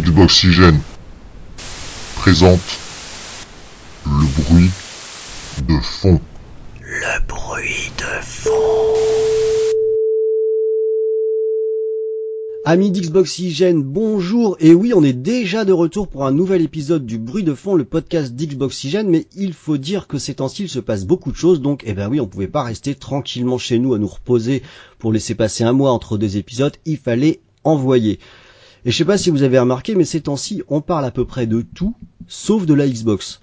Xboxygène 0.00 0.80
présente 2.16 2.58
le 4.04 4.42
bruit 4.42 4.70
de 5.68 5.78
fond. 5.80 6.20
Le 6.80 7.26
bruit 7.28 7.92
de 7.96 8.22
fond. 8.24 8.50
Amis 12.64 12.90
d'Xboxygène, 12.90 13.84
bonjour 13.84 14.56
Et 14.58 14.74
oui, 14.74 14.92
on 14.96 15.04
est 15.04 15.12
déjà 15.12 15.64
de 15.64 15.72
retour 15.72 16.08
pour 16.08 16.26
un 16.26 16.32
nouvel 16.32 16.62
épisode 16.62 17.06
du 17.06 17.18
Bruit 17.18 17.44
de 17.44 17.54
fond, 17.54 17.76
le 17.76 17.84
podcast 17.84 18.34
d'Xboxygène, 18.34 19.08
mais 19.08 19.26
il 19.36 19.52
faut 19.52 19.76
dire 19.76 20.08
que 20.08 20.18
ces 20.18 20.34
temps-ci, 20.34 20.64
il 20.64 20.68
se 20.68 20.80
passe 20.80 21.04
beaucoup 21.04 21.30
de 21.30 21.36
choses, 21.36 21.60
donc 21.60 21.84
eh 21.86 21.92
ben 21.92 22.08
oui, 22.08 22.18
on 22.18 22.26
pouvait 22.26 22.48
pas 22.48 22.64
rester 22.64 22.96
tranquillement 22.96 23.58
chez 23.58 23.78
nous 23.78 23.94
à 23.94 23.98
nous 23.98 24.08
reposer 24.08 24.62
pour 24.98 25.12
laisser 25.12 25.36
passer 25.36 25.62
un 25.62 25.72
mois 25.72 25.92
entre 25.92 26.18
deux 26.18 26.36
épisodes, 26.36 26.74
il 26.84 26.96
fallait 26.96 27.38
envoyer. 27.62 28.18
Et 28.86 28.90
je 28.90 28.96
sais 28.98 29.04
pas 29.06 29.16
si 29.16 29.30
vous 29.30 29.42
avez 29.42 29.58
remarqué, 29.58 29.94
mais 29.94 30.04
ces 30.04 30.20
temps-ci, 30.20 30.62
on 30.68 30.82
parle 30.82 31.06
à 31.06 31.10
peu 31.10 31.24
près 31.24 31.46
de 31.46 31.62
tout, 31.62 31.94
sauf 32.26 32.66
de 32.66 32.74
la 32.74 32.86
Xbox. 32.86 33.40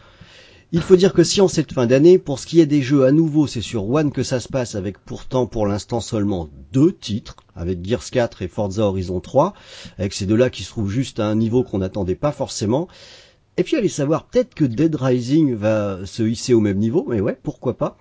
Il 0.72 0.82
faut 0.82 0.96
dire 0.96 1.14
que 1.14 1.24
si 1.24 1.42
en 1.42 1.48
cette 1.48 1.74
fin 1.74 1.88
d'année, 1.88 2.20
pour 2.20 2.38
ce 2.38 2.46
qui 2.46 2.62
est 2.62 2.68
des 2.68 2.84
jeux 2.84 3.06
à 3.06 3.12
nouveau, 3.12 3.48
c'est 3.48 3.62
sur 3.62 3.90
One 3.90 4.12
que 4.12 4.22
ça 4.22 4.40
se 4.40 4.48
passe 4.48 4.76
avec 4.76 5.00
pourtant 5.00 5.48
pour 5.48 5.66
l'instant 5.66 6.00
seulement 6.00 6.48
deux 6.72 6.94
titres, 6.94 7.36
avec 7.56 7.84
Gears 7.84 8.10
4 8.10 8.44
et 8.44 8.48
Forza 8.48 8.84
Horizon 8.84 9.20
3, 9.20 9.54
avec 9.98 10.14
ces 10.14 10.28
deux-là 10.28 10.52
qui 10.52 10.64
se 10.64 10.70
trouvent 10.70 10.92
juste 10.92 11.20
à 11.20 11.26
un 11.26 11.36
niveau 11.36 11.64
qu'on 11.64 11.80
n'attendait 11.80 12.16
pas 12.16 12.32
forcément. 12.32 12.88
Et 13.58 13.64
puis 13.64 13.76
allez 13.76 13.90
savoir, 13.90 14.26
peut-être 14.26 14.54
que 14.54 14.64
Dead 14.64 14.96
Rising 14.96 15.56
va 15.56 16.06
se 16.06 16.24
hisser 16.24 16.54
au 16.54 16.62
même 16.62 16.78
niveau, 16.78 17.06
mais 17.10 17.20
ouais, 17.20 17.38
pourquoi 17.42 17.78
pas. 17.78 17.98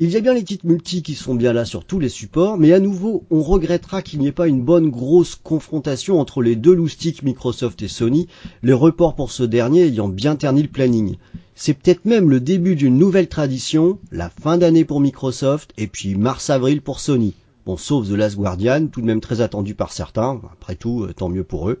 Il 0.00 0.10
y 0.10 0.16
a 0.16 0.20
bien 0.20 0.34
les 0.34 0.42
titres 0.42 0.66
multi 0.66 1.04
qui 1.04 1.14
sont 1.14 1.36
bien 1.36 1.52
là 1.52 1.64
sur 1.64 1.84
tous 1.84 2.00
les 2.00 2.08
supports, 2.08 2.58
mais 2.58 2.72
à 2.72 2.80
nouveau, 2.80 3.22
on 3.30 3.42
regrettera 3.42 4.02
qu'il 4.02 4.18
n'y 4.18 4.26
ait 4.26 4.32
pas 4.32 4.48
une 4.48 4.60
bonne 4.60 4.90
grosse 4.90 5.36
confrontation 5.36 6.18
entre 6.18 6.42
les 6.42 6.56
deux 6.56 6.74
loustiques 6.74 7.22
Microsoft 7.22 7.80
et 7.80 7.86
Sony, 7.86 8.26
les 8.64 8.72
reports 8.72 9.14
pour 9.14 9.30
ce 9.30 9.44
dernier 9.44 9.82
ayant 9.84 10.08
bien 10.08 10.34
terni 10.34 10.62
le 10.62 10.68
planning. 10.68 11.14
C'est 11.54 11.74
peut-être 11.74 12.06
même 12.06 12.28
le 12.28 12.40
début 12.40 12.74
d'une 12.74 12.98
nouvelle 12.98 13.28
tradition, 13.28 14.00
la 14.10 14.30
fin 14.30 14.58
d'année 14.58 14.84
pour 14.84 14.98
Microsoft 14.98 15.72
et 15.78 15.86
puis 15.86 16.16
mars-avril 16.16 16.82
pour 16.82 16.98
Sony. 16.98 17.34
Bon, 17.64 17.76
sauf 17.76 18.08
The 18.08 18.14
Last 18.14 18.34
Guardian, 18.34 18.88
tout 18.88 19.00
de 19.00 19.06
même 19.06 19.20
très 19.20 19.42
attendu 19.42 19.76
par 19.76 19.92
certains, 19.92 20.40
après 20.52 20.74
tout, 20.74 21.04
euh, 21.04 21.12
tant 21.14 21.28
mieux 21.28 21.44
pour 21.44 21.70
eux. 21.70 21.78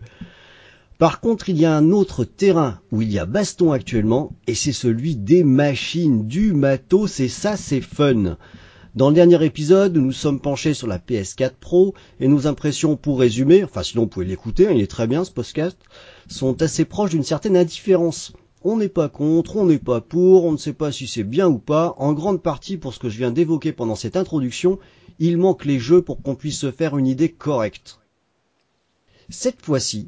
Par 0.98 1.20
contre, 1.20 1.48
il 1.48 1.60
y 1.60 1.64
a 1.64 1.76
un 1.76 1.90
autre 1.90 2.24
terrain 2.24 2.78
où 2.92 3.02
il 3.02 3.10
y 3.10 3.18
a 3.18 3.26
baston 3.26 3.72
actuellement, 3.72 4.32
et 4.46 4.54
c'est 4.54 4.72
celui 4.72 5.16
des 5.16 5.42
machines, 5.42 6.28
du 6.28 6.52
matos, 6.52 7.18
et 7.18 7.28
ça 7.28 7.56
c'est 7.56 7.80
fun. 7.80 8.36
Dans 8.94 9.08
le 9.08 9.14
dernier 9.16 9.44
épisode, 9.44 9.96
nous 9.96 10.12
sommes 10.12 10.38
penchés 10.38 10.72
sur 10.72 10.86
la 10.86 11.00
PS4 11.00 11.54
Pro, 11.58 11.94
et 12.20 12.28
nos 12.28 12.46
impressions 12.46 12.96
pour 12.96 13.18
résumer, 13.18 13.64
enfin 13.64 13.82
sinon 13.82 14.04
vous 14.04 14.08
pouvez 14.08 14.26
l'écouter, 14.26 14.68
hein, 14.68 14.72
il 14.72 14.82
est 14.82 14.86
très 14.86 15.08
bien 15.08 15.24
ce 15.24 15.32
podcast, 15.32 15.76
sont 16.28 16.62
assez 16.62 16.84
proches 16.84 17.10
d'une 17.10 17.24
certaine 17.24 17.56
indifférence. 17.56 18.32
On 18.62 18.76
n'est 18.76 18.88
pas 18.88 19.08
contre, 19.08 19.56
on 19.56 19.66
n'est 19.66 19.80
pas 19.80 20.00
pour, 20.00 20.44
on 20.44 20.52
ne 20.52 20.56
sait 20.56 20.72
pas 20.72 20.92
si 20.92 21.08
c'est 21.08 21.24
bien 21.24 21.48
ou 21.48 21.58
pas, 21.58 21.96
en 21.98 22.12
grande 22.12 22.40
partie 22.40 22.76
pour 22.76 22.94
ce 22.94 23.00
que 23.00 23.08
je 23.08 23.18
viens 23.18 23.32
d'évoquer 23.32 23.72
pendant 23.72 23.96
cette 23.96 24.16
introduction, 24.16 24.78
il 25.18 25.38
manque 25.38 25.64
les 25.64 25.80
jeux 25.80 26.02
pour 26.02 26.22
qu'on 26.22 26.36
puisse 26.36 26.60
se 26.60 26.70
faire 26.70 26.96
une 26.96 27.08
idée 27.08 27.30
correcte. 27.30 27.98
Cette 29.28 29.60
fois-ci, 29.60 30.06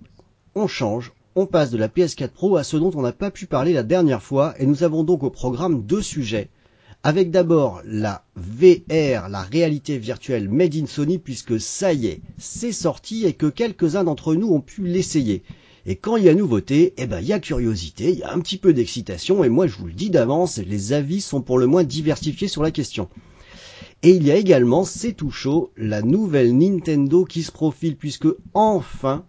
on 0.56 0.66
change, 0.66 1.12
on 1.34 1.44
passe 1.44 1.70
de 1.70 1.76
la 1.76 1.88
PS4 1.88 2.28
Pro 2.28 2.56
à 2.56 2.64
ce 2.64 2.78
dont 2.78 2.90
on 2.94 3.02
n'a 3.02 3.12
pas 3.12 3.30
pu 3.30 3.44
parler 3.44 3.74
la 3.74 3.82
dernière 3.82 4.22
fois 4.22 4.54
et 4.58 4.64
nous 4.64 4.84
avons 4.84 5.04
donc 5.04 5.22
au 5.22 5.28
programme 5.28 5.82
deux 5.82 6.00
sujets. 6.00 6.48
Avec 7.02 7.30
d'abord 7.30 7.82
la 7.84 8.24
VR, 8.36 9.28
la 9.28 9.42
réalité 9.42 9.98
virtuelle 9.98 10.48
Made 10.48 10.74
in 10.74 10.86
Sony 10.86 11.18
puisque 11.18 11.60
ça 11.60 11.92
y 11.92 12.06
est, 12.06 12.22
c'est 12.38 12.72
sorti 12.72 13.26
et 13.26 13.34
que 13.34 13.44
quelques-uns 13.46 14.04
d'entre 14.04 14.34
nous 14.34 14.50
ont 14.50 14.62
pu 14.62 14.86
l'essayer. 14.86 15.42
Et 15.84 15.96
quand 15.96 16.16
il 16.16 16.24
y 16.24 16.30
a 16.30 16.34
nouveauté, 16.34 16.94
eh 16.96 17.06
ben 17.06 17.20
il 17.20 17.26
y 17.26 17.34
a 17.34 17.38
curiosité, 17.38 18.12
il 18.12 18.18
y 18.18 18.22
a 18.22 18.32
un 18.32 18.40
petit 18.40 18.56
peu 18.56 18.72
d'excitation 18.72 19.44
et 19.44 19.50
moi 19.50 19.66
je 19.66 19.76
vous 19.76 19.86
le 19.86 19.92
dis 19.92 20.08
d'avance, 20.08 20.56
les 20.56 20.94
avis 20.94 21.20
sont 21.20 21.42
pour 21.42 21.58
le 21.58 21.66
moins 21.66 21.84
diversifiés 21.84 22.48
sur 22.48 22.62
la 22.62 22.70
question. 22.70 23.10
Et 24.02 24.10
il 24.10 24.26
y 24.26 24.30
a 24.30 24.36
également, 24.36 24.84
c'est 24.84 25.12
tout 25.12 25.30
chaud, 25.30 25.70
la 25.76 26.00
nouvelle 26.00 26.56
Nintendo 26.56 27.26
qui 27.26 27.42
se 27.42 27.52
profile 27.52 27.96
puisque 27.96 28.28
enfin 28.54 29.26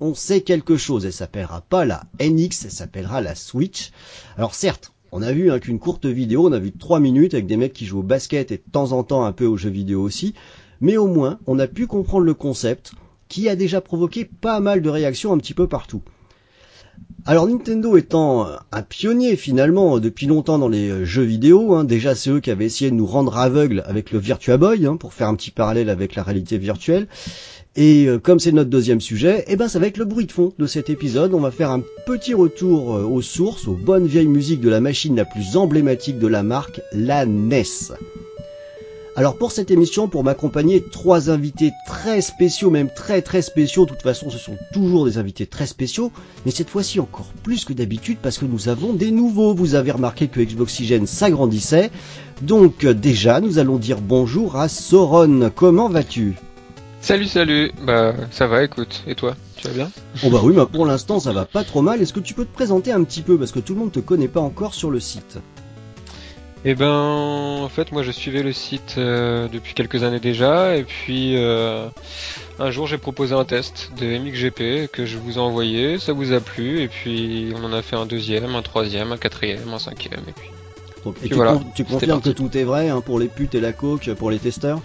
on 0.00 0.14
sait 0.14 0.42
quelque 0.42 0.76
chose. 0.76 1.04
Elle 1.04 1.12
s'appellera 1.12 1.62
pas 1.62 1.84
la 1.84 2.04
NX, 2.20 2.64
elle 2.64 2.70
s'appellera 2.70 3.20
la 3.20 3.34
Switch. 3.34 3.90
Alors 4.36 4.54
certes, 4.54 4.92
on 5.12 5.22
a 5.22 5.32
vu 5.32 5.50
hein, 5.50 5.58
qu'une 5.58 5.78
courte 5.78 6.06
vidéo, 6.06 6.46
on 6.48 6.52
a 6.52 6.58
vu 6.58 6.72
trois 6.72 7.00
minutes 7.00 7.34
avec 7.34 7.46
des 7.46 7.56
mecs 7.56 7.72
qui 7.72 7.86
jouent 7.86 8.00
au 8.00 8.04
basket 8.04 8.52
et 8.52 8.58
de 8.58 8.70
temps 8.70 8.92
en 8.92 9.02
temps 9.02 9.24
un 9.24 9.32
peu 9.32 9.46
aux 9.46 9.56
jeux 9.56 9.70
vidéo 9.70 10.02
aussi, 10.02 10.34
mais 10.80 10.96
au 10.96 11.06
moins 11.06 11.38
on 11.46 11.58
a 11.58 11.66
pu 11.66 11.86
comprendre 11.86 12.24
le 12.24 12.34
concept 12.34 12.92
qui 13.28 13.48
a 13.48 13.56
déjà 13.56 13.80
provoqué 13.80 14.24
pas 14.24 14.60
mal 14.60 14.82
de 14.82 14.88
réactions 14.88 15.32
un 15.32 15.38
petit 15.38 15.54
peu 15.54 15.66
partout. 15.66 16.02
Alors 17.26 17.46
Nintendo 17.46 17.96
étant 17.96 18.48
un 18.72 18.82
pionnier 18.82 19.36
finalement 19.36 19.98
depuis 19.98 20.26
longtemps 20.26 20.58
dans 20.58 20.68
les 20.68 21.04
jeux 21.04 21.22
vidéo, 21.22 21.74
hein, 21.74 21.84
déjà 21.84 22.14
c'est 22.14 22.30
eux 22.30 22.40
qui 22.40 22.50
avaient 22.50 22.64
essayé 22.64 22.90
de 22.90 22.96
nous 22.96 23.06
rendre 23.06 23.36
aveugles 23.36 23.82
avec 23.86 24.10
le 24.10 24.18
Virtua 24.18 24.56
Boy, 24.56 24.86
hein, 24.86 24.96
pour 24.96 25.12
faire 25.12 25.28
un 25.28 25.34
petit 25.34 25.50
parallèle 25.50 25.90
avec 25.90 26.14
la 26.14 26.22
réalité 26.22 26.56
virtuelle, 26.56 27.08
et 27.76 28.06
euh, 28.06 28.18
comme 28.18 28.40
c'est 28.40 28.52
notre 28.52 28.70
deuxième 28.70 29.00
sujet, 29.00 29.44
eh 29.46 29.54
ben 29.54 29.68
ça 29.68 29.78
va 29.78 29.86
être 29.86 29.98
le 29.98 30.04
bruit 30.04 30.26
de 30.26 30.32
fond 30.32 30.52
de 30.58 30.66
cet 30.66 30.90
épisode. 30.90 31.34
On 31.34 31.40
va 31.40 31.52
faire 31.52 31.70
un 31.70 31.82
petit 32.04 32.34
retour 32.34 32.96
euh, 32.96 33.04
aux 33.04 33.22
sources, 33.22 33.68
aux 33.68 33.76
bonnes 33.76 34.06
vieilles 34.06 34.26
musiques 34.26 34.60
de 34.60 34.68
la 34.68 34.80
machine 34.80 35.14
la 35.14 35.24
plus 35.24 35.56
emblématique 35.56 36.18
de 36.18 36.26
la 36.26 36.42
marque, 36.42 36.80
la 36.92 37.26
NES. 37.26 37.62
Alors 39.14 39.36
pour 39.36 39.52
cette 39.52 39.70
émission, 39.70 40.08
pour 40.08 40.24
m'accompagner, 40.24 40.82
trois 40.82 41.30
invités 41.30 41.70
très 41.86 42.20
spéciaux, 42.22 42.70
même 42.70 42.90
très 42.94 43.22
très 43.22 43.42
spéciaux. 43.42 43.84
De 43.84 43.90
toute 43.90 44.02
façon, 44.02 44.30
ce 44.30 44.38
sont 44.38 44.56
toujours 44.72 45.04
des 45.04 45.18
invités 45.18 45.46
très 45.46 45.66
spéciaux, 45.66 46.10
mais 46.44 46.50
cette 46.50 46.70
fois-ci 46.70 46.98
encore 46.98 47.30
plus 47.44 47.64
que 47.64 47.72
d'habitude 47.72 48.18
parce 48.20 48.38
que 48.38 48.46
nous 48.46 48.68
avons 48.68 48.94
des 48.94 49.12
nouveaux. 49.12 49.54
Vous 49.54 49.76
avez 49.76 49.92
remarqué 49.92 50.26
que 50.26 50.40
Xboxygène 50.40 51.06
s'agrandissait. 51.06 51.90
Donc 52.42 52.84
euh, 52.84 52.94
déjà, 52.94 53.40
nous 53.40 53.58
allons 53.58 53.76
dire 53.76 54.00
bonjour 54.00 54.56
à 54.56 54.68
Soron. 54.68 55.52
Comment 55.54 55.88
vas-tu? 55.88 56.34
Salut, 57.00 57.26
salut. 57.26 57.72
Bah, 57.82 58.14
ça 58.30 58.46
va, 58.46 58.62
écoute. 58.62 59.02
Et 59.06 59.14
toi, 59.14 59.36
tu 59.56 59.66
vas 59.66 59.74
bien 59.74 59.92
Oh 60.22 60.30
bah 60.30 60.40
oui, 60.42 60.54
bah 60.54 60.66
pour 60.66 60.86
l'instant, 60.86 61.20
ça 61.20 61.32
va 61.34 61.44
pas 61.44 61.64
trop 61.64 61.82
mal. 61.82 62.00
Est-ce 62.00 62.12
que 62.14 62.20
tu 62.20 62.32
peux 62.34 62.46
te 62.46 62.52
présenter 62.52 62.90
un 62.92 63.04
petit 63.04 63.22
peu 63.22 63.38
parce 63.38 63.52
que 63.52 63.60
tout 63.60 63.74
le 63.74 63.80
monde 63.80 63.92
te 63.92 64.00
connaît 64.00 64.28
pas 64.28 64.40
encore 64.40 64.72
sur 64.74 64.90
le 64.90 65.00
site? 65.00 65.38
Eh 66.64 66.74
ben, 66.74 66.90
en 66.92 67.68
fait, 67.70 67.90
moi, 67.90 68.02
je 68.02 68.10
suivais 68.10 68.42
le 68.42 68.52
site 68.52 68.96
euh, 68.98 69.48
depuis 69.48 69.72
quelques 69.72 70.02
années 70.02 70.20
déjà, 70.20 70.76
et 70.76 70.84
puis 70.84 71.34
euh, 71.36 71.90
un 72.58 72.70
jour, 72.70 72.86
j'ai 72.86 72.98
proposé 72.98 73.34
un 73.34 73.46
test 73.46 73.92
de 73.94 74.06
MXGP 74.06 74.88
que 74.92 75.06
je 75.06 75.18
vous 75.18 75.36
ai 75.36 75.38
envoyé. 75.40 75.98
Ça 75.98 76.12
vous 76.12 76.32
a 76.32 76.40
plu, 76.42 76.80
et 76.82 76.88
puis 76.88 77.52
on 77.56 77.64
en 77.64 77.72
a 77.72 77.82
fait 77.82 77.96
un 77.96 78.06
deuxième, 78.06 78.54
un 78.56 78.62
troisième, 78.62 79.12
un 79.12 79.18
quatrième, 79.18 79.68
un 79.72 79.78
cinquième, 79.78 80.24
et 80.28 80.34
puis. 80.34 80.54
Et 81.22 81.30
tu, 81.30 81.34
voilà, 81.34 81.58
con- 81.58 81.70
tu 81.72 81.84
c'était 81.88 82.06
confirmes 82.08 82.20
que 82.20 82.30
tout 82.30 82.56
est 82.56 82.64
vrai 82.64 82.88
hein, 82.88 83.00
pour 83.00 83.18
les 83.20 83.28
putes 83.28 83.54
et 83.54 83.60
la 83.60 83.72
coke, 83.72 84.12
pour 84.14 84.30
les 84.30 84.40
testeurs? 84.40 84.82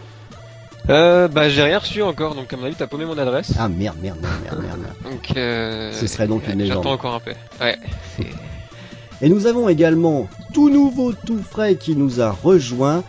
Euh, 0.90 1.28
bah, 1.28 1.50
j'ai 1.50 1.64
rien 1.64 1.80
reçu 1.80 2.02
encore, 2.02 2.36
donc 2.36 2.54
à 2.54 2.58
mon 2.58 2.66
avis, 2.66 2.76
t'as 2.76 2.88
paumé 2.88 3.06
mon 3.06 3.18
adresse. 3.18 3.54
Ah 3.58 3.70
merde, 3.70 3.98
merde, 4.00 4.20
merde, 4.20 4.42
merde, 4.44 4.62
merde. 4.62 4.80
merde. 4.80 4.96
Donc, 5.04 5.36
euh, 5.36 5.92
Ce 5.92 6.06
serait 6.08 6.28
donc 6.28 6.48
une 6.48 6.60
légende. 6.60 6.78
J'attends 6.78 6.94
encore 6.94 7.16
un 7.16 7.20
peu. 7.20 7.34
Ouais. 7.60 7.78
Et 9.22 9.30
nous 9.30 9.48
avons 9.48 9.70
également 9.70 10.30
tout 10.54 10.70
nouveau, 10.70 11.14
tout 11.14 11.42
frais 11.42 11.78
qui 11.78 11.96
nous 11.96 12.22
a 12.22 12.32
rejoint. 12.32 13.04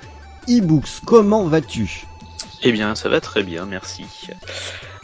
eBooks, 0.47 1.01
comment 1.05 1.45
vas-tu? 1.45 2.05
Eh 2.63 2.73
bien, 2.73 2.95
ça 2.95 3.09
va 3.09 3.21
très 3.21 3.43
bien, 3.43 3.67
merci. 3.67 4.07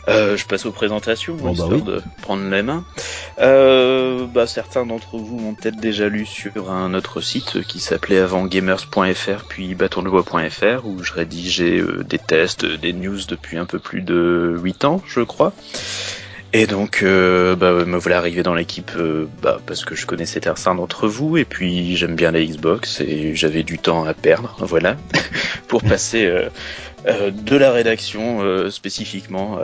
Euh, 0.08 0.36
je 0.36 0.46
passe 0.46 0.66
aux 0.66 0.72
présentations, 0.72 1.36
Bon, 1.36 1.44
bah 1.46 1.50
histoire 1.52 1.70
oui. 1.70 1.82
de 1.82 2.02
prendre 2.22 2.48
les 2.50 2.62
mains. 2.62 2.84
Euh, 3.38 4.26
bah, 4.26 4.46
certains 4.48 4.84
d'entre 4.84 5.18
vous 5.18 5.38
m'ont 5.38 5.54
peut-être 5.54 5.76
déjà 5.78 6.08
lu 6.08 6.26
sur 6.26 6.70
un 6.72 6.92
autre 6.94 7.20
site 7.20 7.62
qui 7.62 7.78
s'appelait 7.78 8.18
avant 8.18 8.44
gamers.fr 8.46 9.44
puis 9.48 9.74
bâtonlebois.fr 9.76 10.86
où 10.86 11.02
je 11.02 11.12
rédigeais 11.12 11.78
euh, 11.78 12.02
des 12.02 12.18
tests, 12.18 12.64
euh, 12.64 12.76
des 12.78 12.92
news 12.92 13.20
depuis 13.28 13.58
un 13.58 13.66
peu 13.66 13.78
plus 13.78 14.02
de 14.02 14.56
8 14.60 14.84
ans, 14.84 15.02
je 15.06 15.20
crois. 15.20 15.52
Et 16.54 16.66
donc, 16.66 17.02
euh, 17.02 17.56
bah, 17.56 17.72
me 17.86 17.96
voilà 17.96 18.18
arrivé 18.18 18.42
dans 18.42 18.54
l'équipe 18.54 18.92
euh, 18.96 19.26
bah, 19.40 19.58
parce 19.64 19.86
que 19.86 19.94
je 19.94 20.04
connaissais 20.04 20.40
certains 20.40 20.74
d'entre 20.74 21.08
vous 21.08 21.38
et 21.38 21.46
puis 21.46 21.96
j'aime 21.96 22.14
bien 22.14 22.30
la 22.30 22.44
Xbox 22.44 23.00
et 23.00 23.34
j'avais 23.34 23.62
du 23.62 23.78
temps 23.78 24.04
à 24.04 24.12
perdre, 24.12 24.54
voilà, 24.60 24.96
pour 25.68 25.82
passer 25.82 26.26
euh, 26.26 26.50
euh, 27.06 27.30
de 27.30 27.56
la 27.56 27.72
rédaction 27.72 28.42
euh, 28.42 28.68
spécifiquement 28.68 29.60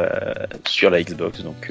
sur 0.67 0.89
la 0.89 1.03
Xbox, 1.03 1.43
donc 1.43 1.71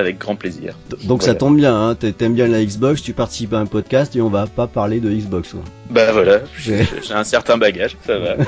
avec 0.00 0.18
grand 0.18 0.34
plaisir. 0.36 0.74
Donc 1.04 1.22
ça 1.22 1.34
tombe 1.34 1.56
bien, 1.56 1.74
hein, 1.74 1.94
t'a- 1.94 2.10
t'aimes 2.12 2.34
bien 2.34 2.48
la 2.48 2.64
Xbox, 2.64 3.02
tu 3.02 3.12
participes 3.12 3.54
à 3.54 3.58
un 3.58 3.66
podcast 3.66 4.16
et 4.16 4.20
on 4.20 4.28
va 4.30 4.46
pas 4.48 4.66
parler 4.66 4.98
de 5.00 5.10
Xbox. 5.10 5.52
quoi. 5.52 5.60
Bah 5.90 6.10
voilà, 6.12 6.40
j'ai 6.58 6.84
un 7.14 7.24
certain 7.24 7.56
bagage, 7.58 7.96
ça 8.06 8.18
va. 8.18 8.36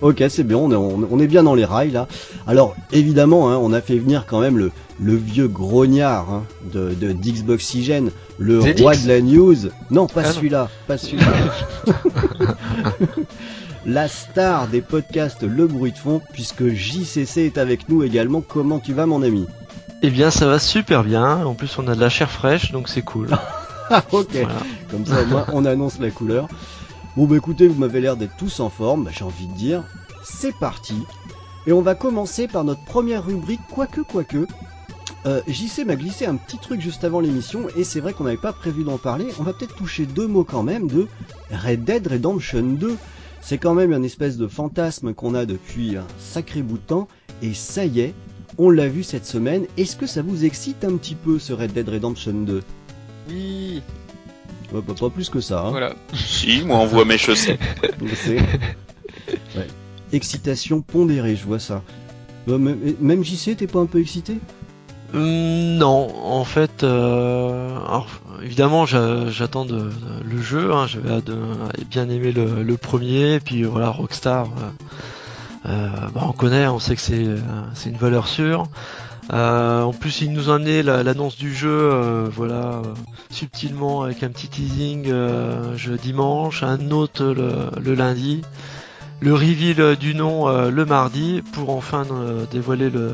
Ok, 0.00 0.22
c'est 0.28 0.42
bien, 0.44 0.58
on 0.58 0.70
est, 0.70 0.74
on, 0.74 1.06
on 1.10 1.18
est 1.18 1.26
bien 1.26 1.42
dans 1.44 1.54
les 1.54 1.64
rails 1.64 1.90
là. 1.92 2.08
Alors 2.46 2.74
évidemment, 2.92 3.50
hein, 3.50 3.58
on 3.62 3.72
a 3.72 3.80
fait 3.80 3.96
venir 3.96 4.26
quand 4.26 4.40
même 4.40 4.58
le, 4.58 4.70
le 5.00 5.14
vieux 5.14 5.48
grognard 5.48 6.30
hein, 6.30 6.44
de, 6.72 6.90
de 6.92 7.12
d'Xboxygène, 7.12 8.10
le 8.38 8.60
Zedix 8.60 8.82
roi 8.82 8.96
de 8.96 9.08
la 9.08 9.20
news. 9.22 9.56
Non, 9.90 10.06
pas 10.06 10.22
Ah 10.24 10.32
celui-là, 10.32 10.68
pas 10.86 10.98
celui-là. 10.98 11.26
la 13.86 14.08
star 14.08 14.66
des 14.68 14.80
podcasts 14.80 15.42
Le 15.42 15.66
Bruit 15.66 15.92
de 15.92 15.98
Fond, 15.98 16.20
puisque 16.32 16.68
JCC 16.68 17.38
est 17.42 17.58
avec 17.58 17.88
nous 17.88 18.02
également. 18.02 18.42
Comment 18.46 18.80
tu 18.80 18.92
vas 18.92 19.06
mon 19.06 19.22
ami? 19.22 19.46
Eh 20.06 20.10
bien, 20.10 20.30
ça 20.30 20.46
va 20.46 20.58
super 20.58 21.02
bien. 21.02 21.46
En 21.46 21.54
plus, 21.54 21.78
on 21.78 21.88
a 21.88 21.94
de 21.94 22.00
la 22.00 22.10
chair 22.10 22.30
fraîche, 22.30 22.72
donc 22.72 22.90
c'est 22.90 23.00
cool. 23.00 23.28
Ah, 23.90 24.02
ok. 24.12 24.32
Voilà. 24.32 24.56
Comme 24.90 25.04
ça, 25.04 25.22
au 25.22 25.26
moins, 25.26 25.46
on 25.52 25.66
annonce 25.66 25.98
la 25.98 26.10
couleur. 26.10 26.48
Bon, 27.16 27.26
bah 27.26 27.36
écoutez, 27.36 27.68
vous 27.68 27.78
m'avez 27.78 28.00
l'air 28.00 28.16
d'être 28.16 28.34
tous 28.34 28.60
en 28.60 28.70
forme, 28.70 29.04
bah, 29.04 29.10
j'ai 29.14 29.24
envie 29.24 29.46
de 29.46 29.52
dire. 29.52 29.84
C'est 30.22 30.54
parti. 30.56 30.94
Et 31.66 31.72
on 31.72 31.82
va 31.82 31.94
commencer 31.94 32.48
par 32.48 32.64
notre 32.64 32.80
première 32.80 33.26
rubrique, 33.26 33.60
quoique, 33.70 34.00
quoique. 34.00 34.46
Euh, 35.26 35.42
JC 35.46 35.84
m'a 35.86 35.96
glissé 35.96 36.24
un 36.24 36.36
petit 36.36 36.56
truc 36.56 36.80
juste 36.80 37.04
avant 37.04 37.20
l'émission, 37.20 37.66
et 37.76 37.84
c'est 37.84 38.00
vrai 38.00 38.14
qu'on 38.14 38.24
n'avait 38.24 38.38
pas 38.38 38.54
prévu 38.54 38.84
d'en 38.84 38.96
parler. 38.96 39.26
On 39.38 39.42
va 39.42 39.52
peut-être 39.52 39.74
toucher 39.74 40.06
deux 40.06 40.26
mots 40.26 40.44
quand 40.44 40.62
même 40.62 40.88
de 40.88 41.06
Red 41.50 41.84
Dead 41.84 42.06
Redemption 42.06 42.62
2. 42.62 42.96
C'est 43.42 43.58
quand 43.58 43.74
même 43.74 43.92
un 43.92 44.02
espèce 44.02 44.38
de 44.38 44.48
fantasme 44.48 45.12
qu'on 45.12 45.34
a 45.34 45.44
depuis 45.44 45.98
un 45.98 46.06
sacré 46.18 46.62
bout 46.62 46.78
de 46.78 46.86
temps, 46.86 47.08
et 47.42 47.52
ça 47.52 47.84
y 47.84 48.00
est, 48.00 48.14
on 48.58 48.70
l'a 48.70 48.88
vu 48.88 49.02
cette 49.02 49.26
semaine. 49.26 49.64
Est-ce 49.76 49.96
que 49.96 50.06
ça 50.06 50.22
vous 50.22 50.44
excite 50.44 50.84
un 50.84 50.96
petit 50.96 51.14
peu 51.14 51.38
ce 51.38 51.52
Red 51.52 51.72
Dead 51.72 51.88
Redemption 51.88 52.32
2 52.34 52.62
Oui. 53.30 53.82
Ouais, 54.72 54.80
Pas 54.82 55.10
plus 55.10 55.28
que 55.30 55.40
ça. 55.40 55.60
Hein. 55.62 55.70
Voilà. 55.70 55.94
Si, 56.14 56.62
moi 56.64 56.78
on 56.78 56.86
voit 56.86 57.04
mes 57.04 57.18
chaussettes. 57.18 57.60
Ouais. 59.56 59.66
Excitation 60.12 60.80
pondérée, 60.82 61.36
je 61.36 61.44
vois 61.44 61.58
ça. 61.60 61.82
Euh, 62.48 62.58
même- 62.58 63.24
JC, 63.24 63.56
t'es 63.56 63.66
pas 63.66 63.78
un 63.80 63.86
peu 63.86 64.00
excité? 64.00 64.38
Hum, 65.14 65.76
non, 65.78 66.12
en 66.24 66.44
fait, 66.44 66.82
euh, 66.82 67.68
alors, 67.86 68.08
évidemment, 68.42 68.84
j'a- 68.84 69.30
j'attends 69.30 69.64
le 69.64 70.42
jeu. 70.42 70.72
Hein, 70.72 70.86
J'avais 70.88 71.22
de- 71.22 71.36
bien 71.88 72.08
aimé 72.10 72.32
le, 72.32 72.62
le 72.62 72.76
premier, 72.76 73.34
et 73.34 73.40
puis 73.40 73.62
voilà, 73.62 73.90
Rockstar. 73.90 74.46
euh, 74.46 74.84
euh, 75.66 75.88
bah, 76.14 76.22
on 76.28 76.32
connaît, 76.32 76.66
on 76.68 76.78
sait 76.78 76.94
que 76.96 77.00
c'est 77.00 77.24
euh, 77.26 77.38
c'est 77.74 77.90
une 77.90 77.96
valeur 77.96 78.26
sûre. 78.28 78.66
Euh, 79.32 79.82
en 79.82 79.92
plus, 79.94 80.20
il 80.20 80.32
nous 80.32 80.50
a 80.50 80.56
amené 80.56 80.82
la- 80.82 81.02
l'annonce 81.02 81.36
du 81.38 81.54
jeu, 81.54 81.70
euh, 81.70 82.28
voilà, 82.30 82.82
euh, 82.84 82.94
subtilement 83.30 84.02
avec 84.02 84.22
un 84.22 84.28
petit 84.28 84.48
teasing 84.48 85.06
euh, 85.10 85.74
je 85.76 85.92
dimanche, 85.94 86.62
un 86.62 86.90
autre 86.90 87.24
le, 87.24 87.52
le 87.82 87.94
lundi, 87.94 88.42
le 89.20 89.32
reveal 89.32 89.96
du 89.96 90.14
nom 90.14 90.48
euh, 90.48 90.70
le 90.70 90.84
mardi, 90.84 91.42
pour 91.54 91.70
enfin 91.70 92.04
euh, 92.12 92.44
dévoiler 92.50 92.90
le 92.90 93.12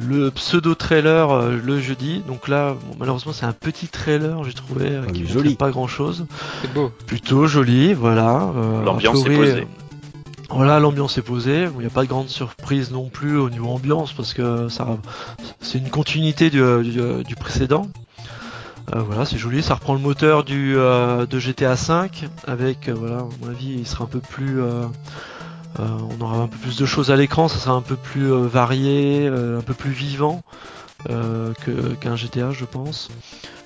le 0.00 0.30
pseudo 0.30 0.74
trailer 0.76 1.30
euh, 1.30 1.58
le 1.62 1.80
jeudi. 1.80 2.22
Donc 2.26 2.46
là, 2.48 2.74
bon, 2.74 2.96
malheureusement, 3.00 3.32
c'est 3.32 3.46
un 3.46 3.52
petit 3.52 3.88
trailer, 3.88 4.44
j'ai 4.44 4.52
trouvé, 4.52 4.86
euh, 4.90 5.02
Ah, 5.08 5.10
qui 5.10 5.26
joli. 5.26 5.56
pas 5.56 5.70
grand 5.70 5.88
chose. 5.88 6.26
C'est 6.62 6.72
beau. 6.72 6.92
Plutôt 7.06 7.46
joli, 7.46 7.94
voilà. 7.94 8.50
euh, 8.56 8.84
L'ambiance 8.84 9.26
est 9.26 9.36
posée. 9.36 9.66
Voilà, 10.50 10.80
l'ambiance 10.80 11.18
est 11.18 11.22
posée. 11.22 11.68
Il 11.74 11.80
n'y 11.80 11.86
a 11.86 11.90
pas 11.90 12.02
de 12.02 12.08
grande 12.08 12.28
surprise 12.28 12.90
non 12.90 13.08
plus 13.08 13.36
au 13.36 13.50
niveau 13.50 13.68
ambiance 13.68 14.12
parce 14.12 14.32
que 14.32 14.68
c'est 15.60 15.78
une 15.78 15.90
continuité 15.90 16.50
du, 16.50 17.36
précédent. 17.38 17.88
Euh, 18.94 19.00
voilà, 19.00 19.26
c'est 19.26 19.36
joli. 19.36 19.62
Ça 19.62 19.74
reprend 19.74 19.92
le 19.92 20.00
moteur 20.00 20.44
euh, 20.50 21.26
de 21.26 21.38
GTA 21.38 21.74
V 21.74 22.08
avec, 22.46 22.88
euh, 22.88 22.94
voilà, 22.94 23.18
à 23.18 23.28
mon 23.42 23.50
avis, 23.50 23.74
il 23.78 23.86
sera 23.86 24.04
un 24.04 24.06
peu 24.06 24.20
plus, 24.20 24.60
on 25.78 26.20
aura 26.20 26.38
un 26.38 26.48
peu 26.48 26.56
plus 26.56 26.76
de 26.76 26.86
choses 26.86 27.10
à 27.10 27.16
l'écran. 27.16 27.48
Ça 27.48 27.58
sera 27.58 27.74
un 27.74 27.82
peu 27.82 27.96
plus 27.96 28.28
varié, 28.30 29.26
un 29.28 29.60
peu 29.60 29.74
plus 29.74 29.90
vivant 29.90 30.42
qu'un 31.06 32.16
GTA, 32.16 32.52
je 32.52 32.64
pense. 32.64 33.10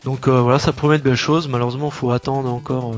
Donc 0.05 0.27
voilà, 0.27 0.59
ça 0.59 0.73
promet 0.73 0.99
de 0.99 1.05
belles 1.05 1.15
choses. 1.15 1.47
Malheureusement, 1.47 1.87
il 1.87 1.95
faut 1.95 2.11
attendre 2.11 2.53
encore 2.53 2.97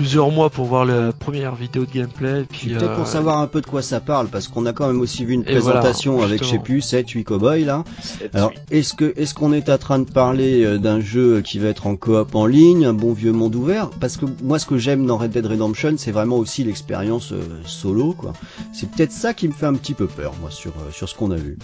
plusieurs 0.00 0.30
mois 0.30 0.48
pour 0.48 0.64
voir 0.64 0.86
la 0.86 1.12
première 1.12 1.54
vidéo 1.54 1.84
de 1.84 1.92
gameplay. 1.92 2.40
Et 2.40 2.44
puis, 2.44 2.58
Puis 2.60 2.70
peut-être 2.70 2.92
euh, 2.92 2.96
pour 2.96 3.06
savoir 3.06 3.36
un 3.36 3.46
peu 3.46 3.60
de 3.60 3.66
quoi 3.66 3.82
ça 3.82 4.00
parle, 4.00 4.28
parce 4.28 4.48
qu'on 4.48 4.64
a 4.64 4.72
quand 4.72 4.86
même 4.86 5.02
aussi 5.02 5.26
vu 5.26 5.34
une 5.34 5.42
Et 5.42 5.58
voilà, 5.58 5.80
présentation 5.80 6.22
avec, 6.22 6.42
je 6.42 6.48
sais 6.48 6.58
plus, 6.58 6.80
7, 6.80 7.10
8 7.10 7.24
cowboys 7.24 7.66
là. 7.66 7.84
Alors, 8.32 8.50
est-ce 8.70 8.94
que 8.94 9.12
est-ce 9.18 9.34
qu'on 9.34 9.52
est 9.52 9.68
en 9.68 9.76
train 9.76 9.98
de 9.98 10.10
parler 10.10 10.64
euh, 10.64 10.78
d'un 10.78 11.00
jeu 11.00 11.42
qui 11.42 11.58
va 11.58 11.68
être 11.68 11.86
en 11.86 11.96
coop 11.96 12.34
en 12.34 12.46
ligne, 12.46 12.86
un 12.86 12.94
bon 12.94 13.12
vieux 13.12 13.32
monde 13.32 13.54
ouvert? 13.54 13.90
Parce 14.00 14.16
que 14.16 14.24
moi, 14.42 14.58
ce 14.58 14.64
que 14.64 14.78
j'aime 14.78 15.04
dans 15.04 15.18
Red 15.18 15.32
Dead 15.32 15.44
Redemption, 15.44 15.96
c'est 15.98 16.12
vraiment 16.12 16.38
aussi 16.38 16.64
l'expérience 16.64 17.32
euh, 17.32 17.42
solo, 17.66 18.14
quoi. 18.14 18.32
C'est 18.72 18.90
peut-être 18.90 19.12
ça 19.12 19.34
qui 19.34 19.48
me 19.48 19.52
fait 19.52 19.66
un 19.66 19.74
petit 19.74 19.92
peu 19.92 20.06
peur, 20.06 20.32
moi, 20.40 20.50
sur 20.50 20.70
euh, 20.70 20.90
sur 20.92 21.10
ce 21.10 21.14
qu'on 21.14 21.30
a 21.30 21.36
vu. 21.36 21.58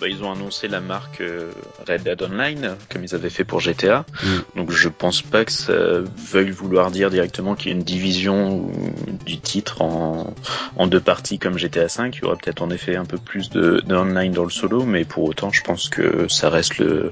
Bah, 0.00 0.06
ils 0.08 0.22
ont 0.22 0.30
annoncé 0.32 0.68
la 0.68 0.80
marque 0.80 1.20
euh, 1.20 1.50
Red 1.88 2.04
Dead 2.04 2.22
Online, 2.22 2.76
comme 2.92 3.02
ils 3.04 3.14
avaient 3.14 3.30
fait 3.30 3.44
pour 3.44 3.60
GTA. 3.60 4.04
Mm. 4.22 4.28
Donc 4.58 4.70
je 4.70 4.88
pense 4.88 5.22
pas 5.22 5.44
que 5.44 5.50
ça 5.52 5.72
veuille 6.32 6.50
vouloir 6.50 6.90
dire 6.90 7.10
directement 7.10 7.54
qu'il 7.56 7.72
y 7.72 7.74
a 7.74 7.76
une 7.76 7.82
division 7.84 8.70
du 9.26 9.38
titre 9.38 9.82
en, 9.82 10.34
en 10.76 10.86
deux 10.86 11.00
parties 11.00 11.38
comme 11.38 11.58
GTA 11.58 11.86
V. 11.86 12.10
Il 12.14 12.20
y 12.22 12.24
aura 12.24 12.36
peut-être 12.36 12.62
en 12.62 12.70
effet 12.70 12.96
un 12.96 13.04
peu 13.04 13.18
plus 13.18 13.50
de, 13.50 13.82
de 13.84 13.94
online 13.96 14.32
dans 14.32 14.44
le 14.44 14.50
solo, 14.50 14.84
mais 14.84 15.04
pour 15.04 15.24
autant 15.24 15.50
je 15.52 15.62
pense 15.62 15.88
que 15.88 16.28
ça 16.28 16.48
reste 16.50 16.78
le 16.78 17.10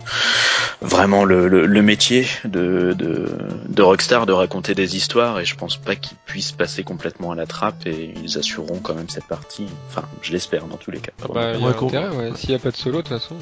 vraiment 0.80 1.24
le, 1.24 1.48
le, 1.48 1.66
le 1.66 1.82
métier 1.82 2.26
de, 2.44 2.92
de, 2.96 3.28
de 3.68 3.82
Rockstar 3.82 4.26
de 4.26 4.32
raconter 4.32 4.74
des 4.74 4.96
histoires 4.96 5.40
et 5.40 5.44
je 5.44 5.56
pense 5.56 5.76
pas 5.76 5.96
qu'ils 5.96 6.16
puissent 6.26 6.52
passer 6.52 6.82
complètement 6.84 7.32
à 7.32 7.34
la 7.34 7.46
trappe 7.46 7.86
et 7.86 8.14
ils 8.22 8.38
assureront 8.38 8.78
quand 8.80 8.94
même 8.94 9.08
cette 9.08 9.26
partie. 9.26 9.66
Enfin, 9.88 10.02
je 10.22 10.32
l'espère 10.32 10.66
dans 10.66 10.76
tous 10.76 10.90
les 10.90 11.00
cas. 11.00 11.12
Ah 11.22 11.26
bah, 11.32 11.52
il 11.54 11.60
y 11.60 11.64
Ouais, 11.64 11.70
a 11.70 11.74
qu'on- 11.74 11.88
intérêt, 11.88 12.08
ouais. 12.16 12.30
S'il 12.36 12.50
n'y 12.50 12.54
a 12.56 12.58
pas 12.58 12.70
de 12.70 12.75
solo, 12.76 12.98
de 12.98 13.02
toute 13.08 13.18
façon, 13.18 13.34
ouais. 13.34 13.40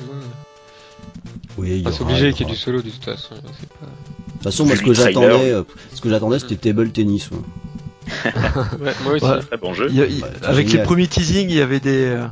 Oui, 1.59 1.69
il 1.71 1.77
y 1.79 1.81
Enfin, 1.83 1.91
c'est 1.97 2.03
aura- 2.03 2.11
obligé 2.13 2.33
qu'il 2.33 2.47
y 2.47 2.51
ait 2.51 2.53
du 2.53 2.59
solo, 2.59 2.83
de 2.83 2.91
toute 2.91 3.05
façon. 3.05 3.35
c'est 3.35 3.69
pas- 3.69 3.87
De 3.87 4.33
toute 4.33 4.43
façon, 4.43 4.65
moi, 4.67 4.77
ce 4.77 4.83
que 4.83 4.93
j'attendais, 4.95 5.51
euh, 5.53 5.63
ce 5.95 6.01
que 6.01 6.09
j'attendais, 6.11 6.39
c'était 6.39 6.57
table 6.57 6.91
tennis. 6.91 7.31
moi. 7.31 7.41
Ouais, 8.81 8.93
moi 9.03 9.13
aussi. 9.15 9.25
Ouais. 9.25 9.41
Très 9.41 9.57
bon 9.57 9.73
jeu. 9.75 9.87
a- 9.87 9.91
il- 9.91 10.01
Ouais, 10.23 10.29
c'est 10.41 10.45
avec 10.47 10.67
génial. 10.69 10.81
les 10.83 10.87
premiers 10.87 11.07
teasings, 11.07 11.49
il 11.49 11.57
y 11.57 11.61
avait 11.61 11.81
des. 11.81 12.05
euh, 12.07 12.27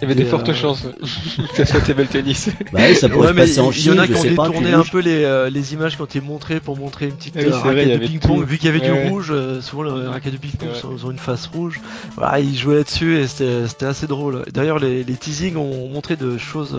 Il 0.00 0.02
y 0.02 0.04
avait 0.06 0.14
des 0.14 0.24
fortes 0.28 0.48
euh, 0.48 0.54
chances 0.54 0.82
que 1.56 1.64
ça 1.64 1.66
soit 1.66 1.80
Table 1.80 2.06
Tennis. 2.06 2.50
Bah, 2.72 2.80
oui, 2.88 2.96
ça 2.96 3.08
pourrait 3.08 3.28
Ouais, 3.28 3.34
passer 3.34 3.60
en 3.60 3.70
il 3.70 3.86
y 3.86 3.90
en 3.90 3.98
a 3.98 4.06
qui 4.06 4.14
ont 4.14 4.22
détourné 4.22 4.72
un 4.72 4.82
peu 4.82 4.98
les, 5.00 5.24
euh, 5.24 5.50
les 5.50 5.72
images 5.74 5.96
qui 5.96 6.02
ont 6.02 6.06
été 6.06 6.20
montrées 6.20 6.60
pour 6.60 6.76
montrer 6.76 7.06
une 7.06 7.12
petite 7.14 7.34
oui, 7.36 7.44
euh, 7.44 7.56
raquette 7.56 8.00
de 8.00 8.06
ping-pong. 8.06 8.44
Vu 8.44 8.58
qu'il 8.58 8.66
y 8.66 8.68
avait 8.68 8.80
Ouais. 8.80 9.04
du 9.04 9.08
rouge, 9.10 9.28
euh, 9.30 9.60
souvent 9.60 9.82
les 9.84 10.06
raquettes 10.06 10.32
de 10.32 10.38
ping-pong 10.38 10.68
ont 11.04 11.10
une 11.10 11.18
face 11.18 11.46
rouge. 11.46 11.80
Voilà, 12.16 12.40
ils 12.40 12.56
jouaient 12.56 12.76
là-dessus 12.76 13.16
et 13.18 13.26
c'était 13.28 13.86
assez 13.86 14.06
drôle. 14.06 14.44
D'ailleurs, 14.52 14.78
les, 14.78 15.04
les 15.04 15.14
teasings 15.14 15.56
ont 15.56 15.88
montré 15.88 16.16
de 16.16 16.36
choses 16.38 16.76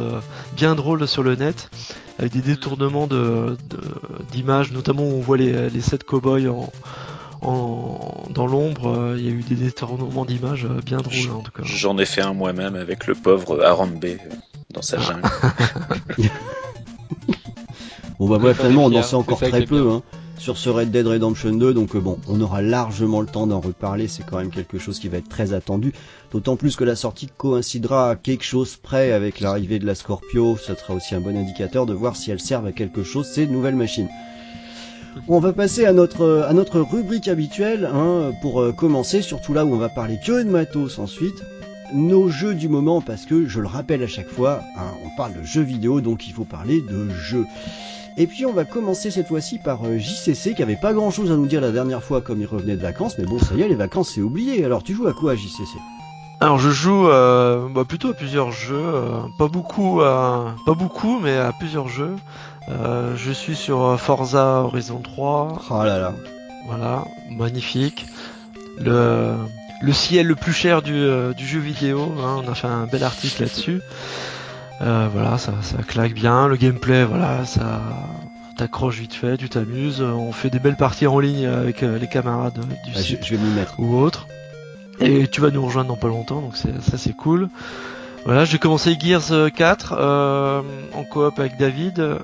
bien 0.55 0.75
drôles 0.75 1.07
sur 1.07 1.23
le 1.23 1.35
net, 1.35 1.69
avec 2.19 2.33
des 2.33 2.41
détournements 2.41 3.07
de 3.07 3.57
de- 3.69 3.77
d'images, 4.31 4.71
notamment 4.71 5.03
où 5.03 5.13
on 5.17 5.21
voit 5.21 5.37
les, 5.37 5.69
les 5.69 5.81
sept 5.81 6.03
cowboys 6.03 6.47
en, 6.49 6.71
en, 7.45 8.23
dans 8.29 8.47
l'ombre. 8.47 8.87
euh, 8.89 9.15
Il 9.17 9.25
y 9.25 9.27
a 9.29 9.31
eu 9.31 9.41
des 9.43 9.55
détournements 9.55 10.25
d'images 10.25 10.65
euh, 10.65 10.81
bien 10.85 10.97
drôles 10.97 11.31
en 11.31 11.41
tout 11.41 11.51
cas. 11.51 11.63
J'en 11.63 11.97
ai 11.97 12.05
fait 12.05 12.21
un 12.21 12.33
moi-même 12.33 12.75
avec 12.75 13.07
le 13.07 13.15
pauvre 13.15 13.63
Harambe 13.63 14.03
euh, 14.03 14.17
dans 14.73 14.81
sa 14.81 14.99
jungle. 14.99 15.21
Bon 18.19 18.29
bah 18.29 18.37
bref, 18.39 18.57
finalement 18.57 18.85
on 18.85 18.93
en 18.95 19.03
sait 19.03 19.15
encore 19.15 19.39
très 19.39 19.65
peu 19.65 19.91
hein, 19.91 20.01
sur 20.37 20.57
ce 20.57 20.69
Red 20.69 20.89
Dead 20.89 21.05
Redemption 21.05 21.51
2, 21.53 21.73
donc 21.73 21.95
euh, 21.95 21.99
bon, 21.99 22.17
on 22.29 22.39
aura 22.39 22.61
largement 22.61 23.19
le 23.19 23.27
temps 23.27 23.45
d'en 23.45 23.59
reparler, 23.59 24.07
c'est 24.07 24.23
quand 24.25 24.37
même 24.37 24.51
quelque 24.51 24.79
chose 24.79 24.99
qui 24.99 25.09
va 25.09 25.17
être 25.17 25.27
très 25.27 25.51
attendu, 25.53 25.91
d'autant 26.31 26.55
plus 26.55 26.77
que 26.77 26.85
la 26.85 26.95
sortie 26.95 27.27
coïncidera 27.37 28.11
à 28.11 28.15
quelque 28.15 28.45
chose 28.45 28.77
près 28.77 29.11
avec 29.11 29.41
l'arrivée 29.41 29.79
de 29.79 29.85
la 29.85 29.95
Scorpio, 29.95 30.55
ça 30.55 30.77
sera 30.77 30.93
aussi 30.93 31.13
un 31.13 31.19
bon 31.19 31.37
indicateur 31.37 31.85
de 31.85 31.93
voir 31.93 32.15
si 32.15 32.31
elles 32.31 32.39
servent 32.39 32.67
à 32.67 32.71
quelque 32.71 33.03
chose 33.03 33.27
ces 33.27 33.47
nouvelles 33.47 33.75
machines. 33.75 34.09
On 35.27 35.39
va 35.39 35.53
passer 35.53 35.85
à 35.85 35.93
notre 35.93 36.45
à 36.47 36.53
notre 36.53 36.81
rubrique 36.81 37.27
habituelle 37.27 37.89
hein, 37.91 38.31
pour 38.41 38.61
euh, 38.61 38.71
commencer, 38.71 39.21
surtout 39.21 39.53
là 39.53 39.65
où 39.65 39.73
on 39.73 39.77
va 39.77 39.89
parler 39.89 40.19
que 40.23 40.43
de 40.43 40.49
matos 40.49 40.99
ensuite. 40.99 41.43
Nos 41.93 42.29
jeux 42.29 42.55
du 42.55 42.67
moment, 42.67 42.99
parce 42.99 43.25
que 43.25 43.47
je 43.47 43.61
le 43.61 43.67
rappelle 43.67 44.03
à 44.03 44.07
chaque 44.07 44.29
fois, 44.29 44.61
hein, 44.77 44.91
on 45.05 45.15
parle 45.15 45.33
de 45.33 45.43
jeux 45.43 45.61
vidéo, 45.61 46.01
donc 46.01 46.27
il 46.27 46.33
faut 46.33 46.43
parler 46.43 46.81
de 46.81 47.09
jeux. 47.09 47.45
Et 48.17 48.27
puis 48.27 48.45
on 48.45 48.53
va 48.53 48.65
commencer 48.65 49.11
cette 49.11 49.27
fois-ci 49.27 49.59
par 49.59 49.85
euh, 49.85 49.97
JCC 49.97 50.53
qui 50.53 50.63
avait 50.63 50.75
pas 50.75 50.93
grand 50.93 51.11
chose 51.11 51.31
à 51.31 51.35
nous 51.35 51.47
dire 51.47 51.61
la 51.61 51.71
dernière 51.71 52.03
fois 52.03 52.21
comme 52.21 52.41
il 52.41 52.47
revenait 52.47 52.75
de 52.75 52.81
vacances, 52.81 53.17
mais 53.17 53.25
bon 53.25 53.39
ça 53.39 53.55
y 53.55 53.61
est 53.61 53.67
les 53.67 53.75
vacances 53.75 54.11
c'est 54.15 54.21
oublié. 54.21 54.65
Alors 54.65 54.83
tu 54.83 54.93
joues 54.93 55.07
à 55.07 55.13
quoi 55.13 55.35
JCC 55.35 55.77
Alors 56.39 56.59
je 56.59 56.69
joue 56.69 57.07
euh, 57.07 57.67
bah, 57.73 57.83
plutôt 57.83 58.09
à 58.09 58.13
plusieurs 58.13 58.51
jeux, 58.51 58.75
euh, 58.75 59.19
pas 59.37 59.47
beaucoup, 59.47 59.99
pas 59.99 60.73
beaucoup, 60.77 61.19
mais 61.19 61.37
à 61.37 61.51
plusieurs 61.57 61.87
jeux. 61.87 62.15
Euh, 62.69 63.15
je 63.15 63.31
suis 63.31 63.55
sur 63.55 63.83
euh, 63.83 63.97
Forza 63.97 64.61
Horizon 64.63 64.99
3, 64.99 65.61
Oh 65.69 65.83
là 65.83 65.99
là. 65.99 66.13
voilà, 66.67 67.03
magnifique. 67.29 68.05
Le, 68.79 69.35
le 69.81 69.93
ciel 69.93 70.27
le 70.27 70.35
plus 70.35 70.51
cher 70.53 70.81
du, 70.81 70.93
euh, 70.95 71.33
du 71.33 71.45
jeu 71.45 71.59
vidéo, 71.59 72.11
hein, 72.19 72.41
on 72.45 72.51
a 72.51 72.55
fait 72.55 72.67
un 72.67 72.87
bel 72.87 73.03
article 73.03 73.43
là-dessus. 73.43 73.81
Euh, 74.81 75.07
voilà, 75.13 75.37
ça, 75.37 75.53
ça 75.61 75.77
claque 75.87 76.13
bien. 76.13 76.47
Le 76.47 76.55
gameplay, 76.55 77.05
voilà, 77.05 77.45
ça 77.45 77.81
t'accroche 78.57 78.97
vite 78.99 79.13
fait, 79.13 79.37
tu 79.37 79.47
t'amuses. 79.47 80.01
On 80.01 80.31
fait 80.31 80.49
des 80.49 80.59
belles 80.59 80.75
parties 80.75 81.07
en 81.07 81.19
ligne 81.19 81.45
avec 81.45 81.81
les 81.81 82.07
camarades 82.07 82.53
du 82.59 82.91
Ah, 82.95 82.97
je, 82.97 83.01
site 83.01 83.25
je 83.25 83.35
vais 83.35 83.41
m'y 83.41 83.53
mettre. 83.53 83.75
ou 83.79 83.97
autre. 83.99 84.27
Et 84.99 85.27
tu 85.27 85.39
vas 85.41 85.51
nous 85.51 85.63
rejoindre 85.65 85.89
dans 85.89 85.97
pas 85.97 86.07
longtemps, 86.07 86.41
donc 86.41 86.55
ça 86.57 86.97
c'est 86.97 87.15
cool. 87.15 87.49
Voilà, 88.25 88.43
j'ai 88.45 88.57
commencé 88.57 88.97
Gears 88.99 89.31
euh, 89.31 89.49
4 89.49 89.95
euh, 89.97 90.61
en 90.93 91.03
coop 91.03 91.37
avec 91.39 91.57
David. 91.57 91.99
Hum, 91.99 92.17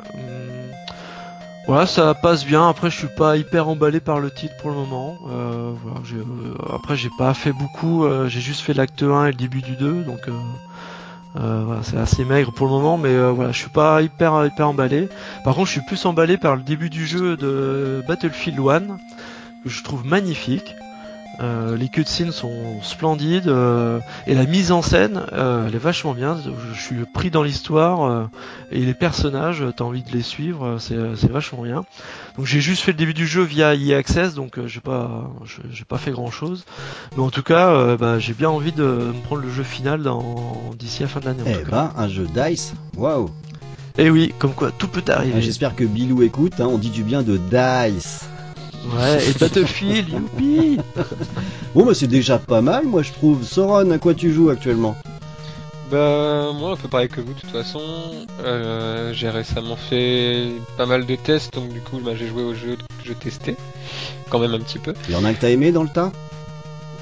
voilà, 1.68 1.86
ça 1.86 2.14
passe 2.16 2.44
bien. 2.44 2.68
Après, 2.68 2.90
je 2.90 2.98
suis 2.98 3.08
pas 3.16 3.38
hyper 3.38 3.70
emballé 3.70 4.00
par 4.00 4.20
le 4.20 4.32
titre 4.32 4.56
pour 4.62 4.72
le 4.72 4.76
moment. 4.78 5.16
Euh, 5.30 5.72
voilà, 5.84 6.00
euh, 6.14 6.76
après, 6.76 6.96
j'ai 6.98 7.12
pas 7.18 7.34
fait 7.36 7.54
beaucoup. 7.54 8.04
euh, 8.06 8.28
j'ai 8.28 8.42
juste 8.42 8.62
fait 8.62 8.74
l'acte 8.74 9.04
1 9.04 9.26
et 9.26 9.32
le 9.32 9.38
début 9.38 9.62
du 9.62 9.76
2, 9.76 10.04
donc 10.04 10.28
euh, 10.28 10.32
Euh, 11.38 11.80
c'est 11.84 11.98
assez 11.98 12.26
maigre 12.26 12.52
pour 12.52 12.68
le 12.68 12.74
moment, 12.74 12.98
mais 12.98 13.10
euh, 13.16 13.32
voilà, 13.32 13.54
je 13.54 13.58
suis 13.60 13.70
pas 13.70 14.02
hyper 14.02 14.46
hyper 14.46 14.68
emballé. 14.68 15.08
Par 15.46 15.56
contre, 15.56 15.68
je 15.68 15.72
suis 15.74 15.82
plus 15.88 16.06
emballé 16.06 16.38
par 16.38 16.58
le 16.58 16.62
début 16.62 16.90
du 16.90 17.08
jeu 17.08 17.38
de 17.38 18.04
Battlefield 18.08 18.60
1 18.60 18.98
que 19.64 19.70
je 19.70 19.84
trouve 19.84 20.06
magnifique. 20.06 20.76
Euh, 21.40 21.78
les 21.78 21.88
cutscenes 21.88 22.32
sont 22.32 22.82
splendides 22.84 23.48
euh, 23.48 24.00
et 24.28 24.36
la 24.36 24.46
mise 24.46 24.72
en 24.72 24.82
scène, 24.82 25.24
euh, 25.32 25.66
elle 25.68 25.76
est 25.76 25.80
vachement 25.80 26.14
bien. 26.14 26.38
Je 26.74 26.80
suis 26.80 27.06
pris 27.06 27.32
dans 27.32 27.42
l'histoire 27.42 28.04
euh, 28.04 28.26
et 28.72 28.80
les 28.80 28.94
personnages, 28.94 29.64
t'as 29.76 29.84
envie 29.84 30.04
de 30.04 30.12
les 30.12 30.22
suivre, 30.22 30.66
euh, 30.66 30.78
c'est 30.78 30.98
c'est 31.16 31.32
vachement 31.32 31.64
bien. 31.64 31.86
Donc 32.38 32.46
j'ai 32.46 32.60
juste 32.60 32.84
fait 32.84 32.92
le 32.92 32.98
début 32.98 33.14
du 33.14 33.26
jeu 33.26 33.44
via 33.44 33.74
EA 33.76 33.98
Access, 33.98 34.34
donc 34.34 34.60
euh, 34.60 34.68
j'ai 34.68 34.82
pas 34.82 35.32
j'ai 35.72 35.86
pas 35.86 35.98
fait 35.98 36.12
grand 36.12 36.32
chose, 36.32 36.66
mais 37.16 37.24
en 37.24 37.30
tout 37.30 37.44
cas, 37.44 37.70
euh, 37.70 37.98
bah, 37.98 38.20
j'ai 38.20 38.34
bien 38.34 38.50
envie 38.50 38.74
de 38.74 38.84
me 38.84 39.24
prendre 39.24 39.42
le 39.42 39.50
jeu 39.50 39.64
final 39.64 40.04
dans 40.04 40.52
d'ici 40.78 41.02
la 41.02 41.08
fin 41.08 41.22
de 41.22 41.26
l'année. 41.26 41.44
Eh 41.48 41.70
ben, 41.70 41.92
un 41.98 42.08
jeu 42.08 42.28
DICE. 42.36 42.74
Waouh. 42.98 43.30
Et 43.98 44.10
oui, 44.10 44.34
comme 44.40 44.54
quoi 44.54 44.72
tout 44.72 44.88
peut 44.88 45.04
Ah, 45.08 45.18
arriver. 45.18 45.42
J'espère 45.42 45.76
que 45.76 45.84
Bilou 45.84 46.22
écoute, 46.24 46.60
hein, 46.60 46.68
on 46.70 46.78
dit 46.78 46.90
du 46.92 47.04
bien 47.04 47.24
de 47.24 47.38
DICE. 47.38 48.26
Ouais, 48.86 49.30
et 49.30 49.34
Battlefield, 49.40 50.10
youpi 50.10 50.78
Bon, 51.76 51.86
bah 51.86 51.94
c'est 51.94 52.08
déjà 52.08 52.38
pas 52.40 52.62
mal, 52.62 52.86
moi 52.86 53.02
je 53.04 53.12
trouve. 53.12 53.44
Soron, 53.44 53.90
à 53.92 53.98
quoi 53.98 54.14
tu 54.14 54.32
joues 54.34 54.50
actuellement? 54.50 54.96
Bah 55.92 56.52
moi 56.54 56.72
un 56.72 56.76
peu 56.78 56.88
pareil 56.88 57.10
que 57.10 57.20
vous 57.20 57.34
de 57.34 57.40
toute 57.40 57.50
façon. 57.52 57.82
Euh, 58.46 59.12
j'ai 59.14 59.30
récemment 59.30 59.76
fait 59.76 60.48
pas 60.78 60.86
mal 60.86 61.06
de 61.06 61.16
tests 61.18 61.54
donc 61.54 61.68
du 61.74 61.82
coup 61.82 62.00
bah, 62.00 62.12
j'ai 62.18 62.28
joué 62.30 62.44
au 62.44 62.54
jeu 62.54 62.78
que 62.78 63.06
je 63.06 63.12
testais 63.12 63.58
quand 64.30 64.40
même 64.40 64.54
un 64.54 64.60
petit 64.60 64.80
peu. 64.80 64.94
Il 65.10 65.14
y 65.16 65.18
en 65.18 65.26
a 65.26 65.34
que 65.34 65.42
t'as 65.42 65.50
aimé 65.50 65.74
dans 65.74 65.84
le 65.84 65.90
tas? 65.90 66.14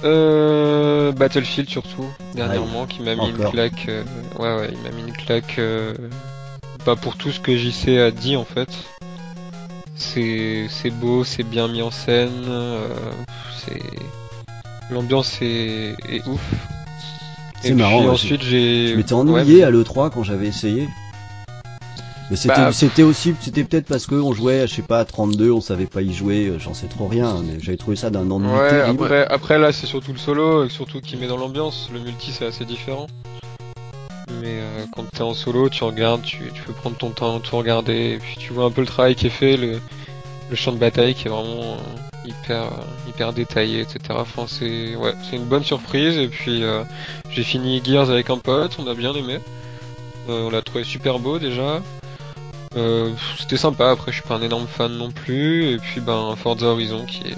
Euh, 0.03 1.11
Battlefield 1.11 1.69
surtout 1.69 2.05
dernièrement 2.33 2.87
qui 2.87 3.01
m'a 3.03 3.13
mis 3.15 3.21
encore. 3.21 3.45
une 3.45 3.51
claque. 3.51 3.85
euh, 3.89 4.03
ouais 4.39 4.55
ouais 4.55 4.69
il 4.71 4.79
m'a 4.81 4.89
mis 4.95 5.03
une 5.07 5.13
claque. 5.15 5.59
Euh, 5.59 5.93
bah 6.83 6.95
pour 6.95 7.15
tout 7.15 7.31
ce 7.31 7.39
que 7.39 7.55
JC 7.55 7.89
a 7.99 8.09
dit 8.09 8.35
en 8.37 8.45
fait. 8.45 8.69
C'est 10.01 10.67
c'est 10.69 10.91
beau, 10.91 11.23
c'est 11.23 11.43
bien 11.43 11.67
mis 11.67 11.81
en 11.81 11.91
scène, 11.91 12.45
euh, 12.47 12.87
c'est 13.65 13.81
l'ambiance 14.89 15.37
est, 15.41 15.93
est 16.09 16.25
ouf. 16.25 16.39
C'est 17.61 17.69
Et 17.69 17.73
marrant, 17.73 17.99
puis 17.99 18.09
ensuite 18.09 18.41
j'ai. 18.43 18.87
Je 18.87 18.95
m'étais 18.95 19.13
Ouais, 19.13 19.19
ennuyé 19.19 19.63
à 19.63 19.69
l'E3 19.69 20.09
quand 20.09 20.23
j'avais 20.23 20.47
essayé. 20.47 20.87
Mais 22.31 22.37
c'était 22.37 22.53
Bah, 22.55 22.71
c'était 22.71 23.03
aussi, 23.03 23.35
c'était 23.41 23.63
peut-être 23.63 23.87
parce 23.87 24.05
que 24.05 24.15
on 24.15 24.33
jouait, 24.33 24.67
je 24.67 24.75
sais 24.75 24.81
pas, 24.83 24.99
à 24.99 25.05
32, 25.05 25.51
on 25.51 25.61
savait 25.61 25.87
pas 25.87 26.01
y 26.01 26.13
jouer, 26.13 26.45
euh, 26.47 26.59
j'en 26.59 26.73
sais 26.75 26.87
trop 26.87 27.07
rien, 27.07 27.35
mais 27.43 27.59
j'avais 27.59 27.75
trouvé 27.77 27.97
ça 27.97 28.09
d'un 28.11 28.29
ennui 28.31 28.47
Ouais, 28.47 28.69
terrible. 28.69 29.03
après, 29.03 29.27
après 29.27 29.57
là 29.59 29.71
c'est 29.73 29.87
surtout 29.87 30.13
le 30.13 30.19
solo, 30.19 30.63
et 30.63 30.69
surtout 30.69 31.01
qui 31.01 31.17
met 31.17 31.27
dans 31.27 31.37
l'ambiance. 31.37 31.89
Le 31.91 31.99
multi 31.99 32.31
c'est 32.31 32.45
assez 32.45 32.65
différent. 32.65 33.07
Mais 34.41 34.59
euh, 34.61 34.85
quand 34.95 35.05
t'es 35.11 35.21
en 35.21 35.33
solo, 35.33 35.69
tu 35.69 35.83
regardes, 35.83 36.21
tu, 36.21 36.51
tu 36.53 36.61
peux 36.63 36.73
prendre 36.73 36.97
ton 36.97 37.09
temps, 37.11 37.39
tout 37.39 37.57
regarder, 37.57 38.11
et 38.13 38.17
puis 38.19 38.35
tu 38.37 38.53
vois 38.53 38.65
un 38.65 38.71
peu 38.71 38.81
le 38.81 38.87
travail 38.87 39.15
qui 39.15 39.27
est 39.27 39.31
fait, 39.31 39.57
le, 39.57 39.79
le 40.49 40.55
champ 40.55 40.71
de 40.71 40.77
bataille 40.77 41.15
qui 41.15 41.27
est 41.27 41.31
vraiment 41.31 41.73
euh, 41.73 42.27
hyper 42.27 42.63
euh, 42.63 43.09
hyper 43.09 43.33
détaillé, 43.33 43.81
etc. 43.81 43.99
Enfin 44.19 44.45
c'est 44.47 44.95
ouais, 44.95 45.13
c'est 45.29 45.35
une 45.35 45.45
bonne 45.45 45.63
surprise. 45.63 46.17
Et 46.17 46.27
puis 46.27 46.63
euh, 46.63 46.83
j'ai 47.31 47.43
fini 47.43 47.81
Gears 47.83 48.09
avec 48.09 48.29
un 48.29 48.37
pote, 48.37 48.77
on 48.79 48.87
a 48.87 48.93
bien 48.93 49.13
aimé. 49.13 49.39
On 50.27 50.49
l'a 50.51 50.61
trouvé 50.61 50.83
super 50.83 51.17
beau 51.19 51.39
déjà. 51.39 51.81
C'était 53.39 53.57
sympa. 53.57 53.89
Après, 53.89 54.11
je 54.11 54.19
suis 54.19 54.27
pas 54.27 54.35
un 54.35 54.41
énorme 54.43 54.67
fan 54.67 54.91
non 54.95 55.09
plus. 55.11 55.73
Et 55.73 55.77
puis 55.79 56.01
ben 56.01 56.35
Forza 56.35 56.67
Horizon 56.67 57.05
qui 57.07 57.23
est 57.27 57.35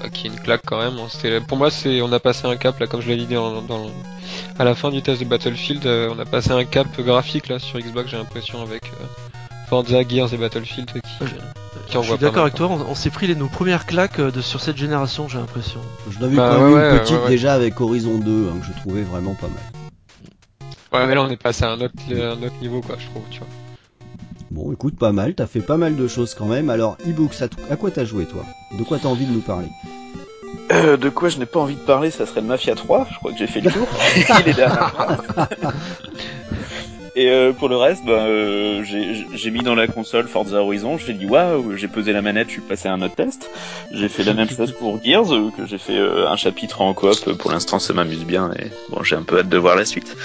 bah, 0.00 0.08
qui 0.08 0.28
est 0.28 0.30
une 0.30 0.38
claque 0.40 0.62
quand 0.64 0.78
même. 0.78 0.96
hein. 0.98 1.40
Pour 1.48 1.58
moi 1.58 1.70
c'est 1.70 2.00
on 2.00 2.12
a 2.12 2.20
passé 2.20 2.46
un 2.46 2.56
cap 2.56 2.78
là 2.78 2.86
comme 2.86 3.00
je 3.02 3.08
l'avais 3.10 3.24
dit 3.24 3.34
dans, 3.34 3.60
dans 3.62 3.90
à 4.60 4.64
la 4.64 4.74
fin 4.74 4.90
du 4.90 5.00
test 5.02 5.20
de 5.22 5.26
Battlefield, 5.26 5.86
euh, 5.86 6.12
on 6.14 6.18
a 6.18 6.24
passé 6.26 6.50
un 6.52 6.64
cap 6.64 6.86
graphique 7.00 7.48
là 7.48 7.58
sur 7.58 7.78
Xbox 7.80 8.10
j'ai 8.10 8.18
l'impression 8.18 8.60
avec 8.62 8.82
euh, 9.00 9.04
Forza, 9.68 10.06
Gears 10.06 10.34
et 10.34 10.36
Battlefield 10.36 10.90
qui, 10.92 11.00
Je- 11.20 11.26
qui 11.26 11.92
Je 11.92 11.96
envoie 11.98 12.02
suis 12.02 12.18
pas 12.18 12.26
d'accord 12.26 12.42
avec 12.42 12.54
toi, 12.54 12.68
on, 12.68 12.80
on 12.90 12.94
s'est 12.94 13.10
pris 13.10 13.26
les, 13.26 13.34
nos 13.34 13.48
premières 13.48 13.86
claques 13.86 14.18
euh, 14.18 14.30
de, 14.30 14.40
sur 14.42 14.60
cette 14.60 14.76
génération, 14.76 15.28
j'ai 15.28 15.38
l'impression. 15.38 15.80
Je 16.10 16.20
l'avais 16.20 16.36
Bah 16.36 16.48
pas 16.50 16.58
ouais, 16.58 16.74
vu 16.74 16.74
ouais, 16.74 16.92
une 16.94 16.98
petite 17.00 17.16
ouais, 17.16 17.22
ouais. 17.24 17.28
déjà 17.30 17.54
avec 17.54 17.80
Horizon 17.80 18.18
2, 18.18 18.48
hein, 18.50 18.58
que 18.60 18.66
je 18.66 18.72
trouvais 18.80 19.02
vraiment 19.02 19.34
pas 19.34 19.48
mal. 19.48 19.62
Ouais 20.92 21.06
mais 21.06 21.14
là 21.14 21.22
on 21.22 21.30
est 21.30 21.36
passé 21.36 21.64
à 21.64 21.70
un 21.70 21.80
autre, 21.80 21.94
un 22.10 22.42
autre 22.42 22.60
niveau 22.60 22.82
quoi 22.82 22.96
je 22.98 23.06
trouve 23.06 23.22
tu 23.30 23.38
vois. 23.38 23.48
Bon, 24.50 24.72
écoute, 24.72 24.96
pas 24.98 25.12
mal, 25.12 25.34
t'as 25.36 25.46
fait 25.46 25.60
pas 25.60 25.76
mal 25.76 25.94
de 25.94 26.08
choses 26.08 26.34
quand 26.34 26.46
même. 26.46 26.70
Alors, 26.70 26.96
ebooks, 27.06 27.40
à, 27.40 27.46
t- 27.48 27.56
à 27.70 27.76
quoi 27.76 27.92
t'as 27.92 28.04
joué 28.04 28.26
toi? 28.26 28.44
De 28.76 28.82
quoi 28.82 28.98
t'as 28.98 29.06
envie 29.08 29.24
de 29.24 29.30
nous 29.30 29.42
parler? 29.42 29.68
Euh, 30.72 30.96
de 30.96 31.08
quoi 31.08 31.28
je 31.28 31.38
n'ai 31.38 31.46
pas 31.46 31.60
envie 31.60 31.74
de 31.74 31.80
parler, 31.80 32.10
ça 32.10 32.26
serait 32.26 32.42
de 32.42 32.46
Mafia 32.46 32.74
3, 32.74 33.08
je 33.10 33.16
crois 33.18 33.32
que 33.32 33.38
j'ai 33.38 33.46
fait 33.46 33.60
le 33.60 33.70
tour. 33.70 33.88
Il 34.16 34.48
est 34.48 34.54
derrière 34.54 34.92
moi. 35.36 35.48
Et 37.20 37.28
euh, 37.28 37.52
pour 37.52 37.68
le 37.68 37.76
reste, 37.76 38.02
ben, 38.02 38.12
euh, 38.12 38.82
j'ai 38.82 39.50
mis 39.50 39.60
dans 39.60 39.74
la 39.74 39.86
console 39.86 40.26
Forza 40.26 40.62
Horizon, 40.62 40.96
j'ai 40.96 41.12
dit 41.12 41.26
waouh, 41.26 41.76
j'ai 41.76 41.86
posé 41.86 42.14
la 42.14 42.22
manette, 42.22 42.46
je 42.46 42.52
suis 42.52 42.62
passé 42.62 42.88
à 42.88 42.94
un 42.94 43.02
autre 43.02 43.14
test. 43.14 43.50
J'ai 43.92 44.08
fait 44.08 44.24
la 44.24 44.32
même 44.32 44.48
chose 44.48 44.72
pour 44.72 45.04
Gears, 45.04 45.30
euh, 45.34 45.50
que 45.54 45.66
j'ai 45.66 45.76
fait 45.76 45.98
euh, 45.98 46.30
un 46.30 46.36
chapitre 46.36 46.80
en 46.80 46.94
coop, 46.94 47.36
pour 47.36 47.50
l'instant 47.50 47.78
ça 47.78 47.92
m'amuse 47.92 48.24
bien 48.24 48.50
et 48.58 48.68
bon 48.88 49.02
j'ai 49.02 49.16
un 49.16 49.22
peu 49.22 49.40
hâte 49.40 49.50
de 49.50 49.58
voir 49.58 49.76
la 49.76 49.84
suite. 49.84 50.16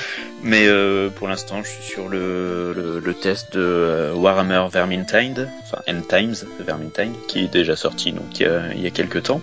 Mais 0.42 0.68
euh, 0.68 1.10
pour 1.10 1.28
l'instant 1.28 1.58
je 1.66 1.70
suis 1.70 1.84
sur 1.84 2.08
le, 2.08 2.72
le, 2.72 3.02
le 3.02 3.14
test 3.14 3.58
de 3.58 4.14
Warhammer 4.16 4.66
Vermintide, 4.72 5.50
enfin 5.64 5.80
End 5.90 6.00
Times 6.08 6.48
Vermintide, 6.62 7.12
qui 7.28 7.40
est 7.40 7.52
déjà 7.52 7.76
sorti 7.76 8.14
donc 8.14 8.40
il 8.40 8.44
y 8.44 8.46
a, 8.46 8.74
il 8.74 8.82
y 8.82 8.88
a 8.88 8.92
quelques 8.92 9.24
temps. 9.24 9.42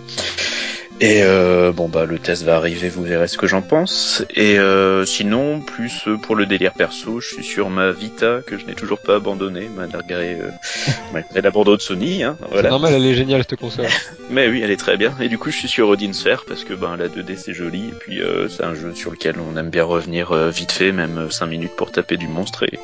Et 1.01 1.21
euh, 1.23 1.71
bon 1.73 1.89
bah 1.89 2.05
le 2.05 2.17
test 2.17 2.43
va 2.43 2.55
arriver, 2.55 2.87
vous 2.87 3.03
verrez 3.03 3.27
ce 3.27 3.37
que 3.37 3.47
j'en 3.47 3.61
pense. 3.61 4.23
Et 4.35 4.57
euh, 4.57 5.05
sinon, 5.05 5.59
plus 5.59 6.07
euh, 6.07 6.17
pour 6.17 6.35
le 6.35 6.45
délire 6.45 6.73
perso, 6.73 7.19
je 7.19 7.33
suis 7.33 7.43
sur 7.43 7.69
ma 7.69 7.91
Vita 7.91 8.39
que 8.45 8.57
je 8.57 8.65
n'ai 8.65 8.73
toujours 8.73 8.99
pas 8.99 9.15
abandonnée 9.15 9.69
malgré 9.75 10.35
euh, 10.35 10.49
malgré 11.13 11.41
l'abandon 11.41 11.75
de 11.75 11.81
Sony. 11.81 12.23
Hein, 12.23 12.37
C'est 12.43 12.51
voilà. 12.51 12.69
normal 12.69 12.93
elle 12.93 13.05
est 13.05 13.15
géniale 13.15 13.43
cette 13.47 13.59
console. 13.59 13.87
Mais 14.29 14.47
oui, 14.47 14.61
elle 14.63 14.71
est 14.71 14.77
très 14.77 14.95
bien. 14.95 15.13
Et 15.19 15.27
du 15.27 15.37
coup, 15.37 15.51
je 15.51 15.57
suis 15.57 15.67
sur 15.67 15.89
Odin 15.89 16.13
Sphere 16.13 16.45
parce 16.47 16.63
que 16.63 16.73
ben 16.73 16.95
la 16.95 17.09
2D 17.09 17.35
c'est 17.37 17.53
joli 17.53 17.89
et 17.89 17.93
puis 17.99 18.21
euh, 18.21 18.47
c'est 18.47 18.63
un 18.63 18.75
jeu 18.75 18.93
sur 18.95 19.11
lequel 19.11 19.35
on 19.39 19.57
aime 19.57 19.69
bien 19.69 19.83
revenir 19.83 20.31
euh, 20.31 20.51
vite 20.51 20.71
fait, 20.71 20.91
même 20.91 21.29
5 21.29 21.47
minutes 21.47 21.75
pour 21.75 21.91
taper 21.91 22.17
du 22.17 22.27
monstre 22.27 22.63
et, 22.63 22.79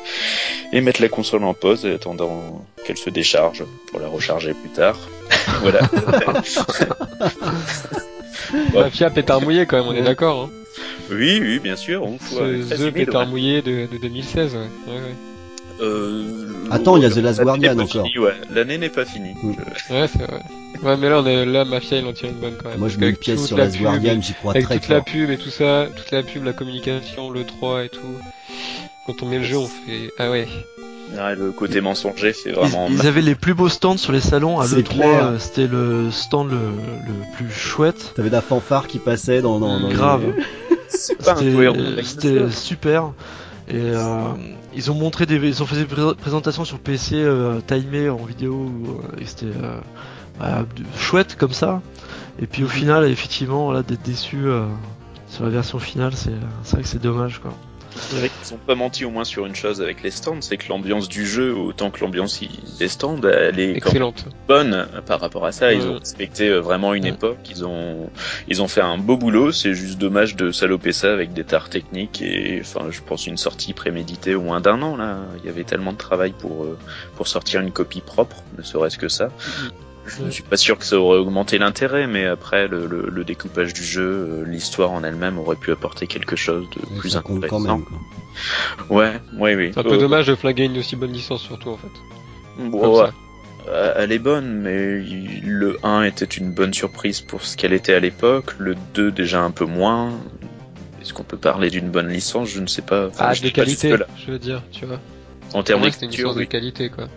et 0.72 0.80
mettre 0.82 1.00
la 1.00 1.08
console 1.08 1.44
en 1.44 1.54
pause 1.54 1.86
en 1.86 1.94
attendant 1.94 2.66
qu'elle 2.86 2.96
se 2.98 3.10
décharge 3.10 3.64
pour 3.90 4.00
la 4.00 4.08
recharger 4.08 4.54
plus 4.54 4.70
tard. 4.70 4.98
voilà. 5.62 5.80
Ouais. 8.52 8.82
Mafia 8.82 9.10
pétard 9.10 9.40
mouillé 9.40 9.64
quand 9.66 9.76
même 9.78 9.86
on 9.86 9.92
est 9.94 10.02
d'accord 10.02 10.44
hein. 10.44 10.50
Oui, 11.10 11.38
oui, 11.40 11.58
bien 11.60 11.76
sûr. 11.76 12.02
On 12.02 12.18
fout 12.18 12.38
The 12.68 12.90
pétard 12.90 13.22
ouais. 13.22 13.28
mouillé 13.28 13.62
de, 13.62 13.86
de 13.86 13.98
2016 13.98 14.54
ouais. 14.54 14.60
ouais, 14.60 14.66
ouais. 14.94 15.14
Euh, 15.80 16.46
Attends, 16.70 16.96
il 16.96 17.02
y 17.04 17.06
a 17.06 17.10
The 17.10 17.16
Last 17.18 17.40
Guardian 17.42 17.78
encore. 17.78 18.04
ouais. 18.04 18.34
L'année 18.52 18.76
n'est 18.78 18.88
pas 18.88 19.04
finie. 19.04 19.34
Mm. 19.42 19.52
Je- 19.88 19.94
Ouais, 19.94 20.08
c'est 20.08 20.22
vrai. 20.22 20.40
Ouais, 20.82 20.96
mais 20.96 21.08
là, 21.08 21.20
on 21.20 21.26
est, 21.26 21.44
là, 21.46 21.64
Mafia, 21.64 21.98
il 21.98 22.06
en 22.06 22.12
tire 22.12 22.30
une 22.30 22.36
bonne 22.36 22.56
quand 22.62 22.70
même. 22.70 22.78
Moi, 22.78 22.88
je 22.88 22.98
mets 22.98 23.10
une 23.10 23.16
pièce 23.16 23.44
sur 23.46 23.56
la 23.56 23.64
Last 23.64 23.78
Guardian, 23.78 24.20
j'y 24.20 24.34
crois 24.34 24.52
Avec 24.52 24.64
très 24.64 24.78
toute 24.78 24.88
la 24.88 25.00
pub 25.00 25.30
et 25.30 25.36
tout 25.38 25.50
ça, 25.50 25.86
toute 25.94 26.10
la 26.10 26.22
pub, 26.22 26.44
la 26.44 26.52
communication, 26.52 27.30
le 27.30 27.44
3 27.44 27.84
et 27.84 27.88
tout. 27.88 28.00
Quand 29.06 29.22
on 29.22 29.26
met 29.26 29.38
le 29.38 29.44
jeu, 29.44 29.58
on 29.58 29.66
fait, 29.66 30.10
ah 30.18 30.30
ouais. 30.30 30.48
Ouais, 31.16 31.34
le 31.34 31.50
côté 31.52 31.80
mensonger, 31.80 32.32
c'est 32.32 32.50
Ils, 32.50 32.54
vraiment. 32.54 32.86
ils 32.88 33.06
avaient 33.06 33.20
les 33.22 33.34
plus 33.34 33.54
beaux 33.54 33.68
stands 33.68 33.96
sur 33.96 34.12
les 34.12 34.20
salons. 34.20 34.60
À 34.60 34.66
C'est 34.66 34.76
l'E3, 34.76 34.88
clair. 34.88 35.24
euh, 35.26 35.38
c'était 35.38 35.66
le 35.66 36.10
stand 36.10 36.50
le, 36.50 36.56
le 36.58 37.36
plus 37.36 37.50
chouette. 37.50 38.12
T'avais 38.14 38.30
la 38.30 38.40
fanfare 38.40 38.86
qui 38.86 38.98
passait 38.98 39.42
dans, 39.42 39.58
dans, 39.58 39.88
Grave. 39.88 40.22
Pas 41.24 41.36
C'était 42.02 42.50
super. 42.50 43.12
Et 43.68 43.74
euh, 43.76 44.22
ils 44.74 44.90
ont 44.90 44.94
montré 44.94 45.26
des, 45.26 45.36
ils 45.36 45.62
ont 45.62 45.66
fait 45.66 45.76
des 45.76 45.84
pré- 45.84 46.14
présentations 46.20 46.64
sur 46.64 46.78
PC 46.80 47.14
euh, 47.16 47.60
timées 47.66 48.08
en 48.08 48.16
vidéo 48.24 48.68
euh, 49.14 49.20
et 49.20 49.26
c'était 49.26 49.46
euh, 49.46 49.78
bah, 50.40 50.64
chouette 50.98 51.36
comme 51.38 51.52
ça. 51.52 51.80
Et 52.42 52.46
puis 52.46 52.64
au 52.64 52.68
final, 52.68 53.04
effectivement, 53.08 53.70
là 53.70 53.82
d'être 53.82 54.02
déçu 54.02 54.38
euh, 54.46 54.64
sur 55.28 55.44
la 55.44 55.50
version 55.50 55.78
finale, 55.78 56.12
c'est 56.16 56.32
c'est 56.64 56.72
vrai 56.72 56.82
que 56.82 56.88
c'est 56.88 57.00
dommage 57.02 57.38
quoi. 57.40 57.52
Qu'ils 57.90 58.54
ont 58.54 58.58
pas 58.58 58.74
menti 58.74 59.04
au 59.04 59.10
moins 59.10 59.24
sur 59.24 59.46
une 59.46 59.54
chose 59.54 59.82
avec 59.82 60.02
les 60.02 60.10
stands, 60.10 60.40
c'est 60.40 60.56
que 60.56 60.68
l'ambiance 60.68 61.08
du 61.08 61.26
jeu, 61.26 61.54
autant 61.54 61.90
que 61.90 62.00
l'ambiance 62.00 62.40
des 62.78 62.88
stands, 62.88 63.20
elle 63.22 63.58
est 63.58 63.76
Excellente. 63.76 64.26
bonne 64.46 64.86
par 65.06 65.20
rapport 65.20 65.44
à 65.44 65.52
ça. 65.52 65.72
Ils 65.72 65.86
ont 65.86 65.98
respecté 65.98 66.48
euh, 66.48 66.60
vraiment 66.60 66.94
une 66.94 67.04
époque. 67.04 67.38
Ils 67.50 67.64
ont, 67.64 68.10
ils 68.48 68.62
ont 68.62 68.68
fait 68.68 68.80
un 68.80 68.98
beau 68.98 69.16
boulot. 69.16 69.52
C'est 69.52 69.74
juste 69.74 69.98
dommage 69.98 70.36
de 70.36 70.52
saloper 70.52 70.92
ça 70.92 71.12
avec 71.12 71.32
des 71.32 71.44
tares 71.44 71.68
techniques 71.68 72.22
et, 72.22 72.58
enfin, 72.60 72.86
je 72.90 73.00
pense 73.00 73.26
une 73.26 73.36
sortie 73.36 73.72
préméditée 73.72 74.34
au 74.34 74.42
moins 74.42 74.60
d'un 74.60 74.80
an 74.82 74.96
là. 74.96 75.18
Il 75.42 75.46
y 75.46 75.48
avait 75.48 75.64
tellement 75.64 75.92
de 75.92 75.98
travail 75.98 76.32
pour 76.38 76.64
euh, 76.64 76.78
pour 77.16 77.28
sortir 77.28 77.60
une 77.60 77.72
copie 77.72 78.00
propre, 78.00 78.36
ne 78.56 78.62
serait-ce 78.62 78.98
que 78.98 79.08
ça. 79.08 79.30
Je 80.18 80.24
ne 80.24 80.30
suis 80.30 80.42
pas 80.42 80.56
sûr 80.56 80.78
que 80.78 80.84
ça 80.84 80.98
aurait 80.98 81.18
augmenté 81.18 81.58
l'intérêt, 81.58 82.06
mais 82.06 82.26
après 82.26 82.68
le, 82.68 82.86
le, 82.86 83.08
le 83.10 83.24
découpage 83.24 83.72
du 83.72 83.84
jeu, 83.84 84.02
euh, 84.28 84.44
l'histoire 84.46 84.90
en 84.90 85.04
elle-même 85.04 85.38
aurait 85.38 85.56
pu 85.56 85.70
apporter 85.72 86.06
quelque 86.06 86.36
chose 86.36 86.68
de 86.70 86.80
Mais 86.90 86.98
plus 86.98 87.16
intéressant. 87.16 87.48
quand 87.48 87.60
même. 87.60 87.84
Ouais, 88.88 89.20
ouais, 89.38 89.54
oui. 89.56 89.70
C'est 89.74 89.80
un 89.80 89.82
peu 89.84 89.94
Euh, 89.94 89.98
dommage 89.98 90.26
de 90.26 90.34
flinguer 90.34 90.64
une 90.64 90.78
aussi 90.78 90.96
bonne 90.96 91.12
licence, 91.12 91.42
surtout, 91.42 91.70
en 91.70 91.76
fait. 91.76 91.88
Bon, 92.58 93.00
ouais. 93.00 93.08
Euh, 93.68 93.94
Elle 93.96 94.12
est 94.12 94.18
bonne, 94.18 94.60
mais 94.62 95.00
le 95.44 95.78
1 95.82 96.02
était 96.04 96.24
une 96.24 96.52
bonne 96.52 96.72
surprise 96.74 97.20
pour 97.20 97.42
ce 97.42 97.56
qu'elle 97.56 97.72
était 97.72 97.94
à 97.94 98.00
l'époque, 98.00 98.54
le 98.58 98.74
2 98.94 99.10
déjà 99.12 99.42
un 99.42 99.50
peu 99.50 99.66
moins. 99.66 100.12
est-ce 101.02 101.12
qu'on 101.12 101.24
peut 101.24 101.36
parler 101.36 101.70
d'une 101.70 101.90
bonne 101.90 102.08
licence? 102.08 102.48
Je 102.48 102.60
ne 102.60 102.66
sais 102.66 102.82
pas. 102.82 103.06
Enfin, 103.08 103.26
Ah, 103.28 103.34
je 103.34 103.42
de 103.42 103.48
qualité, 103.50 103.94
je 104.26 104.32
veux 104.32 104.38
dire, 104.38 104.62
tu 104.72 104.86
vois. 104.86 104.98
En 105.52 105.62
termes 105.62 105.82
une 105.84 106.10
de 106.10 106.44
qualité, 106.44 106.88
quoi. 106.88 107.08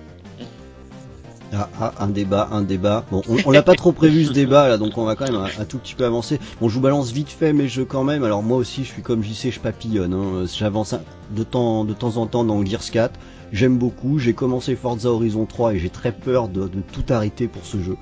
Ah, 1.55 1.69
ah, 1.79 1.93
un 1.99 2.07
débat, 2.07 2.49
un 2.51 2.61
débat. 2.61 3.05
Bon, 3.11 3.21
on, 3.29 3.37
on 3.45 3.51
l'a 3.51 3.61
pas 3.61 3.75
trop 3.75 3.91
prévu 3.91 4.25
ce 4.25 4.33
débat 4.33 4.67
là, 4.67 4.77
donc 4.77 4.97
on 4.97 5.05
va 5.05 5.15
quand 5.15 5.25
même 5.25 5.35
un, 5.35 5.65
tout 5.65 5.77
petit 5.77 5.93
peu 5.93 6.03
avancer. 6.05 6.39
Bon, 6.59 6.67
je 6.67 6.75
vous 6.75 6.81
balance 6.81 7.11
vite 7.11 7.29
fait 7.29 7.53
mes 7.53 7.67
jeux 7.67 7.85
quand 7.85 8.03
même. 8.03 8.23
Alors 8.23 8.41
moi 8.41 8.57
aussi, 8.57 8.83
je 8.83 8.89
suis 8.89 9.01
comme 9.03 9.23
JC, 9.23 9.51
je 9.51 9.59
papillonne. 9.59 10.13
Hein. 10.13 10.45
J'avance 10.51 10.95
de 11.29 11.43
temps, 11.43 11.85
en 12.01 12.25
temps 12.25 12.43
dans 12.43 12.65
Gears 12.65 12.89
4. 12.91 13.19
J'aime 13.51 13.77
beaucoup. 13.77 14.17
J'ai 14.17 14.33
commencé 14.33 14.75
Forza 14.75 15.09
Horizon 15.09 15.45
3 15.45 15.75
et 15.75 15.79
j'ai 15.79 15.89
très 15.89 16.11
peur 16.11 16.47
de 16.47 16.67
tout 16.91 17.05
arrêter 17.09 17.47
pour 17.47 17.65
ce 17.65 17.79
jeu. 17.79 17.97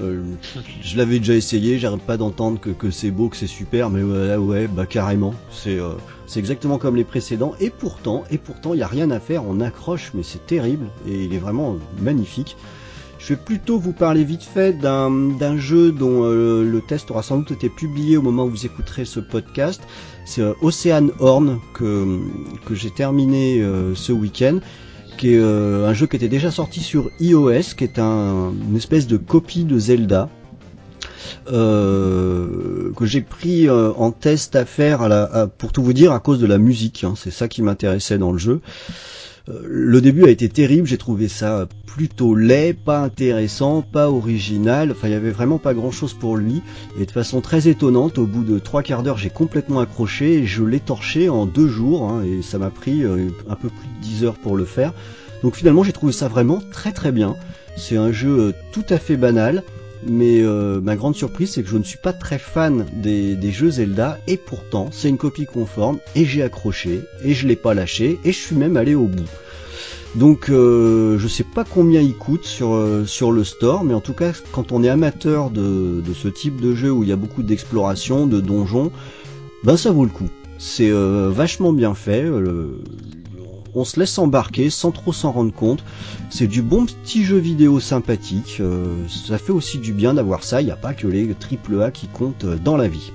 Euh, 0.00 0.22
je 0.82 0.96
l'avais 0.96 1.18
déjà 1.18 1.34
essayé, 1.34 1.78
j'arrête 1.78 2.02
pas 2.02 2.16
d'entendre 2.16 2.58
que, 2.60 2.90
c'est 2.90 3.10
beau, 3.10 3.28
que 3.28 3.36
c'est 3.36 3.46
super, 3.46 3.90
mais 3.90 4.02
ouais, 4.02 4.36
ouais, 4.36 4.66
bah 4.66 4.86
carrément, 4.86 5.34
c'est 5.50 5.78
euh, 5.78 5.92
c'est 6.26 6.40
exactement 6.40 6.78
comme 6.78 6.96
les 6.96 7.04
précédents. 7.04 7.54
Et 7.60 7.70
pourtant, 7.70 8.24
et 8.30 8.38
pourtant, 8.38 8.74
il 8.74 8.80
y 8.80 8.82
a 8.82 8.88
rien 8.88 9.10
à 9.10 9.20
faire, 9.20 9.44
on 9.46 9.60
accroche, 9.60 10.10
mais 10.14 10.22
c'est 10.22 10.46
terrible 10.46 10.86
et 11.06 11.24
il 11.24 11.34
est 11.34 11.38
vraiment 11.38 11.76
magnifique. 12.00 12.56
Je 13.18 13.28
vais 13.28 13.40
plutôt 13.40 13.78
vous 13.78 13.92
parler 13.92 14.24
vite 14.24 14.42
fait 14.42 14.74
d'un 14.78 15.56
jeu 15.56 15.92
dont 15.92 16.24
euh, 16.24 16.62
le 16.62 16.80
test 16.82 17.10
aura 17.10 17.22
sans 17.22 17.38
doute 17.38 17.52
été 17.52 17.70
publié 17.70 18.18
au 18.18 18.22
moment 18.22 18.44
où 18.44 18.50
vous 18.50 18.66
écouterez 18.66 19.06
ce 19.06 19.20
podcast. 19.20 19.80
C'est 20.26 20.42
euh, 20.42 20.52
Ocean 20.60 21.08
Horn 21.20 21.60
que 21.72 22.18
que 22.66 22.74
j'ai 22.74 22.90
terminé 22.90 23.64
ce 23.94 24.12
week-end 24.12 24.58
euh, 25.26 25.88
un 25.88 25.94
jeu 25.94 26.06
qui 26.06 26.16
était 26.16 26.28
déjà 26.28 26.50
sorti 26.50 26.80
sur 26.80 27.10
iOS, 27.20 27.74
qui 27.76 27.84
est 27.84 27.98
un, 27.98 28.52
une 28.68 28.76
espèce 28.76 29.06
de 29.06 29.16
copie 29.16 29.64
de 29.64 29.78
Zelda. 29.78 30.28
euh, 31.52 32.92
que 32.96 33.04
j'ai 33.04 33.20
pris 33.20 33.68
euh, 33.68 33.92
en 33.96 34.12
test 34.12 34.56
à 34.56 34.64
faire 34.64 35.08
pour 35.58 35.72
tout 35.72 35.82
vous 35.82 35.92
dire 35.92 36.12
à 36.12 36.20
cause 36.20 36.38
de 36.38 36.46
la 36.46 36.58
musique, 36.58 37.04
hein, 37.04 37.14
c'est 37.16 37.30
ça 37.30 37.48
qui 37.48 37.62
m'intéressait 37.62 38.18
dans 38.18 38.32
le 38.32 38.38
jeu. 38.38 38.60
Euh, 39.48 39.60
le 39.66 40.00
début 40.00 40.24
a 40.24 40.30
été 40.30 40.48
terrible, 40.48 40.86
j'ai 40.86 40.96
trouvé 40.96 41.28
ça 41.28 41.68
plutôt 41.86 42.34
laid, 42.34 42.72
pas 42.72 43.00
intéressant, 43.00 43.82
pas 43.82 44.10
original, 44.10 44.90
enfin 44.90 45.08
il 45.08 45.10
y 45.10 45.14
avait 45.14 45.30
vraiment 45.30 45.58
pas 45.58 45.74
grand 45.74 45.90
chose 45.90 46.14
pour 46.14 46.36
lui, 46.36 46.62
et 46.98 47.04
de 47.04 47.10
façon 47.10 47.40
très 47.40 47.68
étonnante, 47.68 48.16
au 48.18 48.26
bout 48.26 48.42
de 48.42 48.58
trois 48.58 48.82
quarts 48.82 49.02
d'heure 49.02 49.18
j'ai 49.18 49.30
complètement 49.30 49.80
accroché, 49.80 50.38
et 50.38 50.46
je 50.46 50.64
l'ai 50.64 50.80
torché 50.80 51.28
en 51.28 51.44
deux 51.44 51.68
jours, 51.68 52.10
hein, 52.10 52.24
et 52.24 52.40
ça 52.42 52.58
m'a 52.58 52.70
pris 52.70 53.04
euh, 53.04 53.28
un 53.48 53.54
peu 53.54 53.68
plus 53.68 53.86
de 53.86 54.02
10 54.02 54.24
heures 54.24 54.38
pour 54.38 54.56
le 54.56 54.64
faire. 54.64 54.94
Donc 55.42 55.56
finalement 55.56 55.84
j'ai 55.84 55.92
trouvé 55.92 56.12
ça 56.12 56.26
vraiment 56.26 56.62
très 56.72 56.92
très 56.92 57.12
bien, 57.12 57.36
c'est 57.76 57.96
un 57.96 58.12
jeu 58.12 58.38
euh, 58.38 58.52
tout 58.72 58.84
à 58.88 58.98
fait 58.98 59.18
banal, 59.18 59.62
mais 60.06 60.42
euh, 60.42 60.80
ma 60.80 60.96
grande 60.96 61.14
surprise 61.14 61.50
c'est 61.52 61.62
que 61.62 61.68
je 61.68 61.76
ne 61.76 61.82
suis 61.82 61.98
pas 61.98 62.12
très 62.12 62.38
fan 62.38 62.86
des, 62.92 63.50
jeux 63.50 63.70
Zelda 63.70 64.18
et 64.26 64.36
pourtant 64.36 64.88
c'est 64.92 65.08
une 65.08 65.18
copie 65.18 65.46
conforme 65.46 65.98
et 66.14 66.24
j'ai 66.24 66.42
accroché 66.42 67.02
et 67.24 67.34
je 67.34 67.46
l'ai 67.46 67.56
pas 67.56 67.74
lâché 67.74 68.18
et 68.24 68.32
je 68.32 68.38
suis 68.38 68.56
même 68.56 68.76
allé 68.76 68.94
au 68.94 69.06
bout. 69.06 69.28
Donc 70.14 70.48
euh, 70.48 71.18
je 71.18 71.26
sais 71.26 71.44
pas 71.44 71.64
combien 71.64 72.00
il 72.00 72.14
coûte 72.14 72.44
sur, 72.44 72.74
euh, 72.74 73.04
sur 73.04 73.32
le 73.32 73.42
store, 73.42 73.84
mais 73.84 73.94
en 73.94 74.00
tout 74.00 74.12
cas 74.12 74.32
quand 74.52 74.70
on 74.70 74.82
est 74.84 74.88
amateur 74.88 75.50
de, 75.50 76.00
de 76.00 76.14
ce 76.14 76.28
type 76.28 76.60
de 76.60 76.74
jeu 76.74 76.90
où 76.90 77.02
il 77.02 77.08
y 77.08 77.12
a 77.12 77.16
beaucoup 77.16 77.42
d'exploration, 77.42 78.26
de 78.26 78.40
donjons, 78.40 78.92
ben 79.64 79.76
ça 79.76 79.90
vaut 79.90 80.04
le 80.04 80.10
coup. 80.10 80.28
C'est 80.58 80.90
euh, 80.90 81.30
vachement 81.30 81.72
bien 81.72 81.94
fait. 81.94 82.24
On 83.74 83.84
se 83.84 83.98
laisse 83.98 84.18
embarquer 84.18 84.70
sans 84.70 84.90
trop 84.92 85.12
s'en 85.12 85.32
rendre 85.32 85.52
compte. 85.52 85.84
C'est 86.30 86.46
du 86.46 86.62
bon 86.62 86.86
petit 86.86 87.24
jeu 87.24 87.38
vidéo 87.38 87.80
sympathique. 87.80 88.58
euh, 88.60 88.86
ça 89.08 89.38
fait 89.38 89.52
aussi 89.52 89.78
du 89.78 89.92
bien 89.92 90.14
d'avoir 90.14 90.44
ça. 90.44 90.60
Il 90.62 90.66
n'y 90.66 90.70
a 90.70 90.76
pas 90.76 90.94
que 90.94 91.06
les 91.06 91.34
triple 91.34 91.82
A 91.82 91.90
qui 91.90 92.06
comptent 92.08 92.44
euh, 92.44 92.56
dans 92.56 92.76
la 92.76 92.88
vie. 92.88 93.12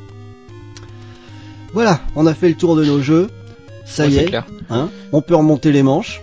Voilà, 1.73 2.01
on 2.15 2.25
a 2.25 2.33
fait 2.33 2.49
le 2.49 2.55
tour 2.55 2.75
de 2.75 2.83
nos 2.83 3.01
jeux. 3.01 3.29
Ça 3.85 4.05
Ouais, 4.05 4.11
y 4.11 4.17
est, 4.17 4.25
clair. 4.25 4.45
hein, 4.69 4.89
on 5.11 5.21
peut 5.21 5.35
remonter 5.35 5.71
les 5.71 5.83
manches. 5.83 6.21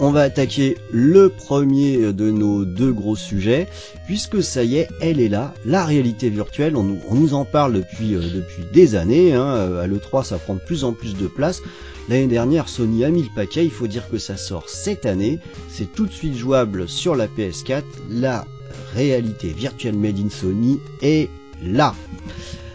On 0.00 0.10
va 0.12 0.22
attaquer 0.22 0.76
le 0.92 1.28
premier 1.28 2.12
de 2.12 2.30
nos 2.30 2.64
deux 2.64 2.92
gros 2.92 3.16
sujets, 3.16 3.66
puisque 4.06 4.44
ça 4.44 4.62
y 4.62 4.76
est, 4.76 4.88
elle 5.00 5.20
est 5.20 5.28
là, 5.28 5.54
la 5.64 5.84
réalité 5.84 6.30
virtuelle. 6.30 6.76
On 6.76 6.84
nous, 6.84 6.98
on 7.08 7.16
nous 7.16 7.34
en 7.34 7.44
parle 7.44 7.72
depuis, 7.72 8.14
euh, 8.14 8.20
depuis 8.20 8.62
des 8.72 8.94
années. 8.94 9.34
Hein, 9.34 9.76
à 9.82 9.86
l'E3, 9.88 10.24
ça 10.24 10.38
prend 10.38 10.54
de 10.54 10.60
plus 10.60 10.84
en 10.84 10.92
plus 10.92 11.16
de 11.16 11.26
place. 11.26 11.62
L'année 12.08 12.26
dernière, 12.26 12.68
Sony 12.68 13.04
a 13.04 13.10
mis 13.10 13.22
le 13.22 13.28
paquet. 13.34 13.64
Il 13.64 13.70
faut 13.70 13.86
dire 13.86 14.08
que 14.08 14.18
ça 14.18 14.36
sort 14.36 14.68
cette 14.68 15.06
année. 15.06 15.38
C'est 15.68 15.92
tout 15.92 16.06
de 16.06 16.12
suite 16.12 16.36
jouable 16.36 16.88
sur 16.88 17.14
la 17.14 17.26
PS4. 17.26 17.82
La 18.10 18.46
réalité 18.94 19.48
virtuelle 19.48 19.96
made 19.96 20.18
in 20.18 20.30
Sony 20.30 20.80
est 21.02 21.28
là. 21.62 21.94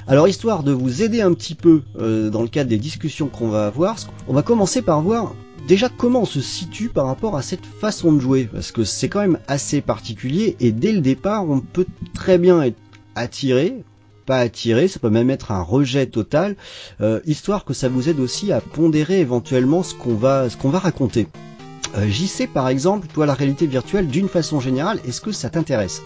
Alors 0.05 0.27
histoire 0.27 0.63
de 0.63 0.71
vous 0.71 1.01
aider 1.01 1.21
un 1.21 1.33
petit 1.33 1.55
peu 1.55 1.81
euh, 1.97 2.29
dans 2.29 2.41
le 2.41 2.49
cadre 2.49 2.69
des 2.69 2.77
discussions 2.77 3.27
qu'on 3.27 3.47
va 3.47 3.67
avoir, 3.67 3.95
on 4.27 4.33
va 4.33 4.41
commencer 4.41 4.81
par 4.81 5.01
voir 5.01 5.33
déjà 5.65 5.87
comment 5.87 6.23
on 6.23 6.25
se 6.25 6.41
situe 6.41 6.89
par 6.89 7.05
rapport 7.05 7.37
à 7.37 7.41
cette 7.41 7.65
façon 7.65 8.11
de 8.11 8.19
jouer, 8.19 8.49
parce 8.51 8.73
que 8.73 8.83
c'est 8.83 9.07
quand 9.07 9.21
même 9.21 9.39
assez 9.47 9.79
particulier 9.79 10.57
et 10.59 10.73
dès 10.73 10.91
le 10.91 10.99
départ 10.99 11.49
on 11.49 11.61
peut 11.61 11.85
très 12.13 12.37
bien 12.37 12.61
être 12.61 12.75
attiré, 13.15 13.83
pas 14.23 14.37
attiré, 14.37 14.87
ça 14.87 14.99
peut 14.99 15.09
même 15.09 15.29
être 15.29 15.51
un 15.51 15.61
rejet 15.61 16.05
total, 16.05 16.55
euh, 17.01 17.19
histoire 17.25 17.65
que 17.65 17.73
ça 17.73 17.89
vous 17.89 18.09
aide 18.09 18.19
aussi 18.19 18.51
à 18.51 18.61
pondérer 18.61 19.19
éventuellement 19.19 19.83
ce 19.83 19.93
qu'on 19.93 20.15
va, 20.15 20.49
ce 20.49 20.57
qu'on 20.57 20.69
va 20.69 20.79
raconter. 20.79 21.27
Euh, 21.97 22.07
JC 22.07 22.47
par 22.51 22.69
exemple, 22.69 23.07
toi 23.13 23.25
la 23.25 23.33
réalité 23.33 23.67
virtuelle 23.67 24.07
d'une 24.07 24.29
façon 24.29 24.59
générale, 24.59 24.99
est-ce 25.05 25.21
que 25.21 25.31
ça 25.31 25.49
t'intéresse? 25.49 26.01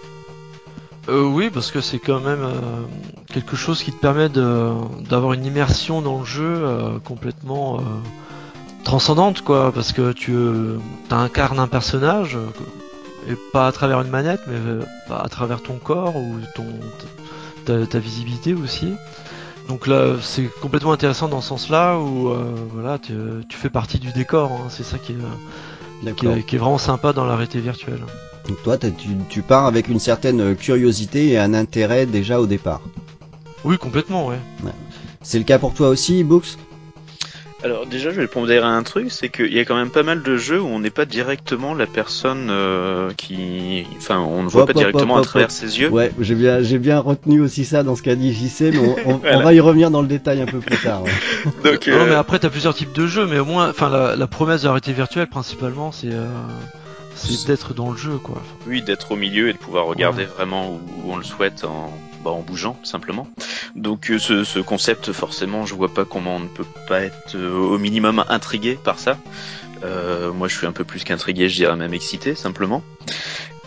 Euh, 1.09 1.23
oui, 1.23 1.49
parce 1.49 1.71
que 1.71 1.79
c'est 1.79 1.99
quand 1.99 2.19
même 2.19 2.43
euh, 2.43 2.83
quelque 3.27 3.55
chose 3.55 3.81
qui 3.81 3.93
te 3.93 3.99
permet 3.99 4.27
d'avoir 4.29 5.33
une 5.33 5.45
immersion 5.45 6.01
dans 6.01 6.19
le 6.19 6.25
jeu 6.25 6.43
euh, 6.43 6.99
complètement 6.99 7.81
transcendante, 8.83 9.41
quoi. 9.41 9.71
Parce 9.71 9.93
que 9.93 10.11
tu 10.11 10.35
incarnes 11.09 11.59
un 11.59 11.67
personnage, 11.67 12.37
et 13.29 13.35
pas 13.53 13.67
à 13.67 13.71
travers 13.71 14.01
une 14.01 14.09
manette, 14.09 14.41
mais 14.47 14.57
à 15.09 15.29
travers 15.29 15.61
ton 15.61 15.77
corps 15.77 16.15
ou 16.17 16.35
ton 16.55 16.65
ta, 17.67 17.85
ta 17.85 17.99
visibilité 17.99 18.53
aussi. 18.53 18.93
Donc 19.67 19.85
là, 19.85 20.15
c'est 20.21 20.49
complètement 20.61 20.93
intéressant 20.93 21.27
dans 21.27 21.41
ce 21.41 21.49
sens-là 21.49 21.97
où 21.99 22.29
euh, 22.29 22.53
voilà, 22.73 22.97
tu, 22.99 23.13
tu 23.49 23.57
fais 23.57 23.69
partie 23.69 23.99
du 23.99 24.11
décor. 24.13 24.51
hein. 24.51 24.67
C'est 24.69 24.83
ça 24.83 24.97
qui 24.97 25.11
est, 25.13 26.13
qui, 26.15 26.25
est, 26.27 26.43
qui 26.45 26.55
est 26.55 26.59
vraiment 26.59 26.77
sympa 26.77 27.11
dans 27.13 27.25
la 27.25 27.35
réalité 27.35 27.59
virtuelle. 27.59 28.01
Donc 28.47 28.63
toi 28.63 28.77
tu 29.29 29.41
pars 29.41 29.65
avec 29.65 29.89
une 29.89 29.99
certaine 29.99 30.55
curiosité 30.55 31.27
et 31.31 31.37
un 31.37 31.53
intérêt 31.53 32.05
déjà 32.05 32.39
au 32.39 32.45
départ. 32.47 32.81
Oui, 33.65 33.77
complètement, 33.77 34.27
ouais. 34.27 34.39
C'est 35.21 35.37
le 35.37 35.43
cas 35.43 35.59
pour 35.59 35.73
toi 35.73 35.89
aussi, 35.89 36.23
Books? 36.23 36.57
Alors 37.63 37.87
déjà, 37.87 38.11
je 38.11 38.21
vais 38.21 38.27
pondérer 38.27 38.65
un 38.67 38.83
truc, 38.83 39.07
c'est 39.11 39.29
qu'il 39.29 39.51
y 39.51 39.59
a 39.59 39.65
quand 39.65 39.75
même 39.75 39.89
pas 39.89 40.03
mal 40.03 40.21
de 40.21 40.37
jeux 40.37 40.61
où 40.61 40.67
on 40.67 40.79
n'est 40.79 40.91
pas 40.91 41.05
directement 41.05 41.73
la 41.73 41.87
personne 41.87 42.49
euh, 42.51 43.09
qui, 43.17 43.83
enfin, 43.97 44.19
on 44.19 44.43
ne 44.43 44.47
voit 44.47 44.61
Hop, 44.61 44.67
pas 44.67 44.71
hop, 44.73 44.77
directement 44.77 45.15
hop, 45.15 45.21
à 45.21 45.25
travers 45.25 45.47
hop. 45.47 45.51
ses 45.51 45.79
yeux. 45.79 45.89
Ouais, 45.89 46.11
j'ai 46.19 46.35
bien, 46.35 46.61
j'ai 46.61 46.77
bien 46.77 46.99
retenu 46.99 47.41
aussi 47.41 47.65
ça 47.65 47.81
dans 47.81 47.95
ce 47.95 48.03
qu'a 48.03 48.13
dit 48.15 48.31
JC, 48.31 48.71
mais 48.73 48.77
on, 48.77 48.95
on- 49.09 49.13
on 49.15 49.17
Voilà. 49.17 49.39
va 49.43 49.53
y 49.55 49.59
revenir 49.59 49.89
dans 49.89 50.01
le 50.03 50.07
détail 50.07 50.39
un 50.41 50.45
peu 50.45 50.59
plus 50.59 50.77
tard. 50.77 51.01
ouais. 51.03 51.11
Donc, 51.71 51.87
Non, 51.87 51.93
euh, 51.95 52.05
mais 52.09 52.15
après, 52.15 52.37
t'as 52.37 52.49
plusieurs 52.51 52.75
types 52.75 52.93
de 52.93 53.07
jeux, 53.07 53.25
mais 53.25 53.39
au 53.39 53.45
moins, 53.45 53.69
enfin, 53.69 53.89
la, 53.89 54.15
la 54.15 54.27
promesse 54.27 54.61
de 54.61 54.65
la 54.67 54.73
réalité 54.73 54.93
virtuelle, 54.93 55.27
principalement, 55.27 55.91
c'est 55.91 56.11
euh, 56.11 56.27
c'est 57.15 57.47
d'être 57.47 57.73
dans 57.73 57.89
le 57.89 57.97
jeu, 57.97 58.19
quoi. 58.21 58.39
oui, 58.67 58.83
d'être 58.83 59.11
au 59.13 59.15
milieu 59.15 59.49
et 59.49 59.53
de 59.53 59.57
pouvoir 59.57 59.87
regarder 59.87 60.25
vraiment 60.25 60.69
où, 60.69 60.79
où 61.03 61.11
on 61.13 61.17
le 61.17 61.23
souhaite 61.23 61.63
en, 61.63 61.91
bah, 62.27 62.33
en 62.33 62.41
bougeant, 62.41 62.77
simplement. 62.83 63.25
Donc, 63.75 64.11
euh, 64.11 64.19
ce, 64.19 64.43
ce 64.43 64.59
concept, 64.59 65.13
forcément, 65.13 65.65
je 65.65 65.73
vois 65.73 65.93
pas 65.93 66.03
comment 66.03 66.35
on 66.35 66.39
ne 66.41 66.49
peut 66.49 66.65
pas 66.85 67.03
être 67.03 67.35
euh, 67.35 67.53
au 67.53 67.77
minimum 67.77 68.25
intrigué 68.27 68.77
par 68.83 68.99
ça. 68.99 69.17
Euh, 69.85 70.33
moi, 70.33 70.49
je 70.49 70.57
suis 70.57 70.67
un 70.67 70.73
peu 70.73 70.83
plus 70.83 71.05
qu'intrigué, 71.05 71.47
je 71.47 71.55
dirais 71.55 71.77
même 71.77 71.93
excité, 71.93 72.35
simplement. 72.35 72.83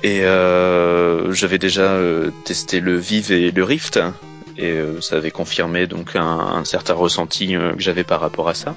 Et 0.03 0.21
j'avais 0.21 1.59
déjà 1.59 1.99
testé 2.45 2.81
le 2.81 2.97
Vive 2.97 3.33
et 3.33 3.51
le 3.51 3.65
Rift, 3.65 4.01
et 4.61 4.71
euh, 4.73 5.01
ça 5.01 5.17
avait 5.17 5.31
confirmé 5.31 5.87
donc 5.87 6.17
un, 6.17 6.23
un 6.23 6.65
certain 6.65 6.95
ressenti 6.95 7.57
euh, 7.57 7.73
que 7.73 7.81
j'avais 7.81 8.05
par 8.05 8.21
rapport 8.21 8.49
à 8.49 8.55
ça. 8.55 8.75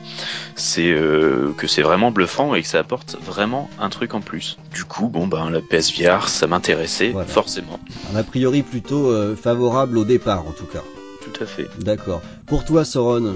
C'est 0.56 0.89
euh, 0.91 1.52
que 1.58 1.67
c'est 1.67 1.82
vraiment 1.82 2.12
bluffant 2.12 2.56
et 2.56 2.62
que 2.62 2.67
ça 2.67 2.80
apporte 2.80 3.17
vraiment 3.22 3.69
un 3.80 3.89
truc 3.89 4.13
en 4.13 4.22
plus. 4.22 4.58
Du 4.74 4.86
coup, 4.86 5.08
bon 5.10 5.28
ben 5.28 5.50
la 5.50 5.62
PSVR, 5.62 6.28
ça 6.30 6.48
m'intéressait 6.48 7.10
Voilà. 7.10 7.28
forcément. 7.28 7.80
Un 8.13 8.17
a 8.17 8.24
priori 8.24 8.62
plutôt 8.62 9.08
euh, 9.10 9.36
favorable 9.36 9.98
au 9.98 10.06
départ, 10.06 10.48
en 10.48 10.52
tout 10.52 10.65
cas. 10.65 10.84
Tout 11.22 11.43
à 11.43 11.46
fait. 11.46 11.67
D'accord. 11.80 12.22
Pour 12.48 12.63
toi, 12.65 12.86
Soron 12.86 13.36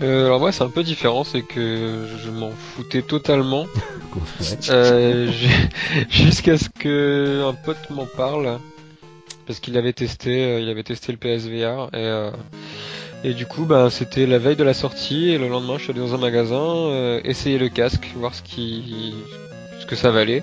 Euh, 0.00 0.26
alors 0.26 0.40
moi 0.40 0.52
c'est 0.52 0.62
un 0.62 0.68
peu 0.68 0.82
différent, 0.82 1.24
c'est 1.24 1.40
que 1.42 2.04
je 2.22 2.30
m'en 2.30 2.50
foutais 2.50 3.00
totalement 3.02 3.66
euh, 4.68 5.30
jusqu'à 6.10 6.58
ce 6.58 6.68
que 6.68 7.42
un 7.48 7.54
pote 7.54 7.78
m'en 7.90 8.04
parle 8.04 8.58
parce 9.46 9.60
qu'il 9.60 9.76
avait 9.78 9.92
testé, 9.92 10.44
euh, 10.44 10.60
il 10.60 10.68
avait 10.68 10.82
testé 10.82 11.12
le 11.12 11.18
PSVR 11.18 11.88
et 11.92 11.96
euh, 11.96 12.30
et 13.24 13.32
du 13.32 13.46
coup 13.46 13.64
bah 13.64 13.88
c'était 13.90 14.26
la 14.26 14.38
veille 14.38 14.56
de 14.56 14.64
la 14.64 14.74
sortie 14.74 15.30
et 15.30 15.38
le 15.38 15.48
lendemain 15.48 15.78
je 15.78 15.84
suis 15.84 15.90
allé 15.92 16.00
dans 16.00 16.14
un 16.14 16.18
magasin 16.18 16.60
euh, 16.62 17.20
essayer 17.24 17.58
le 17.58 17.68
casque, 17.68 18.08
voir 18.16 18.34
ce 18.34 18.42
qui 18.42 19.14
ce 19.80 19.86
que 19.86 19.96
ça 19.96 20.10
valait 20.10 20.42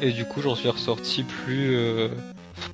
et 0.00 0.10
du 0.12 0.24
coup 0.24 0.40
j'en 0.42 0.54
suis 0.54 0.68
ressorti 0.68 1.22
plus 1.22 1.74
euh, 1.76 2.08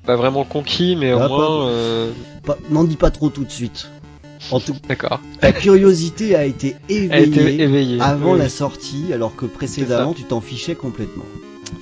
pas 0.05 0.15
vraiment 0.15 0.43
conquis 0.45 0.95
mais 0.95 1.13
au 1.13 1.19
Ah, 1.19 1.27
moins 1.27 1.37
pas- 1.47 1.67
euh, 1.67 2.11
Pas- 2.45 2.57
N'en 2.69 2.83
dis 2.85 2.95
pas 2.95 3.11
trop 3.11 3.29
tout 3.29 3.43
de 3.43 3.51
suite. 3.51 3.89
En 4.51 4.59
tout 4.61 4.73
D'accord. 4.87 5.19
ta 5.41 5.51
curiosité 5.51 6.33
a 6.35 6.45
été 6.45 6.75
éveillée, 6.89 7.99
avant 8.01 8.33
Oui, 8.33 8.39
la 8.39 8.47
sortie, 8.49 9.11
alors 9.13 9.35
que 9.35 9.45
précédemment 9.45 10.13
tu 10.13 10.23
t'en 10.23 10.39
fichais 10.41 10.75
complètement. 10.75 11.25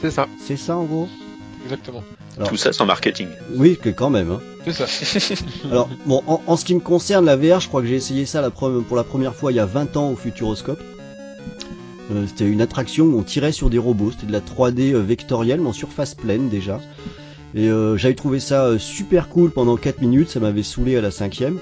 C'est 0.02 0.10
ça, 0.12 0.28
C'est 0.40 0.58
ça 0.58 0.76
en 0.76 0.84
gros? 0.84 1.08
Exactement. 1.67 2.03
Alors- 2.38 2.49
Tout 2.49 2.58
ça 2.58 2.71
sans 2.73 2.86
marketing. 2.86 3.27
Oui, 3.56 3.77
que 3.82 3.89
quand 3.89 4.10
même. 4.10 4.32
Hein. 4.32 4.41
C'est 4.65 4.86
ça. 4.86 5.36
Alors, 5.71 5.89
bon, 6.06 6.21
en, 6.27 6.41
en 6.45 6.58
ce 6.58 6.65
qui 6.65 6.75
me 6.75 6.80
concerne, 6.80 7.25
la 7.25 7.36
VR, 7.36 7.60
je 7.60 7.67
crois 7.67 7.82
que 7.82 7.88
j'ai 7.88 7.95
essayé 7.95 8.25
ça 8.25 8.41
la 8.41 8.49
pre- 8.49 8.84
pour 8.84 8.95
la 8.97 9.03
première 9.03 9.36
fois 9.36 9.51
il 9.51 9.56
y 9.56 9.60
a 9.60 9.65
20 9.65 9.95
ans 9.97 10.12
au 10.12 10.15
Futuroscope. 10.15 10.80
Euh, 12.12 12.25
c'était 12.27 12.45
une 12.47 12.62
attraction 12.62 13.06
où 13.06 13.17
on 13.19 13.23
tirait 13.23 13.51
sur 13.51 13.69
des 13.69 13.77
robots, 13.77 14.12
c'était 14.12 14.27
de 14.27 14.32
la 14.32 14.39
3D 14.39 14.93
euh, 14.93 14.99
vectorielle, 15.01 15.60
mais 15.62 15.67
en 15.69 15.73
surface 15.73 16.15
pleine 16.15 16.47
déjà. 16.49 16.80
Et 17.56 17.69
euh, 17.69 17.97
j'avais 17.97 18.13
trouvé 18.13 18.39
ça 18.39 18.65
euh, 18.65 18.77
super 18.77 19.27
cool 19.30 19.51
pendant 19.51 19.75
4 19.77 19.99
minutes, 20.01 20.30
ça 20.30 20.39
m'avait 20.39 20.63
saoulé 20.63 20.95
à 20.95 21.01
la 21.01 21.12
cinquième. 21.12 21.58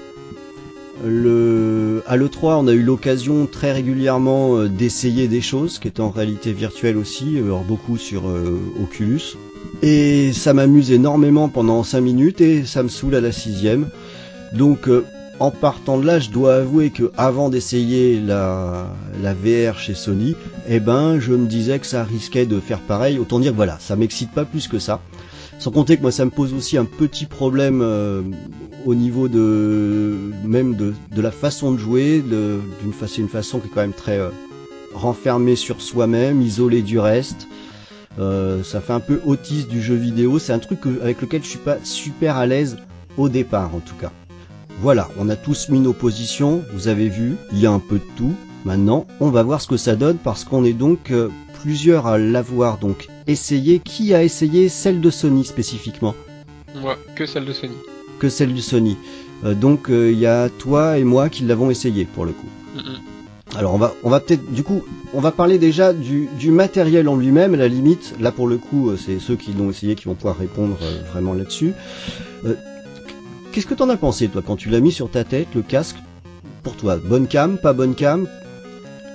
Le... 1.04 2.02
À 2.06 2.16
l'E3, 2.16 2.56
on 2.60 2.68
a 2.68 2.72
eu 2.72 2.82
l'occasion 2.82 3.46
très 3.46 3.72
régulièrement 3.72 4.56
euh, 4.56 4.68
d'essayer 4.68 5.28
des 5.28 5.40
choses 5.42 5.78
qui 5.78 5.88
étaient 5.88 6.00
en 6.00 6.10
réalité 6.10 6.52
virtuelle 6.52 6.96
aussi, 6.96 7.36
euh, 7.38 7.44
alors 7.44 7.64
beaucoup 7.64 7.96
sur 7.98 8.28
euh, 8.28 8.58
Oculus. 8.82 9.36
Et 9.82 10.32
ça 10.32 10.54
m'amuse 10.54 10.90
énormément 10.90 11.48
pendant 11.48 11.82
5 11.82 12.00
minutes 12.00 12.40
et 12.40 12.64
ça 12.64 12.82
me 12.82 12.88
saoule 12.88 13.14
à 13.14 13.20
la 13.20 13.32
sixième. 13.32 13.88
Donc 14.52 14.88
euh, 14.88 15.04
en 15.38 15.50
partant 15.50 15.98
de 15.98 16.06
là, 16.06 16.18
je 16.18 16.30
dois 16.30 16.56
avouer 16.56 16.90
que 16.90 17.12
avant 17.16 17.50
d'essayer 17.50 18.18
la, 18.20 18.86
la 19.22 19.34
VR 19.34 19.78
chez 19.78 19.94
Sony, 19.94 20.34
eh 20.68 20.80
ben 20.80 21.20
je 21.20 21.34
me 21.34 21.46
disais 21.46 21.78
que 21.78 21.86
ça 21.86 22.04
risquait 22.04 22.46
de 22.46 22.58
faire 22.58 22.80
pareil. 22.80 23.18
Autant 23.18 23.38
dire 23.38 23.52
voilà, 23.54 23.76
ça 23.78 23.96
m'excite 23.96 24.32
pas 24.32 24.44
plus 24.44 24.66
que 24.66 24.78
ça. 24.78 25.00
Sans 25.58 25.70
compter 25.70 25.96
que 25.96 26.02
moi 26.02 26.12
ça 26.12 26.24
me 26.24 26.30
pose 26.30 26.54
aussi 26.54 26.78
un 26.78 26.84
petit 26.84 27.26
problème 27.26 27.80
euh, 27.82 28.22
au 28.86 28.94
niveau 28.94 29.28
de 29.28 30.14
même 30.44 30.74
de, 30.74 30.94
la 31.16 31.30
façon 31.30 31.72
de 31.72 31.78
jouer, 31.78 32.22
d'une 32.22 32.92
façon 32.92 33.26
façon 33.28 33.58
qui 33.58 33.66
est 33.66 33.70
quand 33.74 33.80
même 33.80 33.92
très 33.92 34.18
euh, 34.18 34.30
renfermée 34.94 35.56
sur 35.56 35.80
soi-même, 35.82 36.40
isolée 36.40 36.82
du 36.82 36.98
reste. 36.98 37.46
Euh, 38.18 38.62
ça 38.62 38.80
fait 38.80 38.92
un 38.92 39.00
peu 39.00 39.20
autiste 39.24 39.68
du 39.68 39.82
jeu 39.82 39.94
vidéo. 39.94 40.38
C'est 40.38 40.52
un 40.52 40.58
truc 40.58 40.80
avec 41.02 41.20
lequel 41.20 41.42
je 41.42 41.48
suis 41.48 41.58
pas 41.58 41.76
super 41.82 42.36
à 42.36 42.46
l'aise 42.46 42.78
au 43.16 43.28
départ 43.28 43.74
en 43.74 43.80
tout 43.80 43.94
cas. 43.94 44.12
Voilà, 44.80 45.08
on 45.18 45.28
a 45.28 45.36
tous 45.36 45.70
mis 45.70 45.80
nos 45.80 45.94
positions, 45.94 46.62
vous 46.74 46.88
avez 46.88 47.08
vu, 47.08 47.36
il 47.50 47.58
y 47.58 47.66
a 47.66 47.70
un 47.70 47.78
peu 47.78 47.96
de 47.96 48.04
tout. 48.16 48.34
Maintenant, 48.66 49.06
on 49.20 49.30
va 49.30 49.42
voir 49.42 49.60
ce 49.60 49.68
que 49.68 49.76
ça 49.76 49.96
donne 49.96 50.18
parce 50.18 50.44
qu'on 50.44 50.64
est 50.64 50.74
donc 50.74 51.10
euh, 51.10 51.30
plusieurs 51.62 52.06
à 52.06 52.18
l'avoir 52.18 52.78
donc 52.78 53.08
essayé. 53.26 53.78
Qui 53.78 54.12
a 54.12 54.22
essayé 54.22 54.68
celle 54.68 55.00
de 55.00 55.08
Sony 55.08 55.44
spécifiquement 55.44 56.14
Moi, 56.74 56.96
que 57.14 57.26
celle 57.26 57.46
de 57.46 57.52
Sony. 57.52 57.76
Que 58.18 58.28
celle 58.28 58.54
de 58.54 58.60
Sony. 58.60 58.96
Euh, 59.44 59.54
donc 59.54 59.86
il 59.88 60.18
y 60.18 60.26
a 60.26 60.48
toi 60.48 60.98
et 60.98 61.04
moi 61.04 61.28
qui 61.28 61.44
l'avons 61.44 61.70
essayé 61.70 62.04
pour 62.04 62.24
le 62.26 62.32
coup. 62.32 62.48
Mm, 62.74 62.80
mm. 62.80 63.15
Alors 63.54 63.74
on 63.74 63.78
va 63.78 63.94
on 64.02 64.10
va 64.10 64.20
peut-être 64.20 64.50
du 64.52 64.64
coup 64.64 64.82
on 65.14 65.20
va 65.20 65.30
parler 65.30 65.58
déjà 65.58 65.92
du, 65.92 66.28
matériel 66.50 67.08
en 67.08 67.16
lui-même 67.16 67.54
à 67.54 67.56
la 67.56 67.68
limite 67.68 68.14
là 68.20 68.32
pour 68.32 68.48
le 68.48 68.58
coup 68.58 68.90
euh, 68.90 68.96
c'est 68.96 69.20
ceux 69.20 69.36
qui 69.36 69.52
l'ont 69.52 69.70
essayé 69.70 69.94
qui 69.94 70.06
vont 70.06 70.14
pouvoir 70.14 70.36
répondre 70.36 70.76
euh, 70.82 71.02
vraiment 71.10 71.32
là-dessus. 71.32 71.72
Euh, 72.44 72.54
Qu'est-ce 73.52 73.66
que 73.66 73.74
t'en 73.74 73.88
as 73.88 73.96
pensé 73.96 74.28
toi 74.28 74.42
quand 74.44 74.56
tu 74.56 74.68
l'as 74.68 74.80
mis 74.80 74.92
sur 74.92 75.10
ta 75.10 75.24
tête 75.24 75.48
le 75.54 75.62
casque? 75.62 75.96
Pour 76.62 76.76
toi 76.76 76.96
bonne 76.96 77.28
cam 77.28 77.56
pas 77.56 77.72
bonne 77.72 77.94
cam? 77.94 78.28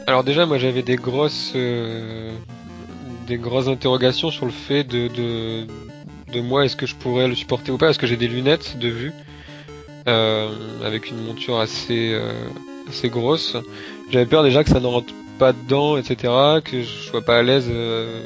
Alors 0.08 0.24
déjà, 0.24 0.46
moi 0.46 0.58
j'avais 0.58 0.82
des 0.82 0.96
grosses, 0.96 1.54
des 1.54 3.38
grosses 3.38 3.68
interrogations 3.68 4.32
sur 4.32 4.46
le 4.46 4.52
fait 4.52 4.84
de, 4.84 5.68
moi, 6.42 6.66
est-ce 6.66 6.76
que 6.76 6.88
je 6.88 6.96
pourrais 6.96 7.28
le 7.28 7.36
supporter 7.36 7.72
ou 7.72 7.78
pas, 7.78 7.86
parce 7.86 8.00
que 8.00 8.08
j'ai 8.08 8.18
des 8.18 8.28
lunettes 8.28 8.80
de 8.80 8.88
vue 8.88 9.14
avec 10.08 11.12
une 11.12 11.24
monture 11.24 11.60
assez, 11.60 12.20
assez 12.90 13.10
grosse. 13.10 13.56
J'avais 14.12 14.26
peur 14.26 14.44
déjà 14.44 14.64
que 14.64 14.70
ça 14.70 14.80
ne 14.80 14.88
rentre 14.88 15.14
pas 15.40 15.54
dedans, 15.54 15.98
etc., 15.98 16.34
que 16.64 16.82
je 16.82 17.10
sois 17.10 17.22
pas 17.22 17.38
à 17.38 17.44
l'aise 17.44 17.68
euh, 17.70 18.22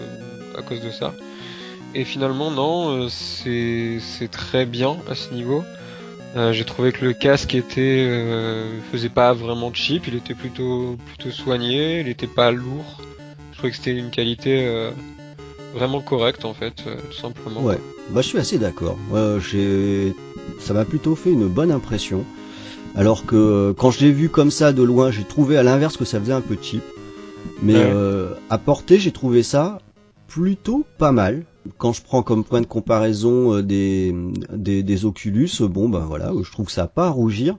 à 0.57 0.61
cause 0.61 0.81
de 0.81 0.89
ça. 0.89 1.13
Et 1.93 2.03
finalement, 2.03 2.51
non, 2.51 3.05
euh, 3.05 3.07
c'est 3.09 4.27
très 4.31 4.65
bien 4.65 4.97
à 5.09 5.15
ce 5.15 5.33
niveau. 5.33 5.63
Euh, 6.35 6.51
j'ai 6.51 6.65
trouvé 6.65 6.91
que 6.91 7.05
le 7.05 7.13
casque 7.13 7.55
était 7.55 8.05
euh, 8.05 8.81
faisait 8.91 9.09
pas 9.09 9.31
vraiment 9.31 9.73
cheap, 9.73 10.07
il 10.07 10.15
était 10.15 10.33
plutôt 10.33 10.97
plutôt 11.05 11.31
soigné, 11.31 12.01
il 12.01 12.09
était 12.09 12.27
pas 12.27 12.51
lourd. 12.51 13.01
Je 13.53 13.57
trouvais 13.57 13.71
que 13.71 13.77
c'était 13.77 13.95
une 13.95 14.09
qualité 14.09 14.65
euh, 14.65 14.91
vraiment 15.73 16.01
correcte 16.01 16.43
en 16.43 16.53
fait, 16.53 16.83
euh, 16.87 16.97
tout 17.09 17.17
simplement. 17.17 17.61
Ouais, 17.61 17.79
bah 18.09 18.21
je 18.21 18.27
suis 18.27 18.37
assez 18.37 18.57
d'accord. 18.57 18.97
J'ai, 19.49 20.13
ça 20.59 20.73
m'a 20.73 20.83
plutôt 20.83 21.15
fait 21.15 21.31
une 21.31 21.47
bonne 21.47 21.71
impression. 21.71 22.25
Alors 22.95 23.25
que 23.25 23.35
euh, 23.35 23.73
quand 23.73 23.91
je 23.91 23.99
l'ai 24.05 24.11
vu 24.11 24.29
comme 24.29 24.51
ça 24.51 24.71
de 24.71 24.81
loin, 24.83 25.11
j'ai 25.11 25.23
trouvé 25.23 25.57
à 25.57 25.63
l'inverse 25.63 25.97
que 25.97 26.05
ça 26.05 26.19
faisait 26.19 26.33
un 26.33 26.41
peu 26.41 26.57
cheap. 26.61 26.83
Mais 27.61 27.73
Ouais. 27.75 27.91
euh, 27.93 28.33
à 28.49 28.57
porter, 28.57 28.99
j'ai 28.99 29.11
trouvé 29.11 29.43
ça 29.43 29.79
plutôt 30.27 30.85
pas 30.97 31.11
mal. 31.11 31.43
Quand 31.77 31.93
je 31.93 32.01
prends 32.01 32.21
comme 32.23 32.43
point 32.43 32.61
de 32.61 32.65
comparaison 32.67 33.55
euh, 33.55 33.63
des, 33.63 34.15
des, 34.53 34.83
des 34.83 35.05
Oculus, 35.05 35.49
bon 35.61 35.89
ben 35.89 35.99
voilà, 36.07 36.31
je 36.43 36.51
trouve 36.51 36.67
que 36.67 36.71
ça 36.71 36.87
pas 36.87 37.07
à 37.07 37.09
rougir. 37.09 37.57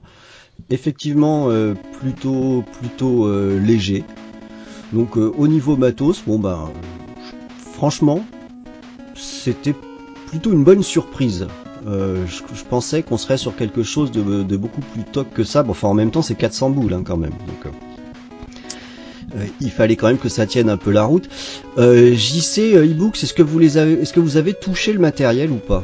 Effectivement, 0.69 1.49
euh, 1.49 1.75
plutôt 1.99 2.63
plutôt 2.79 3.25
euh, 3.25 3.59
léger. 3.59 4.03
Donc 4.93 5.17
euh, 5.17 5.31
au 5.37 5.47
niveau 5.47 5.75
matos, 5.77 6.23
bon 6.25 6.39
ben 6.39 6.69
franchement, 7.73 8.25
c'était 9.15 9.75
plutôt 10.27 10.51
une 10.51 10.63
bonne 10.63 10.83
surprise. 10.83 11.47
Euh, 11.85 12.25
je, 12.27 12.63
pensais 12.63 13.03
qu'on 13.03 13.17
serait 13.17 13.37
sur 13.37 13.55
quelque 13.55 13.83
chose 13.83 14.11
de, 14.11 14.57
beaucoup 14.57 14.81
plus 14.81 15.03
top 15.03 15.33
que 15.33 15.43
ça. 15.43 15.63
Bon, 15.63 15.71
enfin, 15.71 15.87
en 15.87 15.93
même 15.93 16.11
temps, 16.11 16.21
c'est 16.21 16.35
400 16.35 16.71
boules 16.71 16.93
hein, 16.93 17.03
quand 17.05 17.17
même. 17.17 17.33
Euh, 17.65 17.69
euh, 19.35 19.45
il 19.61 19.71
fallait 19.71 19.95
quand 19.95 20.07
même 20.07 20.17
que 20.17 20.29
ça 20.29 20.45
tienne 20.45 20.69
un 20.69 20.77
peu 20.77 20.91
la 20.91 21.03
route. 21.03 21.29
Euh, 21.77 22.13
JC, 22.13 22.75
e-books, 22.75 23.23
est-ce 23.23 23.33
que 23.33 23.43
vous 23.43 23.59
les 23.59 23.77
avez, 23.77 23.93
est-ce 23.93 24.13
que 24.13 24.19
vous 24.19 24.37
avez 24.37 24.53
touché 24.53 24.93
le 24.93 24.99
matériel 24.99 25.51
ou 25.51 25.57
pas? 25.57 25.83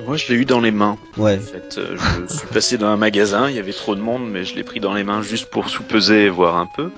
Moi, 0.00 0.16
je 0.16 0.26
l'ai 0.32 0.40
eu 0.40 0.44
dans 0.44 0.60
les 0.60 0.72
mains. 0.72 0.98
Ouais. 1.16 1.36
En 1.36 1.40
fait, 1.40 1.78
euh, 1.78 1.96
je 1.96 2.34
suis 2.36 2.48
passé 2.48 2.78
dans 2.78 2.88
un 2.88 2.96
magasin, 2.96 3.48
il 3.48 3.54
y 3.54 3.60
avait 3.60 3.72
trop 3.72 3.94
de 3.94 4.00
monde, 4.00 4.28
mais 4.28 4.44
je 4.44 4.56
l'ai 4.56 4.64
pris 4.64 4.80
dans 4.80 4.92
les 4.92 5.04
mains 5.04 5.22
juste 5.22 5.46
pour 5.46 5.68
sous-peser 5.68 6.24
et 6.24 6.28
voir 6.30 6.56
un 6.56 6.66
peu. 6.66 6.90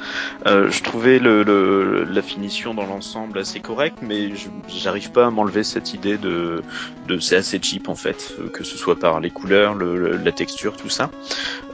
Euh, 0.47 0.71
je 0.71 0.83
trouvais 0.83 1.19
le, 1.19 1.43
le- 1.43 2.05
la 2.05 2.23
finition 2.23 2.73
dans 2.73 2.87
l'ensemble 2.87 3.39
assez 3.39 3.61
correcte, 3.61 3.99
mais 4.01 4.31
j'arrive 4.67 5.11
pas 5.13 5.27
à 5.27 5.31
m'enlever 5.31 5.63
cette 5.63 5.93
idée 5.93 6.17
de, 6.17 6.63
de 7.05 7.19
c'est 7.19 7.37
assez 7.37 7.61
cheap 7.63 7.91
en 7.91 7.95
fait, 7.97 8.35
euh, 8.39 8.49
que 8.49 8.65
ce 8.65 8.79
soit 8.79 8.99
par 8.99 9.21
les 9.21 9.31
couleurs, 9.31 9.75
le, 9.75 9.99
le- 9.99 10.17
la 10.17 10.33
texture, 10.33 10.75
tout 10.79 10.89
ça. 10.89 11.11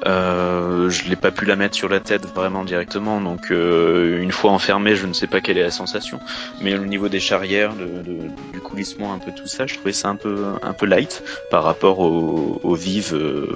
Euh, 0.07 0.91
je 0.91 1.09
l'ai 1.09 1.17
pas 1.17 1.31
pu 1.31 1.45
la 1.45 1.55
mettre 1.55 1.77
sur 1.77 1.89
la 1.89 2.01
tête 2.01 2.27
vraiment 2.35 2.65
directement, 2.65 3.21
donc 3.21 3.53
euh, 3.53 4.21
une 4.21 4.33
fois 4.33 4.51
enfermé, 4.51 4.97
je 4.97 5.07
ne 5.07 5.13
sais 5.13 5.29
pas 5.29 5.41
quelle 5.41 5.59
est 5.59 5.63
la 5.63 5.71
sensation. 5.71 6.19
Mais 6.61 6.75
au 6.77 6.85
niveau 6.85 7.09
des 7.09 7.21
charrières, 7.21 7.77
de, 7.77 8.03
de- 8.03 8.29
du 8.53 8.61
coulissement, 8.61 9.13
un 9.13 9.19
peu 9.21 9.31
tout 9.31 9.47
ça, 9.47 9.67
je 9.67 9.75
trouvais 9.75 9.93
ça 9.93 10.09
un 10.09 10.17
peu 10.17 10.47
un 10.61 10.73
peu 10.75 10.87
light 10.87 11.12
par 11.51 11.65
rapport 11.65 11.99
au, 11.99 12.61
au 12.63 12.75
Vive 12.75 13.15
euh, 13.15 13.47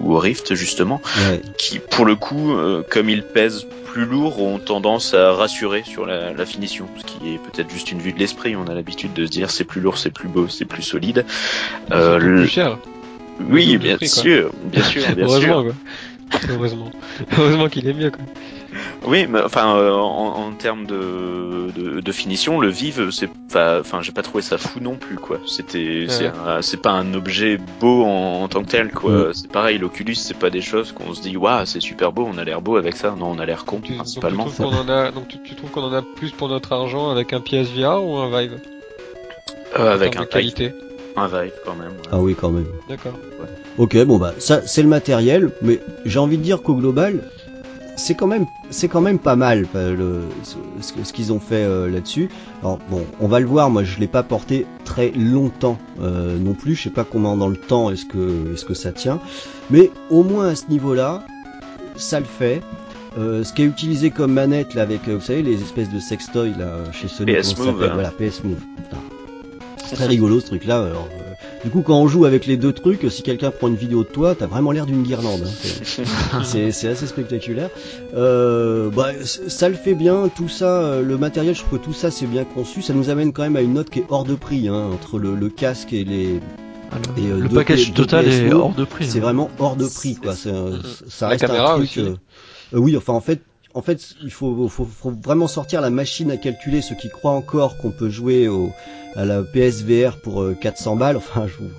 ou 0.00 0.14
au 0.14 0.18
Rift 0.18 0.54
justement, 0.54 1.00
Ouais. 1.30 1.40
qui 1.58 1.78
pour 1.78 2.04
le 2.04 2.16
coup, 2.16 2.52
euh, 2.52 2.82
comme 2.88 3.08
ils 3.08 3.22
pèsent 3.22 3.66
plus 3.86 4.04
lourd, 4.06 4.42
ont 4.42 4.58
tendance 4.58 5.14
à 5.14 5.32
rassurer 5.32 5.82
sur 5.86 6.04
la, 6.06 6.32
la 6.32 6.46
finition, 6.46 6.86
ce 6.98 7.04
qui 7.04 7.34
est 7.34 7.38
peut-être 7.38 7.70
juste 7.70 7.92
une 7.92 8.00
vue 8.00 8.12
de 8.12 8.18
l'esprit. 8.18 8.56
On 8.56 8.66
a 8.66 8.74
l'habitude 8.74 9.12
de 9.12 9.24
se 9.24 9.30
dire 9.30 9.50
c'est 9.50 9.64
plus 9.64 9.80
lourd, 9.80 9.98
c'est 9.98 10.10
plus 10.10 10.28
beau, 10.28 10.48
c'est 10.48 10.64
plus 10.64 10.82
solide. 10.82 11.24
Euh, 11.92 12.18
le- 12.18 12.40
plus 12.42 12.48
cher. 12.48 12.78
Oui, 13.48 13.76
bien 13.78 13.96
prix, 13.96 14.08
sûr, 14.08 14.50
bien 14.64 14.82
sûr, 14.82 15.02
bien 15.14 15.24
Heureusement 15.26 15.62
quoi. 15.64 15.72
Heureusement. 16.50 16.90
Heureusement 17.38 17.68
qu'il 17.68 17.86
est 17.88 17.94
mieux 17.94 18.10
quoi. 18.10 18.24
Oui, 19.06 19.26
mais 19.28 19.40
enfin, 19.42 19.76
euh, 19.76 19.92
en, 19.92 20.46
en 20.46 20.52
termes 20.52 20.86
de, 20.86 21.70
de, 21.76 22.00
de 22.00 22.12
finition, 22.12 22.58
le 22.60 22.68
Vive, 22.68 23.10
c'est 23.10 23.28
pas, 23.52 23.80
enfin, 23.80 24.00
j'ai 24.02 24.12
pas 24.12 24.22
trouvé 24.22 24.42
ça 24.42 24.56
fou 24.58 24.80
non 24.80 24.96
plus, 24.96 25.16
quoi. 25.16 25.38
C'était, 25.46 26.06
c'est, 26.08 26.24
Ouais. 26.24 26.32
un- 26.46 26.62
c'est 26.62 26.80
pas 26.80 26.92
un 26.92 27.12
objet 27.14 27.58
beau 27.80 28.04
en, 28.04 28.42
en 28.42 28.48
tant 28.48 28.62
que 28.64 28.70
tel, 28.70 28.90
quoi. 28.92 29.10
Mm. 29.28 29.34
C'est 29.34 29.50
pareil, 29.52 29.78
l'Oculus, 29.78 30.14
c'est 30.14 30.38
pas 30.38 30.50
des 30.50 30.62
choses 30.62 30.92
qu'on 30.92 31.12
se 31.14 31.20
dit, 31.22 31.36
waouh, 31.36 31.66
c'est 31.66 31.80
super 31.80 32.12
beau, 32.12 32.26
on 32.32 32.38
a 32.38 32.44
l'air 32.44 32.60
beau 32.62 32.76
avec 32.76 32.96
ça. 32.96 33.14
Non, 33.18 33.26
on 33.32 33.38
a 33.38 33.46
l'air 33.46 33.64
con, 33.64 33.76
Tu, 33.76 33.82
donc 33.82 33.90
tu 33.90 33.96
principalement. 33.96 34.44
trouves 34.44 34.56
qu'on 34.70 34.76
en 34.76 34.88
a, 34.88 35.10
donc 35.10 35.28
tu, 35.28 35.38
tu 35.42 35.54
trouves 35.54 35.70
qu'on 35.70 35.82
en 35.84 35.92
a 35.92 36.02
plus 36.02 36.30
pour 36.30 36.48
notre 36.48 36.72
argent 36.72 37.10
avec 37.10 37.32
un 37.32 37.40
PSVR 37.40 38.02
ou 38.02 38.16
un 38.18 38.30
Vive? 38.40 38.58
Euh, 39.78 39.92
avec 39.92 40.16
un 40.16 40.24
qualité. 40.24 40.72
Un 41.16 41.26
Vive 41.28 41.52
quand 41.64 41.74
même. 41.74 41.88
ouais. 41.92 42.08
Ah 42.12 42.18
oui, 42.18 42.34
quand 42.40 42.50
même. 42.50 42.66
D'accord. 42.88 43.12
Ok, 43.76 43.96
bon 44.04 44.18
bah 44.18 44.34
ça 44.38 44.62
c'est 44.66 44.82
le 44.82 44.88
matériel, 44.88 45.50
mais 45.60 45.80
j'ai 46.04 46.20
envie 46.20 46.38
de 46.38 46.42
dire 46.42 46.62
qu'au 46.62 46.74
global, 46.76 47.24
c'est 47.96 48.14
quand 48.14 48.26
même 48.26 48.46
c'est 48.70 48.88
quand 48.88 49.00
même 49.00 49.18
pas 49.18 49.36
mal 49.36 49.66
euh, 49.74 49.94
le, 49.94 50.22
ce, 50.42 50.56
ce- 50.80 51.04
ce 51.04 51.12
qu'ils 51.12 51.32
ont 51.32 51.40
fait 51.40 51.64
euh, 51.64 51.88
là-dessus. 51.88 52.28
Alors 52.62 52.78
bon, 52.90 53.04
on 53.20 53.28
va 53.28 53.40
le 53.40 53.46
voir. 53.46 53.70
Moi, 53.70 53.84
je 53.84 53.98
l'ai 54.00 54.06
pas 54.08 54.22
porté 54.22 54.66
très 54.84 55.10
longtemps 55.10 55.78
euh, 56.00 56.36
non 56.38 56.54
plus. 56.54 56.74
Je 56.74 56.84
sais 56.84 56.90
pas 56.90 57.04
comment 57.04 57.36
dans 57.36 57.48
le 57.48 57.56
temps 57.56 57.90
est-ce 57.90 58.04
que 58.06 58.52
est-ce 58.54 58.64
que 58.64 58.74
ça 58.74 58.92
tient, 58.92 59.20
mais 59.70 59.90
au 60.10 60.22
moins 60.22 60.48
à 60.48 60.54
ce 60.56 60.66
niveau-là, 60.68 61.22
ça 61.96 62.18
le 62.20 62.26
fait. 62.26 62.62
Euh, 63.16 63.44
ce 63.44 63.52
qui 63.52 63.62
est 63.62 63.66
utilisé 63.66 64.10
comme 64.10 64.32
manette 64.32 64.74
là 64.74 64.82
avec 64.82 65.06
euh, 65.06 65.14
vous 65.14 65.20
savez 65.20 65.42
les 65.42 65.62
espèces 65.62 65.88
de 65.88 66.00
sextoy 66.00 66.52
là 66.58 66.78
chez 66.90 67.06
Sony 67.06 67.32
PS 67.32 67.56
Move, 67.56 67.66
s'appelle? 67.66 67.90
Hein. 67.90 67.94
voilà 67.94 68.10
PS 68.10 68.42
Move 68.42 68.58
Putain. 68.76 68.96
c'est 69.86 69.94
très 69.94 70.06
rigolo 70.06 70.40
ce 70.40 70.46
truc 70.46 70.64
là 70.64 70.82
alors 70.82 71.06
euh, 71.20 71.23
Du 71.64 71.70
coup, 71.70 71.80
quand 71.80 71.98
on 71.98 72.06
joue 72.08 72.26
avec 72.26 72.44
les 72.44 72.58
deux 72.58 72.72
trucs, 72.72 73.06
si 73.10 73.22
quelqu'un 73.22 73.50
prend 73.50 73.68
une 73.68 73.74
vidéo 73.76 74.02
de 74.04 74.08
toi, 74.08 74.34
t'as 74.34 74.46
vraiment 74.46 74.70
l'air 74.70 74.84
d'une 74.84 75.02
guirlande. 75.02 75.44
hein. 75.46 76.42
C'est 76.44 76.70
c'est 76.72 76.88
assez 76.88 77.06
spectaculaire. 77.06 77.70
Euh, 78.14 78.90
bah, 78.90 79.08
ça 79.24 79.70
le 79.70 79.74
fait 79.74 79.94
bien, 79.94 80.28
tout 80.28 80.48
ça, 80.48 80.82
euh, 80.82 81.02
le 81.02 81.16
matériel, 81.16 81.54
je 81.54 81.60
trouve 81.62 81.78
que 81.78 81.84
tout 81.84 81.94
ça 81.94 82.10
c'est 82.10 82.26
bien 82.26 82.44
conçu. 82.44 82.82
Ça 82.82 82.92
nous 82.92 83.08
amène 83.08 83.32
quand 83.32 83.42
même 83.42 83.56
à 83.56 83.62
une 83.62 83.72
note 83.74 83.88
qui 83.88 84.00
est 84.00 84.04
hors 84.10 84.24
de 84.24 84.34
prix, 84.34 84.68
hein, 84.68 84.90
entre 84.92 85.18
le, 85.18 85.34
le 85.34 85.48
casque 85.48 85.92
et 85.94 86.04
les. 86.04 86.34
Le 87.16 87.22
Et, 87.22 87.30
euh, 87.30 87.38
le 87.40 87.48
deux 87.48 87.54
package 87.56 87.94
total 87.94 88.28
est 88.28 88.52
hors 88.52 88.74
de 88.74 88.84
prix. 88.84 89.06
C'est 89.08 89.18
hein. 89.18 89.22
vraiment 89.22 89.50
hors 89.58 89.74
de 89.76 89.86
prix, 89.86 90.16
quoi. 90.16 90.34
C'est, 90.34 90.50
euh, 90.52 90.76
ça 91.08 91.26
La 91.26 91.30
reste 91.30 91.46
caméra 91.46 91.72
un 91.72 91.76
truc. 91.76 91.84
aussi. 91.88 92.00
euh, 92.00 92.14
euh, 92.74 92.78
oui, 92.78 92.94
enfin 92.96 93.14
en 93.14 93.20
fait, 93.20 93.40
en 93.74 93.82
fait, 93.82 94.14
il 94.22 94.30
faut, 94.30 94.68
faut, 94.68 94.84
faut 94.86 95.10
vraiment 95.22 95.48
sortir 95.48 95.80
la 95.80 95.90
machine 95.90 96.30
à 96.30 96.36
calculer. 96.36 96.80
Ceux 96.82 96.94
qui 96.94 97.08
croient 97.08 97.32
encore 97.32 97.76
qu'on 97.76 97.90
peut 97.90 98.08
jouer 98.10 98.48
au, 98.48 98.72
à 99.16 99.24
la 99.24 99.42
PSVR 99.42 100.16
pour 100.22 100.42
euh, 100.42 100.54
400 100.60 100.96
balles, 100.96 101.16
enfin, 101.16 101.46
je 101.46 101.54
vous. 101.62 101.70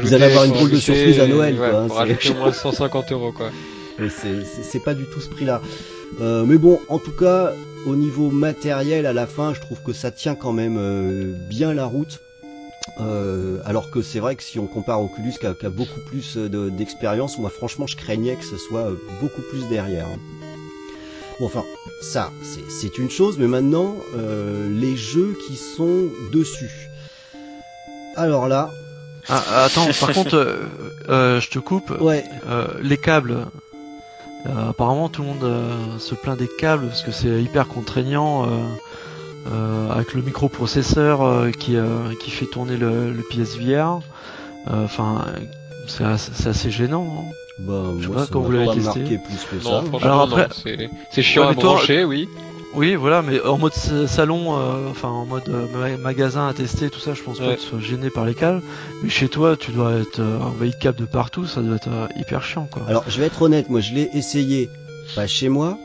vous 0.00 0.14
allez 0.14 0.24
avoir 0.24 0.44
une 0.44 0.52
drôle 0.52 0.70
de 0.70 0.76
surprise 0.80 1.20
à 1.20 1.26
Noël, 1.26 1.54
ouais, 1.60 1.70
quoi, 1.70 1.86
rajouter 1.94 2.30
au 2.30 2.34
moins 2.34 2.52
150 2.52 3.12
euros, 3.12 3.32
quoi. 3.32 3.50
Mais 3.98 4.08
c'est- 4.08 4.80
pas 4.82 4.94
du 4.94 5.04
tout 5.04 5.20
ce 5.20 5.28
prix-là. 5.28 5.60
Euh, 6.22 6.44
mais 6.46 6.56
bon, 6.56 6.80
en 6.88 6.98
tout 6.98 7.12
cas, 7.12 7.52
au 7.86 7.94
niveau 7.96 8.30
matériel, 8.30 9.04
à 9.06 9.12
la 9.12 9.26
fin, 9.26 9.52
je 9.54 9.60
trouve 9.60 9.82
que 9.82 9.92
ça 9.92 10.10
tient 10.10 10.34
quand 10.34 10.52
même 10.52 10.76
euh, 10.78 11.34
bien 11.50 11.74
la 11.74 11.84
route. 11.84 12.20
Euh, 12.98 13.58
alors 13.66 13.90
que 13.90 14.00
c'est 14.02 14.18
vrai 14.20 14.36
que 14.36 14.42
si 14.42 14.58
on 14.58 14.66
compare 14.66 15.02
Oculus 15.02 15.32
qui 15.38 15.46
a, 15.46 15.54
qui 15.54 15.66
a 15.66 15.70
beaucoup 15.70 16.00
plus 16.06 16.36
euh, 16.36 16.48
de- 16.48 16.70
d'expérience, 16.70 17.38
moi 17.38 17.50
franchement 17.50 17.86
je 17.86 17.94
craignais 17.96 18.34
que 18.36 18.44
ce 18.44 18.56
soit 18.56 18.86
euh, 18.90 18.94
beaucoup 19.20 19.42
plus 19.42 19.68
derrière. 19.68 20.06
hein. 20.06 20.18
Bon 21.40 21.46
enfin, 21.46 21.64
ça 22.02 22.30
c'est- 22.68 22.98
une 22.98 23.10
chose, 23.10 23.38
mais 23.38 23.46
maintenant 23.48 23.96
euh, 24.14 24.68
les 24.70 24.94
jeux 24.96 25.34
qui 25.46 25.56
sont 25.56 26.04
dessus. 26.32 26.90
Alors 28.16 28.46
là, 28.46 28.70
Ah, 29.28 29.64
attends, 29.64 29.86
par 30.00 30.12
contre, 30.12 30.34
euh, 30.36 30.56
euh, 31.08 31.40
je 31.40 31.48
te 31.50 31.58
coupe. 31.58 31.90
ouais, 32.00 32.24
Euh, 32.48 32.66
les 32.82 32.96
câbles. 32.98 33.46
apparemment, 34.68 35.08
tout 35.08 35.22
le 35.22 35.28
monde 35.28 35.98
se 35.98 36.14
plaint 36.14 36.38
des 36.38 36.48
câbles 36.48 36.86
parce 36.88 37.02
que 37.02 37.12
c'est 37.12 37.42
hyper 37.42 37.68
contraignant. 37.68 38.46
avec 39.90 40.14
le 40.14 40.22
microprocesseur 40.22 41.50
qui, 41.58 41.76
euh, 41.76 42.14
qui 42.22 42.30
fait 42.30 42.46
tourner 42.46 42.76
le, 42.76 43.12
le 43.12 43.22
PSVR. 43.30 44.00
Enfin, 44.70 45.24
c'est 45.88 46.04
assez, 46.04 46.30
c'est 46.34 46.48
assez 46.50 46.70
gênant. 46.70 47.06
hein. 47.30 47.32
Bah, 47.66 47.82
Je 47.98 48.02
sais 48.02 48.08
moi 48.08 48.16
pas 48.16 48.26
quand 48.32 48.40
vous 48.40 48.52
l'avez 48.52 48.66
testé. 48.80 49.00
plus 49.18 49.58
que 49.60 49.64
Non, 49.64 49.98
ça. 50.00 50.06
Alors 50.06 50.22
après- 50.22 50.48
C'est- 51.10 51.22
chiant 51.22 51.42
Ouais, 51.42 51.48
à 51.48 51.50
mais 51.50 51.56
toi- 51.60 51.74
brancher, 51.74 52.04
oui. 52.04 52.28
Oui, 52.72 52.94
voilà, 52.94 53.20
mais 53.22 53.40
en 53.40 53.58
mode 53.58 53.72
sa- 53.74 54.06
salon, 54.06 54.56
euh, 54.56 54.88
enfin 54.90 55.08
en 55.08 55.26
mode 55.26 55.42
euh, 55.48 55.66
ma- 55.76 55.96
magasin 55.96 56.46
à 56.46 56.52
tester, 56.54 56.88
tout 56.88 57.00
ça, 57.00 57.14
je 57.14 57.22
pense 57.22 57.40
pas 57.40 57.56
que 57.56 57.60
tu 57.60 57.66
sois 57.66 57.80
gêné 57.80 58.10
par 58.10 58.24
les 58.24 58.34
câbles. 58.34 58.62
Mais 59.02 59.08
chez 59.10 59.28
toi, 59.28 59.56
tu 59.56 59.72
dois 59.72 59.94
être 59.94 60.20
euh, 60.20 60.38
envahi 60.38 60.70
de 60.70 60.76
câbles 60.76 60.98
de 61.00 61.04
partout, 61.04 61.46
ça 61.46 61.62
doit 61.62 61.74
être 61.76 61.88
euh, 61.88 62.06
hyper 62.16 62.44
chiant, 62.44 62.68
quoi. 62.70 62.82
Alors, 62.86 63.02
je 63.08 63.18
vais 63.18 63.26
être 63.26 63.42
honnête, 63.42 63.68
moi 63.70 63.80
je 63.80 63.92
l'ai 63.92 64.08
essayé, 64.14 64.70
pas 65.16 65.26
chez 65.26 65.48
moi. 65.48 65.76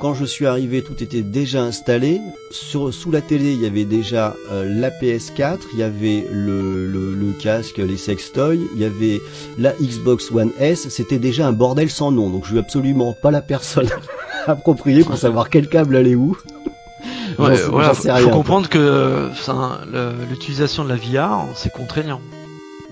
Quand 0.00 0.12
je 0.14 0.24
suis 0.24 0.44
arrivé, 0.46 0.82
tout 0.82 1.02
était 1.02 1.22
déjà 1.22 1.62
installé. 1.62 2.20
Sur, 2.50 2.92
sous 2.92 3.10
la 3.10 3.20
télé, 3.22 3.52
il 3.52 3.62
y 3.62 3.66
avait 3.66 3.84
déjà 3.84 4.34
euh, 4.50 4.64
la 4.68 4.90
PS4, 4.90 5.58
il 5.72 5.78
y 5.78 5.82
avait 5.82 6.26
le, 6.30 6.86
le, 6.86 7.14
le 7.14 7.32
casque, 7.40 7.78
les 7.78 7.96
sextoys, 7.96 8.58
il 8.74 8.80
y 8.80 8.84
avait 8.84 9.20
la 9.58 9.72
Xbox 9.80 10.30
One 10.32 10.50
S. 10.58 10.88
C'était 10.88 11.18
déjà 11.18 11.46
un 11.46 11.52
bordel 11.52 11.88
sans 11.90 12.10
nom, 12.10 12.28
donc 12.28 12.44
je 12.44 12.50
suis 12.50 12.58
absolument 12.58 13.14
pas 13.22 13.30
la 13.30 13.40
personne 13.40 13.88
appropriée 14.46 15.04
pour 15.04 15.16
savoir 15.16 15.48
quel 15.48 15.68
câble 15.68 15.96
allait 15.96 16.16
où. 16.16 16.36
Ouais, 17.38 17.56
sais- 17.56 17.62
voilà, 17.64 17.94
faut, 17.94 18.02
faut 18.02 18.12
rien, 18.12 18.24
quoi. 18.24 18.32
comprendre 18.32 18.68
que 18.68 19.30
l'utilisation 20.28 20.84
de 20.84 20.88
la 20.90 20.96
VR, 20.96 21.46
c'est 21.54 21.72
contraignant. 21.72 22.20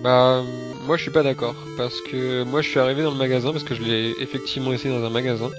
Bah, 0.03 0.43
moi 0.87 0.97
je 0.97 1.03
suis 1.03 1.11
pas 1.13 1.23
d'accord. 1.23 1.55
Parce 1.77 2.01
que 2.01 2.43
moi 2.45 2.61
je 2.63 2.69
suis 2.69 2.81
arrivé 2.81 3.03
dans 3.03 3.11
le 3.13 3.17
magasin, 3.19 3.53
parce 3.53 3.65
que 3.65 3.75
je 3.75 3.83
l'ai 3.83 4.15
effectivement 4.21 4.73
essayé 4.73 4.93
dans 4.97 5.05
un 5.05 5.11
magasin. 5.11 5.51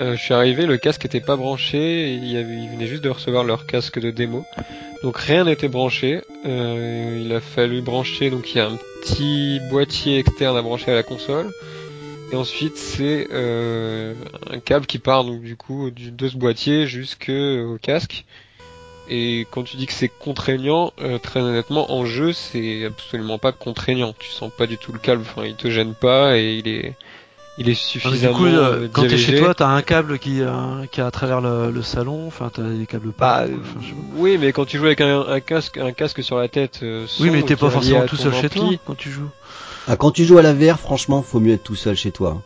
Euh, 0.00 0.16
je 0.16 0.22
suis 0.22 0.34
arrivé, 0.34 0.66
le 0.66 0.78
casque 0.78 1.04
était 1.04 1.20
pas 1.20 1.36
branché, 1.36 2.14
il, 2.14 2.26
y 2.26 2.38
avait, 2.38 2.54
ils 2.54 2.70
venaient 2.70 2.86
juste 2.86 3.04
de 3.04 3.10
recevoir 3.10 3.44
leur 3.44 3.66
casque 3.66 4.00
de 4.00 4.10
démo. 4.10 4.46
Donc 5.02 5.18
rien 5.18 5.44
n'était 5.44 5.68
branché. 5.68 6.22
Euh, 6.46 7.22
il 7.24 7.32
a 7.32 7.40
fallu 7.40 7.82
brancher, 7.82 8.30
donc 8.30 8.54
il 8.54 8.58
y 8.58 8.60
a 8.60 8.66
un 8.66 8.78
petit 9.02 9.60
boîtier 9.70 10.18
externe 10.18 10.56
à 10.56 10.62
brancher 10.62 10.90
à 10.90 10.94
la 10.94 11.02
console. 11.02 11.50
Et 12.32 12.36
ensuite 12.36 12.76
c'est 12.76 13.26
euh, 13.32 14.14
un 14.48 14.60
câble 14.60 14.86
qui 14.86 14.98
part 14.98 15.24
donc 15.24 15.42
du 15.42 15.56
coup 15.56 15.90
de 15.90 16.28
ce 16.28 16.36
boîtier 16.36 16.86
jusqu'au 16.86 17.76
casque. 17.82 18.24
Et 19.12 19.48
quand 19.50 19.64
tu 19.64 19.76
dis 19.76 19.86
que 19.86 19.92
c'est 19.92 20.08
contraignant, 20.08 20.92
euh, 21.00 21.18
très 21.18 21.40
honnêtement, 21.40 21.92
en 21.92 22.06
jeu, 22.06 22.32
c'est 22.32 22.84
absolument 22.84 23.38
pas 23.38 23.50
contraignant. 23.50 24.14
Tu 24.16 24.30
sens 24.30 24.52
pas 24.56 24.68
du 24.68 24.78
tout 24.78 24.92
le 24.92 25.00
câble, 25.00 25.22
enfin, 25.22 25.46
il 25.46 25.56
te 25.56 25.68
gêne 25.68 25.94
pas 25.94 26.38
et 26.38 26.54
il 26.58 26.68
est, 26.68 26.94
il 27.60 27.68
est 27.68 27.74
suffisamment 27.74 28.38
du 28.38 28.42
coup, 28.42 28.46
euh, 28.46 28.84
euh, 28.84 28.88
quand 28.90 29.02
t'es 29.02 29.18
chez 29.18 29.36
toi, 29.38 29.54
t'as 29.54 29.68
un 29.68 29.82
câble 29.82 30.18
qui, 30.18 30.40
euh, 30.40 30.50
qui 30.90 31.00
est 31.00 31.04
à 31.04 31.10
travers 31.10 31.40
le, 31.42 31.70
le 31.70 31.82
salon, 31.82 32.26
enfin 32.26 32.50
t'as 32.52 32.62
des 32.62 32.86
câbles 32.86 33.12
Bah, 33.18 33.44
pas. 33.44 33.46
oui, 34.16 34.38
mais 34.40 34.52
quand 34.52 34.64
tu 34.64 34.78
joues 34.78 34.86
avec 34.86 35.02
un, 35.02 35.20
un 35.28 35.40
casque, 35.40 35.76
un 35.76 35.92
casque 35.92 36.22
sur 36.22 36.38
la 36.38 36.48
tête, 36.48 36.80
euh, 36.82 37.06
Oui, 37.20 37.28
mais 37.30 37.42
t'es 37.42 37.56
pas 37.56 37.68
forcément 37.70 38.06
tout 38.06 38.16
seul 38.16 38.32
chez 38.34 38.48
toi 38.48 38.64
ampli, 38.64 38.78
quand 38.86 38.96
tu 38.96 39.10
joues. 39.10 39.28
Ah, 39.86 39.96
quand 39.96 40.10
tu 40.10 40.24
joues 40.24 40.38
à 40.38 40.42
la 40.42 40.54
VR, 40.54 40.78
franchement, 40.80 41.22
faut 41.22 41.38
mieux 41.40 41.52
être 41.54 41.62
tout 41.62 41.76
seul 41.76 41.96
chez 41.96 42.12
toi. 42.12 42.40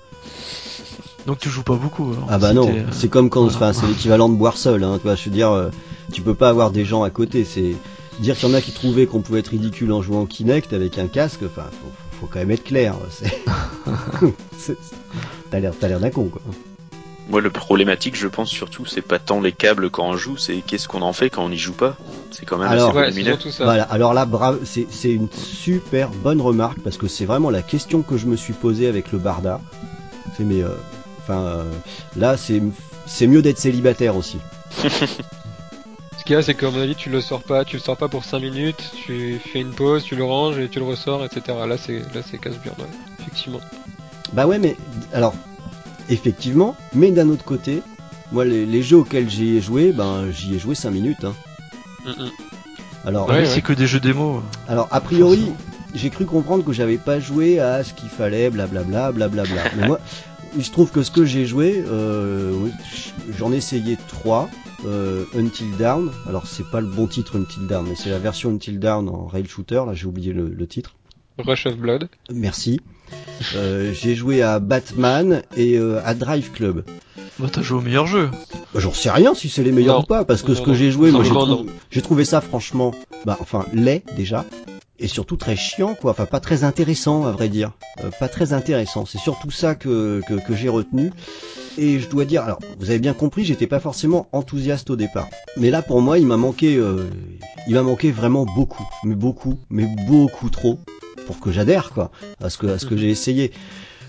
Donc 1.26 1.38
tu 1.38 1.48
joues 1.48 1.62
pas 1.62 1.76
beaucoup. 1.76 2.12
alors, 2.12 2.26
Ah 2.28 2.38
bah 2.38 2.50
si 2.50 2.54
non, 2.56 2.74
c'est 2.90 3.08
comme 3.08 3.30
quand, 3.30 3.44
enfin, 3.44 3.72
c'est 3.72 3.86
l'équivalent 3.86 4.28
de 4.28 4.34
boire 4.36 4.56
seul, 4.58 4.84
hein, 4.84 4.96
tu 4.96 5.04
vois, 5.04 5.14
je 5.14 5.24
veux 5.24 5.30
dire, 5.30 5.50
euh, 5.52 5.70
tu 6.12 6.20
peux 6.22 6.34
pas 6.34 6.48
avoir 6.50 6.70
des 6.70 6.84
gens 6.84 7.02
à 7.02 7.10
côté, 7.10 7.44
c'est 7.44 7.76
dire 8.20 8.36
qu'il 8.36 8.48
y 8.48 8.52
en 8.52 8.54
a 8.54 8.60
qui 8.60 8.72
trouvaient 8.72 9.06
qu'on 9.06 9.22
pouvait 9.22 9.40
être 9.40 9.48
ridicule 9.48 9.90
en 9.92 10.02
jouant 10.02 10.22
au 10.22 10.26
Kinect 10.26 10.72
avec 10.72 10.98
un 10.98 11.06
casque, 11.06 11.40
enfin, 11.46 11.64
faut, 11.70 11.90
faut 12.24 12.30
quand 12.32 12.38
même 12.38 12.50
être 12.52 12.64
clair, 12.64 12.94
c'est, 13.10 13.32
c'est- 14.58 14.78
t'as 15.50 15.60
l'air, 15.60 15.72
t'as 15.78 15.88
l'air 15.88 16.00
d'un 16.00 16.10
con, 16.10 16.24
quoi. 16.28 16.40
Moi, 17.28 17.40
le 17.40 17.50
problématique, 17.50 18.16
je 18.16 18.28
pense 18.28 18.50
surtout, 18.50 18.84
c'est 18.86 19.00
pas 19.02 19.18
tant 19.18 19.40
les 19.40 19.52
câbles 19.52 19.88
quand 19.90 20.06
on 20.06 20.16
joue, 20.16 20.36
c'est 20.36 20.56
qu'est-ce 20.66 20.88
qu'on 20.88 21.00
en 21.02 21.12
fait 21.14 21.30
quand 21.30 21.44
on 21.44 21.48
n'y 21.48 21.56
joue 21.58 21.72
pas. 21.72 21.96
C'est 22.30 22.44
quand 22.44 22.58
même 22.58 22.68
Alors- 22.68 22.96
assez 22.96 23.22
Ouais, 23.22 23.50
ça. 23.50 23.64
Voilà, 23.64 23.82
alors 23.84 24.12
là, 24.14 24.26
bravo, 24.26 24.58
c'est, 24.64 24.86
c'est 24.90 25.12
une 25.12 25.28
super 25.32 26.10
bonne 26.10 26.40
remarque 26.40 26.80
parce 26.80 26.96
que 26.98 27.08
c'est 27.08 27.24
vraiment 27.24 27.50
la 27.50 27.62
question 27.62 28.02
que 28.02 28.16
je 28.18 28.26
me 28.26 28.36
suis 28.36 28.52
posée 28.52 28.88
avec 28.88 29.10
le 29.12 29.18
Barda. 29.18 29.60
C'est 30.36 30.44
mais, 30.44 30.62
euh, 30.62 30.68
enfin, 31.22 31.40
euh, 31.40 31.64
là, 32.16 32.36
c'est, 32.36 32.62
c'est 33.06 33.26
mieux 33.26 33.40
d'être 33.42 33.58
célibataire 33.58 34.16
aussi. 34.16 34.38
Ce 36.24 36.26
qu'il 36.26 36.36
y 36.36 36.38
a, 36.38 36.42
c'est 36.42 36.54
que 36.54 36.64
comme 36.64 36.76
on 36.76 36.80
a 36.80 36.86
dit, 36.86 36.94
tu 36.94 37.10
le 37.10 37.20
sors 37.20 37.42
pas, 37.42 37.66
tu 37.66 37.76
le 37.76 37.82
sors 37.82 37.98
pas 37.98 38.08
pour 38.08 38.24
5 38.24 38.38
minutes, 38.40 38.92
tu 39.04 39.38
fais 39.52 39.60
une 39.60 39.72
pause, 39.72 40.04
tu 40.04 40.16
le 40.16 40.24
ranges 40.24 40.58
et 40.58 40.70
tu 40.70 40.78
le 40.78 40.86
ressors, 40.86 41.22
etc. 41.22 41.42
Là, 41.68 41.76
c'est, 41.76 41.98
là, 42.14 42.22
c'est 42.26 42.38
casse-burne, 42.38 42.76
ouais, 42.78 42.86
effectivement. 43.20 43.60
Bah 44.32 44.46
ouais, 44.46 44.58
mais 44.58 44.74
alors, 45.12 45.34
effectivement, 46.08 46.76
mais 46.94 47.10
d'un 47.10 47.28
autre 47.28 47.44
côté, 47.44 47.82
moi, 48.32 48.46
les, 48.46 48.64
les 48.64 48.82
jeux 48.82 48.96
auxquels 48.96 49.28
j'y 49.28 49.58
ai 49.58 49.60
joué, 49.60 49.92
ben, 49.92 50.30
j'y 50.30 50.54
ai 50.54 50.58
joué 50.58 50.74
5 50.74 50.92
minutes. 50.92 51.24
Hein. 51.24 51.34
Mm, 52.06 52.22
mm. 52.22 52.30
Alors, 53.06 53.28
Ouais, 53.28 53.34
ouais. 53.40 53.44
c'est 53.46 53.60
que 53.60 53.74
des 53.74 53.86
jeux 53.86 54.00
démo. 54.00 54.42
alors, 54.66 54.88
a 54.92 55.02
priori, 55.02 55.36
Forcément. 55.40 55.56
j'ai 55.94 56.08
cru 56.08 56.24
comprendre 56.24 56.64
que 56.64 56.72
j'avais 56.72 56.96
pas 56.96 57.20
joué 57.20 57.60
à 57.60 57.84
ce 57.84 57.92
qu'il 57.92 58.08
fallait, 58.08 58.48
blablabla, 58.48 59.12
blablabla. 59.12 59.62
mais 59.76 59.86
moi, 59.88 60.00
il 60.56 60.64
se 60.64 60.70
trouve 60.70 60.90
que 60.90 61.02
ce 61.02 61.10
que 61.10 61.26
j'ai 61.26 61.44
joué, 61.44 61.84
euh, 61.86 62.54
j'en 63.38 63.52
ai 63.52 63.56
essayé 63.56 63.98
trois. 64.08 64.48
Euh, 64.86 65.24
Until 65.34 65.70
Dawn, 65.78 66.10
alors 66.28 66.46
c'est 66.46 66.68
pas 66.70 66.80
le 66.80 66.86
bon 66.86 67.06
titre 67.06 67.36
Until 67.38 67.66
Dawn, 67.66 67.86
mais 67.88 67.94
c'est 67.96 68.10
la 68.10 68.18
version 68.18 68.50
Until 68.50 68.78
Dawn 68.78 69.08
en 69.08 69.26
rail 69.26 69.46
shooter, 69.46 69.82
là 69.86 69.94
j'ai 69.94 70.06
oublié 70.06 70.32
le- 70.32 70.48
le 70.48 70.66
titre. 70.66 70.94
Rush 71.38 71.66
of 71.66 71.76
Blood. 71.78 72.08
Merci. 72.32 72.80
Euh, 73.56 73.92
j'ai 73.92 74.14
joué 74.14 74.42
à 74.42 74.58
Batman 74.60 75.42
et 75.56 75.78
euh, 75.78 76.00
à 76.04 76.14
Drive 76.14 76.50
Club. 76.52 76.84
Bah 77.38 77.48
t'as 77.50 77.62
joué 77.62 77.78
au 77.78 77.80
meilleur 77.80 78.06
jeu. 78.06 78.28
Bah, 78.72 78.80
J'en 78.80 78.92
sais 78.92 79.10
rien 79.10 79.34
si 79.34 79.48
c'est 79.48 79.64
les 79.64 79.72
meilleurs 79.72 79.96
Non. 79.96 80.02
ou 80.02 80.06
pas, 80.06 80.24
parce 80.24 80.42
que 80.42 80.52
Non, 80.52 80.56
ce 80.58 80.62
que 80.62 80.74
j'ai 80.74 80.90
joué, 80.92 81.10
moi 81.10 81.24
j'ai 81.24 81.30
trou- 81.30 81.66
trouvé 82.02 82.24
ça 82.24 82.40
franchement, 82.40 82.92
bah 83.24 83.36
enfin 83.40 83.64
laid 83.72 84.04
déjà, 84.16 84.44
et 85.00 85.08
surtout 85.08 85.36
très 85.36 85.56
chiant 85.56 85.94
quoi, 85.96 86.12
enfin 86.12 86.26
pas 86.26 86.40
très 86.40 86.62
intéressant 86.62 87.26
à 87.26 87.32
vrai 87.32 87.48
dire, 87.48 87.72
Euh, 88.04 88.10
pas 88.20 88.28
très 88.28 88.52
intéressant. 88.52 89.04
C'est 89.06 89.18
surtout 89.18 89.50
ça 89.50 89.74
que, 89.74 90.20
que, 90.28 90.34
que 90.34 90.54
j'ai 90.54 90.68
retenu. 90.68 91.10
Et 91.76 91.98
je 91.98 92.08
dois 92.08 92.24
dire, 92.24 92.42
alors 92.42 92.60
vous 92.78 92.90
avez 92.90 93.00
bien 93.00 93.14
compris, 93.14 93.44
j'étais 93.44 93.66
pas 93.66 93.80
forcément 93.80 94.28
enthousiaste 94.32 94.90
au 94.90 94.96
départ, 94.96 95.28
mais 95.56 95.70
là 95.70 95.82
pour 95.82 96.00
moi 96.00 96.18
il 96.18 96.26
m'a 96.26 96.36
manqué, 96.36 96.76
euh, 96.76 97.04
il 97.66 97.74
m'a 97.74 97.82
manqué 97.82 98.12
vraiment 98.12 98.46
beaucoup, 98.46 98.86
mais 99.02 99.16
beaucoup, 99.16 99.58
mais 99.70 99.86
beaucoup 100.06 100.50
trop 100.50 100.78
pour 101.26 101.40
que 101.40 101.50
j'adhère 101.50 101.90
quoi 101.90 102.12
à 102.40 102.48
ce 102.48 102.58
que 102.58 102.66
à 102.68 102.78
ce 102.78 102.86
que 102.86 102.96
j'ai 102.96 103.10
essayé. 103.10 103.50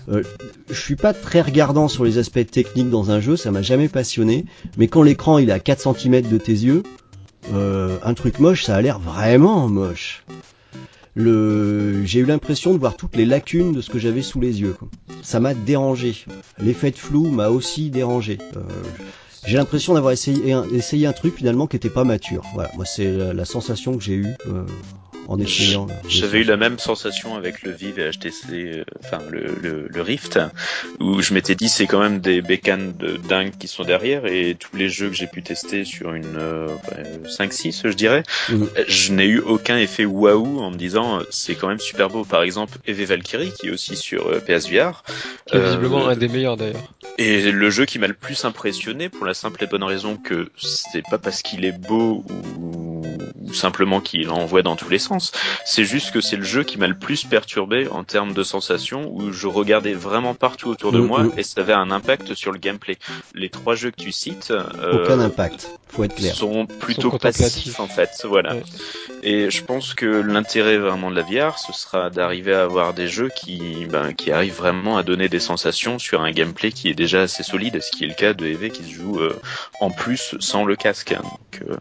Euh, 0.08 0.22
je 0.70 0.80
suis 0.80 0.94
pas 0.94 1.12
très 1.12 1.40
regardant 1.40 1.88
sur 1.88 2.04
les 2.04 2.18
aspects 2.18 2.46
techniques 2.48 2.90
dans 2.90 3.10
un 3.10 3.20
jeu, 3.20 3.36
ça 3.36 3.50
m'a 3.50 3.62
jamais 3.62 3.88
passionné. 3.88 4.44
Mais 4.76 4.86
quand 4.86 5.02
l'écran 5.02 5.38
il 5.38 5.48
est 5.50 5.52
à 5.52 5.58
4 5.58 5.96
cm 5.96 6.22
de 6.22 6.38
tes 6.38 6.52
yeux, 6.52 6.84
euh, 7.52 7.98
un 8.04 8.14
truc 8.14 8.38
moche, 8.38 8.64
ça 8.64 8.76
a 8.76 8.82
l'air 8.82 9.00
vraiment 9.00 9.68
moche. 9.68 10.24
Le, 11.16 12.04
j'ai 12.04 12.20
eu 12.20 12.26
l'impression 12.26 12.74
de 12.74 12.78
voir 12.78 12.94
toutes 12.94 13.16
les 13.16 13.24
lacunes 13.24 13.72
de 13.72 13.80
ce 13.80 13.88
que 13.88 13.98
j'avais 13.98 14.20
sous 14.20 14.38
les 14.38 14.60
yeux. 14.60 14.76
Ça 15.22 15.40
m'a 15.40 15.54
dérangé. 15.54 16.26
L'effet 16.58 16.90
de 16.90 16.96
flou 16.96 17.30
m'a 17.30 17.48
aussi 17.48 17.88
dérangé. 17.88 18.36
Euh, 18.54 18.60
j'ai 19.46 19.56
l'impression 19.56 19.94
d'avoir 19.94 20.12
essayé 20.12 21.06
un, 21.06 21.12
truc 21.12 21.36
finalement 21.36 21.66
qui 21.66 21.76
était 21.76 21.88
pas 21.88 22.04
mature. 22.04 22.44
Voilà, 22.52 22.70
moi 22.76 22.84
c'est 22.84 23.10
la, 23.10 23.32
la 23.32 23.44
sensation 23.46 23.96
que 23.96 24.04
j'ai 24.04 24.16
eue 24.16 24.34
euh, 24.46 24.66
en 25.28 25.38
essayant. 25.40 25.86
J'avais 26.08 26.40
eu 26.40 26.44
la 26.44 26.56
même 26.56 26.78
sensation 26.78 27.34
avec 27.36 27.62
le 27.62 27.72
Vive 27.72 27.98
et 27.98 28.10
HTC, 28.10 28.46
euh, 28.52 28.84
enfin 29.04 29.18
le, 29.30 29.46
le, 29.62 29.88
le, 29.88 30.02
Rift, 30.02 30.38
où 31.00 31.20
je 31.22 31.34
m'étais 31.34 31.54
dit 31.54 31.68
c'est 31.68 31.86
quand 31.86 31.98
même 32.00 32.20
des 32.20 32.42
bécanes 32.42 32.92
de 32.96 33.16
dingue 33.16 33.52
qui 33.58 33.68
sont 33.68 33.82
derrière 33.84 34.26
et 34.26 34.56
tous 34.58 34.76
les 34.76 34.88
jeux 34.88 35.08
que 35.08 35.14
j'ai 35.16 35.26
pu 35.26 35.42
tester 35.42 35.84
sur 35.84 36.12
une 36.14 36.36
euh, 36.36 36.68
5-6 37.24 37.88
je 37.88 37.92
dirais, 37.94 38.22
Mhm. 38.48 38.68
je 38.88 39.12
n'ai 39.12 39.26
eu 39.26 39.40
aucun 39.40 39.76
effet 39.78 40.04
waouh 40.04 40.60
en 40.60 40.70
me 40.70 40.76
disant 40.76 41.18
euh, 41.20 41.22
c'est 41.30 41.54
quand 41.54 41.68
même 41.68 41.80
super 41.80 42.08
beau. 42.08 42.24
Par 42.24 42.42
exemple, 42.42 42.78
Eve 42.86 43.02
Valkyrie 43.04 43.52
qui 43.58 43.68
est 43.68 43.70
aussi 43.70 43.96
sur 43.96 44.28
euh, 44.28 44.40
PSVR. 44.40 45.02
Qui 45.46 45.56
est 45.56 45.58
Euh, 45.58 45.64
visiblement 45.66 46.06
un 46.08 46.16
des 46.16 46.28
meilleurs 46.28 46.56
d'ailleurs. 46.56 46.92
Et 47.18 47.50
le 47.50 47.70
jeu 47.70 47.84
qui 47.86 47.98
m'a 47.98 48.06
le 48.08 48.14
plus 48.14 48.44
impressionné 48.44 49.08
pour 49.08 49.24
la 49.26 49.34
simple 49.34 49.62
et 49.64 49.66
bonne 49.66 49.82
raison 49.84 50.16
que 50.16 50.50
c'est 50.56 51.02
pas 51.10 51.18
parce 51.18 51.42
qu'il 51.42 51.64
est 51.64 51.76
beau 51.76 52.24
ou, 52.28 53.02
ou 53.40 53.54
simplement 53.54 54.00
qu'il 54.00 54.28
envoie 54.30 54.62
dans 54.62 54.76
tous 54.76 54.88
les 54.90 54.98
sens. 54.98 55.15
C'est 55.64 55.84
juste 55.84 56.10
que 56.12 56.20
c'est 56.20 56.36
le 56.36 56.44
jeu 56.44 56.62
qui 56.62 56.78
m'a 56.78 56.86
le 56.86 56.98
plus 56.98 57.24
perturbé 57.24 57.88
en 57.88 58.04
termes 58.04 58.32
de 58.32 58.42
sensations 58.42 59.10
où 59.12 59.32
je 59.32 59.46
regardais 59.46 59.94
vraiment 59.94 60.34
partout 60.34 60.68
autour 60.68 60.92
de 60.92 61.00
moi 61.00 61.26
et 61.36 61.42
ça 61.42 61.60
avait 61.60 61.72
un 61.72 61.90
impact 61.90 62.34
sur 62.34 62.52
le 62.52 62.58
gameplay. 62.58 62.98
Les 63.34 63.50
trois 63.50 63.74
jeux 63.74 63.90
que 63.90 64.00
tu 64.00 64.12
cites 64.12 64.52
Aucun 64.52 65.20
euh, 65.20 65.26
impact. 65.26 65.70
Faut 65.88 66.04
être 66.04 66.14
clair. 66.14 66.34
sont 66.34 66.66
plutôt 66.66 67.10
Sont 67.10 67.18
passifs 67.18 67.80
en 67.80 67.86
fait. 67.86 68.10
Voilà. 68.24 68.54
Ouais. 68.54 68.62
Et 69.22 69.50
je 69.50 69.64
pense 69.64 69.94
que 69.94 70.06
l'intérêt 70.06 70.78
vraiment 70.78 71.10
de 71.10 71.16
la 71.16 71.22
VR, 71.22 71.58
ce 71.58 71.72
sera 71.72 72.10
d'arriver 72.10 72.54
à 72.54 72.62
avoir 72.62 72.94
des 72.94 73.08
jeux 73.08 73.30
qui, 73.34 73.86
ben, 73.90 74.12
qui 74.12 74.30
arrivent 74.30 74.56
vraiment 74.56 74.98
à 74.98 75.02
donner 75.02 75.28
des 75.28 75.40
sensations 75.40 75.98
sur 75.98 76.22
un 76.22 76.30
gameplay 76.30 76.72
qui 76.72 76.88
est 76.88 76.94
déjà 76.94 77.22
assez 77.22 77.42
solide, 77.42 77.80
ce 77.80 77.90
qui 77.90 78.04
est 78.04 78.08
le 78.08 78.14
cas 78.14 78.34
de 78.34 78.46
EV 78.46 78.70
qui 78.70 78.84
se 78.84 78.90
joue 78.90 79.18
euh, 79.20 79.38
en 79.80 79.90
plus 79.90 80.34
sans 80.40 80.64
le 80.64 80.76
casque. 80.76 81.12
hein. 81.12 81.22
Donc, 81.22 81.70
euh, 81.70 81.76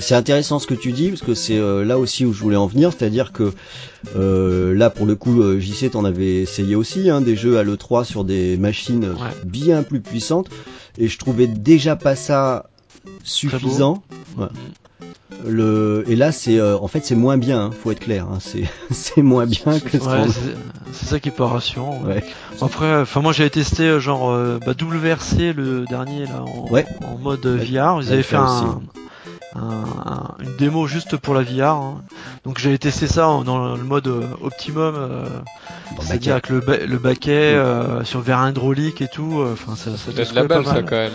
c'est 0.00 0.14
intéressant 0.14 0.58
ce 0.58 0.66
que 0.66 0.74
tu 0.74 0.92
dis 0.92 1.08
parce 1.10 1.22
que 1.22 1.34
c'est 1.34 1.58
euh, 1.58 1.84
là 1.84 1.98
aussi 1.98 2.24
où 2.24 2.32
je 2.32 2.40
voulais 2.48 2.56
en 2.56 2.66
venir, 2.66 2.92
c'est-à-dire 2.92 3.32
que 3.32 3.52
euh, 4.16 4.74
là 4.74 4.88
pour 4.88 5.04
le 5.04 5.16
coup 5.16 5.42
euh, 5.42 5.60
JC 5.60 5.90
t'en 5.90 6.04
avais 6.04 6.36
essayé 6.36 6.74
aussi 6.76 7.10
hein, 7.10 7.20
des 7.20 7.36
jeux 7.36 7.58
à 7.58 7.62
l'E3 7.62 8.04
sur 8.04 8.24
des 8.24 8.56
machines 8.56 9.04
Ouais. 9.04 9.30
bien 9.44 9.82
plus 9.82 10.00
puissantes 10.00 10.48
et 10.96 11.08
je 11.08 11.18
trouvais 11.18 11.46
déjà 11.46 11.94
pas 11.96 12.16
ça 12.16 12.70
suffisant. 13.22 14.02
Ouais. 14.38 14.46
Le 15.46 16.04
et 16.08 16.16
là 16.16 16.32
c'est 16.32 16.58
euh, 16.58 16.78
en 16.78 16.88
fait 16.88 17.04
c'est 17.04 17.14
moins 17.14 17.36
bien, 17.36 17.66
hein, 17.66 17.70
faut 17.70 17.90
être 17.90 18.00
clair, 18.00 18.26
hein, 18.32 18.38
c'est 18.40 18.64
c'est 18.90 19.22
moins 19.22 19.46
bien 19.46 19.78
que 19.78 19.98
ce 19.98 20.04
Ouais, 20.04 20.26
c'est 20.92 21.06
ça 21.06 21.20
qui 21.20 21.28
est 21.28 21.32
pas 21.32 21.46
rassurant. 21.48 22.00
ouais. 22.06 22.24
Après, 22.62 23.00
enfin 23.00 23.20
moi 23.20 23.32
j'avais 23.32 23.50
testé 23.50 24.00
genre 24.00 24.34
bah, 24.64 24.72
WRC 24.80 25.52
le 25.54 25.84
dernier 25.84 26.24
là 26.24 26.42
en, 26.42 27.18
mode 27.18 27.46
VR. 27.46 28.00
Ils 28.02 28.12
avaient 28.12 28.22
fait 28.22 28.22
fait 28.22 28.36
un, 28.36 28.62
aussi. 28.62 28.98
Un- 29.56 29.60
un- 29.60 30.34
une 30.40 30.56
démo 30.56 30.86
juste 30.86 31.16
pour 31.16 31.34
la 31.34 31.42
VR. 31.42 31.68
hein. 31.76 32.02
Donc 32.44 32.58
j'avais 32.58 32.78
testé 32.78 33.06
ça 33.06 33.22
dans 33.44 33.76
le 33.76 33.82
mode 33.84 34.06
euh, 34.08 34.22
optimum, 34.42 34.94
euh, 34.96 35.26
c'est-à-dire 36.00 36.32
avec 36.34 36.48
le, 36.50 36.60
ba- 36.60 36.78
le 36.84 36.98
baquet 36.98 37.54
euh, 37.54 38.04
sur 38.04 38.20
verre 38.20 38.46
hydraulique 38.48 39.00
et 39.00 39.08
tout. 39.08 39.40
euh, 39.40 39.52
Enfin 39.54 39.74
ça, 39.76 39.90
ça 39.92 39.96
C'est 40.06 40.12
de 40.12 40.18
la 40.18 40.24
découlait 40.24 40.48
balle 40.48 40.62
pas 40.64 40.68
ça 40.68 40.74
mal. 40.76 40.84
quand 40.84 40.96
même. 40.96 41.12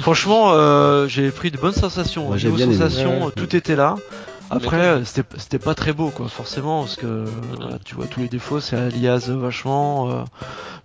Franchement, 0.00 0.52
euh, 0.52 1.06
j'ai 1.08 1.30
pris 1.30 1.50
de 1.50 1.58
bonnes 1.58 1.72
sensations. 1.74 2.26
Moi, 2.26 2.36
j'ai 2.36 2.48
Niveau 2.48 2.56
bien 2.56 2.66
aimé. 2.66 2.76
sensations, 2.76 3.26
Ouais. 3.26 3.32
tout 3.36 3.54
était 3.54 3.76
là. 3.76 3.96
Après, 4.50 5.04
c'était 5.04 5.26
c'était 5.38 5.58
pas 5.58 5.74
très 5.74 5.92
beau, 5.92 6.10
quoi, 6.10 6.28
forcément, 6.28 6.82
parce 6.82 6.96
que 6.96 7.24
voilà, 7.56 7.78
tu 7.84 7.94
vois 7.94 8.06
tous 8.06 8.20
les 8.20 8.28
défauts, 8.28 8.60
c'est 8.60 8.76
alias 8.76 9.28
vachement. 9.30 10.10
euh. 10.10 10.22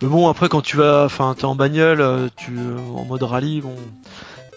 Mais 0.01 0.07
bon, 0.07 0.29
après, 0.29 0.47
quand 0.49 0.61
tu 0.61 0.77
vas, 0.77 1.03
enfin, 1.05 1.35
t'es 1.37 1.45
en 1.45 1.55
bagnole, 1.55 2.29
tu 2.37 2.51
en 2.95 3.03
mode 3.05 3.21
rallye, 3.23 3.61
bon, 3.61 3.75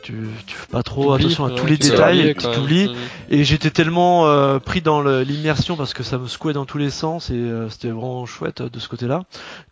tu, 0.03 0.15
tu 0.47 0.55
fais 0.57 0.67
pas 0.71 0.83
trop 0.83 1.12
attention 1.12 1.45
à 1.45 1.49
ouais, 1.49 1.55
tous 1.55 1.67
les 1.67 1.77
détails, 1.79 2.35
tu 2.38 2.47
t'oublies. 2.47 2.91
Et 3.31 3.45
j'étais 3.45 3.71
tellement 3.71 4.27
euh, 4.27 4.59
pris 4.59 4.81
dans 4.83 5.01
l'immersion 5.03 5.77
parce 5.77 5.95
que 5.95 6.03
ça 6.03 6.19
me 6.19 6.27
secouait 6.27 6.53
dans 6.53 6.65
tous 6.67 6.79
les 6.79 6.91
sens 6.91 7.31
et 7.31 7.35
euh, 7.35 7.71
c'était 7.71 7.88
vraiment 7.88 8.27
chouette 8.27 8.61
euh, 8.62 8.69
de 8.69 8.79
ce 8.79 8.88
côté-là. 8.88 9.23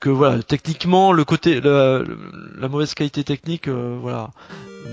Que 0.01 0.09
voilà, 0.11 0.43
techniquement, 0.43 1.13
le 1.13 1.25
côté, 1.25 1.61
la, 1.61 2.01
la 2.59 2.69
mauvaise 2.69 2.95
qualité 2.95 3.25
technique, 3.25 3.69
euh, 3.69 3.97
voilà, 4.01 4.31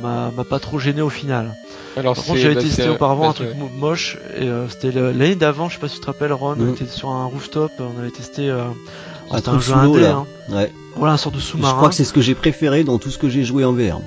m'a 0.01 0.31
m'a 0.35 0.43
pas 0.43 0.59
trop 0.59 0.79
gêné 0.79 1.01
au 1.01 1.09
final. 1.09 1.55
Alors 1.95 2.15
Par 2.15 2.23
contre, 2.25 2.37
j'avais 2.39 2.55
bah, 2.55 2.61
testé 2.61 2.87
auparavant 2.89 3.29
un 3.29 3.33
truc 3.33 3.49
moche 3.79 4.17
et 4.37 4.43
euh, 4.47 4.67
c'était 4.69 4.91
l'année 4.91 5.35
d'avant, 5.35 5.69
je 5.69 5.75
sais 5.75 5.79
pas 5.79 5.87
si 5.87 5.95
tu 5.95 6.01
te 6.01 6.05
rappelles, 6.07 6.33
Ron, 6.33 6.55
on 6.59 6.63
Mhm. 6.63 6.69
était 6.73 6.85
sur 6.85 7.09
un 7.09 7.25
rooftop, 7.25 7.71
on 7.79 7.99
avait 7.99 8.11
testé 8.11 8.49
euh, 8.49 8.65
un 9.31 9.37
c'était 9.37 9.49
truc 9.49 9.61
jeu 9.61 9.73
sous 9.73 9.79
l'eau 9.79 9.93
indé, 9.95 10.01
là. 10.01 10.11
hein. 10.17 10.25
Ouais. 10.55 10.71
voilà, 10.95 11.13
un 11.13 11.17
sort 11.17 11.31
de 11.31 11.39
Je 11.39 11.43
sous-marin. 11.43 11.75
crois 11.77 11.89
que 11.89 11.95
c'est 11.95 12.03
ce 12.05 12.13
que 12.13 12.21
j'ai 12.21 12.35
préféré 12.35 12.83
dans 12.83 12.99
tout 12.99 13.09
ce 13.09 13.17
que 13.17 13.29
j'ai 13.29 13.43
joué 13.43 13.65
en 13.65 13.73
VR. 13.73 13.99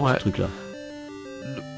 Ouais. 0.00 0.12
Ce 0.14 0.20
truc 0.20 0.38
là. 0.38 0.46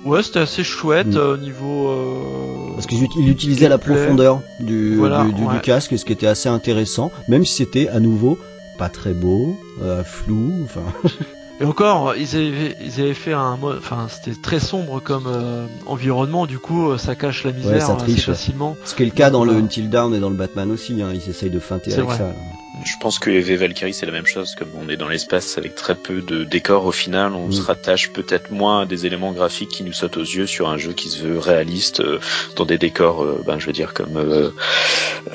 Ouais, 0.05 0.23
c'était 0.23 0.39
assez 0.41 0.65
chouette 0.65 1.09
Mhm. 1.09 1.17
euh, 1.17 1.35
au 1.35 1.37
niveau. 1.37 1.89
euh, 1.89 2.73
Parce 2.75 2.87
qu'il 2.87 3.07
il 3.19 3.29
utilisait 3.29 3.69
la 3.69 3.79
profondeur 3.79 4.41
du, 4.59 4.97
Voilà, 4.97 5.25
du, 5.25 5.33
du- 5.35 5.41
du 5.43 5.47
ouais. 5.47 5.61
casque, 5.61 5.99
ce 5.99 6.05
qui 6.05 6.13
était 6.13 6.27
assez 6.27 6.49
intéressant, 6.49 7.13
même 7.29 7.45
si 7.45 7.55
c'était 7.55 7.89
à 7.89 8.01
nouveau 8.01 8.39
pas 8.79 8.89
très 8.89 9.13
beau, 9.13 9.59
euh, 9.83 10.03
flou, 10.05 10.53
enfin. 10.65 10.85
Et 11.61 11.65
encore, 11.65 12.15
ils 12.17 12.37
avaient, 12.37 12.75
ils 12.83 13.01
avaient 13.03 13.13
fait 13.15 13.35
un 13.35 13.57
mode, 13.59 13.77
enfin, 13.79 14.07
c'était 14.09 14.35
très 14.41 14.61
sombre 14.61 15.01
comme 15.01 15.27
euh, 15.27 15.67
environnement, 15.87 16.47
du 16.47 16.59
coup, 16.59 16.91
euh, 16.91 16.97
ça 16.97 17.15
cache 17.15 17.45
la 17.45 17.53
misère 17.53 17.83
ça 17.87 17.93
assez 17.97 18.05
triche, 18.05 18.29
ouais. 18.29 18.35
facilement. 18.35 18.77
Ce 18.85 18.95
qui 18.95 19.03
est 19.03 19.07
le 19.07 19.13
cas 19.13 19.29
dans 19.29 19.45
le 19.45 19.51
Voilà. 19.53 19.65
Until 19.67 19.91
Dawn 19.91 20.15
et 20.15 20.21
dans 20.21 20.31
le 20.31 20.37
Batman 20.37 20.71
aussi, 20.71 21.03
hein, 21.03 21.11
ils 21.13 21.29
essayent 21.29 21.51
de 21.51 21.61
feinter 21.61 21.93
avec 21.93 22.05
vrai. 22.07 22.17
ça. 22.17 22.23
là. 22.29 22.35
Je 22.83 22.93
pense 22.99 23.19
que 23.19 23.29
EV 23.29 23.57
Valkyrie 23.57 23.93
c'est 23.93 24.07
la 24.07 24.13
même 24.13 24.25
chose, 24.25 24.55
comme 24.55 24.69
on 24.83 24.89
est 24.89 24.97
dans 24.97 25.09
l'espace 25.09 25.59
avec 25.59 25.75
très 25.75 25.95
peu 25.95 26.23
de 26.23 26.45
décors 26.45 26.87
au 26.87 26.93
final, 26.93 27.35
on 27.35 27.49
Mm. 27.49 27.53
se 27.53 27.61
rattache 27.63 28.11
peut-être 28.11 28.51
moins 28.51 28.83
à 28.83 28.87
des 28.87 29.05
éléments 29.05 29.33
graphiques 29.33 29.69
qui 29.69 29.85
nous 29.85 29.93
sautent 29.93 30.17
aux 30.17 30.23
yeux 30.23 30.47
sur 30.47 30.67
un 30.71 30.79
jeu 30.79 30.93
qui 30.93 31.11
se 31.11 31.23
veut 31.23 31.39
réaliste, 31.39 32.01
euh, 32.01 32.21
dans 32.57 32.65
des 32.65 32.79
décors, 32.79 33.23
euh, 33.23 33.43
ben, 33.47 33.59
je 33.59 33.67
veux 33.67 33.73
dire 33.75 33.93
comme 33.93 34.17
euh, 34.17 34.49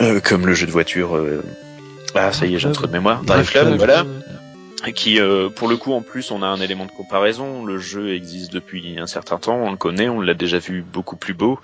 euh, 0.01 0.19
comme 0.21 0.47
le 0.47 0.55
jeu 0.55 0.65
de 0.65 0.71
voiture. 0.71 1.15
euh, 1.17 1.43
Ah 2.15 2.31
ça 2.33 2.47
y 2.47 2.55
est, 2.55 2.57
j'ai 2.59 2.67
un 2.67 2.71
trou 2.71 2.88
de 2.88 2.91
mémoire. 2.93 3.21
Drive 3.23 3.47
Club, 3.51 3.77
Club. 3.79 4.07
Qui 4.93 5.19
euh, 5.19 5.49
pour 5.49 5.67
le 5.67 5.77
coup 5.77 5.93
en 5.93 6.01
plus 6.01 6.31
on 6.31 6.41
a 6.43 6.47
un 6.47 6.59
élément 6.61 6.85
de 6.85 6.91
comparaison 6.91 7.65
le 7.65 7.77
jeu 7.79 8.13
existe 8.13 8.53
depuis 8.53 8.97
un 8.99 9.07
certain 9.07 9.37
temps 9.37 9.55
on 9.55 9.71
le 9.71 9.77
connaît 9.77 10.09
on 10.09 10.21
l'a 10.21 10.33
déjà 10.33 10.59
vu 10.59 10.83
beaucoup 10.83 11.15
plus 11.17 11.33
beau 11.33 11.59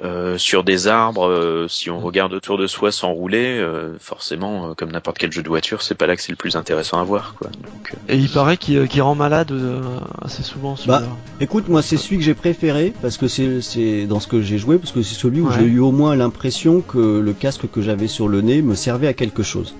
Euh, 0.00 0.38
sur 0.38 0.62
des 0.62 0.86
arbres 0.86 1.26
euh, 1.28 1.66
si 1.66 1.90
on 1.90 1.98
regarde 1.98 2.32
autour 2.32 2.56
de 2.56 2.68
soi 2.68 2.92
sans 2.92 3.10
rouler 3.10 3.58
euh, 3.58 3.96
forcément 3.98 4.70
euh, 4.70 4.74
comme 4.74 4.92
n'importe 4.92 5.18
quel 5.18 5.32
jeu 5.32 5.42
de 5.42 5.48
voiture 5.48 5.82
c'est 5.82 5.96
pas 5.96 6.06
là 6.06 6.14
que 6.14 6.22
c'est 6.22 6.30
le 6.30 6.36
plus 6.36 6.54
intéressant 6.54 7.00
à 7.00 7.02
voir 7.02 7.34
quoi 7.36 7.48
Donc, 7.50 7.92
euh, 7.94 8.12
Et 8.12 8.16
il 8.16 8.28
paraît 8.28 8.56
qu'il 8.58 9.02
rend 9.02 9.16
malade 9.16 9.50
euh, 9.50 9.80
assez 10.22 10.44
souvent 10.44 10.76
celui-là. 10.76 11.00
Bah, 11.00 11.06
Écoute, 11.40 11.68
moi 11.68 11.82
c'est 11.82 11.96
celui 11.96 12.18
que 12.18 12.22
j'ai 12.22 12.34
préféré 12.34 12.92
parce 13.02 13.16
que 13.16 13.26
c'est 13.26 13.60
c'est 13.60 14.06
dans 14.06 14.20
ce 14.20 14.28
que 14.28 14.40
j'ai 14.40 14.56
joué 14.58 14.78
parce 14.78 14.92
que 14.92 15.02
c'est 15.02 15.16
celui 15.16 15.40
où 15.40 15.48
Ouais. 15.48 15.54
j'ai 15.58 15.64
eu 15.66 15.80
au 15.80 15.90
moins 15.90 16.14
l'impression 16.14 16.80
que 16.80 17.18
le 17.18 17.32
casque 17.32 17.68
que 17.68 17.82
j'avais 17.82 18.06
sur 18.06 18.28
le 18.28 18.40
nez 18.40 18.62
me 18.62 18.76
servait 18.76 19.08
à 19.08 19.14
quelque 19.14 19.42
chose. 19.42 19.74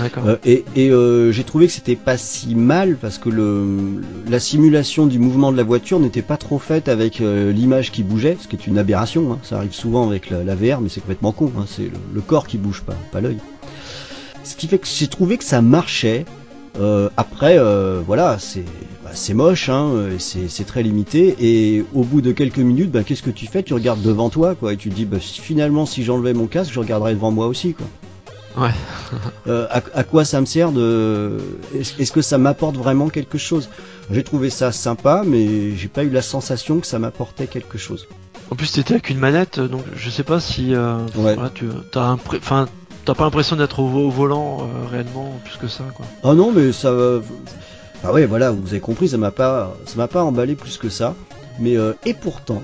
Euh, 0.00 0.36
et 0.44 0.90
euh, 0.90 1.30
j'ai 1.32 1.44
trouvé 1.44 1.66
que 1.66 1.72
c'était 1.72 1.96
pas 1.96 2.16
si 2.16 2.54
mal 2.54 2.96
parce 2.96 3.18
que 3.18 3.30
la 4.28 4.40
simulation 4.40 5.06
du 5.06 5.18
mouvement 5.18 5.52
de 5.52 5.56
la 5.56 5.62
voiture 5.62 6.00
n'était 6.00 6.22
pas 6.22 6.36
trop 6.36 6.58
faite 6.58 6.88
avec 6.88 7.20
euh, 7.20 7.52
l'image 7.52 7.92
qui 7.92 8.02
bougeait, 8.02 8.36
ce 8.40 8.48
qui 8.48 8.56
est 8.56 8.66
une 8.66 8.78
aberration. 8.78 9.32
hein. 9.32 9.38
Ça 9.42 9.56
arrive 9.56 9.72
souvent 9.72 10.08
avec 10.08 10.30
la, 10.30 10.54
VR, 10.54 10.80
mais 10.80 10.88
c'est 10.88 11.00
complètement 11.00 11.32
con. 11.32 11.52
hein. 11.58 11.64
C'est 11.68 11.90
le, 12.12 12.20
corps 12.20 12.46
qui 12.46 12.58
bouge 12.58 12.82
pas, 12.82 12.96
pas 13.12 13.20
l'œil. 13.20 13.38
Ce 14.42 14.56
qui 14.56 14.66
fait 14.66 14.78
que 14.78 14.86
j'ai 14.86 15.08
trouvé 15.08 15.38
que 15.38 15.44
ça 15.44 15.62
marchait. 15.62 16.24
Après, 17.16 17.56
voilà, 18.04 18.38
c'est 18.40 18.64
bah, 19.04 19.34
moche, 19.34 19.68
hein, 19.68 20.08
c'est 20.18 20.66
très 20.66 20.82
limité. 20.82 21.36
Et 21.40 21.84
au 21.94 22.02
bout 22.02 22.20
de 22.20 22.32
quelques 22.32 22.58
minutes, 22.58 22.90
bah, 22.90 23.04
qu'est-ce 23.04 23.22
que 23.22 23.30
tu 23.30 23.46
fais? 23.46 23.62
Tu 23.62 23.74
regardes 23.74 24.02
devant 24.02 24.28
toi, 24.28 24.54
quoi, 24.54 24.72
et 24.72 24.76
tu 24.76 24.90
te 24.90 24.94
dis, 24.94 25.04
bah, 25.04 25.18
finalement, 25.20 25.86
si 25.86 26.02
j'enlevais 26.02 26.34
mon 26.34 26.46
casque, 26.46 26.72
je 26.72 26.80
regarderais 26.80 27.14
devant 27.14 27.30
moi 27.30 27.46
aussi, 27.46 27.74
quoi. 27.74 27.86
Ouais. 28.56 28.70
Euh, 29.46 29.66
à, 29.70 29.82
à 29.94 30.04
quoi 30.04 30.24
ça 30.24 30.40
me 30.40 30.46
sert 30.46 30.72
de 30.72 31.36
Est-ce 31.78 32.10
que 32.12 32.22
ça 32.22 32.38
m'apporte 32.38 32.76
vraiment 32.76 33.10
quelque 33.10 33.36
chose? 33.36 33.68
J'ai 34.10 34.22
trouvé 34.24 34.48
ça 34.48 34.72
sympa, 34.72 35.22
mais 35.26 35.76
j'ai 35.76 35.88
pas 35.88 36.02
eu 36.02 36.08
la 36.08 36.22
sensation 36.22 36.80
que 36.80 36.86
ça 36.86 36.98
m'apportait 36.98 37.46
quelque 37.46 37.76
chose. 37.76 38.08
En 38.50 38.56
plus, 38.56 38.72
t'étais 38.72 38.94
avec 38.94 39.10
une 39.10 39.18
manette, 39.18 39.60
donc 39.60 39.82
je 39.94 40.08
sais 40.08 40.22
pas 40.22 40.40
si 40.40 40.74
euh, 40.74 40.96
Ouais. 41.16 41.34
voilà, 41.34 41.50
tu 41.54 41.66
t'as 41.92 42.14
impré- 42.14 42.38
enfin, 42.38 42.68
t'as 43.04 43.14
pas 43.14 43.24
l'impression 43.24 43.56
d'être 43.56 43.80
au, 43.80 43.88
au 43.88 44.10
volant 44.10 44.62
euh, 44.62 44.86
réellement 44.90 45.38
plus 45.44 45.58
que 45.58 45.68
ça, 45.68 45.84
quoi. 45.94 46.06
Ah 46.24 46.32
non, 46.34 46.50
mais 46.52 46.72
ça. 46.72 46.90
Ah 48.02 48.12
ouais, 48.12 48.24
voilà, 48.26 48.50
vous 48.50 48.68
avez 48.68 48.80
compris, 48.80 49.08
ça 49.10 49.18
m'a 49.18 49.30
pas, 49.30 49.76
ça 49.86 49.96
m'a 49.96 50.08
pas 50.08 50.22
emballé 50.24 50.54
plus 50.54 50.78
que 50.78 50.88
ça. 50.88 51.14
Mais 51.60 51.76
euh, 51.76 51.92
et 52.06 52.14
pourtant, 52.14 52.62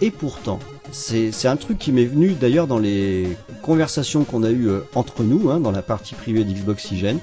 et 0.00 0.10
pourtant, 0.10 0.58
c'est 0.92 1.48
un 1.48 1.56
truc 1.56 1.78
qui 1.78 1.92
m'est 1.92 2.04
venu 2.04 2.34
d'ailleurs 2.38 2.66
dans 2.66 2.78
les 2.78 3.36
conversations 3.62 4.24
qu'on 4.24 4.42
a 4.42 4.50
eues 4.50 4.68
euh, 4.68 4.80
entre 4.94 5.22
nous, 5.22 5.50
hein, 5.50 5.60
dans 5.60 5.70
la 5.70 5.82
partie 5.82 6.14
privée 6.14 6.44
d'Xboxygène. 6.44 7.18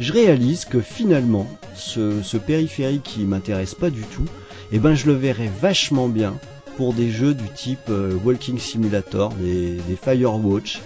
Je 0.00 0.12
réalise 0.12 0.64
que 0.64 0.80
finalement, 0.80 1.46
ce, 1.74 2.22
ce 2.22 2.36
périphérique 2.36 3.02
qui 3.04 3.20
m'intéresse 3.20 3.74
pas 3.74 3.90
du 3.90 4.02
tout, 4.02 4.24
eh 4.72 4.78
ben 4.78 4.94
je 4.94 5.06
le 5.06 5.12
verrais 5.12 5.50
vachement 5.60 6.08
bien 6.08 6.34
pour 6.76 6.94
des 6.94 7.10
jeux 7.10 7.34
du 7.34 7.48
type 7.48 7.88
euh, 7.88 8.14
Walking 8.24 8.58
Simulator, 8.58 9.32
des, 9.34 9.76
des 9.88 9.96
Firewatch, 9.96 10.80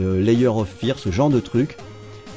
euh, 0.00 0.20
Layer 0.20 0.48
of 0.48 0.68
Fear, 0.80 0.98
ce 0.98 1.10
genre 1.10 1.30
de 1.30 1.40
truc. 1.40 1.76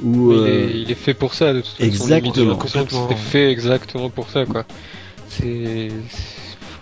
Où, 0.04 0.32
il, 0.32 0.38
euh, 0.38 0.48
est, 0.48 0.80
il 0.82 0.92
est 0.92 0.96
fait 0.96 1.14
pour 1.14 1.34
ça 1.34 1.54
de 1.54 1.62
toute 1.62 1.70
façon. 1.70 1.84
Exactement. 1.84 2.60
c'était 2.86 3.16
fait 3.16 3.52
exactement 3.52 4.10
pour 4.10 4.30
ça 4.30 4.46
quoi. 4.46 4.66
C'est 5.30 5.90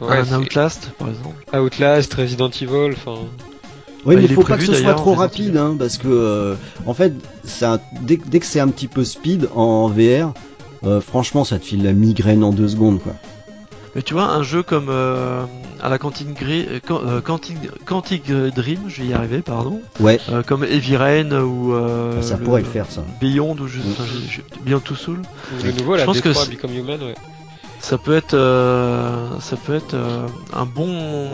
ouais, 0.02 0.18
un 0.32 0.40
Outlast, 0.42 0.92
par 0.98 1.10
exemple. 1.10 1.36
Outlast, 1.54 2.14
Resident 2.14 2.50
Evil, 2.50 2.94
enfin 2.94 3.16
Oui, 4.06 4.16
Bah, 4.16 4.22
mais 4.22 4.28
il 4.28 4.34
faut 4.34 4.44
pas 4.44 4.58
que 4.58 4.66
ce 4.66 4.74
soit 4.74 4.94
trop 4.94 5.14
rapide, 5.14 5.58
hein, 5.58 5.76
parce 5.78 5.98
que 5.98 6.08
euh, 6.08 6.56
en 6.86 6.94
fait, 6.94 7.14
c'est 7.44 7.66
un- 7.66 7.80
dès, 8.02 8.18
dès 8.18 8.40
que 8.40 8.46
c'est 8.46 8.60
un 8.62 8.70
petit 8.70 8.88
peu 8.88 9.04
speed 9.04 9.50
en 9.54 9.90
VR, 9.90 10.34
euh, 10.86 11.02
franchement, 11.02 11.44
ça 11.44 11.60
te 11.60 11.66
file 11.66 11.84
la 11.84 11.92
migraine 11.94 12.44
en 12.44 12.52
deux 12.54 12.70
secondes, 12.70 13.02
quoi. 13.02 13.14
Mais 13.96 14.02
tu 14.04 14.14
vois, 14.14 14.26
un 14.26 14.44
jeu 14.44 14.62
comme 14.64 14.88
euh, 14.90 15.44
à 15.82 15.90
la 15.90 15.98
Quantic, 15.98 16.30
Gri- 16.40 16.68
euh, 16.92 18.52
Dream, 18.52 18.80
je 18.88 19.02
vais 19.02 19.08
y 19.10 19.14
arriver, 19.14 19.42
pardon, 19.42 19.82
Ouais, 20.00 20.20
euh, 20.30 20.44
comme 20.44 20.64
Heavy 20.64 20.96
Rain 20.96 21.32
ou 21.42 21.74
euh, 21.74 22.20
Ah, 22.20 22.22
ça 22.22 22.38
pourrait 22.38 22.62
le 22.62 22.68
faire, 22.68 22.86
ça. 22.90 23.04
Beyond 23.20 23.58
ou 23.60 23.68
je, 23.68 23.80
Mm. 23.80 24.64
Beyond 24.66 24.80
Two 24.80 24.96
Soul, 24.96 25.20
Ou 25.20 25.64
Le 25.66 25.72
nouveau, 25.74 25.98
Je 25.98 26.06
pense 26.06 26.22
que 26.22 26.30
D3 26.30 26.46
c'est- 26.46 26.52
Become 26.52 26.74
Human, 26.74 27.02
ouais. 27.02 27.16
Ça 27.80 27.98
peut 27.98 28.16
être, 28.16 28.34
euh, 28.34 29.40
ça 29.40 29.56
peut 29.58 29.76
être 29.76 29.94
euh, 29.94 30.28
un 30.54 30.66
bon, 30.66 31.30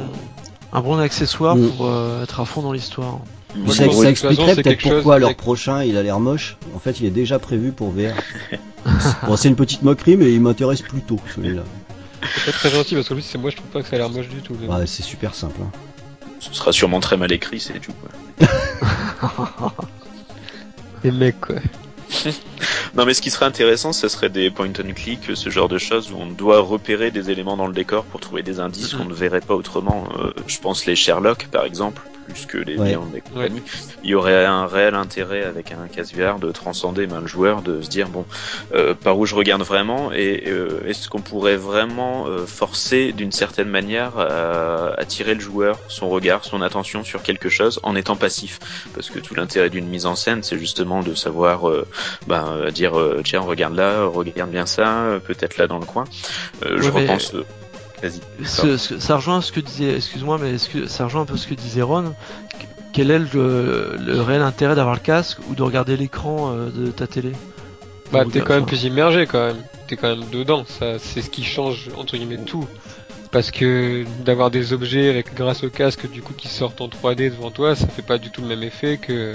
un 0.73 0.81
bon 0.81 0.97
accessoire 0.99 1.55
Mm. 1.55 1.69
pour 1.69 1.87
euh, 1.87 2.23
être 2.23 2.39
à 2.39 2.45
fond 2.45 2.61
dans 2.61 2.71
l'histoire. 2.71 3.19
Moi, 3.55 3.73
ça, 3.73 3.85
expliquerait 4.09 4.55
peut-être 4.55 4.81
pourquoi 4.81 5.15
chose 5.15 5.21
leur 5.21 5.35
prochain 5.35 5.83
il 5.83 5.95
a 5.97 6.03
l'air 6.03 6.19
moche. 6.19 6.57
En 6.75 6.79
fait, 6.79 6.99
il 6.99 7.05
est 7.05 7.09
déjà 7.11 7.39
prévu 7.39 7.71
pour 7.71 7.91
VR. 7.91 8.13
bon, 9.27 9.37
c'est 9.37 9.47
une 9.47 9.55
petite 9.55 9.81
moquerie, 9.81 10.17
mais 10.17 10.33
il 10.33 10.41
m'intéresse 10.41 10.81
plutôt 10.81 11.17
celui-là. 11.33 11.63
C'est 12.21 12.45
pas 12.51 12.51
très 12.57 12.69
gentil 12.71 12.95
parce 12.95 13.07
que 13.07 13.13
lui, 13.13 13.23
c'est 13.23 13.37
moi, 13.37 13.49
je 13.51 13.55
trouve 13.55 13.69
pas 13.69 13.81
que 13.81 13.87
ça 13.87 13.95
a 13.95 13.99
l'air 13.99 14.09
moche 14.09 14.27
du 14.27 14.41
tout. 14.41 14.55
Ouais, 14.67 14.85
c'est 14.87 15.03
super 15.03 15.33
simple. 15.35 15.59
hein. 15.63 15.71
Ce 16.39 16.53
sera 16.53 16.71
sûrement 16.73 16.99
très 16.99 17.15
mal 17.17 17.31
écrit, 17.31 17.59
c'est 17.61 17.79
tout. 17.79 17.93
Quoi. 17.93 18.47
Les 21.03 21.11
mecs, 21.11 21.39
quoi. 21.39 21.55
Non, 22.95 23.05
mais 23.05 23.13
ce 23.13 23.21
qui 23.21 23.29
serait 23.31 23.45
intéressant, 23.45 23.91
ce 23.93 24.07
serait 24.07 24.29
des 24.29 24.49
point 24.49 24.67
and 24.69 24.93
click, 24.95 25.19
ce 25.35 25.49
genre 25.49 25.67
de 25.67 25.77
choses 25.77 26.11
où 26.11 26.17
on 26.17 26.27
doit 26.27 26.59
repérer 26.61 27.11
des 27.11 27.29
éléments 27.29 27.57
dans 27.57 27.67
le 27.67 27.73
décor 27.73 28.05
pour 28.05 28.19
trouver 28.19 28.41
des 28.43 28.59
indices 28.59 28.93
Mhm. 28.93 28.99
qu'on 28.99 29.05
ne 29.05 29.13
verrait 29.13 29.41
pas 29.41 29.55
autrement. 29.55 30.07
Euh, 30.19 30.31
je 30.47 30.57
pense 30.59 30.85
les 30.85 30.95
Sherlock, 30.95 31.47
par 31.51 31.65
exemple, 31.65 32.01
plus 32.25 32.45
que 32.45 32.57
les 32.57 32.77
Ouais. 32.77 32.89
Beyond 32.91 33.07
et 33.15 33.21
compagnie. 33.21 33.61
Il 34.03 34.09
y 34.09 34.15
aurait 34.15 34.45
un 34.45 34.65
réel 34.67 34.95
intérêt 34.95 35.43
avec 35.43 35.71
un 35.71 35.87
casque 35.87 36.15
VR 36.15 36.39
de 36.39 36.51
transcender 36.51 37.07
ben, 37.07 37.21
le 37.21 37.27
joueur, 37.27 37.61
de 37.61 37.81
se 37.81 37.89
dire 37.89 38.09
bon, 38.09 38.25
euh, 38.73 38.93
par 38.93 39.17
où 39.17 39.25
je 39.25 39.35
regarde 39.35 39.61
vraiment 39.61 40.11
et 40.11 40.43
euh, 40.47 40.81
est-ce 40.87 41.07
qu'on 41.09 41.21
pourrait 41.21 41.55
vraiment 41.55 42.27
euh, 42.27 42.45
forcer 42.45 43.11
d'une 43.13 43.31
certaine 43.31 43.69
manière 43.69 44.17
à 44.17 44.93
attirer 44.99 45.33
le 45.35 45.39
joueur, 45.39 45.77
son 45.87 46.09
regard, 46.09 46.43
son 46.43 46.61
attention 46.61 47.03
sur 47.03 47.21
quelque 47.23 47.49
chose 47.49 47.79
en 47.83 47.95
étant 47.95 48.15
passif? 48.15 48.59
Parce 48.93 49.09
que 49.09 49.19
tout 49.19 49.35
l'intérêt 49.35 49.69
d'une 49.69 49.87
mise 49.87 50.05
en 50.05 50.15
scène, 50.15 50.43
c'est 50.43 50.57
justement 50.59 51.01
de 51.03 51.13
savoir 51.15 51.69
euh, 51.69 51.87
ben, 52.27 52.45
euh, 52.57 52.71
dire 52.71 52.99
euh, 52.99 53.21
tiens 53.23 53.41
regarde 53.41 53.75
là, 53.75 54.03
regarde 54.05 54.49
bien 54.51 54.65
ça, 54.65 55.19
peut-être 55.25 55.57
là 55.57 55.67
dans 55.67 55.79
le 55.79 55.85
coin. 55.85 56.05
Euh, 56.65 56.77
je 56.81 56.89
Ouais, 56.89 56.91
mais- 56.95 57.01
repense. 57.01 57.33
Vas-y. 58.07 58.45
Ce- 58.45 58.77
ce- 58.77 58.99
ça 58.99 59.15
rejoint 59.17 59.41
ce 59.41 59.51
que 59.51 59.59
disait, 59.59 59.95
excuse-moi, 59.95 60.37
mais 60.41 60.55
que 60.71 60.87
ça 60.87 61.05
rejoint 61.05 61.21
un 61.21 61.25
peu 61.25 61.37
ce 61.37 61.47
que 61.47 61.53
disait 61.55 61.81
Ron. 61.81 62.13
Quel 62.93 63.11
est 63.11 63.19
le, 63.19 63.97
le 63.99 64.21
réel 64.21 64.41
intérêt 64.41 64.75
d'avoir 64.75 64.95
le 64.95 65.01
casque 65.01 65.39
ou 65.49 65.55
de 65.55 65.61
regarder 65.63 65.97
l'écran 65.97 66.53
euh, 66.55 66.69
de 66.69 66.91
ta 66.91 67.07
télé? 67.07 67.31
Bah, 68.11 68.23
t'es 68.31 68.39
quand 68.41 68.53
même 68.53 68.65
plus 68.65 68.83
immergé 68.83 69.25
quand 69.25 69.45
même. 69.47 69.57
T'es 69.87 69.97
quand 69.97 70.07
même 70.15 70.29
dedans. 70.31 70.63
Ça, 70.65 70.97
c'est 70.99 71.21
ce 71.21 71.29
qui 71.29 71.43
change 71.43 71.89
entre 71.97 72.15
guillemets 72.15 72.37
tout. 72.37 72.67
Parce 73.31 73.51
que 73.51 74.05
d'avoir 74.23 74.49
des 74.49 74.71
objets 74.71 75.09
avec 75.09 75.33
grâce 75.35 75.63
au 75.65 75.69
casque 75.69 76.09
du 76.09 76.21
coup 76.21 76.33
qui 76.33 76.47
sortent 76.47 76.79
en 76.79 76.87
3D 76.87 77.29
devant 77.31 77.51
toi, 77.51 77.75
ça 77.75 77.87
fait 77.87 78.01
pas 78.01 78.17
du 78.17 78.29
tout 78.29 78.41
le 78.41 78.47
même 78.47 78.63
effet 78.63 78.97
que 78.97 79.33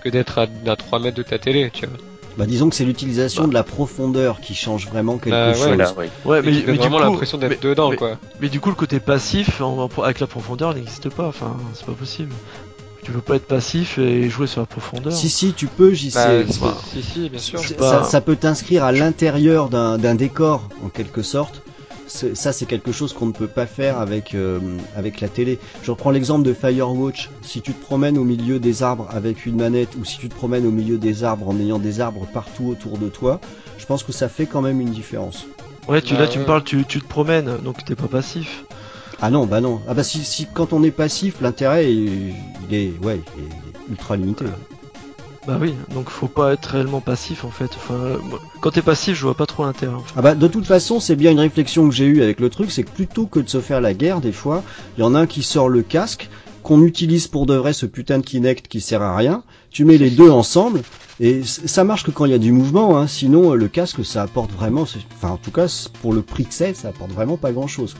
que 0.00 0.08
d'être 0.08 0.38
à, 0.38 0.46
à 0.70 0.76
3 0.76 0.98
mètres 1.00 1.16
de 1.18 1.22
ta 1.22 1.38
télé, 1.38 1.70
tu 1.70 1.84
vois. 1.86 1.98
Bah, 2.36 2.44
disons 2.46 2.68
que 2.68 2.74
c'est 2.76 2.84
l'utilisation 2.84 3.42
Bah. 3.44 3.48
de 3.48 3.54
la 3.54 3.62
profondeur 3.62 4.40
qui 4.40 4.54
change 4.54 4.86
vraiment 4.88 5.16
quelque 5.16 5.30
Bah, 5.30 5.48
ouais. 5.48 5.54
chose. 5.54 5.64
Voilà, 5.66 5.94
oui. 5.96 6.06
Ouais, 6.24 6.42
Mais, 6.42 6.50
mais, 6.66 6.72
vraiment 6.74 6.98
coup, 6.98 7.02
l'impression 7.04 7.38
d'être 7.38 7.62
mais- 7.62 7.70
dedans, 7.70 7.90
mais- 7.90 7.96
quoi. 7.96 8.18
Mais 8.40 8.48
du 8.48 8.60
coup, 8.60 8.68
le 8.68 8.74
côté 8.74 9.00
passif 9.00 9.60
en- 9.62 9.88
en- 9.96 10.02
avec 10.02 10.20
la 10.20 10.26
profondeur 10.26 10.74
n'existe 10.74 11.08
pas. 11.08 11.28
Enfin, 11.28 11.56
c'est 11.74 11.86
pas 11.86 11.92
possible. 11.92 12.32
Tu 13.02 13.12
peux 13.12 13.20
pas 13.20 13.36
être 13.36 13.46
passif 13.46 13.98
et 13.98 14.28
jouer 14.28 14.48
sur 14.48 14.60
la 14.60 14.66
profondeur. 14.66 15.12
Si, 15.12 15.28
si, 15.30 15.52
tu 15.52 15.66
peux, 15.68 15.92
j'y 15.94 16.10
Bah, 16.10 16.24
sais. 16.44 16.46
si, 16.92 17.02
si, 17.02 17.28
bien 17.30 17.38
sûr. 17.38 17.60
Ça, 17.78 18.02
ça 18.04 18.20
peut 18.20 18.34
t'inscrire 18.36 18.82
à 18.84 18.90
l'intérieur 18.92 19.68
d'un 19.68 19.96
d'un 19.96 20.14
décor, 20.16 20.68
en 20.84 20.88
quelque 20.88 21.22
sorte. 21.22 21.62
C'est- 22.06 22.34
Ça, 22.34 22.52
c'est 22.52 22.66
quelque 22.66 22.92
chose 22.92 23.12
qu'on 23.12 23.26
ne 23.26 23.32
peut 23.32 23.48
pas 23.48 23.66
faire 23.66 23.98
avec, 23.98 24.34
euh, 24.34 24.60
avec 24.96 25.20
la 25.20 25.28
télé. 25.28 25.58
Je 25.82 25.90
reprends 25.90 26.10
l'exemple 26.10 26.44
de 26.44 26.52
Firewatch. 26.52 27.30
Si 27.42 27.60
tu 27.62 27.72
te 27.72 27.80
promènes 27.82 28.16
au 28.18 28.24
milieu 28.24 28.58
des 28.58 28.82
arbres 28.82 29.08
avec 29.10 29.44
une 29.46 29.56
manette, 29.56 29.96
ou 30.00 30.04
si 30.04 30.18
tu 30.18 30.28
te 30.28 30.34
promènes 30.34 30.66
au 30.66 30.70
milieu 30.70 30.98
des 30.98 31.24
arbres 31.24 31.48
en 31.48 31.58
ayant 31.58 31.78
des 31.78 32.00
arbres 32.00 32.26
partout 32.32 32.66
autour 32.68 32.98
de 32.98 33.08
toi, 33.08 33.40
je 33.78 33.86
pense 33.86 34.02
que 34.02 34.12
ça 34.12 34.28
fait 34.28 34.46
quand 34.46 34.62
même 34.62 34.80
une 34.80 34.90
différence. 34.90 35.46
Ouais, 35.88 36.00
tu, 36.02 36.14
Bah, 36.14 36.20
là, 36.20 36.28
tu 36.28 36.38
me 36.38 36.44
parles, 36.44 36.64
tu, 36.64 36.84
tu 36.84 37.00
te 37.00 37.06
promènes, 37.08 37.58
donc 37.64 37.84
t'es 37.84 37.94
pas 37.94 38.08
passif. 38.08 38.64
Ah 39.20 39.30
non, 39.30 39.46
bah 39.46 39.60
non. 39.60 39.80
Ah 39.88 39.94
bah 39.94 40.04
si, 40.04 40.24
si 40.24 40.46
quand 40.52 40.72
on 40.72 40.82
est 40.82 40.90
passif, 40.90 41.40
l'intérêt, 41.40 41.90
il, 41.92 42.34
il 42.68 42.74
est, 42.74 42.92
ouais, 43.02 43.20
il 43.38 43.44
est 43.44 43.90
ultra 43.90 44.16
limité. 44.16 44.44
Bah 45.46 45.58
oui, 45.60 45.74
donc 45.94 46.10
faut 46.10 46.26
pas 46.26 46.52
être 46.54 46.66
réellement 46.66 47.00
passif 47.00 47.44
en 47.44 47.50
fait. 47.50 47.70
Enfin, 47.76 48.18
quand 48.60 48.72
t'es 48.72 48.82
passif, 48.82 49.16
je 49.16 49.22
vois 49.22 49.34
pas 49.34 49.46
trop 49.46 49.64
l'intérêt. 49.64 49.94
en 49.94 50.00
fait. 50.00 50.14
Ah 50.16 50.22
bah 50.22 50.34
de 50.34 50.48
toute 50.48 50.66
façon 50.66 50.98
c'est 50.98 51.14
bien 51.14 51.30
une 51.30 51.38
réflexion 51.40 51.88
que 51.88 51.94
j'ai 51.94 52.06
eue 52.06 52.22
avec 52.22 52.40
le 52.40 52.50
truc, 52.50 52.72
c'est 52.72 52.82
que 52.82 52.90
plutôt 52.90 53.26
que 53.26 53.38
de 53.38 53.48
se 53.48 53.60
faire 53.60 53.80
la 53.80 53.94
guerre 53.94 54.20
des 54.20 54.32
fois, 54.32 54.64
il 54.96 55.02
y 55.02 55.04
en 55.04 55.14
a 55.14 55.20
un 55.20 55.26
qui 55.26 55.42
sort 55.44 55.68
le 55.68 55.82
casque, 55.82 56.28
qu'on 56.64 56.82
utilise 56.82 57.28
pour 57.28 57.46
de 57.46 57.54
vrai 57.54 57.72
ce 57.72 57.86
putain 57.86 58.18
de 58.18 58.24
Kinect 58.24 58.66
qui 58.66 58.80
sert 58.80 59.02
à 59.02 59.16
rien, 59.16 59.44
tu 59.70 59.84
mets 59.84 59.98
les 59.98 60.10
deux 60.10 60.30
ensemble, 60.30 60.82
et 61.20 61.44
ça 61.44 61.84
marche 61.84 62.02
que 62.02 62.10
quand 62.10 62.24
il 62.24 62.32
y 62.32 62.34
a 62.34 62.38
du 62.38 62.50
mouvement, 62.50 62.98
hein, 62.98 63.06
sinon 63.06 63.52
euh, 63.52 63.54
le 63.54 63.68
casque 63.68 64.04
ça 64.04 64.22
apporte 64.22 64.50
vraiment, 64.50 64.82
enfin 64.82 65.28
en 65.28 65.36
tout 65.36 65.52
cas 65.52 65.88
pour 66.02 66.12
le 66.12 66.22
prix 66.22 66.44
que 66.46 66.54
c'est, 66.54 66.74
ça 66.74 66.88
apporte 66.88 67.12
vraiment 67.12 67.36
pas 67.36 67.52
grand 67.52 67.68
chose. 67.68 67.94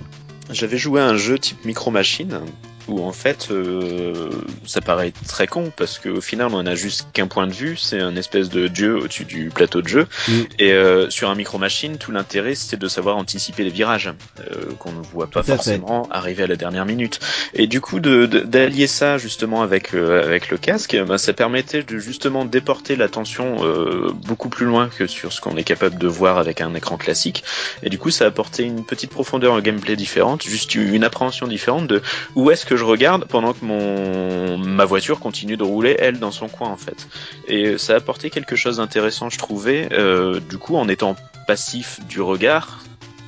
J'avais 0.50 0.78
joué 0.78 1.00
à 1.00 1.06
un 1.06 1.16
jeu 1.16 1.38
type 1.38 1.64
Micro 1.64 1.92
Machine 1.92 2.40
où 2.88 3.02
en 3.04 3.12
fait 3.12 3.48
euh, 3.50 4.30
ça 4.64 4.80
paraît 4.80 5.12
très 5.28 5.46
con 5.46 5.72
parce 5.76 5.98
qu'au 5.98 6.20
final 6.20 6.48
on 6.52 6.64
a 6.66 6.74
juste 6.74 7.08
qu'un 7.12 7.26
point 7.26 7.46
de 7.46 7.52
vue, 7.52 7.76
c'est 7.76 8.00
un 8.00 8.16
espèce 8.16 8.48
de 8.48 8.68
dieu 8.68 8.96
au-dessus 8.96 9.24
du 9.24 9.50
plateau 9.50 9.82
de 9.82 9.88
jeu 9.88 10.06
Mm. 10.28 10.32
et 10.58 10.72
euh, 10.72 11.10
sur 11.10 11.30
un 11.30 11.34
Micro 11.34 11.58
Machine 11.58 11.98
tout 11.98 12.10
l'intérêt 12.12 12.54
c'est 12.54 12.76
de 12.78 12.88
savoir 12.88 13.16
anticiper 13.16 13.64
les 13.64 13.70
virages 13.70 14.12
euh, 14.40 14.72
qu'on 14.78 14.92
ne 14.92 15.02
voit 15.02 15.26
pas 15.28 15.42
fait. 15.42 15.54
forcément 15.54 16.08
arriver 16.10 16.44
à 16.44 16.46
la 16.46 16.56
dernière 16.56 16.86
minute 16.86 17.20
et 17.54 17.66
du 17.66 17.80
coup 17.80 18.00
de- 18.00 18.26
de- 18.26 18.40
d'allier 18.40 18.86
ça 18.86 19.18
justement 19.18 19.62
avec 19.62 19.94
euh, 19.94 20.24
avec 20.24 20.50
le 20.50 20.56
casque, 20.58 20.96
ben, 21.06 21.18
ça 21.18 21.32
permettait 21.32 21.82
de 21.82 21.98
justement 21.98 22.44
déporter 22.44 22.96
l'attention 22.96 23.56
euh, 23.64 24.10
beaucoup 24.26 24.48
plus 24.48 24.66
loin 24.66 24.88
que 24.88 25.06
sur 25.06 25.32
ce 25.32 25.40
qu'on 25.40 25.56
est 25.56 25.64
capable 25.64 25.98
de 25.98 26.06
voir 26.06 26.38
avec 26.38 26.60
un 26.60 26.74
écran 26.74 26.96
classique 26.96 27.44
et 27.82 27.90
du 27.90 27.98
coup 27.98 28.10
ça 28.10 28.26
apportait 28.26 28.62
une 28.64 28.84
petite 28.84 29.10
profondeur 29.10 29.54
au 29.54 29.60
gameplay 29.60 29.96
différente, 29.96 30.42
juste 30.44 30.74
une 30.74 31.04
appréhension 31.04 31.46
différente 31.46 31.86
de 31.86 32.02
où 32.34 32.50
est-ce 32.50 32.64
que 32.66 32.75
je 32.76 32.84
regarde 32.84 33.26
pendant 33.26 33.52
que 33.52 33.64
mon 33.64 34.58
ma 34.58 34.84
voiture 34.84 35.20
continue 35.20 35.56
de 35.56 35.64
rouler 35.64 35.96
elle 35.98 36.18
dans 36.18 36.30
son 36.30 36.48
coin 36.48 36.68
en 36.68 36.76
fait. 36.76 37.08
Et 37.48 37.78
ça 37.78 37.94
a 37.94 37.96
apporté 37.96 38.30
quelque 38.30 38.56
chose 38.56 38.76
d'intéressant 38.78 39.30
je 39.30 39.38
trouvais. 39.38 39.88
Euh, 39.92 40.40
du 40.40 40.58
coup 40.58 40.76
en 40.76 40.88
étant 40.88 41.16
passif 41.46 42.00
du 42.06 42.20
regard, 42.20 42.80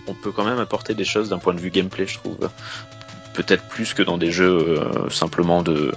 on 0.07 0.15
peut 0.15 0.33
quand 0.33 0.45
même 0.45 0.59
apporter 0.59 0.95
des 0.95 1.05
choses 1.05 1.29
d'un 1.29 1.39
point 1.39 1.55
de 1.55 1.61
vue 1.61 1.71
gameplay 1.71 2.07
je 2.07 2.19
trouve. 2.19 2.49
Peut-être 3.39 3.69
plus 3.69 3.95
que 3.95 4.03
dans 4.03 4.19
des 4.19 4.33
jeux 4.33 4.81
euh, 4.81 5.11
simplement 5.11 5.63
de 5.63 5.93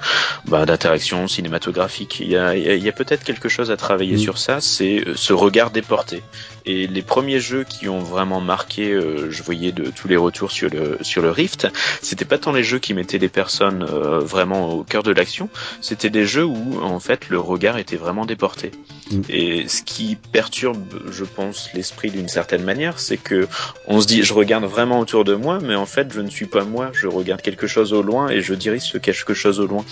bah, 0.46 0.68
d'interaction 0.68 1.28
cinématographique. 1.28 2.20
Il 2.20 2.30
y 2.30 2.38
a, 2.38 2.56
il 2.56 2.86
y 2.86 2.92
peut-être 2.92 3.24
quelque 3.24 3.50
chose 3.50 3.72
à 3.72 3.78
travailler 3.78 4.12
Mm. 4.16 4.20
sur 4.20 4.38
ça, 4.38 4.62
c'est 4.62 5.08
euh, 5.08 5.14
ce 5.16 5.34
regard 5.34 5.72
déporté. 5.72 6.22
Et 6.66 6.86
les 6.86 7.02
premiers 7.02 7.40
jeux 7.40 7.64
qui 7.64 7.90
ont 7.90 8.00
vraiment 8.00 8.42
marqué, 8.42 8.92
euh, 8.92 9.32
je 9.32 9.42
voyais 9.42 9.72
de 9.72 9.90
tous 9.90 10.08
les 10.08 10.18
retours 10.18 10.52
sur 10.52 10.70
le 10.70 11.00
sur 11.02 11.24
le 11.24 11.32
Rift, 11.32 11.68
c'était 12.04 12.26
pas 12.26 12.38
tant 12.38 12.52
les 12.52 12.64
jeux 12.64 12.78
qui 12.78 12.94
mettaient 12.94 13.18
les 13.18 13.30
personnes 13.30 13.84
vraiment 13.84 14.70
au 14.70 14.84
cœur 14.84 15.02
de 15.02 15.12
l'action, 15.12 15.50
c'était 15.82 16.12
des 16.12 16.28
jeux 16.28 16.46
où 16.46 16.80
en 16.84 17.00
fait 17.00 17.30
le 17.30 17.40
regard 17.40 17.78
était 17.80 17.96
vraiment 17.96 18.26
déporté. 18.28 18.72
Mm. 19.10 19.22
Et 19.30 19.68
ce 19.68 19.82
qui 19.82 20.16
perturbe, 20.32 21.02
je 21.10 21.24
pense, 21.24 21.70
l'esprit 21.74 22.12
d'une 22.12 22.30
certaine 22.30 22.64
manière, 22.64 23.00
c'est 23.00 23.18
que 23.18 23.48
on 23.88 24.00
se 24.00 24.06
dit 24.06 24.22
je 24.22 24.34
regarde 24.34 24.66
vraiment 24.66 25.00
autour 25.00 25.24
de 25.24 25.34
moi, 25.34 25.58
mais 25.60 25.76
en 25.76 25.88
fait 25.88 26.14
je 26.14 26.22
ne 26.22 26.30
suis 26.30 26.46
pas 26.46 26.64
moi, 26.64 26.92
je 26.94 27.08
regarde 27.08 27.31
quelque 27.40 27.68
chose 27.68 27.94
au 27.94 28.02
loin 28.02 28.30
et 28.30 28.42
je 28.42 28.54
dirige 28.54 28.82
ce 28.82 28.98
quelque 28.98 29.34
chose 29.34 29.60
au 29.60 29.68
loin. 29.68 29.86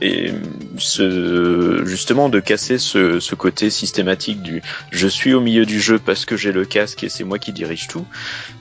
Et 0.00 0.32
justement 1.84 2.28
de 2.28 2.40
casser 2.40 2.78
ce, 2.78 3.20
ce 3.20 3.34
côté 3.34 3.70
systématique 3.70 4.42
du 4.42 4.62
je 4.90 5.08
suis 5.08 5.34
au 5.34 5.40
milieu 5.40 5.66
du 5.66 5.80
jeu 5.80 5.98
parce 5.98 6.24
que 6.24 6.36
j'ai 6.36 6.52
le 6.52 6.64
casque 6.64 7.04
et 7.04 7.08
c'est 7.08 7.24
moi 7.24 7.38
qui 7.38 7.52
dirige 7.52 7.88
tout, 7.88 8.06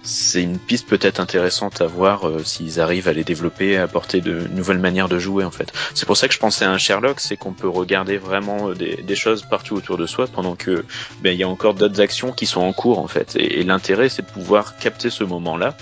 c'est 0.04 0.42
une 0.42 0.58
piste 0.58 0.88
peut-être 0.88 1.20
intéressante 1.20 1.82
à 1.82 1.86
voir 1.86 2.28
euh, 2.28 2.44
s'ils 2.44 2.80
arrivent 2.80 3.08
à 3.08 3.14
les 3.14 3.24
développer, 3.24 3.78
à 3.78 3.84
apporter 3.84 4.22
de 4.22 4.48
nouvelles 4.54 4.80
manières 4.80 5.10
de 5.10 5.20
jouer 5.20 5.44
en 5.44 5.52
fait. 5.52 5.72
C'est 5.94 6.06
pour 6.06 6.18
ça 6.18 6.28
que 6.28 6.34
je 6.34 6.40
pensais 6.40 6.66
à 6.66 6.72
un 6.72 6.78
Sherlock, 6.78 7.20
c'est 7.20 7.38
qu'on 7.38 7.54
peut 7.54 7.70
regarder 7.70 8.18
vraiment 8.18 8.70
euh, 8.70 8.74
des, 8.74 8.98
des 8.98 9.16
choses 9.16 9.44
partout 9.44 9.76
autour 9.76 9.98
de 9.98 10.06
soi 10.06 10.28
pendant 10.28 10.56
que 10.56 10.86
ben, 11.22 11.32
il 11.32 11.40
y 11.40 11.44
a 11.44 11.50
encore 11.50 11.74
d'autres 11.74 12.02
actions 12.02 12.32
qui 12.32 12.46
sont 12.46 12.62
en 12.62 12.74
cours 12.74 13.00
en 13.00 13.08
fait. 13.08 13.36
Et, 13.36 13.60
et 13.60 13.64
l'intérêt 13.64 14.10
c'est 14.10 14.24
de 14.24 14.32
pouvoir 14.32 14.78
capter 14.78 15.10
ce 15.10 15.24
moment-là. 15.24 15.76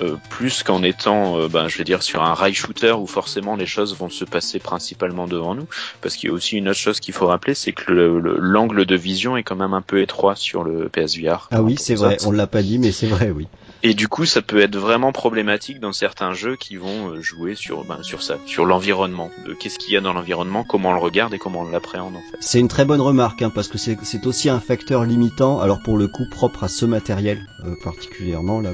Euh, 0.00 0.16
plus 0.30 0.62
qu'en 0.62 0.82
étant, 0.82 1.38
euh, 1.38 1.48
ben, 1.48 1.68
je 1.68 1.78
vais 1.78 1.84
dire, 1.84 2.02
sur 2.02 2.22
un 2.22 2.34
rail 2.34 2.54
shooter 2.54 2.92
où 2.92 3.06
forcément 3.06 3.56
les 3.56 3.66
choses 3.66 3.96
vont 3.96 4.08
se 4.08 4.24
passer 4.24 4.58
principalement 4.58 5.26
devant 5.26 5.54
nous. 5.54 5.66
Parce 6.00 6.16
qu'il 6.16 6.28
y 6.28 6.32
a 6.32 6.34
aussi 6.34 6.56
une 6.56 6.68
autre 6.68 6.78
chose 6.78 7.00
qu'il 7.00 7.14
faut 7.14 7.26
rappeler, 7.26 7.54
c'est 7.54 7.72
que 7.72 7.92
le- 7.92 8.18
le- 8.20 8.36
l'angle 8.38 8.86
de 8.86 8.96
vision 8.96 9.36
est 9.36 9.42
quand 9.42 9.56
même 9.56 9.74
un 9.74 9.82
peu 9.82 10.00
étroit 10.00 10.36
sur 10.36 10.64
le 10.64 10.88
PSVR. 10.88 11.48
Ah 11.50 11.62
oui 11.62 11.76
c'est 11.78 11.94
vrai, 11.94 12.16
on 12.24 12.30
l'a 12.32 12.46
pas 12.46 12.62
dit 12.62 12.78
mais 12.78 12.92
c'est 12.92 13.08
vrai 13.08 13.30
oui. 13.30 13.46
Et 13.82 13.94
du 13.94 14.08
coup, 14.08 14.26
ça 14.26 14.42
peut 14.42 14.60
être 14.60 14.76
vraiment 14.76 15.10
problématique 15.10 15.80
dans 15.80 15.92
certains 15.94 16.34
jeux 16.34 16.56
qui 16.56 16.76
vont 16.76 17.08
euh, 17.12 17.22
jouer 17.22 17.54
sur, 17.54 17.84
ben, 17.84 18.02
sur 18.02 18.22
ça, 18.22 18.36
sur 18.44 18.66
l'environnement. 18.66 19.30
De 19.46 19.54
Qu'est-ce 19.54 19.78
qu'il 19.78 19.94
y 19.94 19.96
a 19.96 20.02
dans 20.02 20.12
l'environnement, 20.12 20.64
comment 20.64 20.90
on 20.90 20.92
le 20.92 20.98
regarde 21.00 21.32
et 21.32 21.38
comment 21.38 21.60
on 21.60 21.70
l'appréhende 21.70 22.14
en 22.16 22.20
fait. 22.20 22.36
C'est 22.40 22.60
une 22.60 22.68
très 22.68 22.84
bonne 22.84 23.00
remarque, 23.00 23.40
hein, 23.40 23.50
parce 23.54 23.68
que 23.68 23.78
c'est 23.78 24.26
aussi 24.26 24.50
un 24.50 24.60
facteur 24.60 25.04
limitant, 25.04 25.60
alors 25.60 25.80
pour 25.82 25.96
le 25.96 26.08
coup 26.08 26.24
propre 26.30 26.64
à 26.64 26.68
ce 26.68 26.84
matériel 26.84 27.46
euh, 27.64 27.74
particulièrement, 27.82 28.60
là, 28.60 28.72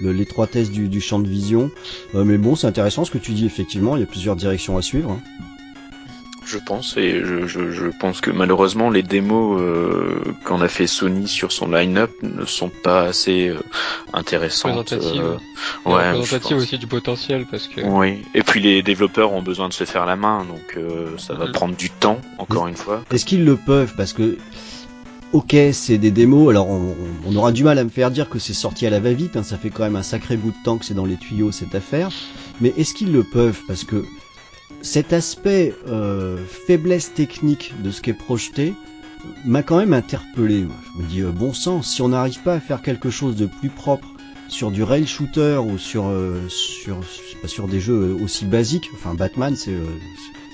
l'étroitesse 0.00 0.70
du, 0.70 0.88
du 0.88 1.00
champ 1.00 1.20
de 1.20 1.28
vision. 1.28 1.70
Euh, 2.14 2.24
mais 2.24 2.36
bon, 2.36 2.56
c'est 2.56 2.66
intéressant 2.66 3.04
ce 3.04 3.12
que 3.12 3.18
tu 3.18 3.32
dis, 3.32 3.46
effectivement, 3.46 3.96
il 3.96 4.00
y 4.00 4.04
a 4.04 4.06
plusieurs 4.06 4.34
directions 4.34 4.76
à 4.76 4.82
suivre. 4.82 5.12
hein. 5.12 5.20
Je 6.46 6.58
pense, 6.58 6.96
et 6.96 7.22
je, 7.24 7.46
je, 7.48 7.72
je 7.72 7.86
pense 8.00 8.20
que 8.20 8.30
malheureusement 8.30 8.88
les 8.88 9.02
démos 9.02 9.60
euh, 9.60 10.20
qu'en 10.44 10.60
a 10.60 10.68
fait 10.68 10.86
Sony 10.86 11.26
sur 11.26 11.50
son 11.50 11.68
line-up 11.68 12.10
ne 12.22 12.44
sont 12.44 12.68
pas 12.68 13.02
assez 13.02 13.48
euh, 13.48 13.58
intéressantes. 14.12 14.90
Représentatives. 14.90 15.20
euh, 15.24 15.36
Et 15.86 15.88
ouais, 15.92 16.02
je 16.04 16.08
représentative 16.18 16.56
pense. 16.56 16.62
aussi 16.62 16.78
du 16.78 16.86
potentiel 16.86 17.46
parce 17.50 17.66
que 17.66 17.80
Oui, 17.80 18.22
et 18.34 18.42
puis 18.44 18.60
les 18.60 18.82
développeurs 18.82 19.32
ont 19.32 19.42
besoin 19.42 19.68
de 19.68 19.72
se 19.74 19.82
faire 19.84 20.06
la 20.06 20.14
main, 20.14 20.44
donc 20.44 20.76
euh, 20.76 21.16
ça 21.18 21.34
va 21.34 21.46
Mhm. 21.46 21.52
prendre 21.52 21.76
du 21.76 21.90
temps, 21.90 22.20
encore 22.38 22.68
une 22.68 22.76
fois. 22.76 23.02
Est-ce 23.10 23.24
qu'ils 23.26 23.44
le 23.44 23.56
peuvent? 23.56 23.92
Parce 23.96 24.12
que, 24.12 24.38
ok, 25.32 25.56
c'est 25.72 25.98
des 25.98 26.12
démos, 26.12 26.50
alors 26.50 26.68
on, 26.68 26.94
on 27.26 27.34
aura 27.36 27.50
du 27.50 27.64
mal 27.64 27.78
à 27.78 27.84
me 27.84 27.90
faire 27.90 28.12
dire 28.12 28.28
que 28.28 28.38
c'est 28.38 28.54
sorti 28.54 28.86
à 28.86 28.90
la 28.90 29.00
va-vite, 29.00 29.36
hein, 29.36 29.42
ça 29.42 29.58
fait 29.58 29.70
quand 29.70 29.82
même 29.82 29.96
un 29.96 30.02
sacré 30.04 30.36
bout 30.36 30.50
de 30.52 30.62
temps 30.64 30.78
que 30.78 30.84
c'est 30.84 30.94
dans 30.94 31.06
les 31.06 31.16
tuyaux 31.16 31.50
cette 31.50 31.74
affaire, 31.74 32.10
mais 32.60 32.72
est-ce 32.76 32.94
qu'ils 32.94 33.12
le 33.12 33.24
peuvent? 33.24 33.60
Parce 33.66 33.82
que 33.84 34.04
cet 34.82 35.12
aspect 35.12 35.74
euh, 35.88 36.36
faiblesse 36.66 37.12
technique 37.14 37.72
de 37.82 37.90
ce 37.90 38.00
qui 38.00 38.10
est 38.10 38.14
projeté 38.14 38.74
m'a 39.44 39.62
quand 39.62 39.78
même 39.78 39.92
interpellé. 39.92 40.62
moi. 40.62 40.76
Je 40.96 41.02
me 41.02 41.08
dis, 41.08 41.20
euh, 41.22 41.30
bon 41.30 41.52
sang, 41.52 41.82
si 41.82 42.02
on 42.02 42.08
n'arrive 42.08 42.40
pas 42.42 42.54
à 42.54 42.60
faire 42.60 42.82
quelque 42.82 43.10
chose 43.10 43.34
de 43.36 43.46
plus 43.46 43.70
propre 43.70 44.06
sur 44.48 44.70
du 44.70 44.82
rail 44.84 45.06
shooter 45.06 45.56
ou 45.58 45.78
sur, 45.78 46.06
euh, 46.06 46.40
sur, 46.48 46.98
pas, 47.42 47.48
sur 47.48 47.66
des 47.66 47.80
jeux 47.80 48.16
aussi 48.22 48.44
basiques, 48.44 48.90
enfin 48.94 49.14
Batman 49.14 49.56
c'est 49.56 49.72
euh, 49.72 49.84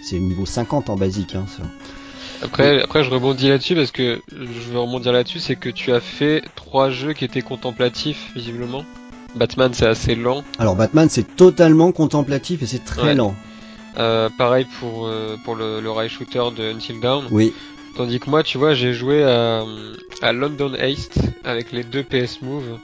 c'est 0.03 0.19
niveau 0.19 0.47
50 0.47 0.89
en 0.91 0.97
basique, 0.97 1.35
hein, 1.35 1.45
ça. 1.55 1.63
Après, 2.43 2.83
après, 2.83 3.05
je 3.05 3.11
rebondis 3.11 3.49
là-dessus 3.49 3.77
parce 3.77 3.93
que 3.93 4.21
je 4.33 4.71
veux 4.73 4.79
rebondir 4.81 5.13
là-dessus, 5.13 5.39
c'est 5.39 5.55
que 5.55 5.69
tu 5.69 5.93
as 5.93 6.01
fait 6.01 6.43
trois 6.57 6.91
jeux 6.91 7.13
qui 7.13 7.25
étaient 7.25 7.43
contemplatifs, 7.43 8.33
visiblement. 8.35 8.85
Batman, 9.37 9.71
c'est 9.73 9.87
assez 9.87 10.15
lent. 10.17 10.43
Alors 10.59 10.75
Batman 10.75 11.09
c'est 11.09 11.37
totalement 11.37 11.93
contemplatif 11.93 12.63
et 12.63 12.67
c'est 12.67 12.85
très 12.85 13.09
Ouais. 13.09 13.15
lent. 13.15 13.35
Euh, 13.99 14.31
pareil 14.39 14.67
pour 14.81 15.07
euh, 15.07 15.37
pour 15.45 15.55
le, 15.55 15.81
le 15.81 15.91
rail 15.91 16.09
shooter 16.09 16.43
de 16.57 16.73
Until 16.73 17.01
Dawn. 17.01 17.27
Oui, 17.31 17.53
Tandis 17.97 18.21
que 18.21 18.31
moi, 18.31 18.43
tu 18.43 18.57
vois, 18.57 18.73
j'ai 18.73 18.95
joué 18.95 19.23
à, 19.23 19.65
à 20.23 20.33
London 20.33 20.73
Heist 20.75 21.19
avec 21.45 21.73
les 21.73 21.85
deux 21.85 22.03
PS 22.03 22.41
Move. 22.41 22.79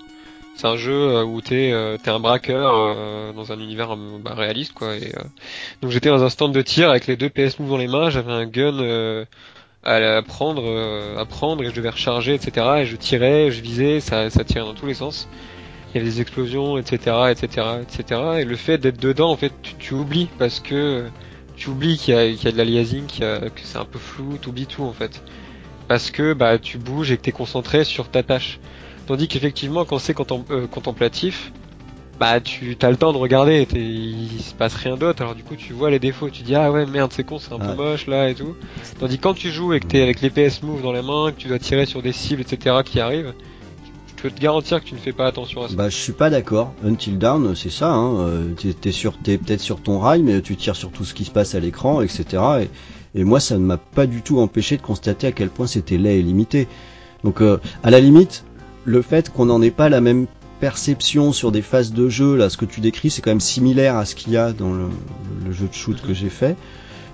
C'est 0.55 0.67
un 0.67 0.77
jeu 0.77 0.93
euh, 0.93 1.25
où 1.25 1.41
t'es 1.41 1.71
euh, 1.73 1.97
t'es 2.03 2.11
un 2.11 2.19
braqueur 2.19 2.75
euh, 2.75 3.33
dans 3.33 3.53
un 3.53 3.61
univers 3.61 3.97
bah, 3.97 4.35
réaliste 4.35 4.73
quoi. 4.75 4.97
Et, 4.97 5.15
euh, 5.17 5.23
donc 5.81 5.93
j'étais 5.93 6.09
dans 6.11 6.25
un 6.25 6.29
stand 6.29 6.53
de 6.53 6.61
tir 6.63 6.91
avec 6.91 7.07
les 7.07 7.17
deux 7.17 7.31
PS 7.31 7.59
Move 7.59 7.71
dans 7.71 7.77
les 7.79 7.87
mains. 7.87 8.11
J'avais 8.11 8.33
un 8.33 8.45
gun 8.45 8.79
euh, 8.81 9.25
à, 9.85 9.95
à 10.17 10.23
prendre, 10.23 10.63
euh, 10.67 11.17
à 11.17 11.25
prendre 11.25 11.63
et 11.63 11.67
je 11.71 11.75
devais 11.75 11.91
recharger, 11.91 12.35
etc. 12.35 12.67
Et 12.81 12.87
je 12.87 12.97
tirais, 12.97 13.51
je 13.51 13.63
visais, 13.63 14.01
ça, 14.01 14.29
ça 14.31 14.45
tirait 14.45 14.65
dans 14.67 14.75
tous 14.75 14.87
les 14.87 14.95
sens. 14.95 15.29
Il 15.95 15.99
y 15.99 16.01
avait 16.01 16.11
des 16.11 16.21
explosions, 16.21 16.77
etc., 16.79 17.17
etc., 17.31 17.67
etc. 17.83 18.21
Et 18.41 18.45
le 18.45 18.57
fait 18.57 18.79
d'être 18.79 19.01
dedans, 19.01 19.31
en 19.31 19.37
fait, 19.37 19.53
tu, 19.63 19.75
tu 19.77 19.95
oublies 19.95 20.29
parce 20.39 20.61
que 20.61 21.05
tu 21.57 21.71
oublies 21.71 21.97
qu'il 21.97 22.15
y 22.15 22.17
a, 22.17 22.29
qu'il 22.31 22.45
y 22.45 22.49
a 22.49 22.53
de 22.53 22.57
l'aliasing, 22.59 23.05
a- 23.23 23.49
que 23.51 23.61
c'est 23.65 23.79
un 23.79 23.85
peu 23.85 23.99
flou, 23.99 24.39
tu 24.41 24.49
oublies 24.51 24.67
tout 24.67 24.85
en 24.85 24.93
fait. 24.93 25.23
Parce 25.89 26.11
que 26.11 26.35
bah 26.35 26.59
tu 26.59 26.77
bouges 26.79 27.11
et 27.11 27.17
que 27.17 27.23
t'es 27.23 27.33
concentré 27.33 27.85
sur 27.85 28.09
ta 28.11 28.23
tâche. 28.23 28.61
Tandis 29.07 29.27
qu'effectivement 29.27 29.87
quand 29.87 29.99
c'est 29.99 30.15
euh, 30.51 30.67
contemplatif, 30.67 31.51
bah 32.21 32.41
tu 32.41 32.77
as 32.83 32.91
le 32.91 32.97
temps 32.97 33.13
de 33.15 33.19
regarder, 33.19 33.67
il 33.75 34.41
se 34.43 34.53
passe 34.55 34.75
rien 34.75 34.97
d'autre, 34.99 35.23
alors 35.23 35.35
du 35.35 35.43
coup 35.43 35.57
tu 35.57 35.73
vois 35.73 35.91
les 35.91 35.99
défauts, 35.99 36.29
tu 36.29 36.43
dis 36.43 36.55
ah 36.55 36.71
ouais 36.71 36.85
merde 36.85 37.11
c'est 37.15 37.25
con, 37.25 37.39
c'est 37.39 37.53
un 37.55 37.59
peu 37.59 37.75
moche 37.75 38.07
là 38.07 38.29
et 38.29 38.35
tout. 38.35 38.55
Tandis 39.01 39.17
que 39.17 39.23
quand 39.23 39.35
tu 39.35 39.51
joues 39.51 39.73
et 39.73 39.81
que 39.81 39.87
t'es 39.87 40.03
avec 40.03 40.21
les 40.21 40.29
PS 40.29 40.63
Move 40.63 40.83
dans 40.83 40.93
les 40.93 41.01
mains, 41.03 41.33
que 41.33 41.41
tu 41.41 41.49
dois 41.49 41.59
tirer 41.59 41.87
sur 41.87 42.03
des 42.03 42.13
cibles 42.13 42.43
etc 42.43 42.77
qui 42.85 43.01
arrivent, 43.01 43.33
je 44.19 44.23
peux 44.25 44.31
te 44.31 44.41
garantir 44.41 44.81
que 44.83 44.89
tu 44.89 44.95
ne 44.95 44.99
fais 44.99 45.13
pas 45.13 45.27
attention 45.27 45.63
à 45.63 45.69
ça. 45.69 45.77
bah 45.77 45.89
je 45.89 45.97
suis 45.97 46.13
pas 46.13 46.29
d'accord. 46.29 46.73
Until 46.85 47.19
Dawn 47.19 47.55
c'est 47.55 47.71
ça, 47.71 47.93
hein. 47.93 48.19
euh, 48.21 48.53
t'es- 48.55 48.73
t'es 48.75 49.39
peut-être 49.39 49.61
sur 49.61 49.81
ton 49.81 50.01
rail 50.01 50.25
mais 50.25 50.41
tu 50.43 50.57
tires 50.57 50.75
sur 50.75 50.91
tout 50.91 51.05
ce 51.05 51.15
qui 51.15 51.25
se 51.25 51.31
passe 51.31 51.55
à 51.55 51.61
l'écran, 51.61 52.03
etc. 52.03 52.43
Et, 53.15 53.23
moi 53.25 53.39
ça 53.39 53.57
ne 53.57 53.65
m'a 53.65 53.77
pas 53.77 54.07
du 54.07 54.23
tout 54.23 54.41
empêché 54.41 54.77
de 54.77 54.83
constater 54.83 55.29
à 55.29 55.33
quel 55.33 55.51
point 55.51 55.69
c'était 55.69 55.99
laid 55.99 56.19
et 56.19 56.23
limité. 56.23 56.67
Donc 57.23 57.41
euh, 57.41 57.59
à 57.85 57.91
la 57.91 58.01
limite, 58.01 58.45
le 58.85 59.03
fait 59.03 59.31
qu'on 59.31 59.47
n'en 59.47 59.63
ait 59.63 59.71
pas 59.71 59.89
la 59.89 60.01
même 60.01 60.27
perception 60.59 61.33
sur 61.33 61.53
des 61.53 61.63
phases 61.63 61.93
de 61.93 62.09
jeu, 62.09 62.37
là 62.37 62.51
ce 62.51 62.57
que 62.57 62.65
tu 62.65 62.81
décris 62.81 63.11
c'est 63.11 63.23
quand 63.23 63.31
même 63.31 63.41
similaire 63.41 63.97
à 63.97 64.05
ce 64.05 64.17
qu'il 64.17 64.33
y 64.33 64.37
a 64.37 64.53
dans 64.53 64.73
le, 64.73 64.89
jeu 65.53 65.69
de 65.69 65.75
shoot 65.75 66.03
que 66.03 66.13
j'ai 66.13 66.29
fait. 66.29 66.57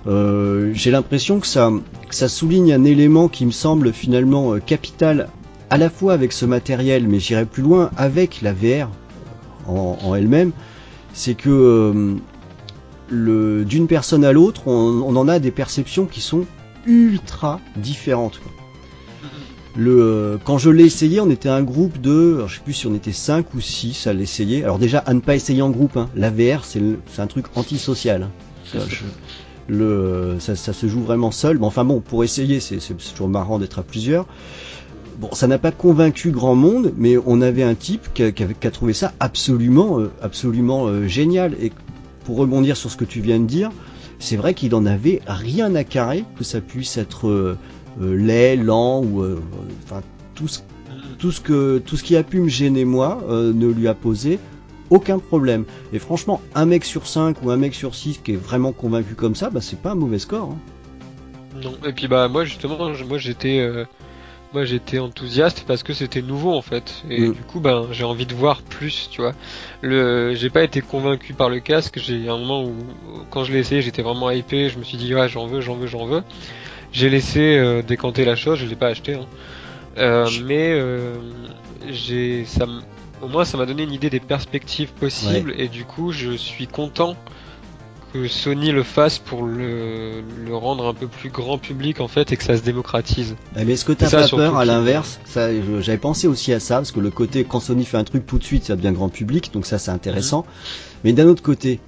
Euh, 0.07 0.71
j'ai 0.73 0.89
l'impression 0.89 1.39
que 1.39 1.45
ça, 1.47 1.71
que 2.09 2.15
ça 2.15 2.29
souligne 2.29 2.73
un 2.73 2.83
élément 2.83 3.27
qui 3.27 3.45
me 3.45 3.51
semble 3.51 3.93
finalement 3.93 4.59
capital 4.59 5.29
à 5.69 5.77
la 5.77 5.89
fois 5.89 6.13
avec 6.13 6.31
ce 6.31 6.45
matériel, 6.45 7.07
mais 7.07 7.19
j'irai 7.19 7.45
plus 7.45 7.63
loin 7.63 7.91
avec 7.97 8.41
la 8.41 8.53
VR 8.53 8.89
en, 9.67 10.13
elle-même, 10.15 10.51
c'est 11.13 11.33
que 11.33 12.19
euh, 13.11 13.63
d'une 13.63 13.87
personne 13.87 14.23
à 14.23 14.31
l'autre, 14.31 14.67
on, 14.67 15.15
en 15.15 15.27
a 15.27 15.39
des 15.39 15.51
perceptions 15.51 16.05
qui 16.05 16.21
sont 16.21 16.45
ultra 16.85 17.59
différentes. 17.77 18.39
quand 19.75 20.57
je 20.57 20.69
l'ai 20.69 20.85
essayé, 20.85 21.19
on 21.19 21.29
était 21.29 21.49
un 21.49 21.63
groupe 21.63 21.99
de, 21.99 22.45
je 22.47 22.55
sais 22.55 22.61
plus 22.63 22.73
si 22.73 22.87
on 22.87 22.93
était 22.93 23.11
5 23.11 23.53
ou 23.55 23.61
6 23.61 24.07
à 24.07 24.13
l'essayer. 24.13 24.63
Alors 24.63 24.77
déjà, 24.77 24.99
à 24.99 25.13
ne 25.13 25.19
pas 25.19 25.35
essayer 25.35 25.63
en 25.63 25.71
groupe, 25.71 25.97
hein. 25.97 26.09
la 26.15 26.29
VR 26.29 26.63
c'est 26.63 26.81
un 27.17 27.27
truc 27.27 27.45
antisocial. 27.55 28.23
hein. 28.23 28.31
Ça, 30.39 30.55
se 30.55 30.87
joue 30.87 31.01
vraiment 31.01 31.31
seul. 31.31 31.57
Mais 31.57 31.65
enfin 31.65 31.83
bon, 31.83 31.99
pour 32.01 32.23
essayer, 32.23 32.59
c'est 32.59 32.79
toujours 33.11 33.29
marrant 33.29 33.57
d'être 33.59 33.79
à 33.79 33.83
plusieurs. 33.83 34.27
Bon, 35.17 35.29
ça 35.33 35.47
n'a 35.47 35.57
pas 35.57 35.71
convaincu 35.71 36.31
grand 36.31 36.55
monde, 36.55 36.91
mais 36.97 37.15
on 37.25 37.41
avait 37.41 37.63
un 37.63 37.75
type 37.75 38.09
qui 38.13 38.23
a, 38.23 38.71
trouvé 38.71 38.91
ça 38.91 39.13
absolument, 39.21 39.99
euh, 39.99 40.11
absolument 40.21 40.87
euh, 40.87 41.07
génial. 41.07 41.55
Et 41.61 41.71
pour 42.25 42.37
rebondir 42.37 42.75
sur 42.75 42.91
ce 42.91 42.97
que 42.97 43.05
tu 43.05 43.21
viens 43.21 43.39
de 43.39 43.45
dire, 43.45 43.71
c'est 44.19 44.35
vrai 44.35 44.53
qu'il 44.53 44.75
en 44.75 44.85
avait 44.85 45.21
rien 45.25 45.73
à 45.75 45.85
carrer 45.85 46.25
que 46.37 46.43
ça 46.43 46.59
puisse 46.59 46.97
être 46.97 47.29
euh, 47.29 47.57
laid, 48.01 48.57
lent 48.57 49.03
ou 49.03 49.23
enfin 49.85 50.01
tout 50.33 50.49
ce, 50.49 50.59
tout 51.17 51.31
ce 51.31 51.39
que 51.39 51.77
tout 51.85 51.95
ce 51.95 52.03
qui 52.03 52.17
a 52.17 52.23
pu 52.23 52.39
me 52.41 52.49
gêner 52.49 52.83
moi 52.83 53.23
ne 53.29 53.67
lui 53.67 53.87
a 53.87 53.93
posé 53.93 54.39
aucun 54.89 55.19
problème. 55.19 55.65
Et 55.93 55.99
franchement, 55.99 56.41
un 56.55 56.65
mec 56.65 56.83
sur 56.83 57.07
5 57.07 57.37
ou 57.43 57.51
un 57.51 57.57
mec 57.57 57.73
sur 57.73 57.95
6 57.95 58.19
qui 58.23 58.33
est 58.33 58.37
vraiment 58.37 58.71
convaincu 58.71 59.15
comme 59.15 59.35
ça, 59.35 59.49
bah 59.49 59.61
c'est 59.61 59.79
pas 59.79 59.91
un 59.91 59.95
mauvais 59.95 60.19
score. 60.19 60.51
hein. 60.51 60.57
Non. 61.63 61.73
Et 61.85 61.93
puis 61.93 62.07
bah 62.07 62.27
moi 62.27 62.43
justement, 62.43 62.77
moi 63.07 63.17
j'étais 63.17 63.85
moi 64.55 64.63
j'étais 64.63 64.99
enthousiaste 64.99 65.65
parce 65.67 65.83
que 65.83 65.93
c'était 65.93 66.21
nouveau 66.21 66.53
en 66.55 66.61
fait. 66.61 67.03
Et 67.09 67.27
Mm. 67.27 67.33
du 67.33 67.41
coup 67.41 67.59
ben 67.59 67.87
j'ai 67.91 68.05
envie 68.05 68.25
de 68.25 68.33
voir 68.33 68.61
plus, 68.61 69.09
tu 69.11 69.21
vois. 69.21 69.33
Le 69.81 70.33
j'ai 70.33 70.49
pas 70.49 70.63
été 70.63 70.79
convaincu 70.81 71.33
par 71.33 71.49
le 71.49 71.59
casque, 71.59 71.99
j'ai 72.01 72.29
un 72.29 72.37
moment 72.37 72.63
où 72.63 72.73
quand 73.31 73.43
je 73.43 73.51
l'ai 73.51 73.59
essayé, 73.59 73.81
j'étais 73.81 74.01
vraiment 74.01 74.31
hypé, 74.31 74.69
je 74.69 74.79
me 74.79 74.83
suis 74.83 74.97
dit 74.97 75.13
ouais, 75.13 75.27
j'en 75.27 75.45
veux, 75.45 75.59
j'en 75.61 75.75
veux, 75.75 75.87
j'en 75.87 76.05
veux. 76.05 76.23
J'ai 76.93 77.09
laissé 77.09 77.57
euh, 77.57 77.81
décanter 77.81 78.23
la 78.23 78.35
chose, 78.37 78.57
je 78.59 78.65
l'ai 78.65 78.75
pas 78.77 78.87
acheté 78.87 79.15
hein. 79.15 79.25
Euh, 79.97 80.29
mais 80.45 80.71
euh, 80.73 81.15
j'ai 81.89 82.45
ça 82.45 82.63
m- 82.63 82.81
au 83.21 83.27
moins 83.27 83.45
ça 83.45 83.57
m'a 83.57 83.65
donné 83.65 83.83
une 83.83 83.93
idée 83.93 84.09
des 84.09 84.19
perspectives 84.19 84.91
possibles 84.93 85.53
et 85.57 85.67
du 85.67 85.83
coup 85.85 86.11
je 86.11 86.31
suis 86.31 86.67
content 86.67 87.15
que 88.15 88.27
Sony 88.29 88.71
le 88.71 88.83
fasse 88.83 89.19
pour 89.19 89.43
le, 89.43 90.23
le 90.45 90.55
rendre 90.55 90.87
un 90.87 90.93
peu 90.93 91.07
plus 91.07 91.29
grand 91.29 91.57
public 91.57 91.99
en 91.99 92.07
fait 92.07 92.31
et 92.31 92.37
que 92.37 92.43
ça 92.43 92.55
se 92.55 92.61
démocratise. 92.61 93.35
Eh, 93.57 93.65
Mais 93.65 93.73
est-ce 93.73 93.83
que 93.83 93.91
t'as 93.91 94.09
pas 94.09 94.27
peur 94.29 94.57
à 94.57 94.63
l'inverse? 94.63 95.19
Ça, 95.25 95.49
j'avais 95.81 95.97
pensé 95.97 96.27
aussi 96.27 96.53
à 96.53 96.61
ça 96.61 96.77
parce 96.77 96.93
que 96.93 97.01
le 97.01 97.11
côté 97.11 97.43
quand 97.43 97.59
Sony 97.59 97.83
fait 97.83 97.97
un 97.97 98.05
truc 98.05 98.25
tout 98.25 98.37
de 98.37 98.43
suite, 98.43 98.63
ça 98.63 98.77
devient 98.77 98.93
grand 98.93 99.09
public, 99.09 99.51
donc 99.53 99.65
ça 99.65 99.79
c'est 99.79 99.91
intéressant. 99.91 100.39
Mhm. 100.39 100.45
Mais 101.03 101.13
d'un 101.13 101.27
autre 101.27 101.43
côté, 101.43 101.81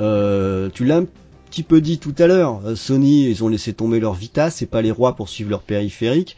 euh, 0.00 0.70
tu 0.74 0.84
l'as 0.84 0.96
un 0.96 1.06
petit 1.48 1.62
peu 1.62 1.80
dit 1.80 1.98
tout 1.98 2.14
à 2.18 2.26
l'heure, 2.26 2.60
euh, 2.64 2.74
Sony 2.74 3.28
ils 3.28 3.44
ont 3.44 3.48
laissé 3.48 3.72
tomber 3.72 4.00
leur 4.00 4.14
Vita, 4.14 4.50
c'est 4.50 4.66
pas 4.66 4.82
les 4.82 4.90
rois 4.90 5.14
pour 5.14 5.28
suivre 5.28 5.50
leur 5.50 5.62
périphérique. 5.62 6.36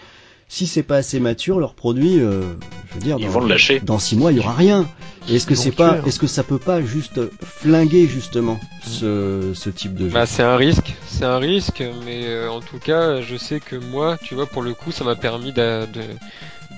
Si 0.54 0.66
c'est 0.66 0.82
pas 0.82 0.96
assez 0.96 1.18
mature, 1.18 1.58
leur 1.58 1.72
produit, 1.72 2.20
euh, 2.20 2.42
je 2.90 2.94
veux 2.96 3.00
dire, 3.00 3.16
Ils 3.18 3.24
dans, 3.24 3.30
vont 3.32 3.40
le 3.40 3.48
lâcher. 3.48 3.80
dans 3.80 3.98
six 3.98 4.16
mois 4.16 4.32
il 4.32 4.36
y 4.36 4.40
aura 4.40 4.52
rien. 4.52 4.86
Est-ce 5.30 5.46
que 5.46 5.54
c'est 5.54 5.70
pas, 5.70 5.92
hein. 5.92 6.02
est-ce 6.06 6.18
que 6.18 6.26
ça 6.26 6.42
peut 6.42 6.58
pas 6.58 6.82
juste 6.82 7.20
flinguer 7.40 8.06
justement 8.06 8.60
ce, 8.84 9.52
ce 9.54 9.70
type 9.70 9.94
de 9.94 10.08
jeu? 10.08 10.12
Bah 10.12 10.26
c'est 10.26 10.42
un 10.42 10.56
risque, 10.56 10.92
c'est 11.06 11.24
un 11.24 11.38
risque, 11.38 11.82
mais 12.04 12.26
euh, 12.26 12.50
en 12.50 12.60
tout 12.60 12.76
cas 12.78 13.22
je 13.22 13.34
sais 13.36 13.60
que 13.60 13.76
moi, 13.76 14.18
tu 14.22 14.34
vois, 14.34 14.44
pour 14.44 14.60
le 14.60 14.74
coup 14.74 14.92
ça 14.92 15.04
m'a 15.04 15.16
permis 15.16 15.52
de 15.52 15.86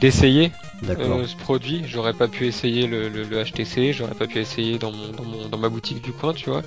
d'essayer 0.01 0.53
euh, 0.89 1.27
ce 1.27 1.35
produit. 1.35 1.83
J'aurais 1.89 2.13
pas 2.13 2.29
pu 2.29 2.47
essayer 2.47 2.87
le, 2.87 3.09
le, 3.09 3.25
le 3.25 3.43
HTC, 3.43 3.93
j'aurais 3.93 4.15
pas 4.15 4.29
pu 4.29 4.39
essayer 4.39 4.79
dans 4.79 4.93
mon, 4.93 5.09
dans 5.17 5.25
mon 5.25 5.49
dans 5.49 5.59
ma 5.59 5.69
boutique 5.69 6.01
du 6.01 6.13
coin, 6.13 6.33
tu 6.33 6.49
vois. 6.49 6.63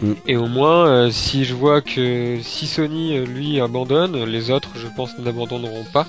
Mm. 0.00 0.12
Et 0.26 0.36
au 0.38 0.46
moins, 0.46 0.86
euh, 0.88 1.10
si 1.10 1.44
je 1.44 1.52
vois 1.52 1.82
que 1.82 2.38
si 2.42 2.66
Sony 2.66 3.18
lui 3.26 3.60
abandonne, 3.60 4.24
les 4.24 4.50
autres, 4.50 4.70
je 4.76 4.86
pense, 4.96 5.10
n'abandonneront 5.18 5.84
pas. 5.92 6.06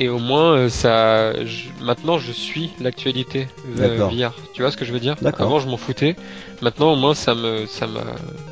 Et 0.00 0.08
au 0.08 0.18
moins, 0.18 0.52
euh, 0.56 0.68
ça, 0.68 1.44
je- 1.44 1.70
maintenant, 1.82 2.18
je 2.18 2.30
suis 2.30 2.70
l'actualité 2.80 3.48
euh. 3.80 3.96
VR. 4.08 4.32
Tu 4.52 4.62
vois 4.62 4.70
ce 4.70 4.76
que 4.76 4.84
je 4.84 4.92
veux 4.92 5.00
dire? 5.00 5.16
Avant, 5.42 5.58
je 5.58 5.68
m'en 5.68 5.76
foutais. 5.76 6.14
Maintenant, 6.62 6.92
au 6.92 6.96
moins, 6.96 7.14
ça 7.14 7.34
me, 7.34 7.66
ça 7.66 7.86
m'a, 7.86 8.04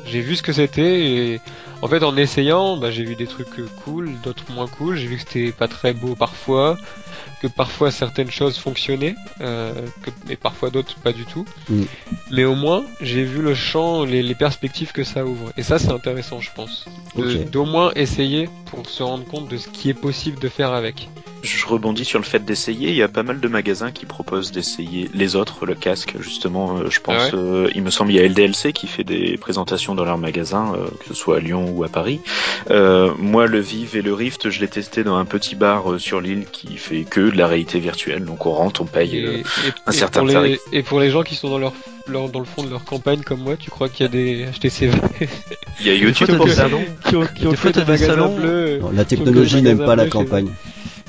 j'ai 0.05 0.19
vu 0.21 0.35
ce 0.35 0.43
que 0.43 0.51
c'était 0.51 0.99
et 1.35 1.41
en 1.81 1.87
fait, 1.87 2.03
en 2.03 2.17
essayant, 2.17 2.75
bah, 2.77 2.91
j'ai 2.91 3.03
vu 3.03 3.15
des 3.15 3.27
trucs 3.27 3.47
cool, 3.83 4.11
d'autres 4.23 4.43
moins 4.51 4.67
cool. 4.67 4.95
J'ai 4.97 5.07
vu 5.07 5.15
que 5.15 5.21
c'était 5.21 5.51
pas 5.51 5.67
très 5.67 5.93
beau 5.93 6.15
parfois, 6.15 6.77
que 7.41 7.47
parfois 7.47 7.91
certaines 7.91 8.31
choses 8.31 8.57
fonctionnaient, 8.57 9.15
euh, 9.41 9.73
que, 10.01 10.11
mais 10.27 10.35
parfois 10.35 10.69
d'autres 10.69 10.95
pas 10.95 11.13
du 11.13 11.25
tout. 11.25 11.45
Mm. 11.69 11.83
Mais 12.31 12.43
au 12.45 12.55
moins, 12.55 12.83
j'ai 13.01 13.23
vu 13.23 13.41
le 13.41 13.53
champ, 13.53 14.03
les, 14.03 14.23
les 14.23 14.35
perspectives 14.35 14.91
que 14.91 15.03
ça 15.03 15.25
ouvre. 15.25 15.51
Et 15.57 15.63
ça, 15.63 15.79
c'est 15.79 15.91
intéressant, 15.91 16.41
je 16.41 16.51
pense. 16.55 16.85
D'au 17.51 17.65
moins 17.65 17.91
essayer 17.95 18.49
pour 18.65 18.87
se 18.89 19.03
rendre 19.03 19.25
compte 19.25 19.47
de 19.47 19.57
ce 19.57 19.67
qui 19.67 19.89
est 19.89 19.95
possible 19.95 20.39
de 20.39 20.49
faire 20.49 20.73
avec. 20.73 21.09
Je 21.43 21.65
rebondis 21.65 22.03
sur 22.03 22.19
le 22.19 22.25
fait 22.25 22.43
d'essayer. 22.43 22.89
Il 22.89 22.95
y 22.95 23.03
a 23.03 23.07
pas 23.07 23.23
mal 23.23 23.39
de 23.39 23.47
magasins 23.47 23.91
qui 23.91 24.05
proposent 24.05 24.51
d'essayer 24.51 25.09
les 25.13 25.35
autres, 25.35 25.65
le 25.65 25.75
casque. 25.75 26.15
Justement, 26.19 26.77
euh, 26.77 26.89
je 26.89 26.99
pense, 26.99 27.15
Ah 27.17 27.35
ouais 27.35 27.41
euh, 27.41 27.69
il 27.75 27.83
me 27.83 27.89
semble, 27.89 28.11
il 28.11 28.15
y 28.15 28.19
a 28.19 28.27
LDLC 28.27 28.73
qui 28.73 28.87
fait 28.87 29.03
des 29.03 29.37
présentations 29.37 29.95
dans 29.95 30.03
leur 30.03 30.17
magasin, 30.17 30.73
euh, 30.75 30.87
que 30.99 31.05
ce 31.07 31.13
soit 31.13 31.37
à 31.37 31.39
Lyon 31.39 31.71
ou 31.73 31.83
à 31.83 31.89
Paris. 31.89 32.21
Euh, 32.71 33.11
moi, 33.17 33.47
le 33.47 33.59
Vive 33.59 33.95
et 33.95 34.01
le 34.01 34.13
Rift, 34.13 34.49
je 34.49 34.59
l'ai 34.59 34.67
testé 34.67 35.03
dans 35.03 35.15
un 35.15 35.25
petit 35.25 35.55
bar 35.55 35.91
euh, 35.91 35.99
sur 35.99 36.21
l'île 36.21 36.45
qui 36.51 36.77
fait 36.77 37.03
que 37.03 37.21
de 37.31 37.37
la 37.37 37.47
réalité 37.47 37.79
virtuelle. 37.79 38.25
Donc 38.25 38.45
on 38.45 38.51
rentre, 38.51 38.81
on 38.81 38.85
paye. 38.85 39.17
Et, 39.17 39.25
euh, 39.25 39.31
et- 39.37 39.43
un 39.85 39.91
et 39.91 39.95
certain 39.95 40.19
pour 40.21 40.27
les, 40.27 40.33
tarif. 40.33 40.59
et 40.71 40.83
pour 40.83 40.99
les 40.99 41.09
gens 41.09 41.23
qui 41.23 41.35
sont 41.35 41.49
dans 41.49 41.59
leur, 41.59 41.73
leur- 42.07 42.29
dans 42.29 42.39
le 42.39 42.45
fond 42.45 42.63
de 42.63 42.69
leur 42.69 42.83
campagne 42.85 43.21
comme 43.21 43.39
moi, 43.41 43.55
tu 43.57 43.69
crois 43.69 43.89
qu'il 43.89 44.05
y 44.05 44.09
a 44.09 44.11
des 44.11 44.45
HTCV 44.51 44.91
Il 45.81 45.87
y 45.87 45.89
a 45.89 45.93
Des 45.93 45.99
YouTube 45.99 46.27
fois, 46.27 46.27
t'as 46.27 46.37
pour 46.37 46.45
des 46.47 46.51
ça. 46.53 46.61
salons. 46.63 46.85
qui 47.07 47.15
ont, 47.15 47.25
qui 47.35 47.47
ont 47.47 47.51
Des 47.51 47.55
fois, 47.55 47.71
fait 47.71 47.79
t'as 47.79 47.85
des 47.85 47.97
des 47.97 48.05
salons. 48.05 48.35
bleus 48.35 48.79
Non, 48.79 48.91
la 48.93 49.05
technologie 49.05 49.61
n'aime 49.61 49.79
pas 49.85 49.95
la 49.95 50.07
campagne. 50.07 50.49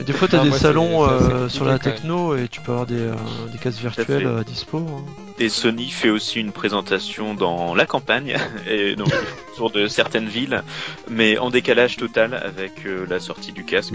Et 0.00 0.04
des 0.04 0.12
fois, 0.12 0.28
t'as 0.28 0.38
Ah, 0.40 0.44
des 0.44 0.50
moi, 0.50 0.58
salons 0.58 1.04
euh, 1.08 1.48
sur 1.48 1.64
la 1.64 1.78
techno 1.78 2.36
et 2.36 2.46
tu 2.48 2.60
peux 2.60 2.70
avoir 2.72 2.86
des, 2.86 2.94
euh, 2.94 3.14
des 3.52 3.58
cases 3.58 3.78
virtuelles 3.80 4.26
euh, 4.26 4.40
à 4.40 4.44
dispo. 4.44 4.78
hein. 4.78 5.04
Et 5.40 5.48
Sony 5.48 5.88
fait 5.88 6.10
aussi 6.10 6.40
une 6.40 6.50
présentation 6.50 7.34
dans 7.34 7.74
la 7.74 7.86
campagne, 7.86 8.36
et 8.68 8.96
donc 8.96 9.08
ils 9.08 9.12
font 9.12 9.46
le 9.50 9.56
tour 9.56 9.70
de 9.70 9.86
certaines 9.86 10.28
villes, 10.28 10.62
mais 11.08 11.38
en 11.38 11.50
décalage 11.50 11.96
total 11.96 12.34
avec 12.34 12.86
euh, 12.86 13.06
la 13.08 13.20
sortie 13.20 13.52
du 13.52 13.64
casque. 13.64 13.94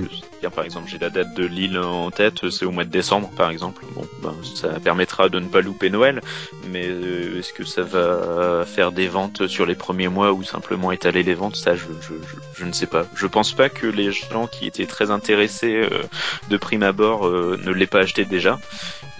Par 0.55 0.63
exemple, 0.63 0.89
j'ai 0.89 0.99
la 0.99 1.09
date 1.09 1.33
de 1.35 1.45
Lille 1.45 1.77
en 1.77 2.11
tête, 2.11 2.49
c'est 2.49 2.65
au 2.65 2.71
mois 2.71 2.83
de 2.83 2.89
décembre, 2.89 3.29
par 3.35 3.49
exemple. 3.49 3.85
Bon, 3.95 4.05
ben, 4.21 4.35
ça 4.55 4.79
permettra 4.79 5.29
de 5.29 5.39
ne 5.39 5.47
pas 5.47 5.61
louper 5.61 5.89
Noël, 5.89 6.21
mais 6.69 6.85
euh, 6.87 7.39
est-ce 7.39 7.53
que 7.53 7.65
ça 7.65 7.81
va 7.81 8.65
faire 8.65 8.91
des 8.91 9.07
ventes 9.07 9.47
sur 9.47 9.65
les 9.65 9.75
premiers 9.75 10.09
mois 10.09 10.31
ou 10.31 10.43
simplement 10.43 10.91
étaler 10.91 11.23
les 11.23 11.33
ventes? 11.33 11.55
Ça, 11.55 11.75
je, 11.75 11.85
je, 12.01 12.13
je, 12.13 12.35
je 12.55 12.65
ne 12.65 12.71
sais 12.71 12.87
pas. 12.87 13.05
Je 13.15 13.27
pense 13.27 13.53
pas 13.53 13.69
que 13.69 13.87
les 13.87 14.11
gens 14.11 14.47
qui 14.47 14.67
étaient 14.67 14.85
très 14.85 15.11
intéressés 15.11 15.75
euh, 15.75 16.03
de 16.49 16.57
prime 16.57 16.83
abord 16.83 17.27
euh, 17.27 17.59
ne 17.63 17.71
l'aient 17.71 17.87
pas 17.87 17.99
acheté 17.99 18.25
déjà. 18.25 18.59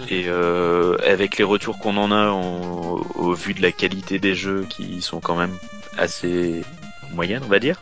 Et 0.10 0.26
euh, 0.28 0.98
avec 1.06 1.38
les 1.38 1.44
retours 1.44 1.78
qu'on 1.78 1.98
en 1.98 2.12
a 2.14 2.32
au 2.32 3.34
vu 3.34 3.54
de 3.54 3.62
la 3.62 3.72
qualité 3.72 4.20
des 4.20 4.36
jeux 4.36 4.66
qui 4.70 5.02
sont 5.02 5.20
quand 5.20 5.36
même 5.36 5.58
assez 5.98 6.64
moyennes, 7.14 7.44
on 7.46 7.50
va 7.50 7.60
dire. 7.60 7.82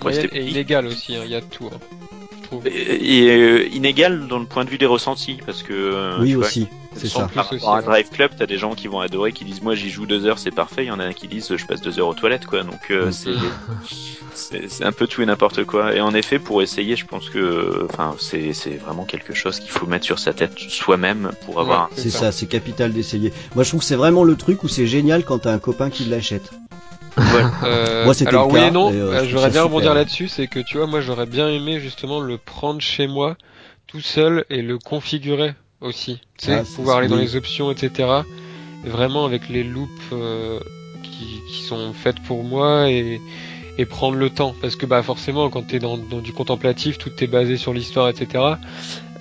Moyenne 0.00 0.26
et 0.26 0.28
petit. 0.28 0.50
illégal 0.50 0.86
aussi, 0.86 1.16
hein, 1.16 1.22
il 1.24 1.30
y 1.30 1.34
a 1.34 1.42
tout. 1.42 1.70
hein, 1.72 1.78
trouve. 2.52 2.66
Et, 2.66 3.24
et, 3.24 3.30
euh, 3.30 3.66
inégal 3.68 4.26
dans 4.28 4.38
le 4.38 4.46
point 4.46 4.64
de 4.64 4.70
vue 4.70 4.78
des 4.78 4.86
ressentis, 4.86 5.38
parce 5.44 5.62
que 5.62 5.72
euh, 5.72 6.18
Oui 6.20 6.30
tu 6.30 6.36
aussi, 6.36 6.68
c'est 6.94 7.08
ça. 7.08 7.26
plus 7.26 7.34
par 7.34 7.50
rapport 7.50 7.76
à. 7.76 7.82
Drive 7.82 8.10
Club, 8.10 8.32
t'as 8.36 8.46
des 8.46 8.58
gens 8.58 8.74
qui 8.74 8.88
vont 8.88 9.00
adorer, 9.00 9.32
qui 9.32 9.44
disent 9.44 9.62
moi 9.62 9.74
j'y 9.74 9.90
joue 9.90 10.06
deux 10.06 10.26
heures, 10.26 10.38
c'est 10.38 10.50
parfait. 10.50 10.84
Il 10.84 10.88
y 10.88 10.90
en 10.90 11.00
a 11.00 11.12
qui 11.12 11.28
disent 11.28 11.54
je 11.56 11.66
passe 11.66 11.80
deux 11.80 11.98
heures 11.98 12.08
aux 12.08 12.14
toilettes, 12.14 12.46
quoi. 12.46 12.62
Donc 12.62 12.90
euh, 12.90 13.10
c'est 13.10 13.34
c'est 14.34 14.68
c'est 14.68 14.84
un 14.84 14.92
peu 14.92 15.06
tout 15.06 15.22
et 15.22 15.26
n'importe 15.26 15.64
quoi. 15.64 15.94
Et 15.94 16.00
en 16.00 16.14
effet, 16.14 16.38
pour 16.38 16.62
essayer, 16.62 16.96
je 16.96 17.06
pense 17.06 17.30
que 17.30 17.86
enfin 17.90 18.14
c'est 18.18 18.52
c'est 18.52 18.76
vraiment 18.76 19.04
quelque 19.04 19.34
chose 19.34 19.58
qu'il 19.58 19.70
faut 19.70 19.86
mettre 19.86 20.04
sur 20.04 20.18
sa 20.18 20.32
tête 20.32 20.58
soi-même 20.58 21.32
pour 21.46 21.60
avoir. 21.60 21.90
C'est 21.96 22.10
ça, 22.10 22.32
c'est 22.32 22.46
capital 22.46 22.92
d'essayer. 22.92 23.32
Moi, 23.54 23.64
je 23.64 23.70
trouve 23.70 23.80
que 23.80 23.86
c'est 23.86 23.96
vraiment 23.96 24.24
le 24.24 24.36
truc 24.36 24.62
où 24.62 24.68
c'est 24.68 24.86
génial 24.86 25.24
quand 25.24 25.40
t'as 25.40 25.52
un 25.52 25.58
copain 25.58 25.90
qui 25.90 26.04
l'achète. 26.04 26.50
Euh, 27.62 28.04
Moi, 28.04 28.14
c'était 28.14 28.30
alors 28.30 28.48
le 28.48 28.54
oui 28.54 28.60
et 28.62 28.70
non, 28.70 28.90
euh, 28.92 29.12
euh, 29.12 29.24
je 29.24 29.30
j'aurais 29.30 29.50
bien 29.50 29.62
rebondir 29.62 29.94
là-dessus, 29.94 30.28
c'est 30.28 30.46
que 30.48 30.60
tu 30.60 30.78
vois, 30.78 30.86
moi 30.86 31.00
j'aurais 31.00 31.26
bien 31.26 31.48
aimé 31.48 31.80
justement 31.80 32.20
le 32.20 32.38
prendre 32.38 32.80
chez 32.80 33.06
moi 33.06 33.36
tout 33.86 34.00
seul 34.00 34.44
et 34.50 34.62
le 34.62 34.78
configurer 34.78 35.54
aussi. 35.80 36.20
Tu 36.38 36.46
sais, 36.46 36.52
Ah, 36.54 36.64
c'est- 36.64 36.74
pouvoir 36.76 36.98
aller 36.98 37.08
dans 37.08 37.16
les 37.16 37.36
options, 37.36 37.70
etc. 37.70 38.26
Et 38.84 38.88
vraiment 38.90 39.24
avec 39.24 39.48
les 39.48 39.62
loops 39.64 39.90
euh, 40.12 40.60
qui, 41.02 41.42
qui 41.46 41.62
sont 41.62 41.92
faites 41.92 42.20
pour 42.20 42.44
moi 42.44 42.90
et, 42.90 43.20
et 43.78 43.86
prendre 43.86 44.16
le 44.16 44.30
temps. 44.30 44.54
Parce 44.60 44.76
que 44.76 44.86
bah 44.86 45.02
forcément 45.02 45.48
quand 45.50 45.62
t'es 45.62 45.78
dans, 45.78 45.96
dans 45.96 46.20
du 46.20 46.32
contemplatif, 46.32 46.98
tout 46.98 47.12
est 47.20 47.26
basé 47.26 47.56
sur 47.56 47.72
l'histoire, 47.72 48.08
etc. 48.08 48.44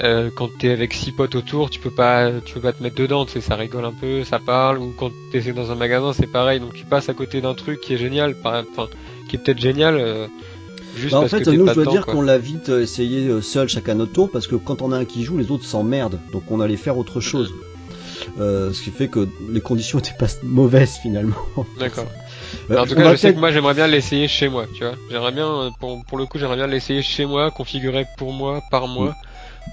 Euh, 0.04 0.30
quand 0.34 0.49
t'es 0.60 0.72
avec 0.72 0.93
six 0.93 1.12
potes 1.12 1.36
autour, 1.36 1.70
tu 1.70 1.80
peux 1.80 1.91
pas, 1.91 2.32
tu 2.43 2.56
peux 2.56 2.62
pas 2.62 2.74
te 2.74 2.82
mettre 2.82 2.95
dedans, 2.95 3.26
tu 3.26 3.34
sais, 3.34 3.41
ça 3.41 3.56
rigole 3.56 3.86
un 3.86 3.91
peu, 3.91 4.24
ça 4.24 4.39
parle, 4.39 4.80
ou 4.80 4.93
quand 4.97 5.12
t'es 5.32 5.41
dans 5.54 5.72
un 5.72 5.76
magasin, 5.76 6.12
c'est 6.14 6.32
pareil, 6.32 6.60
donc 6.60 6.74
tu 6.74 6.86
passes 6.86 7.10
à 7.10 7.14
côté 7.14 7.39
d'un 7.39 7.54
truc 7.54 7.82
qui 7.82 7.93
est 7.93 7.97
génial, 7.97 8.36
enfin, 8.43 8.88
qui 9.30 9.36
est 9.36 9.39
peut-être 9.39 9.60
génial, 9.60 9.97
euh, 9.97 10.28
juste 10.95 11.14
Bah, 11.14 11.20
en 11.20 11.28
fait, 11.28 11.45
nous, 11.47 11.68
je 11.68 11.74
dois 11.74 11.86
dire 11.86 12.06
qu'on 12.06 12.22
l'a 12.22 12.38
vite 12.38 12.70
euh, 12.70 12.82
essayé 12.82 13.28
euh, 13.28 13.41
seul 13.41 13.70
chacun 13.70 13.95
notre 13.95 14.14
tour 14.14 14.30
parce 14.32 14.47
que 14.47 14.56
quand 14.56 14.82
on 14.82 14.91
a 14.91 14.97
un 14.97 15.06
qui 15.06 15.24
joue, 15.24 15.38
les 15.38 15.52
autres 15.52 15.66
s'emmerdent. 15.66 16.20
Donc 16.32 16.43
on 16.49 16.60
allait 16.60 16.78
faire 16.78 16.97
autre 16.97 17.20
chose. 17.20 17.54
Euh, 18.39 18.72
ce 18.72 18.84
qui 18.84 18.91
fait 18.91 19.08
que 19.08 19.28
les 19.49 19.62
conditions 19.62 19.99
étaient 19.99 20.18
pas 20.18 20.28
mauvaises 20.43 20.97
finalement. 21.02 21.36
D'accord. 21.80 22.08
Euh, 22.70 22.78
en 22.78 22.86
tout 22.86 22.95
cas, 22.95 23.12
je 23.12 23.16
sais 23.18 23.34
que 23.34 23.39
moi, 23.39 23.52
j'aimerais 23.52 23.74
bien 23.74 23.88
l'essayer 23.88 24.28
chez 24.28 24.49
moi, 24.49 24.66
tu 24.74 24.84
vois. 24.84 24.95
J'aimerais 25.10 25.32
bien, 25.32 25.47
euh, 25.47 25.70
pour, 25.80 26.04
pour 26.06 26.18
le 26.18 26.26
coup, 26.26 26.38
j'aimerais 26.38 26.56
bien 26.58 26.68
l'essayer 26.68 27.02
chez 27.02 27.26
moi, 27.26 27.52
configuré 27.52 28.06
pour 28.18 28.32
moi, 28.34 28.62
par 28.70 28.88
Mm. 28.88 28.93
moi, 28.93 29.16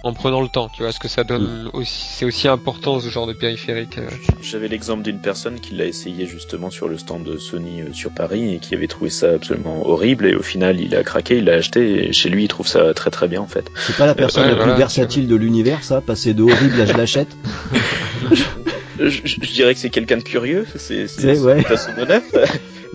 en 0.04 0.12
prenant 0.12 0.40
le 0.42 0.48
temps, 0.48 0.68
tu 0.68 0.82
vois, 0.82 0.92
ce 0.92 0.98
que 1.00 1.08
ça 1.08 1.24
donne 1.24 1.70
aussi, 1.72 2.06
c'est 2.10 2.24
aussi 2.24 2.46
important 2.46 3.00
ce 3.00 3.08
genre 3.08 3.26
de 3.26 3.32
périphérique. 3.32 3.98
euh. 3.98 4.06
J'avais 4.42 4.68
l'exemple 4.68 5.02
d'une 5.02 5.18
personne 5.18 5.58
qui 5.60 5.74
l'a 5.74 5.86
essayé 5.86 6.26
justement 6.26 6.70
sur 6.70 6.88
le 6.88 6.98
stand 6.98 7.24
de 7.24 7.36
Sony 7.38 7.80
euh, 7.80 7.92
sur 7.92 8.10
Paris 8.12 8.54
et 8.54 8.58
qui 8.58 8.74
avait 8.74 8.86
trouvé 8.86 9.10
ça 9.10 9.32
absolument 9.32 9.86
horrible 9.88 10.26
et 10.26 10.34
au 10.34 10.42
final 10.42 10.78
il 10.80 10.94
a 10.94 11.02
craqué, 11.02 11.38
il 11.38 11.44
l'a 11.44 11.54
acheté 11.54 12.08
et 12.08 12.12
chez 12.12 12.28
lui 12.28 12.44
il 12.44 12.48
trouve 12.48 12.66
ça 12.68 12.92
très 12.94 13.10
très 13.10 13.28
bien 13.28 13.40
en 13.40 13.46
fait. 13.46 13.70
C'est 13.76 13.96
pas 13.96 14.06
la 14.06 14.14
personne 14.14 14.42
ouais, 14.44 14.50
la 14.50 14.56
voilà, 14.56 14.72
plus 14.74 14.78
versatile 14.78 15.26
de 15.26 15.36
l'univers, 15.36 15.82
ça. 15.82 16.00
Passer 16.00 16.34
de 16.34 16.42
horrible 16.42 16.80
à 16.80 16.86
je 16.86 16.92
l'achète? 16.92 17.28
Je, 18.98 19.08
je- 19.24 19.40
dirais 19.52 19.74
que 19.74 19.80
c'est 19.80 19.90
quelqu'un 19.90 20.16
de 20.18 20.22
curieux, 20.22 20.66
c'est 20.76 21.06
ouais. 21.40 21.64
à 21.66 21.76
son 21.76 21.90
honneur. 21.98 22.22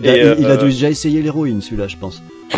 Il 0.00 0.08
a, 0.08 0.12
euh, 0.12 0.36
il 0.38 0.46
a 0.46 0.56
déjà 0.56 0.90
essayé 0.90 1.22
l'héroïne, 1.22 1.60
celui-là, 1.62 1.88
je 1.88 1.96
pense. 1.96 2.22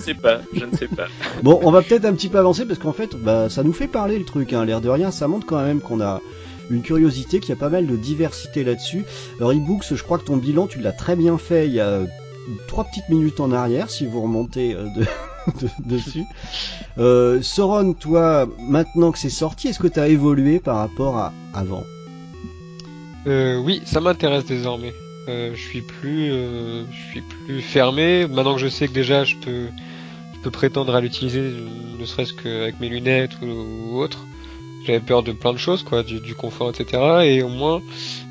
Je 0.00 0.12
ne 0.12 0.16
sais 0.16 0.20
pas, 0.22 0.40
je 0.54 0.64
ne 0.64 0.74
sais 0.74 0.86
pas. 0.88 1.08
Bon, 1.42 1.60
on 1.62 1.70
va 1.70 1.82
peut-être 1.82 2.06
un 2.06 2.14
petit 2.14 2.28
peu 2.30 2.38
avancer 2.38 2.64
parce 2.64 2.78
qu'en 2.78 2.94
fait, 2.94 3.14
bah, 3.16 3.50
ça 3.50 3.62
nous 3.62 3.74
fait 3.74 3.86
parler 3.86 4.18
le 4.18 4.24
truc. 4.24 4.54
Hein. 4.54 4.64
L'air 4.64 4.80
de 4.80 4.88
rien, 4.88 5.10
ça 5.10 5.28
montre 5.28 5.46
quand 5.46 5.62
même 5.62 5.80
qu'on 5.80 6.00
a 6.00 6.20
une 6.70 6.80
curiosité, 6.80 7.38
qu'il 7.38 7.50
y 7.50 7.52
a 7.52 7.56
pas 7.56 7.68
mal 7.68 7.86
de 7.86 7.96
diversité 7.96 8.64
là-dessus. 8.64 9.04
Alors, 9.38 9.52
eBooks, 9.52 9.84
je 9.94 10.02
crois 10.02 10.16
que 10.18 10.24
ton 10.24 10.38
bilan, 10.38 10.66
tu 10.68 10.80
l'as 10.80 10.92
très 10.92 11.16
bien 11.16 11.36
fait 11.36 11.66
il 11.66 11.74
y 11.74 11.80
a 11.80 12.00
trois 12.66 12.84
petites 12.84 13.08
minutes 13.10 13.40
en 13.40 13.52
arrière, 13.52 13.90
si 13.90 14.06
vous 14.06 14.22
remontez 14.22 14.74
euh, 14.74 14.84
de, 14.96 15.02
de- 15.66 15.94
dessus. 15.96 16.24
Euh, 16.98 17.42
Soron, 17.42 17.92
toi, 17.92 18.48
maintenant 18.58 19.12
que 19.12 19.18
c'est 19.18 19.28
sorti, 19.28 19.68
est-ce 19.68 19.78
que 19.78 19.86
tu 19.88 20.00
as 20.00 20.08
évolué 20.08 20.60
par 20.60 20.76
rapport 20.76 21.18
à 21.18 21.32
avant? 21.52 21.84
Euh, 23.26 23.56
oui, 23.58 23.82
ça 23.84 24.00
m'intéresse 24.00 24.44
désormais. 24.44 24.94
Euh, 25.28 25.52
je 25.54 25.60
suis 25.60 25.82
plus, 25.82 26.32
euh, 26.32 26.84
je 26.90 27.10
suis 27.10 27.22
plus 27.44 27.60
fermé. 27.60 28.26
Maintenant 28.26 28.54
que 28.54 28.60
je 28.60 28.68
sais 28.68 28.88
que 28.88 28.92
déjà 28.92 29.24
je 29.24 29.36
peux, 29.36 29.66
je 30.34 30.40
peux 30.40 30.50
prétendre 30.50 30.94
à 30.94 31.00
l'utiliser, 31.00 31.42
ne 31.98 32.04
serait-ce 32.04 32.32
qu'avec 32.32 32.80
mes 32.80 32.88
lunettes 32.88 33.32
ou, 33.42 33.46
ou 33.46 33.98
autre. 34.00 34.24
J'avais 34.86 35.00
peur 35.00 35.22
de 35.22 35.32
plein 35.32 35.52
de 35.52 35.58
choses, 35.58 35.82
quoi, 35.82 36.02
du, 36.02 36.20
du 36.20 36.34
confort, 36.34 36.70
etc. 36.70 37.02
Et 37.24 37.42
au 37.42 37.48
moins, 37.48 37.82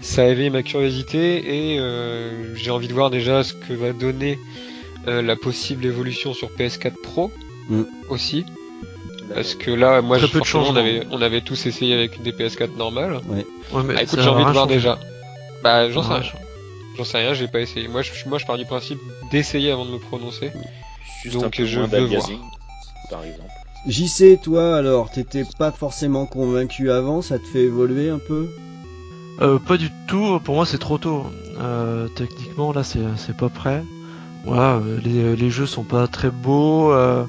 ça 0.01 0.23
a 0.23 0.25
éveillé 0.25 0.49
ma 0.49 0.63
curiosité 0.63 1.73
et 1.73 1.79
euh, 1.79 2.55
j'ai 2.55 2.71
envie 2.71 2.87
de 2.87 2.93
voir 2.93 3.11
déjà 3.11 3.43
ce 3.43 3.53
que 3.53 3.73
va 3.73 3.93
donner 3.93 4.39
euh, 5.07 5.21
la 5.21 5.35
possible 5.35 5.85
évolution 5.85 6.33
sur 6.33 6.49
PS4 6.49 6.93
Pro 7.03 7.31
Mm. 7.69 7.83
aussi. 8.09 8.45
Parce 9.33 9.55
que 9.55 9.71
là, 9.71 10.01
moi, 10.01 10.17
je, 10.17 10.25
peu 10.25 10.39
de 10.39 10.45
forcément, 10.45 10.73
on 10.73 10.75
avait, 10.75 11.05
on 11.11 11.21
avait 11.21 11.41
tous 11.41 11.65
essayé 11.65 11.93
avec 11.93 12.17
une 12.17 12.23
des 12.23 12.31
PS4 12.31 12.75
normales. 12.75 13.19
Ouais, 13.27 13.45
mais 13.83 13.93
Ah, 13.97 14.03
écoute, 14.03 14.19
j'ai 14.21 14.29
envie 14.29 14.45
de 14.45 14.49
voir 14.51 14.67
rien 14.67 14.75
déjà. 14.75 14.99
Bah, 15.63 15.89
j'en 15.89 16.03
sais 16.03 16.13
rien. 16.13 16.31
J'en 16.97 17.03
sais 17.03 17.17
rien, 17.17 17.33
j'ai 17.33 17.47
pas 17.47 17.59
essayé. 17.59 17.87
Moi, 17.87 18.01
je, 18.01 18.11
moi, 18.27 18.37
je 18.37 18.45
pars 18.45 18.57
du 18.57 18.65
principe 18.65 18.99
d'essayer 19.31 19.71
avant 19.71 19.85
de 19.85 19.91
me 19.91 19.99
prononcer. 19.99 20.51
Juste 21.23 21.35
Donc, 21.35 21.45
un 21.45 21.49
peu 21.49 21.65
je 21.65 21.79
veux 21.79 21.87
d'aliasing, 21.87 22.39
par 23.09 23.23
exemple. 23.23 23.49
JC, 23.87 24.39
toi, 24.41 24.75
alors, 24.75 25.09
t'étais 25.09 25.45
pas 25.57 25.71
forcément 25.71 26.25
convaincu 26.25 26.91
avant, 26.91 27.21
ça 27.21 27.39
te 27.39 27.45
fait 27.45 27.63
évoluer 27.63 28.09
un 28.09 28.19
peu? 28.19 28.49
Euh, 29.41 29.57
pas 29.57 29.77
du 29.77 29.89
tout, 30.07 30.39
pour 30.43 30.55
moi 30.55 30.65
c'est 30.65 30.77
trop 30.79 30.97
tôt. 30.97 31.25
Euh, 31.61 32.09
techniquement 32.09 32.73
là 32.73 32.83
c'est 32.83 32.99
c'est 33.15 33.35
pas 33.35 33.47
prêt. 33.47 33.83
Voilà, 34.43 34.75
euh, 34.75 34.99
les, 35.03 35.35
les 35.37 35.49
jeux 35.49 35.65
sont 35.65 35.83
pas 35.83 36.07
très 36.07 36.29
beaux, 36.29 36.91
euh, 36.91 37.23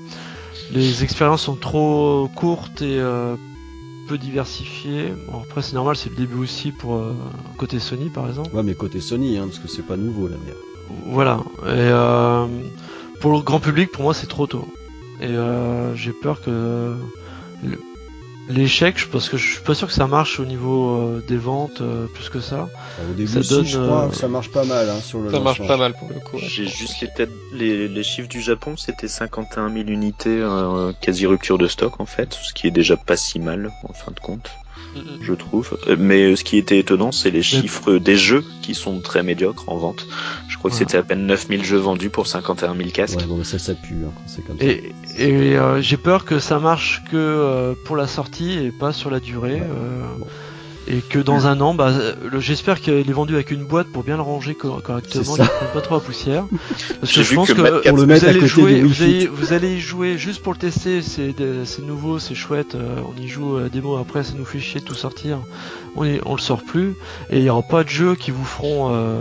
les 0.73 1.03
expériences 1.05 1.43
sont 1.43 1.57
trop 1.57 2.29
courtes 2.35 2.83
et 2.83 2.99
euh, 2.99 3.37
peu 4.09 4.18
diversifiées. 4.18 5.12
Bon 5.31 5.41
après 5.43 5.62
c'est 5.62 5.75
normal, 5.75 5.97
c'est 5.97 6.11
le 6.11 6.16
début 6.16 6.37
aussi 6.39 6.73
pour 6.73 6.97
euh, 6.97 7.14
côté 7.59 7.79
Sony 7.79 8.09
par 8.11 8.29
exemple. 8.29 8.55
Ouais, 8.55 8.62
mais 8.62 8.75
côté 8.75 9.01
Sony, 9.01 9.37
hein, 9.39 9.47
parce 9.47 9.59
que 9.59 9.68
c'est 9.68 9.87
pas 9.87 9.97
nouveau, 9.97 10.29
la 10.29 10.37
merde. 10.37 10.59
Voilà. 11.07 11.39
Et 11.62 11.66
euh, 11.68 12.47
pour 13.21 13.33
le 13.33 13.41
grand 13.41 13.61
public, 13.61 13.91
pour 13.93 14.03
moi 14.05 14.14
c'est 14.14 14.27
trop 14.29 14.47
tôt. 14.47 14.66
Et 15.21 15.27
euh, 15.27 15.95
j'ai 15.95 16.12
peur 16.12 16.41
que 16.41 16.95
le- 17.62 17.81
L'échec, 18.51 18.98
je- 18.98 19.07
parce 19.07 19.28
que 19.28 19.36
je 19.36 19.53
suis 19.55 19.62
pas 19.62 19.74
sûr 19.74 19.86
que 19.88 19.92
ça 19.94 20.07
marche 20.07 20.40
au 20.40 20.44
niveau 20.44 20.96
euh, 20.96 21.22
des 21.26 21.36
ventes 21.36 21.80
euh, 21.80 22.07
plus 22.09 22.28
que 22.28 22.40
ça. 22.40 22.68
Au 22.98 23.14
début, 23.14 23.26
Ça 23.28 23.42
si, 23.42 23.48
donne, 23.48 23.64
je 23.64 23.78
crois 23.78 24.05
euh, 24.05 24.09
que 24.09 24.16
ça 24.16 24.28
marche 24.28 24.51
pas 24.51 24.64
mal 24.64 24.88
hein, 24.88 25.01
sur 25.01 25.20
le 25.20 25.30
Ça 25.30 25.40
marche 25.40 25.66
pas 25.66 25.76
mal 25.76 25.94
pour 25.94 26.09
le 26.09 26.20
coup. 26.20 26.36
J'ai 26.38 26.66
juste 26.66 27.01
les, 27.01 27.09
têtes, 27.09 27.30
les, 27.53 27.88
les 27.88 28.03
chiffres 28.03 28.28
du 28.28 28.40
Japon, 28.40 28.76
c'était 28.76 29.09
51 29.09 29.68
000 29.70 29.88
unités, 29.88 30.38
euh, 30.40 30.92
quasi 31.01 31.26
rupture 31.26 31.59
de 31.59 31.68
stock 31.68 32.01
en 32.01 32.07
fait, 32.07 32.34
ce 32.34 32.53
qui 32.53 32.66
est 32.66 32.70
déjà 32.72 32.96
pas 32.96 33.16
si 33.16 33.38
mal 33.38 33.70
en 33.82 33.92
fin 33.92 34.11
de 34.12 34.20
compte. 34.20 34.51
Je 35.20 35.33
trouve. 35.35 35.78
Euh, 35.89 35.97
Mais 35.99 36.35
ce 36.37 36.45
qui 36.45 36.57
était 36.57 36.78
étonnant, 36.78 37.12
c'est 37.12 37.31
les 37.31 37.43
chiffres 37.43 37.97
des 37.99 38.16
jeux 38.16 38.45
qui 38.62 38.74
sont 38.74 39.01
très 39.01 39.22
médiocres 39.22 39.64
en 39.68 39.76
vente. 39.76 40.07
Je 40.49 40.57
crois 40.59 40.70
que 40.70 40.74
Ouais. 40.74 40.78
c'était 40.81 40.99
à 40.99 41.03
peine 41.03 41.26
9000 41.26 41.64
jeux 41.64 41.78
vendus 41.78 42.11
pour 42.11 42.26
51 42.26 42.74
000 42.76 42.91
casques. 42.91 43.18
Ouais, 43.18 43.26
bon, 43.26 43.37
mais 43.37 43.45
ça, 43.45 43.59
ça 43.59 43.74
pue 43.74 43.95
hein, 44.07 44.12
quand 44.16 44.22
c'est 44.26 44.45
comme 44.45 44.59
ça. 44.59 44.64
Et, 44.64 44.93
et 45.18 45.57
euh, 45.57 45.81
j'ai 45.81 45.97
peur 45.97 46.24
que 46.24 46.39
ça 46.39 46.59
marche 46.59 47.03
que 47.11 47.16
euh, 47.16 47.74
pour 47.85 47.97
la 47.97 48.07
sortie 48.07 48.53
et 48.53 48.72
pas 48.72 48.93
sur 48.93 49.11
la 49.11 49.20
durée. 49.20 49.55
Ouais. 49.55 49.62
euh, 49.62 50.03
Bon. 50.18 50.26
Et 50.89 51.03
que 51.03 51.18
dans 51.18 51.47
un 51.47 51.61
an, 51.61 51.74
bah, 51.74 51.93
j'espère 52.39 52.81
qu'il 52.81 52.95
est 52.95 53.12
vendu 53.12 53.35
avec 53.35 53.51
une 53.51 53.64
boîte 53.64 53.87
pour 53.89 54.03
bien 54.03 54.16
le 54.16 54.22
ranger 54.22 54.55
co- 54.55 54.81
correctement, 54.83 55.22
qu'il 55.22 55.37
ça. 55.37 55.43
ne 55.45 55.49
prenne 55.49 55.68
pas 55.74 55.81
trop 55.83 55.95
la 55.97 56.01
poussière. 56.01 56.45
Parce 57.01 57.12
que 57.12 57.22
je 57.22 57.35
pense 57.35 57.53
que 57.53 57.61
le 57.61 57.91
vous 57.93 58.07
mettre 58.07 58.24
à 58.24 58.28
allez 58.31 58.47
jouer, 58.47 58.81
vous 58.83 59.03
allez, 59.03 59.20
Fit. 59.20 59.26
vous 59.26 59.53
allez 59.53 59.74
y 59.76 59.81
jouer 59.81 60.16
juste 60.18 60.43
pour 60.43 60.53
le 60.55 60.59
tester, 60.59 61.03
c'est 61.03 61.35
nouveau, 61.83 62.18
c'est 62.18 62.35
chouette, 62.35 62.74
euh, 62.74 63.01
on 63.07 63.20
y 63.20 63.28
joue 63.28 63.57
à 63.57 63.62
la 63.62 63.68
démo, 63.68 63.97
après 63.99 64.24
ça 64.24 64.33
nous 64.37 64.45
fait 64.45 64.59
chier 64.59 64.81
de 64.81 64.87
tout 64.87 64.95
sortir, 64.95 65.39
on, 65.97 66.07
on 66.24 66.35
le 66.35 66.41
sort 66.41 66.62
plus, 66.64 66.95
et 67.31 67.37
il 67.39 67.43
n'y 67.43 67.51
aura 67.51 67.62
pas 67.62 67.85
de 67.85 67.89
jeux 67.89 68.14
qui 68.16 68.31
vous 68.31 68.45
feront 68.45 68.93
euh, 68.93 69.20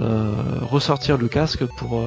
euh, 0.00 0.32
ressortir 0.62 1.18
le 1.18 1.28
casque 1.28 1.64
pour, 1.76 2.02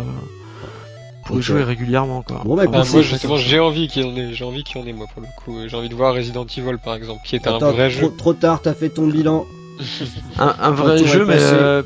pour 1.27 1.35
y 1.35 1.39
Ok. 1.39 1.45
jouer 1.45 1.63
régulièrement. 1.63 2.21
Quoi. 2.23 2.41
Bon, 2.45 2.55
bah, 2.55 2.63
Ah, 2.73 2.83
moi 2.91 3.01
justement 3.01 3.37
j'ai 3.37 3.59
envie 3.59 3.87
qu'il 3.87 4.03
y 4.03 4.05
en 4.05 4.15
ait, 4.15 4.33
j'ai 4.33 4.43
envie 4.45 4.63
qu'il 4.63 4.79
y 4.81 4.83
en 4.83 4.87
ait 4.87 4.93
moi 4.93 5.05
pour 5.13 5.21
le 5.21 5.27
coup. 5.37 5.57
J'ai 5.67 5.75
envie 5.75 5.89
de 5.89 5.95
voir 5.95 6.15
Resident 6.15 6.45
Evil 6.45 6.77
par 6.83 6.95
exemple, 6.95 7.21
qui 7.25 7.35
est 7.35 7.47
un 7.47 7.57
vrai 7.59 7.89
trop, 7.89 8.01
jeu. 8.07 8.13
trop 8.17 8.33
tard, 8.33 8.61
t'as 8.61 8.73
fait 8.73 8.89
ton 8.89 9.07
bilan. 9.07 9.45
un, 10.39 10.55
un 10.59 10.71
vrai 10.71 11.05
jeu, 11.05 11.25
mais 11.25 11.35
euh, 11.37 11.83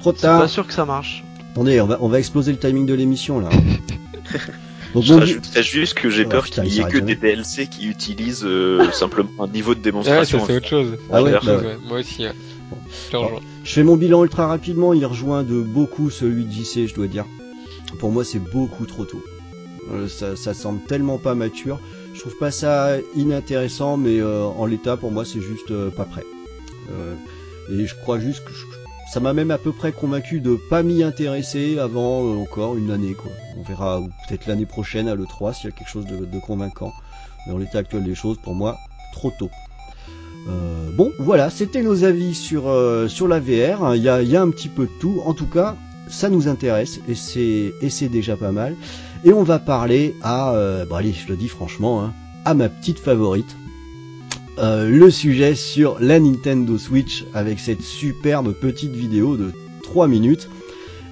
Trop 0.00 0.12
c'est 0.14 0.22
tard. 0.22 0.40
pas 0.40 0.48
sûr 0.48 0.66
que 0.66 0.72
ça 0.72 0.84
marche. 0.84 1.22
Attendez, 1.52 1.80
on 1.80 1.86
va, 1.86 1.98
on 2.00 2.08
va 2.08 2.18
exploser 2.18 2.50
le 2.52 2.58
timing 2.58 2.86
de 2.86 2.94
l'émission 2.94 3.40
là. 3.40 3.48
Donc, 4.94 5.02
Je 5.04 5.12
rajouterais 5.14 5.62
juste 5.62 5.94
que 5.94 6.08
j'ai 6.08 6.22
Ouais, 6.22 6.30
peur 6.30 6.46
qu'il 6.46 6.64
il 6.64 6.72
y 6.74 6.80
ait 6.80 6.84
que 6.84 6.98
jamais. 6.98 7.14
des 7.14 7.16
DLC 7.16 7.66
qui 7.66 7.86
utilisent 7.88 8.44
euh, 8.44 8.90
simplement 8.92 9.28
un 9.38 9.46
niveau 9.48 9.74
de 9.74 9.80
Ouais, 9.80 9.84
démonstration. 9.84 10.40
ça 10.40 10.46
c'est 10.46 10.56
autre 10.56 10.66
chose. 10.68 10.96
Ah 11.12 11.22
ouais, 11.22 11.30
C'est 11.30 11.36
autre 11.36 11.46
bah 11.46 11.52
chose, 11.52 11.62
ouais. 11.62 11.68
ouais. 11.68 11.78
Moi 11.88 11.98
aussi. 12.00 12.22
Ouais. 12.24 12.32
Bon. 12.70 12.76
Je 13.06 13.10
te 13.10 13.16
rejoins. 13.16 13.40
Je 13.64 13.72
fais 13.72 13.82
mon 13.82 13.96
bilan 13.96 14.22
ultra 14.24 14.46
rapidement, 14.46 14.94
il 14.94 15.04
rejoint 15.04 15.42
de 15.42 15.60
beaucoup 15.60 16.08
celui 16.10 16.44
de 16.44 16.50
JC, 16.52 16.86
je 16.88 16.94
dois 16.94 17.06
dire. 17.06 17.26
Pour 17.98 18.12
moi, 18.12 18.24
c'est 18.24 18.38
beaucoup 18.38 18.86
trop 18.86 19.04
tôt. 19.04 19.22
Euh, 19.92 20.08
ça, 20.08 20.36
ça 20.36 20.54
semble 20.54 20.80
tellement 20.84 21.18
pas 21.18 21.34
mature. 21.34 21.80
Je 22.14 22.20
trouve 22.20 22.36
pas 22.38 22.50
ça 22.50 22.96
inintéressant, 23.16 23.96
mais 23.96 24.20
euh, 24.20 24.44
en 24.44 24.66
l'état, 24.66 24.96
pour 24.96 25.10
moi, 25.10 25.24
c'est 25.24 25.40
juste 25.40 25.70
euh, 25.70 25.90
pas 25.90 26.04
prêt. 26.04 26.24
Euh, 26.90 27.14
et 27.70 27.86
je 27.86 27.94
crois 27.94 28.18
juste 28.18 28.44
que 28.44 28.52
je- 28.52 28.64
ça 29.12 29.20
m'a 29.20 29.32
même 29.32 29.50
à 29.50 29.56
peu 29.58 29.72
près 29.72 29.92
convaincu 29.92 30.40
de 30.40 30.58
pas 30.68 30.82
m'y 30.82 31.02
intéresser 31.02 31.78
avant 31.78 32.24
euh, 32.26 32.36
encore 32.36 32.76
une 32.76 32.90
année, 32.90 33.14
quoi. 33.14 33.30
On 33.58 33.62
verra, 33.62 34.00
peut-être 34.26 34.46
l'année 34.46 34.66
prochaine 34.66 35.08
à 35.08 35.14
l'E3 35.14 35.54
s'il 35.54 35.70
y 35.70 35.72
a 35.72 35.76
quelque 35.76 35.88
chose 35.88 36.06
de, 36.06 36.24
de 36.26 36.38
convaincant. 36.40 36.92
Mais 37.46 37.52
en 37.54 37.58
l'état 37.58 37.78
actuel 37.78 38.04
des 38.04 38.14
choses, 38.14 38.36
pour 38.42 38.54
moi, 38.54 38.78
trop 39.12 39.30
tôt. 39.30 39.50
Euh, 40.48 40.90
bon, 40.96 41.12
voilà, 41.18 41.48
c'était 41.50 41.82
nos 41.82 42.04
avis 42.04 42.34
sur, 42.34 42.64
sur 43.08 43.28
la 43.28 43.40
VR. 43.40 43.94
Il 43.96 44.02
y 44.02 44.08
a, 44.08 44.22
il 44.22 44.28
y 44.28 44.36
a 44.36 44.42
un 44.42 44.50
petit 44.50 44.68
peu 44.68 44.84
de 44.84 44.90
tout. 45.00 45.22
En 45.24 45.32
tout 45.34 45.46
cas, 45.46 45.76
ça 46.08 46.28
nous 46.28 46.48
intéresse 46.48 47.00
et 47.08 47.14
c'est, 47.14 47.72
et 47.80 47.90
c'est 47.90 48.08
déjà 48.08 48.36
pas 48.36 48.52
mal. 48.52 48.76
Et 49.24 49.32
on 49.32 49.42
va 49.42 49.58
parler 49.58 50.14
à, 50.22 50.54
euh, 50.54 50.84
bon 50.84 50.96
allez, 50.96 51.12
je 51.12 51.28
le 51.28 51.36
dis 51.36 51.48
franchement, 51.48 52.02
hein, 52.02 52.12
à 52.44 52.54
ma 52.54 52.68
petite 52.68 52.98
favorite. 52.98 53.56
Euh, 54.58 54.88
le 54.88 55.10
sujet 55.10 55.54
sur 55.54 55.98
la 56.00 56.18
Nintendo 56.18 56.78
Switch 56.78 57.24
avec 57.32 57.60
cette 57.60 57.82
superbe 57.82 58.52
petite 58.52 58.92
vidéo 58.92 59.36
de 59.36 59.52
3 59.84 60.08
minutes. 60.08 60.48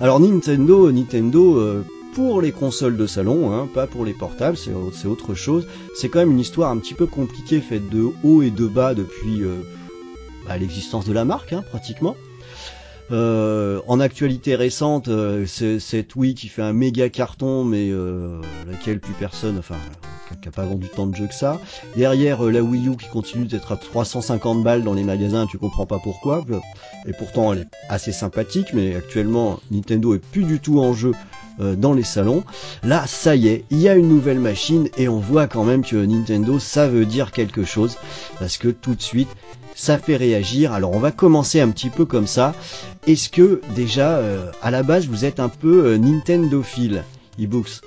Alors 0.01 0.19
Nintendo, 0.19 0.91
Nintendo, 0.91 1.57
euh, 1.57 1.85
pour 2.15 2.41
les 2.41 2.51
consoles 2.51 2.97
de 2.97 3.07
salon, 3.07 3.53
hein, 3.53 3.69
pas 3.73 3.87
pour 3.87 4.05
les 4.05 4.15
portables, 4.15 4.57
c'est, 4.57 4.73
c'est 4.93 5.07
autre 5.07 5.35
chose. 5.35 5.67
C'est 5.95 6.09
quand 6.09 6.19
même 6.19 6.33
une 6.33 6.41
histoire 6.41 6.71
un 6.71 6.79
petit 6.79 6.95
peu 6.95 7.07
compliquée, 7.07 7.61
faite 7.61 7.89
de 7.89 8.09
haut 8.25 8.43
et 8.43 8.51
de 8.51 8.67
bas 8.67 8.95
depuis 8.95 9.43
euh, 9.43 9.59
bah, 10.49 10.57
l'existence 10.57 11.05
de 11.05 11.13
la 11.13 11.25
marque, 11.25 11.53
hein, 11.53 11.63
pratiquement. 11.71 12.17
Euh, 13.13 13.81
en 13.87 14.01
actualité 14.01 14.57
récente, 14.57 15.09
euh, 15.09 15.47
c'est 15.47 15.79
cette 15.79 16.17
Wii 16.17 16.35
qui 16.35 16.49
fait 16.49 16.63
un 16.63 16.73
méga 16.73 17.09
carton, 17.09 17.65
mais 17.65 17.91
euh, 17.91 18.41
laquelle 18.69 18.99
plus 18.99 19.15
personne, 19.15 19.59
enfin, 19.59 19.77
qui 20.43 20.49
a 20.49 20.51
pas 20.51 20.65
vendu 20.65 20.89
tant 20.89 21.07
de 21.07 21.15
jeux 21.15 21.29
que 21.29 21.35
ça. 21.35 21.61
Derrière, 21.97 22.45
euh, 22.45 22.51
la 22.51 22.63
Wii 22.63 22.89
U 22.89 22.97
qui 22.97 23.09
continue 23.09 23.47
d'être 23.47 23.71
à 23.71 23.77
350 23.77 24.65
balles 24.65 24.83
dans 24.83 24.95
les 24.95 25.05
magasins, 25.05 25.47
tu 25.47 25.57
comprends 25.59 25.87
pas 25.87 26.01
pourquoi. 26.01 26.45
Et 27.07 27.13
pourtant, 27.13 27.53
elle 27.53 27.61
est 27.61 27.69
assez 27.89 28.13
sympathique, 28.13 28.69
mais 28.75 28.97
actuellement, 28.97 29.61
Nintendo 29.71 30.15
est 30.15 30.19
plus 30.19 30.45
du 30.45 30.59
tout 30.59 30.81
en 30.81 30.93
jeu 30.93 31.13
dans 31.59 31.95
les 31.95 32.03
salons. 32.03 32.45
Là, 32.83 33.07
ça 33.07 33.35
y 33.35 33.49
est, 33.49 33.65
il 33.71 33.79
y 33.79 33.89
a 33.89 33.95
une 33.95 34.09
nouvelle 34.09 34.41
machine 34.41 34.91
et 34.99 35.09
on 35.09 35.19
voit 35.19 35.47
quand 35.47 35.65
même 35.65 35.83
que 35.83 35.97
Nintendo, 35.97 36.59
ça 36.59 36.87
veut 36.87 37.07
dire 37.07 37.33
quelque 37.33 37.65
chose 37.65 37.97
parce 38.39 38.59
que 38.59 38.69
tout 38.69 38.95
de 38.95 39.01
suite, 39.01 39.29
ça 39.77 39.99
fait 39.99 40.17
réagir. 40.17 40.73
Alors, 40.73 40.93
on 40.93 40.99
va 40.99 41.13
commencer 41.13 41.61
un 41.61 41.71
petit 41.71 41.91
peu 41.91 42.05
comme 42.05 42.27
ça. 42.27 42.55
Est-ce 43.07 43.29
que 43.29 43.61
déjà, 43.77 44.17
euh, 44.17 44.51
à 44.63 44.73
la 44.73 44.83
base, 44.83 45.07
vous 45.07 45.25
êtes 45.25 45.39
un 45.39 45.49
peu 45.49 45.87
euh, 45.87 45.97
Nintendophile, 45.99 47.05
e-books? 47.41 47.83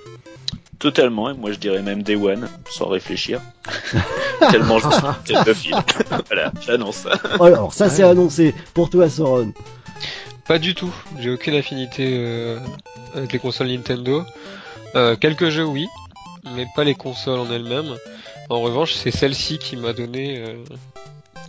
Totalement, 0.78 1.30
et 1.30 1.34
moi 1.34 1.52
je 1.52 1.58
dirais 1.58 1.82
même 1.82 2.04
Day 2.04 2.16
One, 2.16 2.48
sans 2.70 2.88
réfléchir. 2.88 3.42
Tellement 4.52 4.80
je 4.80 4.88
suis 4.90 5.34
Nintendophile. 5.34 5.76
voilà, 6.28 6.54
j'annonce. 6.66 7.06
Alors, 7.42 7.74
ça, 7.74 7.90
c'est 7.90 8.04
annoncé 8.04 8.56
pour 8.74 8.90
toi, 8.90 9.10
Soron? 9.10 9.52
Pas 10.48 10.58
du 10.58 10.76
tout. 10.76 10.94
J'ai 11.20 11.32
aucune 11.32 11.56
affinité 11.56 12.08
euh, 12.18 12.60
avec 13.14 13.34
les 13.34 13.40
consoles 13.40 13.68
Nintendo. 13.68 14.24
Euh, 14.96 15.16
quelques 15.16 15.50
jeux, 15.50 15.66
oui, 15.66 15.88
mais 16.56 16.66
pas 16.76 16.84
les 16.84 16.96
consoles 16.96 17.40
en 17.40 17.52
elles-mêmes. 17.52 17.96
En 18.50 18.62
revanche, 18.62 18.94
c'est 18.94 19.12
celle-ci 19.12 19.60
qui 19.60 19.76
m'a 19.76 19.94
donné 19.94 20.40
euh, 20.40 20.56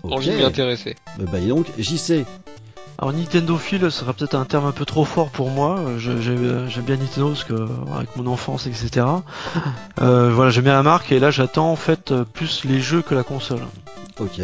envie 0.03 0.31
de 0.31 0.37
m'y 0.37 0.43
intéresser. 0.45 0.97
Bah, 1.19 1.39
et 1.39 1.49
donc, 1.49 1.67
JC. 1.79 2.25
Alors 2.99 3.15
Nintendo 3.15 3.57
Phile 3.57 3.81
ce 3.85 3.91
sera 3.91 4.13
peut-être 4.13 4.35
un 4.35 4.45
terme 4.45 4.67
un 4.67 4.73
peu 4.73 4.85
trop 4.85 5.07
fort 5.07 5.31
pour 5.31 5.49
moi. 5.49 5.79
Euh, 5.79 5.99
J'aime 5.99 6.85
bien 6.85 6.97
Nintendo 6.99 7.29
parce 7.29 7.45
que 7.45 7.67
avec 7.97 8.15
mon 8.17 8.27
enfance, 8.27 8.67
etc. 8.67 9.07
Euh, 10.03 10.31
voilà, 10.31 10.51
j'aime 10.51 10.65
bien 10.65 10.75
la 10.75 10.83
marque 10.83 11.11
et 11.11 11.19
là 11.19 11.31
j'attends 11.31 11.73
en 11.73 11.77
fait 11.77 12.13
plus 12.35 12.65
les 12.67 12.79
jeux 12.81 13.01
que 13.01 13.15
la 13.15 13.23
console. 13.23 13.63
Ok. 14.19 14.43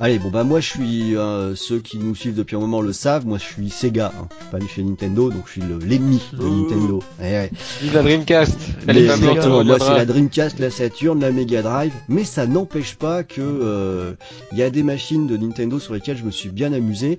Allez, 0.00 0.18
bon 0.18 0.28
bah 0.28 0.42
moi 0.42 0.58
je 0.60 0.68
suis 0.68 1.16
euh, 1.16 1.54
ceux 1.54 1.78
qui 1.78 1.98
nous 1.98 2.14
suivent 2.16 2.34
depuis 2.34 2.56
un 2.56 2.60
moment 2.60 2.80
le 2.80 2.92
savent. 2.92 3.26
Moi 3.26 3.38
je 3.38 3.44
suis 3.44 3.70
Sega. 3.70 4.12
Hein. 4.20 4.26
Je 4.30 4.42
suis 4.44 4.50
pas 4.66 4.72
chez 4.74 4.82
Nintendo, 4.82 5.30
donc 5.30 5.44
je 5.46 5.52
suis 5.52 5.60
le- 5.62 5.78
l'ennemi 5.78 6.20
de. 6.32 6.42
Nintendo. 6.44 7.02
Eh 7.20 7.22
ouais. 7.22 7.50
Vive 7.80 7.94
la 7.94 8.02
Dreamcast 8.02 8.58
Elle 8.88 8.98
est 8.98 9.06
pas 9.06 9.16
morte, 9.16 9.46
moi 9.64 9.78
c'est 9.78 9.94
la 9.94 10.04
Dreamcast, 10.04 10.58
la 10.58 10.70
Saturn, 10.70 11.20
la 11.20 11.30
Mega 11.30 11.62
Drive, 11.62 11.92
mais 12.08 12.24
ça 12.24 12.46
n'empêche 12.46 12.96
pas 12.96 13.22
que 13.22 13.40
euh, 13.40 14.14
il 14.52 14.58
y 14.58 14.62
a 14.62 14.70
des 14.70 14.82
machines 14.82 15.26
de 15.28 15.36
Nintendo 15.36 15.78
sur 15.78 15.94
lesquelles 15.94 16.16
je 16.18 16.24
me 16.24 16.30
suis 16.32 16.48
bien 16.48 16.72
amusé. 16.72 17.18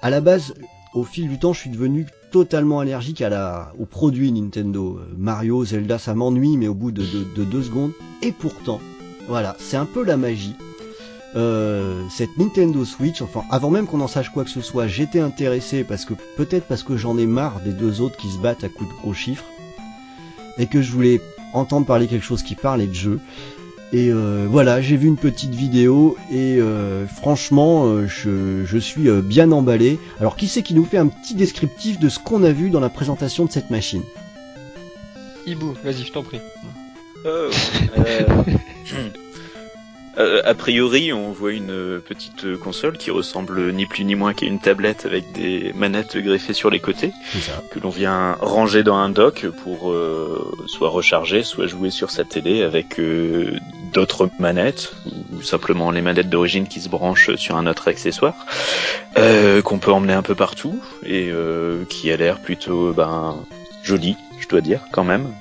À 0.00 0.08
la 0.08 0.20
base, 0.22 0.54
au 0.94 1.04
fil 1.04 1.28
du 1.28 1.38
temps, 1.38 1.52
je 1.52 1.60
suis 1.60 1.70
devenu 1.70 2.06
totalement 2.32 2.80
allergique 2.80 3.20
à 3.20 3.28
la, 3.28 3.72
aux 3.78 3.84
produits 3.86 4.32
Nintendo. 4.32 4.98
Euh, 5.00 5.14
Mario, 5.18 5.64
Zelda, 5.66 5.98
ça 5.98 6.14
m'ennuie, 6.14 6.56
mais 6.56 6.66
au 6.68 6.74
bout 6.74 6.92
de, 6.92 7.02
de- 7.02 7.26
de 7.36 7.44
deux 7.44 7.62
secondes. 7.62 7.92
Et 8.22 8.32
pourtant, 8.32 8.80
voilà, 9.28 9.54
c'est 9.58 9.76
un 9.76 9.84
peu 9.86 10.02
la 10.02 10.16
magie. 10.16 10.54
Euh, 11.36 12.02
cette 12.08 12.38
Nintendo 12.38 12.84
Switch, 12.84 13.20
enfin 13.20 13.42
avant 13.50 13.68
même 13.70 13.86
qu'on 13.86 14.00
en 14.00 14.08
sache 14.08 14.30
quoi 14.30 14.44
que 14.44 14.50
ce 14.50 14.62
soit, 14.62 14.86
j'étais 14.86 15.20
intéressé 15.20 15.84
parce 15.84 16.06
que 16.06 16.14
peut-être 16.36 16.66
parce 16.66 16.82
que 16.82 16.96
j'en 16.96 17.18
ai 17.18 17.26
marre 17.26 17.60
des 17.60 17.72
deux 17.72 18.00
autres 18.00 18.16
qui 18.16 18.30
se 18.30 18.38
battent 18.38 18.64
à 18.64 18.70
coups 18.70 18.88
de 18.88 18.94
gros 18.94 19.12
chiffres 19.12 19.44
et 20.56 20.66
que 20.66 20.80
je 20.80 20.90
voulais 20.92 21.20
entendre 21.52 21.84
parler 21.86 22.06
quelque 22.06 22.24
chose 22.24 22.42
qui 22.42 22.54
parlait 22.54 22.86
de 22.86 22.94
jeu. 22.94 23.20
Et 23.92 24.10
euh, 24.10 24.46
voilà, 24.50 24.80
j'ai 24.80 24.96
vu 24.96 25.06
une 25.06 25.16
petite 25.16 25.54
vidéo 25.54 26.16
et 26.30 26.58
euh, 26.58 27.06
franchement, 27.06 27.84
euh, 27.86 28.06
je, 28.08 28.64
je 28.64 28.78
suis 28.78 29.08
euh, 29.08 29.20
bien 29.20 29.52
emballé. 29.52 30.00
Alors 30.18 30.36
qui 30.36 30.48
c'est 30.48 30.62
qui 30.62 30.74
nous 30.74 30.84
fait 30.84 30.98
un 30.98 31.06
petit 31.06 31.34
descriptif 31.34 32.00
de 32.00 32.08
ce 32.08 32.18
qu'on 32.18 32.42
a 32.42 32.50
vu 32.50 32.70
dans 32.70 32.80
la 32.80 32.88
présentation 32.88 33.44
de 33.44 33.52
cette 33.52 33.70
machine? 33.70 34.02
Hibou, 35.46 35.74
vas-y, 35.84 36.02
je 36.02 36.12
t'en 36.12 36.24
prie. 36.24 36.40
Euh, 40.18 40.26
euh, 40.26 40.42
a 40.44 40.54
priori, 40.54 41.12
on 41.12 41.30
voit 41.30 41.52
une 41.52 41.70
euh, 41.70 41.98
petite 41.98 42.56
console 42.56 42.96
qui 42.98 43.10
ressemble 43.10 43.72
ni 43.72 43.86
plus 43.86 44.04
ni 44.04 44.14
moins 44.14 44.34
qu'à 44.34 44.46
une 44.46 44.58
tablette 44.58 45.06
avec 45.06 45.32
des 45.32 45.72
manettes 45.74 46.16
greffées 46.16 46.52
sur 46.52 46.70
les 46.70 46.80
côtés, 46.80 47.12
ça. 47.40 47.62
que 47.70 47.78
l'on 47.78 47.90
vient 47.90 48.36
ranger 48.40 48.82
dans 48.82 48.96
un 48.96 49.08
dock 49.08 49.46
pour 49.62 49.92
euh, 49.92 50.52
soit 50.66 50.88
recharger, 50.88 51.42
soit 51.42 51.66
jouer 51.66 51.90
sur 51.90 52.10
sa 52.10 52.24
télé 52.24 52.62
avec 52.62 52.98
euh, 52.98 53.58
d'autres 53.92 54.28
manettes, 54.38 54.94
ou 55.32 55.42
simplement 55.42 55.90
les 55.90 56.02
manettes 56.02 56.30
d'origine 56.30 56.66
qui 56.66 56.80
se 56.80 56.88
branchent 56.88 57.34
sur 57.36 57.56
un 57.56 57.66
autre 57.66 57.88
accessoire, 57.88 58.46
euh, 59.18 59.62
qu'on 59.62 59.78
peut 59.78 59.92
emmener 59.92 60.14
un 60.14 60.22
peu 60.22 60.34
partout, 60.34 60.80
et 61.04 61.30
euh, 61.30 61.84
qui 61.88 62.10
a 62.10 62.16
l'air 62.16 62.40
plutôt 62.40 62.92
ben, 62.92 63.36
joli, 63.82 64.16
je 64.40 64.48
dois 64.48 64.60
dire, 64.60 64.80
quand 64.92 65.04
même. 65.04 65.32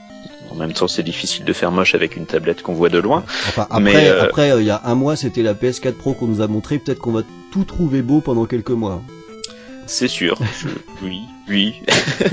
En 0.55 0.59
même 0.59 0.73
temps, 0.73 0.87
c'est 0.87 1.03
difficile 1.03 1.43
de 1.43 1.51
faire 1.51 1.71
moche 1.71 1.95
avec 1.95 2.15
une 2.15 2.25
tablette 2.25 2.61
qu'on 2.61 2.73
voit 2.73 2.89
de 2.89 2.97
loin. 2.97 3.23
Enfin, 3.47 3.67
après, 3.69 3.81
Mais, 3.81 4.07
euh, 4.07 4.23
après, 4.23 4.51
euh, 4.51 4.61
il 4.61 4.67
y 4.67 4.69
a 4.69 4.81
un 4.85 4.95
mois, 4.95 5.17
c'était 5.17 5.43
la 5.43 5.53
PS4 5.53 5.93
Pro 5.93 6.13
qu'on 6.13 6.27
nous 6.27 6.41
a 6.41 6.47
montré. 6.47 6.79
Peut-être 6.79 6.99
qu'on 6.99 7.11
va 7.11 7.23
tout 7.51 7.65
trouver 7.65 8.01
beau 8.01 8.21
pendant 8.21 8.45
quelques 8.45 8.71
mois. 8.71 9.01
C'est 9.88 10.07
sûr. 10.07 10.38
Je- 10.61 10.67
Oui, 11.05 11.21
oui, 11.47 11.75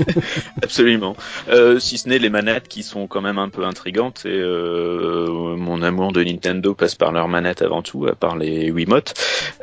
absolument. 0.63 1.15
Euh, 1.49 1.79
si 1.79 1.97
ce 1.97 2.09
n'est 2.09 2.17
les 2.17 2.29
manettes 2.29 2.67
qui 2.67 2.81
sont 2.81 3.07
quand 3.07 3.21
même 3.21 3.37
un 3.37 3.49
peu 3.49 3.63
intrigantes 3.65 4.23
et 4.25 4.29
euh, 4.29 5.55
mon 5.55 5.81
amour 5.83 6.11
de 6.13 6.23
Nintendo 6.23 6.73
passe 6.73 6.95
par 6.95 7.11
leurs 7.11 7.27
manettes 7.27 7.61
avant 7.61 7.81
tout, 7.83 8.07
à 8.07 8.15
part 8.15 8.35
les 8.37 8.71
Wiimote. 8.71 9.13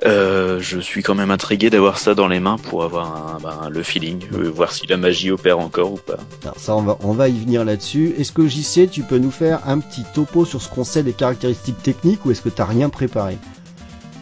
Euh, 0.04 0.60
je 0.60 0.78
suis 0.78 1.02
quand 1.02 1.14
même 1.16 1.30
intrigué 1.32 1.68
d'avoir 1.70 1.98
ça 1.98 2.14
dans 2.14 2.28
les 2.28 2.38
mains 2.40 2.58
pour 2.58 2.84
avoir 2.84 3.34
un, 3.34 3.38
ben, 3.40 3.68
le 3.70 3.82
feeling, 3.82 4.22
euh, 4.34 4.48
voir 4.50 4.72
si 4.72 4.86
la 4.86 4.96
magie 4.96 5.30
opère 5.32 5.58
encore 5.58 5.92
ou 5.92 5.96
pas. 5.98 6.18
Alors 6.44 6.58
ça, 6.58 6.76
on 6.76 6.82
va, 6.82 6.96
on 7.02 7.12
va 7.12 7.28
y 7.28 7.38
venir 7.38 7.64
là-dessus. 7.64 8.14
Est-ce 8.18 8.30
que 8.32 8.46
JC, 8.46 8.88
tu 8.90 9.02
peux 9.02 9.18
nous 9.18 9.32
faire 9.32 9.60
un 9.66 9.80
petit 9.80 10.04
topo 10.14 10.44
sur 10.44 10.62
ce 10.62 10.68
qu'on 10.68 10.84
sait 10.84 11.02
des 11.02 11.12
caractéristiques 11.12 11.82
techniques 11.82 12.24
ou 12.24 12.30
est-ce 12.30 12.42
que 12.42 12.48
t'as 12.50 12.66
rien 12.66 12.88
préparé? 12.88 13.36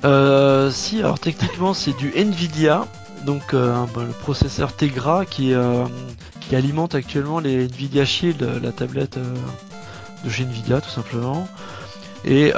Euh, 0.05 0.71
si, 0.71 1.01
alors 1.01 1.19
techniquement 1.19 1.75
c'est 1.75 1.97
du 1.97 2.13
Nvidia, 2.17 2.87
donc 3.25 3.55
euh, 3.55 3.75
bah, 3.95 4.03
le 4.07 4.13
processeur 4.13 4.73
Tegra 4.73 5.25
qui, 5.27 5.53
euh, 5.55 5.85
qui 6.41 6.57
alimente 6.57 6.95
actuellement 6.95 7.41
les 7.41 7.65
Nvidia 7.67 8.05
Shield, 8.05 8.43
euh, 8.43 8.61
la 8.63 8.73
tablette 8.73 9.19
de 10.25 10.31
chez 10.31 10.45
Nvidia 10.45 10.81
tout 10.81 10.91
simplement. 10.91 11.49
Et 12.25 12.53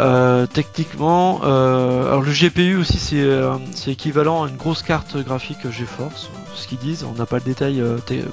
techniquement, 0.54 1.42
alors 1.42 2.22
le 2.22 2.32
GPU 2.32 2.76
aussi 2.76 2.96
c'est 2.98 3.90
équivalent 3.92 4.44
à 4.44 4.48
une 4.48 4.56
grosse 4.56 4.82
carte 4.82 5.18
graphique 5.18 5.70
GeForce, 5.70 6.30
ce 6.54 6.66
qu'ils 6.66 6.78
disent. 6.78 7.04
On 7.04 7.12
n'a 7.12 7.26
pas 7.26 7.36
le 7.36 7.42
détail 7.44 7.82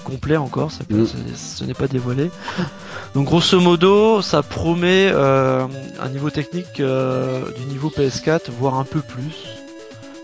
complet 0.06 0.38
encore, 0.38 0.72
ça 0.72 0.86
peut- 0.86 0.96
Mm. 1.02 1.06
c'est- 1.06 1.58
ce 1.60 1.64
n'est 1.66 1.74
pas 1.74 1.88
dévoilé. 1.90 2.32
Donc 3.14 3.26
grosso 3.26 3.60
modo, 3.60 4.22
ça 4.22 4.42
promet 4.42 5.12
un 5.12 6.10
niveau 6.10 6.30
technique 6.30 6.78
du 6.82 7.66
niveau 7.68 7.90
PS4, 7.90 8.50
voire 8.58 8.76
un 8.76 8.86
peu 8.86 9.02
plus 9.02 9.36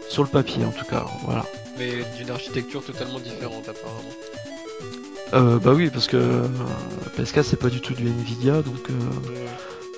sur 0.10 0.24
le 0.24 0.30
papier 0.30 0.64
en 0.64 0.72
tout 0.72 0.86
cas. 0.86 1.06
Voilà. 1.26 1.44
Mais 1.78 2.04
d'une 2.18 2.30
architecture 2.30 2.84
totalement 2.84 3.20
différente 3.20 3.68
apparemment. 3.68 4.14
Euh, 5.34 5.58
bah 5.58 5.74
oui, 5.74 5.90
parce 5.90 6.08
que 6.08 6.18
euh, 6.18 6.48
PS4 7.18 7.44
c'est 7.44 7.60
pas 7.60 7.70
du 7.70 7.82
tout 7.82 7.94
du 7.94 8.06
Nvidia, 8.06 8.62
donc 8.62 8.90
euh, 8.90 8.94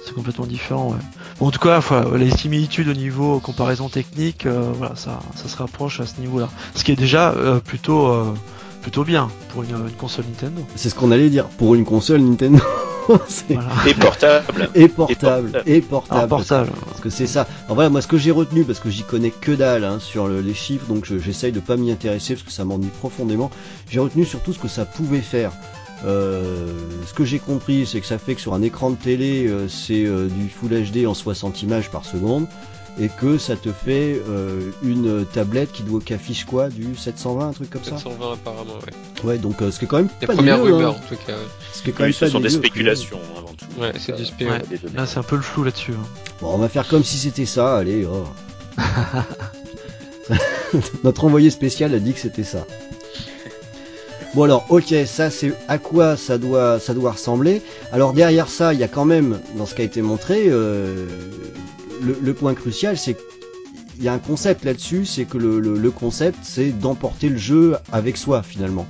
c'est 0.06 0.14
complètement 0.14 0.46
différent. 0.46 0.92
Ouais. 0.92 0.98
Bon, 1.40 1.48
en 1.48 1.52
tout 1.52 1.60
cas, 1.60 1.80
voilà, 1.80 2.18
les 2.18 2.32
similitudes 2.32 2.88
au 2.88 2.94
niveau 2.94 3.40
comparaison 3.40 3.90
technique, 3.90 4.46
euh, 4.46 4.72
voilà, 4.78 4.96
ça, 4.96 5.20
ça 5.36 5.50
se 5.50 5.58
rapproche 5.58 6.00
à 6.00 6.06
ce 6.06 6.22
niveau-là. 6.22 6.50
Ce 6.76 6.86
qui 6.86 6.94
est 6.94 6.96
déjà 6.96 7.32
euh, 7.32 7.60
plutôt, 7.60 8.08
euh, 8.08 8.34
plutôt 8.86 9.04
bien 9.04 9.30
pour 9.50 9.64
une, 9.64 9.72
une 9.72 9.92
console 9.98 10.26
Nintendo. 10.26 10.62
C'est 10.76 10.90
ce 10.90 10.96
qu'on 10.96 11.10
allait 11.10 11.32
dire. 11.32 11.46
Pour 11.48 11.74
une 11.74 11.86
console 11.86 12.22
Nintendo, 12.22 12.62
c'est 13.28 13.56
Voilà. 13.56 13.70
Et 13.88 13.94
portable. 13.96 14.70
et 14.76 14.88
portable, 14.88 15.52
portable. 15.52 15.64
et 15.66 15.82
portable. 15.82 16.22
Un 16.24 16.28
portable. 16.28 16.72
Parce 16.88 17.02
que 17.02 17.10
c'est 17.10 17.26
ça. 17.26 17.48
Alors 17.66 17.74
voilà, 17.74 17.90
moi 17.90 18.04
ce 18.04 18.08
que 18.08 18.20
j'ai 18.20 18.30
retenu, 18.30 18.64
parce 18.64 18.80
que 18.80 18.92
j'y 18.92 19.02
connais 19.02 19.32
que 19.32 19.54
dalle 19.54 19.84
hein, 19.86 19.98
sur 20.00 20.28
le- 20.28 20.42
les 20.42 20.54
chiffres, 20.54 20.86
donc 20.88 21.06
je- 21.06 21.18
j'essaye 21.18 21.52
de 21.52 21.60
pas 21.60 21.78
m'y 21.78 21.90
intéresser 21.92 22.36
parce 22.36 22.46
que 22.46 22.52
ça 22.52 22.64
m'ennuie 22.64 22.92
profondément. 23.00 23.50
J'ai 23.90 24.00
retenu 24.00 24.24
surtout 24.24 24.54
ce 24.54 24.60
que 24.60 24.68
ça 24.68 24.86
pouvait 24.86 25.22
faire. 25.22 25.52
Euh, 26.06 26.68
ce 27.08 27.14
que 27.16 27.26
j'ai 27.26 27.40
compris, 27.40 27.88
c'est 27.88 28.02
que 28.02 28.06
ça 28.06 28.20
fait 28.20 28.36
que 28.36 28.42
sur 28.42 28.54
un 28.54 28.62
écran 28.62 28.92
de 28.92 28.98
télé, 28.98 29.48
euh, 29.48 29.68
c'est 29.68 30.06
euh, 30.06 30.28
du 30.28 30.48
Full 30.50 30.70
HD 30.92 31.08
en 31.08 31.16
60 31.16 31.64
images 31.64 31.90
par 31.90 32.06
seconde, 32.06 32.46
et 33.00 33.10
que 33.10 33.38
ça 33.38 33.56
te 33.56 33.70
fait 33.72 34.22
euh, 34.30 34.72
une 34.84 35.26
tablette 35.26 35.72
qui 35.72 35.84
doit 35.84 36.00
qu'affiche 36.04 36.46
quoi, 36.46 36.70
du 36.70 36.96
720, 36.96 37.48
un 37.50 37.52
truc 37.54 37.70
comme 37.70 37.84
ça? 37.84 37.98
720 37.98 38.34
apparemment, 38.34 38.74
ouais. 38.74 39.30
Ouais, 39.32 39.38
donc 39.38 39.62
euh, 39.62 39.72
ce 39.72 39.80
qui 39.80 39.86
est 39.86 39.88
quand 39.88 39.98
même 39.98 40.10
Les 40.22 40.28
pas 40.28 40.34
premières 40.34 40.58
dégueu, 40.60 40.74
rumeurs 40.76 40.94
hein. 40.96 41.02
en 41.06 41.10
tout 41.10 41.16
cas, 41.28 41.34
ouais. 41.34 41.40
Ce 41.74 41.82
qui 41.82 41.90
est 41.90 41.94
quand 41.94 42.04
Oui, 42.04 42.10
même 42.10 42.14
ce 42.14 42.26
pas 42.26 42.32
sont 42.32 42.40
des 42.40 42.50
spéculations 42.50 43.20
avant 43.38 43.54
tout. 43.54 43.66
Ouais, 43.82 43.92
c'est 44.00 44.16
du 44.16 44.26
spé, 44.26 44.46
ouais. 44.46 44.60
des 44.70 44.78
données. 44.78 44.96
Là, 44.96 45.06
c'est 45.06 45.18
un 45.20 45.24
peu 45.24 45.36
le 45.36 45.42
flou 45.42 45.64
là-dessus. 45.64 45.92
hein. 45.94 46.06
Bon, 46.42 46.52
on 46.54 46.58
va 46.58 46.70
faire 46.70 46.88
comme 46.88 47.04
si 47.04 47.18
c'était 47.18 47.46
ça, 47.46 47.76
allez. 47.78 48.06
oh. 48.06 48.24
Notre 51.04 51.26
envoyé 51.26 51.50
spécial 51.50 51.94
a 51.94 52.00
dit 52.00 52.14
que 52.14 52.20
c'était 52.20 52.44
ça. 52.44 52.66
Bon 54.34 54.44
alors, 54.44 54.66
ok, 54.70 54.94
ça 55.06 55.30
c'est 55.30 55.54
à 55.70 55.78
quoi 55.78 56.18
ça 56.18 56.38
doit, 56.38 56.78
ça 56.80 56.94
doit 56.94 57.14
ressembler? 57.14 57.62
Alors 57.94 58.12
derrière 58.12 58.50
ça, 58.50 58.74
il 58.74 58.80
y 58.80 58.84
a 58.84 58.90
quand 58.90 59.06
même, 59.06 59.40
dans 59.58 59.66
ce 59.66 59.76
qui 59.76 59.82
a 59.82 59.86
été 59.86 60.02
montré, 60.02 60.46
euh, 60.48 61.06
le, 62.02 62.34
point 62.34 62.54
crucial, 62.54 62.98
c'est 62.98 63.16
qu'il 63.96 64.04
y 64.04 64.08
a 64.08 64.14
un 64.14 64.20
concept 64.20 64.64
là-dessus, 64.66 65.06
c'est 65.06 65.26
que 65.26 65.38
le, 65.38 65.92
concept, 65.92 66.40
c'est 66.44 66.72
d'emporter 66.72 67.30
le 67.30 67.38
jeu 67.38 67.78
avec 67.92 68.18
soi 68.18 68.44
finalement. 68.44 68.86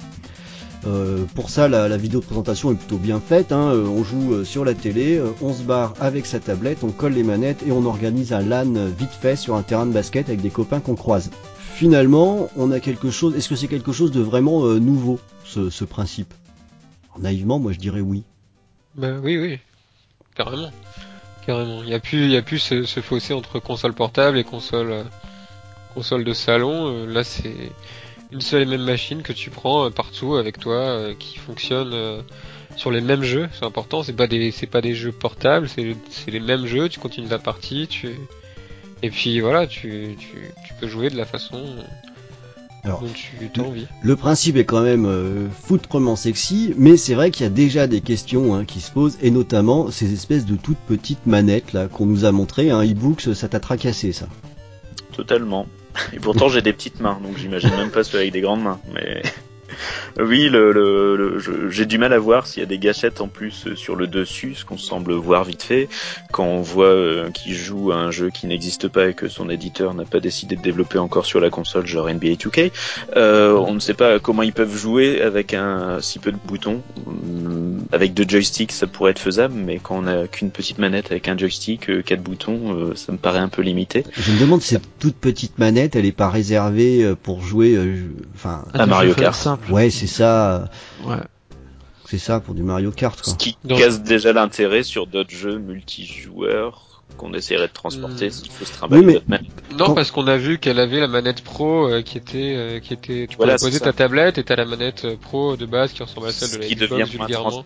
Euh, 0.87 1.25
pour 1.33 1.49
ça, 1.49 1.67
la, 1.67 1.97
vidéo 1.97 2.19
de 2.19 2.25
présentation 2.25 2.71
est 2.71 2.75
plutôt 2.75 2.97
bien 2.97 3.19
faite. 3.19 3.51
hein. 3.51 3.71
Euh, 3.73 3.87
On 3.87 4.03
joue 4.03 4.33
euh, 4.33 4.43
sur 4.43 4.63
la 4.63 4.75
télé, 4.75 5.19
on 5.41 5.51
se 5.53 5.63
barre 5.63 5.95
avec 5.99 6.25
sa 6.27 6.39
tablette, 6.39 6.83
on 6.83 6.91
colle 6.91 7.13
les 7.13 7.23
manettes 7.23 7.63
et 7.65 7.71
on 7.71 7.85
organise 7.85 8.33
un 8.33 8.41
LAN 8.41 8.73
vite 8.97 9.09
fait 9.09 9.35
sur 9.35 9.55
un 9.55 9.63
terrain 9.63 9.87
de 9.87 9.91
basket 9.91 10.27
avec 10.29 10.41
des 10.41 10.51
copains 10.51 10.79
qu'on 10.79 10.95
croise. 10.95 11.31
Finalement, 11.73 12.49
on 12.55 12.71
a 12.71 12.79
quelque 12.79 13.09
chose. 13.09 13.35
Est-ce 13.35 13.49
que 13.49 13.55
c'est 13.55 13.67
quelque 13.67 13.91
chose 13.91 14.11
de 14.11 14.21
vraiment 14.21 14.63
nouveau, 14.75 15.19
ce, 15.43 15.69
ce 15.69 15.83
principe? 15.83 16.33
Naïvement, 17.19 17.59
moi 17.59 17.71
je 17.71 17.79
dirais 17.79 18.01
oui. 18.01 18.23
Bah 18.95 19.19
oui, 19.21 19.37
oui. 19.37 19.59
Carrément. 20.35 20.69
Carrément. 21.45 21.83
Il 21.83 21.89
y 21.89 21.93
a 21.93 21.99
plus, 21.99 22.27
y 22.27 22.37
a 22.37 22.41
plus 22.41 22.59
ce, 22.59 22.83
ce 22.83 22.99
fossé 23.01 23.33
entre 23.33 23.59
console 23.59 23.93
portable 23.93 24.37
et 24.37 24.43
console, 24.43 24.91
euh, 24.91 25.03
console 25.93 26.23
de 26.23 26.33
salon. 26.33 26.87
Euh, 26.87 27.05
là, 27.05 27.23
c'est 27.23 27.71
une 28.31 28.41
seule 28.41 28.63
et 28.63 28.65
même 28.65 28.81
machine 28.81 29.21
que 29.21 29.33
tu 29.33 29.51
prends 29.51 29.85
euh, 29.85 29.89
partout 29.91 30.35
avec 30.35 30.59
toi, 30.59 31.13
qui 31.19 31.37
fonctionne 31.37 32.23
sur 32.75 32.89
les 32.91 33.01
mêmes 33.01 33.23
jeux. 33.23 33.47
C'est 33.53 33.65
important. 33.65 34.01
C'est 34.01 34.13
pas 34.13 34.27
des, 34.27 34.51
c'est 34.51 34.67
pas 34.67 34.81
des 34.81 34.95
jeux 34.95 35.11
portables. 35.11 35.69
C'est, 35.69 35.95
c'est 36.09 36.31
les 36.31 36.39
mêmes 36.39 36.65
jeux. 36.65 36.89
Tu 36.89 36.99
continues 36.99 37.29
ta 37.29 37.39
partie. 37.39 37.87
Tu 37.87 38.15
et 39.03 39.11
puis 39.11 39.39
voilà, 39.39 39.67
tu, 39.67 40.15
tu, 40.17 40.27
tu 40.65 40.73
peux 40.79 40.87
jouer 40.87 41.09
de 41.09 41.17
la 41.17 41.25
façon 41.25 41.63
Alors, 42.85 43.01
dont 43.01 43.07
tu 43.11 43.59
as 43.59 43.63
envie. 43.63 43.87
Le 44.03 44.15
principe 44.15 44.57
est 44.57 44.65
quand 44.65 44.81
même 44.81 45.05
euh, 45.05 45.47
foutrement 45.49 46.15
sexy, 46.15 46.73
mais 46.77 46.97
c'est 46.97 47.15
vrai 47.15 47.31
qu'il 47.31 47.43
y 47.43 47.47
a 47.47 47.51
déjà 47.51 47.87
des 47.87 48.01
questions 48.01 48.53
hein, 48.53 48.63
qui 48.63 48.79
se 48.79 48.91
posent, 48.91 49.17
et 49.21 49.31
notamment 49.31 49.89
ces 49.89 50.13
espèces 50.13 50.45
de 50.45 50.55
toutes 50.55 50.77
petites 50.77 51.25
manettes 51.25 51.73
là 51.73 51.87
qu'on 51.87 52.05
nous 52.05 52.25
a 52.25 52.31
montré. 52.31 52.69
Un 52.69 52.83
e-books, 52.83 53.33
ça 53.33 53.49
t'a 53.49 53.59
tracassé 53.59 54.11
ça. 54.11 54.27
Totalement. 55.11 55.65
Et 56.13 56.19
pourtant 56.19 56.47
j'ai 56.47 56.61
des 56.61 56.73
petites 56.73 56.99
mains, 56.99 57.17
donc 57.23 57.37
j'imagine 57.37 57.71
même 57.71 57.89
pas 57.89 58.03
ceux 58.03 58.19
avec 58.19 58.31
des 58.31 58.41
grandes 58.41 58.63
mains. 58.63 58.79
Mais 58.93 59.23
oui, 60.19 60.49
le, 60.49 60.71
le, 60.71 61.15
le- 61.15 61.39
je- 61.39 61.69
j'ai 61.69 61.85
du 61.85 61.97
mal 61.97 62.13
à 62.13 62.19
voir 62.19 62.47
s'il 62.47 62.61
y 62.61 62.63
a 62.63 62.67
des 62.67 62.79
gâchettes 62.79 63.21
en 63.21 63.27
plus 63.27 63.67
euh, 63.67 63.75
sur 63.75 63.95
le 63.95 64.07
dessus, 64.07 64.55
ce 64.55 64.65
qu'on 64.65 64.77
semble 64.77 65.13
voir 65.13 65.43
vite 65.43 65.63
fait 65.63 65.89
quand 66.31 66.45
on 66.45 66.61
voit 66.61 66.85
euh, 66.87 67.29
qu'il 67.31 67.53
joue 67.53 67.91
à 67.91 67.95
un 67.97 68.11
jeu 68.11 68.29
qui 68.29 68.47
n'existe 68.47 68.87
pas 68.87 69.09
et 69.09 69.13
que 69.13 69.27
son 69.27 69.49
éditeur 69.49 69.93
n'a 69.93 70.05
pas 70.05 70.19
décidé 70.19 70.55
de 70.55 70.61
développer 70.61 70.97
encore 70.99 71.25
sur 71.25 71.39
la 71.39 71.49
console, 71.49 71.85
genre 71.85 72.09
NBA 72.09 72.35
2K. 72.35 72.71
Euh, 73.17 73.53
on 73.53 73.73
ne 73.73 73.79
sait 73.79 73.93
pas 73.93 74.19
comment 74.19 74.43
ils 74.43 74.53
peuvent 74.53 74.75
jouer 74.75 75.21
avec 75.21 75.53
un 75.53 75.99
si 76.01 76.19
peu 76.19 76.31
de 76.31 76.37
boutons. 76.43 76.81
Hum, 77.05 77.79
Avec 77.91 78.13
deux 78.13 78.25
joysticks, 78.27 78.71
ça 78.71 78.87
pourrait 78.87 79.11
être 79.11 79.19
faisable, 79.19 79.53
mais 79.55 79.79
quand 79.79 79.97
on 80.03 80.07
a 80.07 80.27
qu'une 80.27 80.51
petite 80.51 80.77
manette 80.79 81.11
avec 81.11 81.27
un 81.27 81.37
joystick, 81.37 81.89
euh, 81.89 82.01
quatre 82.01 82.21
boutons, 82.21 82.73
euh, 82.73 82.95
ça 82.95 83.11
me 83.11 83.17
paraît 83.17 83.39
un 83.39 83.49
peu 83.49 83.61
limité. 83.61 84.03
Je 84.17 84.31
me 84.31 84.39
demande 84.39 84.61
si 84.61 84.69
cette 84.69 84.83
toute 84.99 85.15
petite 85.15 85.57
manette, 85.59 85.95
elle 85.95 86.05
est 86.05 86.11
pas 86.11 86.29
réservée 86.29 87.13
pour 87.23 87.41
jouer, 87.41 87.75
euh, 87.75 87.95
enfin, 88.35 88.63
À 88.73 88.85
Mario 88.85 89.13
Kart. 89.13 89.54
Simple. 89.57 89.71
ouais, 89.73 89.89
c'est 89.89 90.07
ça, 90.07 90.69
Ouais. 91.03 91.15
c'est 92.05 92.17
ça 92.17 92.39
pour 92.39 92.53
du 92.55 92.63
Mario 92.63 92.91
Kart 92.91 93.19
quoi. 93.21 93.33
Ce 93.33 93.37
qui 93.37 93.57
Donc- 93.63 93.79
casse 93.79 94.01
déjà 94.03 94.33
l'intérêt 94.33 94.83
sur 94.83 95.07
d'autres 95.07 95.31
jeux 95.35 95.57
multijoueurs 95.57 97.03
qu'on 97.17 97.33
essaierait 97.33 97.67
de 97.67 97.73
transporter 97.73 98.27
Hmm. 98.27 98.31
s'il 98.31 98.51
faut 98.51 98.65
se 98.65 98.73
trimballer 98.73 98.99
Oui, 99.01 99.05
mais- 99.05 99.13
d'autres 99.13 99.29
manettes. 99.29 99.77
Non, 99.77 99.93
parce 99.93 100.11
qu'on 100.11 100.27
a 100.27 100.37
vu 100.37 100.57
qu'elle 100.57 100.79
avait 100.79 100.99
la 100.99 101.07
manette 101.07 101.43
pro 101.43 101.87
euh, 101.87 102.01
qui 102.01 102.17
était, 102.17 102.55
euh, 102.57 102.79
qui 102.79 102.93
était, 102.93 103.27
tu 103.29 103.37
Voilà, 103.37 103.55
pouvais 103.55 103.69
poser 103.69 103.79
ta 103.79 103.93
tablette 103.93 104.37
et 104.37 104.43
t'as 104.43 104.55
la 104.55 104.65
manette 104.65 105.05
euh, 105.05 105.15
pro 105.15 105.55
de 105.55 105.65
base 105.65 105.93
qui 105.93 106.01
ressemble 106.03 106.27
à 106.27 106.31
Ce 106.31 106.45
celle 106.45 106.57
de 106.59 106.63
la 106.63 106.67
qui 106.67 106.75
Xbox 106.75 107.09
vulgairement. 107.11 107.63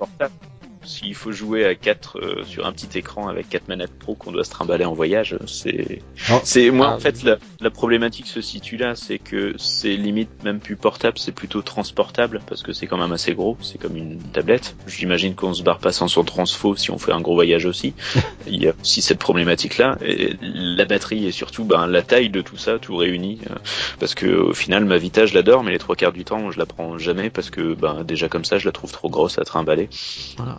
S'il 0.84 1.16
faut 1.16 1.32
jouer 1.32 1.66
à 1.66 1.76
4 1.76 2.44
sur 2.46 2.66
un 2.66 2.72
petit 2.72 2.98
écran 2.98 3.28
avec 3.28 3.50
quatre 3.50 3.68
manettes 3.68 3.98
pro 4.00 4.16
qu'on 4.16 4.32
doit 4.32 4.44
se 4.44 4.50
trimballer 4.50 4.86
en 4.86 4.94
voyage, 4.94 5.38
c'est 5.46 6.02
c'est 6.44 6.72
moi 6.72 6.90
Ah, 6.92 6.96
en 6.96 7.00
fait 7.00 7.24
la, 7.24 7.38
la 7.60 7.70
problématique 7.70 8.28
se 8.28 8.42
situe 8.42 8.78
là, 8.78 8.96
c'est 8.96 9.20
que 9.20 9.54
c'est 9.58 9.96
limite 9.96 10.30
même 10.44 10.60
plus 10.60 10.76
portable, 10.76 11.18
c'est 11.18 11.32
plutôt 11.32 11.62
transportable 11.62 12.42
parce 12.48 12.64
que 12.64 12.74
c'est 12.74 12.88
quand 12.88 12.98
même 12.98 13.12
assez 13.12 13.34
gros, 13.34 13.58
c'est 13.62 13.80
comme 13.80 13.96
une 13.96 14.20
tablette. 14.20 14.76
J'imagine 14.88 15.36
qu'on 15.36 15.54
se 15.54 15.64
barre 15.64 15.80
pas 15.80 15.92
sans 15.92 16.08
son 16.08 16.24
transfo 16.24 16.76
si 16.76 16.92
on 16.92 16.98
fait 16.98 17.12
un 17.12 17.22
gros 17.22 17.36
voyage 17.36 17.66
aussi. 17.66 17.94
Il 18.48 18.62
y 18.62 18.68
a 18.68 18.74
aussi 18.82 19.02
cette 19.02 19.20
problématique 19.20 19.78
là, 19.78 19.98
et 20.02 20.36
la 20.42 20.86
batterie 20.86 21.26
et 21.26 21.32
surtout 21.32 21.66
ben, 21.66 21.88
la 21.88 22.02
taille 22.02 22.30
de 22.30 22.42
tout 22.42 22.58
ça, 22.58 22.80
tout 22.80 22.96
réuni, 22.96 23.40
euh, 23.50 23.56
parce 24.00 24.16
que 24.16 24.28
au 24.28 24.54
final 24.54 24.86
ma 24.86 24.98
Vita 24.98 25.26
je 25.26 25.34
l'adore, 25.34 25.64
mais 25.64 25.72
les 25.72 25.80
trois 25.80 25.96
quarts 25.96 26.14
du 26.14 26.26
temps 26.26 26.52
je 26.52 26.60
la 26.60 26.66
prends 26.66 26.98
jamais 26.98 27.30
parce 27.30 27.50
que 27.50 27.74
ben 27.74 28.04
déjà 28.04 28.30
comme 28.30 28.46
ça 28.46 28.58
je 28.58 28.66
la 28.66 28.72
trouve 28.72 28.92
trop 28.92 29.10
grosse 29.10 29.38
à 29.40 29.44
trimballer. 29.44 29.90
Voilà. 30.38 30.58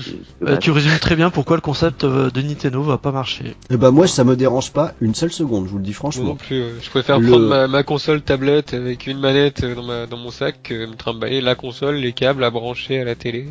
Euh, 0.00 0.12
dommage. 0.46 0.58
tu 0.60 0.70
résumes 0.70 0.98
très 1.00 1.16
bien 1.16 1.30
pourquoi 1.30 1.56
le 1.56 1.60
concept 1.60 2.04
euh, 2.04 2.30
de 2.30 2.40
Nintendo 2.42 2.82
va 2.82 2.98
pas 2.98 3.12
marcher. 3.12 3.54
Eh 3.70 3.76
ben 3.76 3.90
moi 3.90 4.06
ça 4.06 4.24
me 4.24 4.34
dérange 4.36 4.72
pas 4.72 4.94
une 5.00 5.14
seule 5.14 5.32
seconde, 5.32 5.66
je 5.66 5.70
vous 5.70 5.78
le 5.78 5.84
dis 5.84 5.90
Moi 5.90 5.94
franchement. 5.96 6.24
non 6.24 6.36
plus. 6.36 6.60
euh, 6.60 6.72
Je 6.82 6.90
préfère 6.90 7.20
Le- 7.20 7.28
prendre 7.28 7.46
ma, 7.48 7.68
ma 7.68 7.82
console 7.82 8.22
tablette 8.22 8.74
avec 8.74 9.06
une 9.06 9.18
manette 9.20 9.62
euh, 9.62 9.74
dans, 9.74 9.82
ma, 9.84 10.06
dans 10.06 10.16
mon 10.16 10.30
sac 10.30 10.60
que 10.62 10.86
me 10.86 10.94
trimballer 10.96 11.40
la 11.40 11.54
console, 11.54 11.96
les 11.96 12.12
câbles 12.12 12.42
à 12.44 12.50
brancher 12.50 13.00
à 13.00 13.04
la 13.04 13.14
télé. 13.14 13.48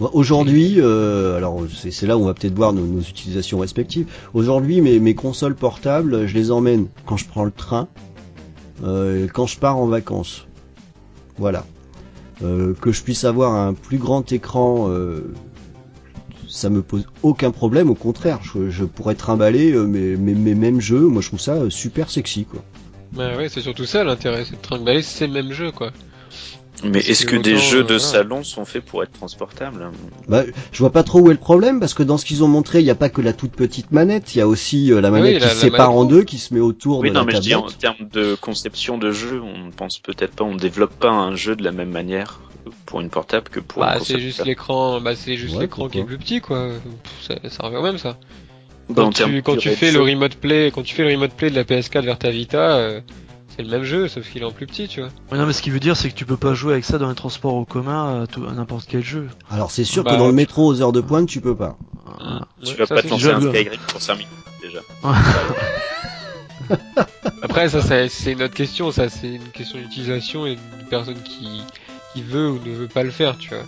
Bon, 0.00 0.10
Aujourd'hui, 0.12 0.76
euh, 0.78 1.36
alors 1.36 1.62
c'est 1.74 1.90
c'est 1.90 2.06
là 2.06 2.16
où 2.16 2.22
on 2.22 2.26
va 2.26 2.34
peut-être 2.34 2.54
voir 2.54 2.72
nos, 2.72 2.84
nos 2.84 3.00
utilisations 3.02 3.58
respectives. 3.58 4.06
Aujourd'hui, 4.34 4.80
mes, 4.80 4.98
mes 5.00 5.14
consoles 5.14 5.54
portables, 5.54 6.26
je 6.26 6.34
les 6.34 6.50
emmène 6.50 6.86
quand 7.06 7.16
je 7.16 7.26
prends 7.26 7.44
le 7.44 7.52
train, 7.52 7.88
euh, 8.84 9.26
et 9.26 9.28
quand 9.28 9.46
je 9.46 9.58
pars 9.58 9.76
en 9.78 9.86
vacances. 9.86 10.46
Voilà. 11.38 11.64
Euh, 12.42 12.74
que 12.74 12.92
je 12.92 13.02
puisse 13.02 13.24
avoir 13.24 13.54
un 13.54 13.72
plus 13.74 13.98
grand 13.98 14.30
écran, 14.32 14.88
euh, 14.88 15.32
ça 16.48 16.70
me 16.70 16.82
pose 16.82 17.06
aucun 17.22 17.50
problème. 17.50 17.88
Au 17.90 17.94
contraire, 17.94 18.40
je, 18.42 18.84
pourrais 18.84 19.14
trimballer 19.14 19.72
euh, 19.72 19.86
mes, 19.86 20.16
mes, 20.16 20.34
mes 20.34 20.54
mêmes 20.54 20.80
jeux. 20.80 21.06
Moi, 21.06 21.22
je 21.22 21.28
trouve 21.28 21.40
ça 21.40 21.70
super 21.70 22.10
sexy, 22.10 22.44
quoi. 22.44 22.62
Bah 23.12 23.36
ouais, 23.36 23.48
c'est 23.50 23.60
surtout 23.60 23.84
ça 23.84 24.04
l'intérêt, 24.04 24.44
c'est 24.46 24.56
de 24.56 24.62
trimballer 24.62 25.02
ces 25.02 25.28
mêmes 25.28 25.52
jeux 25.52 25.70
quoi. 25.70 25.90
Mais 26.84 26.98
est-ce 27.00 27.24
que 27.26 27.36
que 27.36 27.42
des 27.42 27.56
jeux 27.58 27.78
euh, 27.80 27.82
de 27.82 27.86
voilà. 27.86 27.98
salon 27.98 28.42
sont 28.44 28.64
faits 28.64 28.84
pour 28.84 29.02
être 29.02 29.12
transportables 29.12 29.90
Bah, 30.28 30.42
je 30.72 30.78
vois 30.78 30.90
pas 30.90 31.02
trop 31.02 31.20
où 31.20 31.28
est 31.30 31.34
le 31.34 31.38
problème 31.38 31.78
parce 31.80 31.94
que 31.94 32.02
dans 32.02 32.18
ce 32.18 32.24
qu'ils 32.24 32.42
ont 32.42 32.48
montré, 32.48 32.80
il 32.80 32.84
n'y 32.84 32.90
a 32.90 32.94
pas 32.96 33.08
que 33.08 33.20
la 33.22 33.32
toute 33.32 33.52
petite 33.52 33.92
manette, 33.92 34.34
il 34.34 34.38
y 34.38 34.40
a 34.40 34.48
aussi 34.48 34.92
euh, 34.92 35.00
la 35.00 35.10
manette 35.10 35.34
Oui, 35.34 35.34
qui 35.34 35.40
la- 35.40 35.48
se 35.50 35.54
la 35.54 35.60
sépare 35.60 35.90
manette 35.90 36.00
en 36.00 36.04
deux, 36.04 36.24
qui 36.24 36.38
se 36.38 36.52
met 36.54 36.60
autour 36.60 36.98
Oui, 37.00 37.08
de 37.10 37.14
non, 37.14 37.20
la 37.20 37.26
mais 37.26 37.32
je 37.34 37.40
dis 37.40 37.54
en 37.54 37.66
termes 37.70 38.08
de 38.12 38.34
conception 38.34 38.98
de 38.98 39.10
jeu, 39.12 39.40
on 39.42 39.66
ne 39.66 39.70
pense 39.70 39.98
peut-être 39.98 40.34
pas, 40.34 40.44
on 40.44 40.54
ne 40.54 40.58
développe 40.58 40.94
pas 40.98 41.10
un 41.10 41.34
jeu 41.36 41.54
de 41.56 41.62
la 41.64 41.72
même 41.72 41.90
manière 41.90 42.40
pour 42.86 43.00
une 43.00 43.10
portable 43.10 43.48
que 43.48 43.60
pour 43.60 43.82
Bah 43.82 43.94
une 43.98 44.04
c'est 44.04 44.20
juste 44.20 44.38
portable. 44.38 44.48
l'écran, 44.50 45.00
bah 45.00 45.16
c'est 45.16 45.36
juste 45.36 45.54
Ouais, 45.56 45.62
l'écran 45.62 45.88
qui 45.88 45.98
est 45.98 46.04
plus 46.04 46.18
petit 46.18 46.40
quoi. 46.40 46.68
Ça, 47.26 47.34
ça 47.48 47.62
revient 47.64 47.76
au 47.76 47.82
même 47.82 47.98
ça. 47.98 48.18
Bah, 48.88 49.02
en 49.02 49.06
Quand 49.06 49.12
termes 49.12 49.30
tu, 49.30 49.36
de 49.36 49.40
quand 49.40 49.52
tu 49.56 49.58
durée 49.70 49.74
de 49.74 49.80
fais 49.80 49.92
le 49.92 50.00
remote 50.02 50.36
play, 50.36 50.70
quand 50.74 50.82
tu 50.82 50.94
fais 50.94 51.02
le 51.04 51.10
remote 51.14 51.32
play 51.32 51.50
de 51.50 51.54
la 51.56 51.64
PS4 51.64 52.04
vers 52.04 52.18
ta 52.18 52.30
Vita, 52.30 52.76
euh, 52.76 53.00
c'est 53.56 53.62
le 53.62 53.68
même 53.68 53.84
jeu 53.84 54.08
sauf 54.08 54.28
qu'il 54.30 54.42
est 54.42 54.44
en 54.44 54.50
plus 54.52 54.66
petit, 54.66 54.88
tu 54.88 55.00
vois. 55.00 55.10
Ouais, 55.30 55.38
non, 55.38 55.46
mais 55.46 55.52
ce 55.52 55.62
qui 55.62 55.70
veut 55.70 55.80
dire, 55.80 55.96
c'est 55.96 56.08
que 56.10 56.14
tu 56.14 56.24
peux 56.24 56.36
pas 56.36 56.54
jouer 56.54 56.72
avec 56.72 56.84
ça 56.84 56.98
dans 56.98 57.08
les 57.08 57.14
transports 57.14 57.54
en 57.54 57.64
commun 57.64 58.22
à, 58.22 58.26
tout- 58.26 58.44
à 58.46 58.52
n'importe 58.52 58.86
quel 58.88 59.04
jeu. 59.04 59.28
Alors 59.50 59.70
c'est 59.70 59.84
sûr 59.84 60.04
Bah, 60.04 60.12
que 60.12 60.16
dans 60.16 60.26
le 60.26 60.32
métro 60.32 60.66
aux 60.66 60.80
heures 60.82 60.92
de 60.92 61.00
pointe, 61.00 61.28
tu 61.28 61.40
peux 61.40 61.54
pas. 61.56 61.76
Tu 62.62 62.70
Ouais, 62.70 62.74
vas 62.76 62.86
ça, 62.86 62.94
pas 62.96 63.02
te 63.02 63.08
lancer 63.08 63.30
un 63.30 63.40
Skyrim 63.40 63.78
pour 63.88 64.00
5 64.00 64.14
minutes 64.14 64.28
déjà. 64.62 64.80
Après, 67.42 67.68
ça, 67.68 67.82
ça, 67.82 68.08
c'est 68.08 68.32
une 68.32 68.42
autre 68.42 68.54
question. 68.54 68.90
Ça, 68.92 69.08
c'est 69.08 69.28
une 69.34 69.48
question 69.48 69.78
d'utilisation 69.78 70.46
et 70.46 70.56
d'une 70.56 70.86
personne 70.88 71.20
qui, 71.22 71.62
qui 72.14 72.22
veut 72.22 72.48
ou 72.50 72.58
ne 72.64 72.72
veut 72.74 72.88
pas 72.88 73.02
le 73.02 73.10
faire, 73.10 73.36
tu 73.38 73.50
vois. 73.50 73.64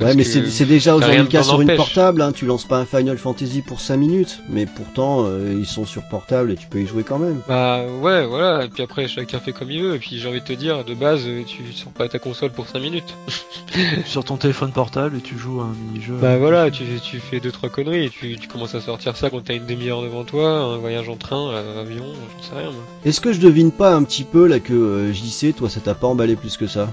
Ouais, 0.00 0.14
mais 0.14 0.24
c'est 0.24 0.48
c'est 0.48 0.64
déjà 0.64 0.94
aujourd'hui 0.94 1.18
le 1.18 1.26
cas 1.26 1.42
sur 1.42 1.60
une 1.60 1.74
portable. 1.74 2.22
Hein, 2.22 2.32
tu 2.32 2.46
lances 2.46 2.64
pas 2.64 2.78
un 2.78 2.84
Final 2.84 3.18
Fantasy 3.18 3.62
pour 3.62 3.80
5 3.80 3.96
minutes, 3.96 4.40
mais 4.48 4.66
pourtant 4.66 5.24
euh, 5.26 5.54
ils 5.58 5.66
sont 5.66 5.84
sur 5.84 6.02
portable 6.08 6.52
et 6.52 6.56
tu 6.56 6.66
peux 6.68 6.80
y 6.80 6.86
jouer 6.86 7.02
quand 7.02 7.18
même. 7.18 7.40
Bah 7.48 7.82
ouais, 8.00 8.26
voilà. 8.26 8.64
Et 8.64 8.68
puis 8.68 8.82
après, 8.82 9.08
chacun 9.08 9.40
fait 9.40 9.52
comme 9.52 9.70
il 9.70 9.82
veut. 9.82 9.94
Et 9.96 9.98
puis 9.98 10.18
j'ai 10.18 10.28
envie 10.28 10.40
de 10.40 10.44
te 10.44 10.52
dire, 10.52 10.84
de 10.84 10.94
base, 10.94 11.22
euh, 11.26 11.42
tu 11.44 11.72
sors 11.72 11.92
pas 11.92 12.08
ta 12.08 12.18
console 12.18 12.50
pour 12.50 12.68
5 12.68 12.78
minutes. 12.80 13.16
Sur 14.06 14.24
ton 14.24 14.36
téléphone 14.36 14.72
portable 14.72 15.16
et 15.18 15.20
tu 15.20 15.36
joues 15.36 15.60
à 15.60 15.64
un 15.64 15.74
mini-jeu. 15.74 16.14
Bah 16.20 16.38
voilà, 16.38 16.70
tu, 16.70 16.84
tu 17.02 17.18
fais 17.18 17.40
deux 17.40 17.52
trois 17.52 17.68
conneries. 17.68 18.06
Et 18.06 18.10
tu, 18.10 18.36
tu 18.36 18.48
commences 18.48 18.74
à 18.74 18.80
sortir 18.80 19.16
ça 19.16 19.30
quand 19.30 19.42
t'as 19.44 19.54
une 19.54 19.66
demi-heure 19.66 20.02
devant 20.02 20.24
toi, 20.24 20.60
un 20.60 20.78
voyage 20.78 21.08
en 21.08 21.16
train, 21.16 21.50
euh, 21.50 21.82
avion, 21.82 22.04
j'en 22.04 22.42
sais 22.42 22.54
rien. 22.54 22.70
Moi. 22.70 22.82
Est-ce 23.04 23.20
que 23.20 23.32
je 23.32 23.40
devine 23.40 23.72
pas 23.72 23.94
un 23.94 24.04
petit 24.04 24.24
peu 24.24 24.46
là 24.46 24.60
que 24.60 24.72
euh, 24.72 25.12
JC, 25.12 25.54
toi, 25.56 25.68
ça 25.68 25.80
t'a 25.80 25.94
pas 25.94 26.06
emballé 26.06 26.36
plus 26.36 26.56
que 26.56 26.66
ça? 26.66 26.88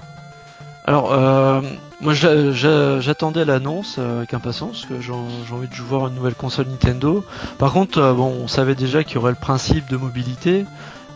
Alors, 0.88 1.12
euh, 1.14 1.62
moi 2.02 2.14
j'a- 2.14 2.52
j'a- 2.52 3.00
j'attendais 3.00 3.44
l'annonce 3.44 3.96
euh, 3.98 4.20
avec 4.20 4.34
impatience, 4.36 4.82
parce 4.82 4.86
que 4.86 5.02
j'ai 5.02 5.12
envie 5.12 5.68
de 5.68 5.76
voir 5.82 6.08
une 6.08 6.14
nouvelle 6.16 6.36
console 6.36 6.68
Nintendo. 6.68 7.26
Par 7.58 7.74
contre, 7.74 7.98
euh, 7.98 8.14
bon, 8.14 8.28
on 8.44 8.48
savait 8.48 8.76
déjà 8.76 9.04
qu'il 9.04 9.16
y 9.16 9.18
aurait 9.18 9.32
le 9.32 9.38
principe 9.38 9.90
de 9.90 9.98
mobilité. 9.98 10.66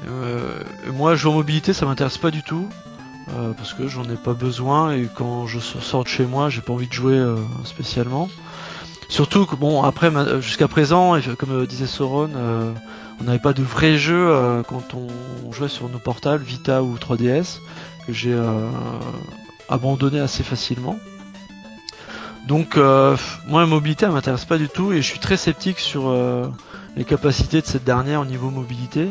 Euh, 0.10 0.60
moi, 0.94 1.16
jouer 1.16 1.32
en 1.32 1.36
mobilité, 1.36 1.74
ça 1.74 1.86
m'intéresse 1.86 2.18
pas 2.18 2.32
du 2.32 2.42
tout. 2.44 2.68
parce 3.58 3.74
que 3.76 3.88
j'en 3.88 4.06
ai 4.06 4.16
pas 4.16 4.34
besoin 4.34 4.92
et 4.94 5.08
quand 5.14 5.46
je 5.46 5.60
sors 5.60 6.04
de 6.04 6.10
chez 6.10 6.26
moi, 6.26 6.50
j'ai 6.50 6.62
pas 6.62 6.74
envie 6.74 6.88
de 6.88 6.94
jouer 6.94 7.24
spécialement. 7.64 8.28
Surtout 9.08 9.46
que 9.46 9.56
bon 9.56 9.84
après 9.84 10.10
jusqu'à 10.42 10.68
présent, 10.68 11.16
comme 11.38 11.68
disait 11.68 11.86
Sauron, 11.86 12.32
on 13.22 13.24
n'avait 13.24 13.38
pas 13.38 13.54
de 13.54 13.62
vrais 13.62 13.98
jeux 14.00 14.34
quand 14.68 14.96
on 14.96 15.52
jouait 15.52 15.70
sur 15.70 15.90
nos 15.90 16.00
portables 16.00 16.44
Vita 16.44 16.82
ou 16.82 16.98
3DS 16.98 17.60
que 18.08 18.14
j'ai 18.14 18.36
abandonné 19.70 20.20
assez 20.20 20.44
facilement. 20.44 20.98
Donc 22.48 22.78
euh, 22.78 23.16
moi 23.48 23.62
la 23.62 23.68
mobilité 23.68 24.06
elle 24.06 24.12
m'intéresse 24.12 24.46
pas 24.46 24.58
du 24.58 24.70
tout 24.70 24.92
et 24.92 24.98
je 24.98 25.08
suis 25.08 25.20
très 25.20 25.38
sceptique 25.38 25.80
sur 25.80 26.10
euh, 26.10 26.48
les 26.96 27.04
capacités 27.06 27.62
de 27.62 27.66
cette 27.68 27.84
dernière 27.84 28.22
au 28.22 28.26
niveau 28.26 28.50
mobilité. 28.50 29.10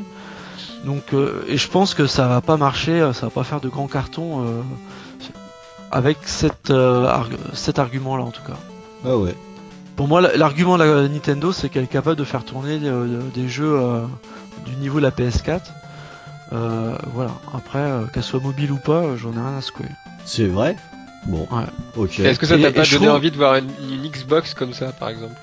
Donc 0.84 1.12
euh, 1.12 1.44
et 1.48 1.56
je 1.56 1.68
pense 1.68 1.94
que 1.94 2.06
ça 2.06 2.26
va 2.26 2.40
pas 2.40 2.56
marcher, 2.56 3.10
ça 3.14 3.26
va 3.26 3.30
pas 3.30 3.44
faire 3.44 3.60
de 3.60 3.68
grands 3.68 3.86
cartons 3.86 4.44
avec 5.90 6.18
cette, 6.24 6.70
arg- 6.70 7.36
cet 7.54 7.78
argument 7.78 8.16
là 8.16 8.24
en 8.24 8.30
tout 8.30 8.42
cas. 8.42 8.56
Ah 9.06 9.16
ouais. 9.16 9.34
Pour 9.96 10.06
moi, 10.06 10.20
la- 10.20 10.36
l'argument 10.36 10.76
de 10.78 10.84
la 10.84 11.08
Nintendo, 11.08 11.52
c'est 11.52 11.68
qu'elle 11.68 11.84
est 11.84 11.88
capable 11.88 12.16
de 12.16 12.24
faire 12.24 12.44
tourner 12.44 12.78
des 12.78 13.48
jeux 13.48 13.80
du 14.66 14.76
niveau 14.76 14.98
de 14.98 15.02
la 15.04 15.10
PS4. 15.10 15.60
Euh, 16.52 16.96
voilà. 17.14 17.32
Après, 17.54 17.90
qu'elle 18.12 18.22
soit 18.22 18.40
mobile 18.40 18.70
ou 18.72 18.76
pas, 18.76 19.16
j'en 19.16 19.32
ai 19.32 19.36
rien 19.38 19.56
à 19.58 19.60
secouer. 19.60 19.86
C'est 20.28 20.46
vrai 20.46 20.76
Bon. 21.26 21.48
Ouais. 21.50 21.64
Ok. 21.96 22.20
Est-ce 22.20 22.38
que 22.38 22.46
ça 22.46 22.58
t'a 22.58 22.70
pas 22.70 22.84
je 22.84 22.94
donné 22.94 23.06
trouve- 23.06 23.16
envie 23.16 23.30
de 23.30 23.36
voir 23.36 23.56
une, 23.56 23.68
une 23.90 24.08
Xbox 24.08 24.54
comme 24.54 24.72
ça, 24.72 24.92
par 24.92 25.08
exemple? 25.08 25.34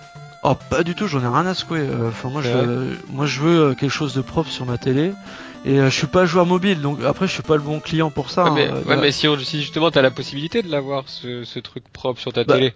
Oh, 0.43 0.53
pas 0.69 0.83
du 0.83 0.95
tout. 0.95 1.07
J'en 1.07 1.19
ai 1.21 1.27
rien 1.27 1.45
à 1.47 1.53
secouer. 1.53 1.79
Euh, 1.81 2.09
Enfin, 2.09 2.29
moi, 2.29 2.41
je, 2.41 2.49
Ouais. 2.49 2.95
moi, 3.09 3.25
je 3.25 3.39
veux 3.41 3.59
euh, 3.59 3.73
quelque 3.73 3.89
chose 3.91 4.13
de 4.13 4.21
propre 4.21 4.49
sur 4.49 4.65
ma 4.65 4.77
télé. 4.77 5.11
Et 5.65 5.79
euh, 5.79 5.89
je 5.89 5.95
suis 5.95 6.07
pas 6.07 6.25
joueur 6.27 6.45
mobile, 6.45 6.81
donc 6.81 6.99
après, 7.03 7.27
je 7.27 7.33
suis 7.33 7.41
pas 7.43 7.55
le 7.55 7.61
bon 7.63 7.79
client 7.79 8.11
pour 8.11 8.29
ça. 8.29 8.43
Ouais, 8.51 8.67
hein. 8.67 8.73
mais, 8.86 8.89
ouais, 8.95 9.01
mais 9.01 9.11
si, 9.11 9.27
on, 9.27 9.38
si 9.39 9.59
justement 9.61 9.89
t'as 9.89 10.03
la 10.03 10.11
possibilité 10.11 10.61
de 10.61 10.69
l'avoir, 10.71 11.03
ce, 11.07 11.43
ce 11.43 11.59
truc 11.59 11.83
propre 11.91 12.19
sur 12.21 12.31
ta 12.31 12.43
Bah. 12.43 12.53
télé. 12.55 12.73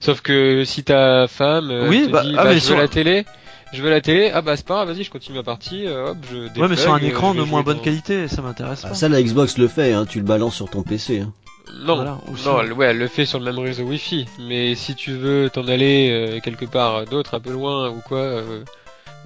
Sauf 0.00 0.20
que 0.20 0.64
si 0.64 0.84
ta 0.84 1.26
femme 1.26 1.70
Oui, 1.88 2.06
te 2.06 2.12
bah, 2.12 2.22
dit, 2.22 2.34
ah, 2.38 2.44
bah, 2.44 2.50
mais 2.50 2.54
je 2.54 2.60
sur- 2.60 2.76
veux 2.76 2.80
la 2.82 2.86
télé, 2.88 3.26
je 3.72 3.82
veux 3.82 3.90
la 3.90 4.00
télé, 4.00 4.30
ah 4.32 4.40
bah 4.42 4.56
c'est 4.56 4.64
pas 4.64 4.74
grave, 4.84 4.92
vas-y, 4.92 5.02
je 5.02 5.10
continue 5.10 5.36
ma 5.38 5.42
partie, 5.42 5.88
hop, 5.88 6.16
je 6.30 6.60
Ouais, 6.60 6.68
mais 6.68 6.76
sur 6.76 6.94
un 6.94 6.98
écran 6.98 7.34
de 7.34 7.42
moins 7.42 7.62
bonne 7.62 7.78
dans- 7.78 7.82
qualité, 7.82 8.28
ça 8.28 8.40
m'intéresse 8.40 8.82
Ah, 8.84 8.90
pas. 8.90 8.94
ça, 8.94 9.08
la 9.08 9.20
Xbox 9.20 9.58
le 9.58 9.66
fait, 9.66 9.92
hein, 9.92 10.06
tu 10.08 10.18
le 10.18 10.24
balances 10.24 10.54
sur 10.54 10.70
ton 10.70 10.82
PC. 10.82 11.20
Hein. 11.20 11.32
Non, 11.74 11.96
Voilà, 11.96 12.18
non, 12.44 12.74
ouais, 12.76 12.86
elle 12.86 12.98
le 12.98 13.08
fait 13.08 13.24
sur 13.26 13.38
le 13.38 13.44
même 13.44 13.58
réseau 13.58 13.84
Wi-Fi. 13.84 14.26
Mais 14.40 14.74
si 14.74 14.94
tu 14.94 15.12
veux 15.12 15.50
t'en 15.50 15.66
aller 15.68 16.10
euh, 16.10 16.40
quelque 16.40 16.64
part 16.64 17.04
d'autre, 17.04 17.34
un 17.34 17.40
peu 17.40 17.52
loin 17.52 17.88
ou 17.90 18.00
quoi, 18.06 18.18
euh, 18.18 18.60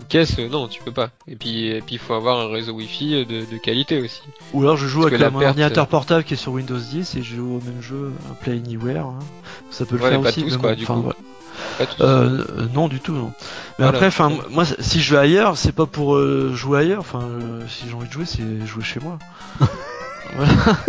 ou 0.01 0.05
qu'est-ce, 0.09 0.41
euh, 0.41 0.49
non, 0.49 0.69
tu 0.69 0.83
peux 0.83 0.91
pas. 0.93 1.11
Et 1.29 1.37
puis, 1.37 1.67
et 1.69 1.81
puis 1.81 1.97
il 1.97 1.99
faut 1.99 2.15
avoir 2.15 2.41
un 2.41 2.49
réseau 2.53 2.73
Wi-Fi 2.73 3.25
de, 3.27 3.45
de 3.51 3.57
qualité 3.59 4.01
aussi. 4.01 4.23
Ou 4.53 4.63
alors 4.63 4.77
je 4.77 4.87
joue 4.87 5.01
Parce 5.01 5.13
avec 5.13 5.21
la- 5.21 5.27
la 5.27 5.31
mon 5.31 5.39
perte- 5.41 5.49
ordinateur 5.51 5.87
portable 5.87 6.25
qui 6.25 6.35
est 6.35 6.37
sur 6.37 6.53
Windows 6.53 6.79
10 6.79 7.15
et 7.17 7.23
je 7.23 7.37
joue 7.37 7.57
au 7.57 7.61
même 7.65 7.81
jeu 7.81 8.13
à 8.31 8.35
Play 8.35 8.53
Anywhere. 8.55 9.07
hein. 9.07 9.19
Ça 9.71 9.87
peut 9.87 9.97
le 9.97 10.03
Ouais, 10.03 10.11
faire 10.11 10.21
aussi. 10.21 10.43
tous, 10.43 10.57
quoi, 10.57 10.75
du 10.75 10.85
enfin, 10.85 11.01
coup. 11.03 11.13
Euh, 12.01 12.45
euh, 12.59 12.67
non 12.75 12.89
du 12.89 13.01
tout 13.01 13.13
non. 13.13 13.33
Mais 13.79 13.85
Voilà. 13.85 13.91
après 13.93 14.07
enfin 14.09 14.31
moi 14.51 14.65
si 14.65 15.01
je 15.01 15.15
vais 15.15 15.21
ailleurs 15.21 15.57
c'est 15.57 15.73
pas 15.73 15.87
pour 15.87 16.17
euh, 16.17 16.53
jouer 16.55 16.81
ailleurs 16.81 17.01
enfin 17.01 17.23
euh, 17.23 17.63
si 17.69 17.85
j'ai 17.89 17.95
envie 17.95 18.09
de 18.09 18.13
jouer 18.13 18.25
c'est 18.27 18.67
jouer 18.67 18.83
chez 18.83 19.01
moi. 19.01 19.19
voilà. 20.37 20.53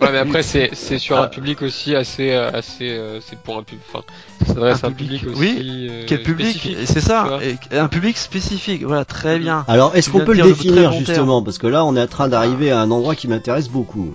Ouais, 0.00 0.12
mais 0.12 0.18
après 0.18 0.42
c'est 0.42 0.70
c'est 0.74 0.98
sur 0.98 1.16
Ah. 1.16 1.24
un 1.24 1.28
public 1.28 1.62
aussi 1.62 1.94
assez 1.96 2.32
euh, 2.32 2.50
assez 2.52 2.90
euh, 2.90 3.18
c'est 3.20 3.38
pour 3.38 3.56
un 3.56 3.62
public 3.62 3.82
enfin 3.90 4.04
ça 4.40 4.46
s'adresse 4.54 4.84
Un 4.84 4.88
à 4.88 4.90
un 4.90 4.92
public, 4.94 5.20
public, 5.22 5.38
oui, 5.38 5.54
aussi 5.58 5.88
euh, 5.88 6.04
Quel 6.06 6.22
public 6.22 6.76
c'est 6.84 7.00
ça 7.00 7.38
et- 7.42 7.76
un 7.78 7.88
public 7.88 8.18
spécifique 8.18 8.82
voilà 8.82 9.04
très 9.06 9.36
Mhm. 9.36 9.42
bien. 9.42 9.64
Alors, 9.68 9.94
est-ce 9.96 10.10
qu'on 10.10 10.18
peut 10.20 10.34
de 10.36 10.42
le 10.42 10.48
définir 10.48 10.92
justement 10.92 11.42
Parce 11.42 11.56
que 11.58 11.66
là, 11.66 11.84
on 11.84 11.96
est 11.96 12.02
en 12.02 12.06
train 12.06 12.28
d'arriver 12.28 12.70
à 12.70 12.80
un 12.80 12.90
endroit 12.90 13.14
qui 13.14 13.26
m'intéresse 13.28 13.68
beaucoup. 13.70 14.12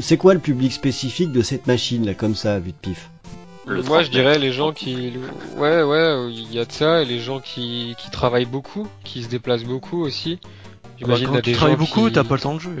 C'est 0.00 0.16
quoi 0.16 0.32
le 0.32 0.40
public 0.40 0.72
spécifique 0.72 1.32
de 1.32 1.42
cette 1.42 1.66
machine 1.66 2.06
là, 2.06 2.14
comme 2.14 2.34
ça, 2.34 2.58
vite 2.58 2.76
pif? 2.80 3.10
Le 3.66 3.82
Moi 3.82 4.02
je 4.02 4.08
39, 4.08 4.10
dirais 4.10 4.38
les 4.38 4.52
gens 4.52 4.72
qui 4.72 5.12
ouais 5.58 5.82
ouais 5.82 6.32
il 6.32 6.52
y 6.54 6.58
a 6.60 6.64
de 6.64 6.72
ça 6.72 7.02
et 7.02 7.04
les 7.04 7.18
gens 7.18 7.40
qui 7.40 7.94
qui 7.98 8.10
travaillent 8.10 8.44
beaucoup, 8.46 8.86
qui 9.04 9.22
se 9.24 9.28
déplacent 9.28 9.64
beaucoup 9.64 10.02
aussi. 10.02 10.38
J'imagine 10.98 11.26
Bah, 11.26 11.32
quand 11.36 11.42
tu 11.42 11.52
travailles 11.52 11.76
beaucoup 11.76 12.06
qui... 12.06 12.12
t'as 12.12 12.24
pas 12.24 12.36
le 12.36 12.40
temps 12.40 12.54
de 12.54 12.60
jouer. 12.60 12.72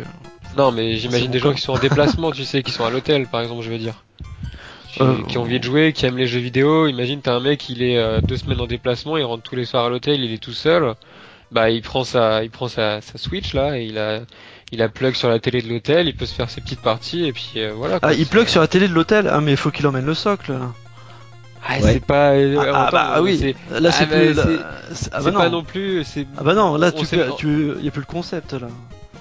Non 0.56 0.72
mais 0.72 0.96
j'imagine 0.96 1.30
des 1.30 1.38
gens 1.38 1.52
qui 1.52 1.60
sont 1.60 1.72
en 1.74 1.78
déplacement, 1.78 2.30
tu 2.32 2.44
sais, 2.44 2.62
qui 2.62 2.70
sont 2.72 2.84
à 2.84 2.90
l'hôtel 2.90 3.26
par 3.26 3.40
exemple, 3.42 3.62
je 3.62 3.70
veux 3.70 3.78
dire. 3.78 4.02
Qui, 4.92 5.02
Euh, 5.02 5.14
qui 5.28 5.36
ont 5.36 5.42
envie 5.42 5.58
de 5.58 5.64
jouer, 5.64 5.92
qui 5.92 6.06
aiment 6.06 6.16
les 6.16 6.26
jeux 6.26 6.38
vidéo. 6.40 6.86
Imagine 6.86 7.20
t'as 7.20 7.34
un 7.34 7.40
mec, 7.40 7.68
il 7.68 7.82
est 7.82 7.98
euh, 7.98 8.20
deux 8.22 8.38
semaines 8.38 8.60
en 8.60 8.66
déplacement, 8.66 9.18
il 9.18 9.24
rentre 9.24 9.42
tous 9.42 9.54
les 9.56 9.66
soirs 9.66 9.84
à 9.84 9.88
l'hôtel, 9.90 10.20
il 10.24 10.32
est 10.32 10.38
tout 10.42 10.52
seul. 10.54 10.94
Bah 11.52 11.68
il 11.70 11.82
prend 11.82 12.02
sa, 12.04 12.42
il 12.42 12.50
prend 12.50 12.66
sa, 12.68 13.00
sa 13.02 13.18
Switch 13.18 13.52
là 13.54 13.78
et 13.78 13.84
il 13.84 13.98
a, 13.98 14.20
il 14.72 14.80
a 14.82 14.88
plug 14.88 15.14
sur 15.14 15.28
la 15.28 15.38
télé 15.38 15.60
de 15.62 15.68
l'hôtel, 15.68 16.08
il 16.08 16.14
peut 16.16 16.24
se 16.26 16.34
faire 16.34 16.48
ses 16.50 16.60
petites 16.62 16.80
parties 16.80 17.26
et 17.26 17.32
puis 17.32 17.52
euh, 17.56 17.72
voilà. 17.76 18.00
quoi. 18.00 18.08
Ah 18.08 18.14
il 18.14 18.26
plug 18.26 18.48
sur 18.48 18.60
la 18.62 18.66
télé 18.68 18.88
de 18.88 18.94
l'hôtel? 18.94 19.28
Ah 19.30 19.40
mais 19.42 19.50
il 19.52 19.56
faut 19.56 19.70
qu'il 19.70 19.86
emmène 19.86 20.06
le 20.06 20.14
socle 20.14 20.52
là. 20.52 20.72
Ah, 21.68 21.78
Ouais. 21.80 21.92
c'est 21.94 22.04
pas. 22.04 22.30
euh, 22.30 22.56
Ah, 22.58 22.86
ah, 22.86 22.90
bah 22.92 23.10
ah 23.16 23.22
oui 23.22 23.36
c'est- 23.38 23.80
là 23.80 23.90
c'est 23.92 24.04
Ah, 24.04 24.06
plus 24.06 24.32
là, 24.34 24.42
c'est- 24.44 24.94
c'est- 24.94 25.10
ah 25.12 25.18
c'est 25.20 25.30
bah 25.30 25.38
pas 25.38 25.44
non. 25.50 25.58
non 25.58 25.64
plus. 25.64 26.04
C'est. 26.04 26.26
Ah 26.38 26.42
bah 26.42 26.54
non 26.54 26.76
là 26.76 26.90
on 26.96 26.98
tu 27.02 27.06
tu 27.36 27.72
y 27.82 27.88
a 27.88 27.90
plus 27.90 28.00
le 28.00 28.06
concept 28.06 28.54
là. 28.54 28.68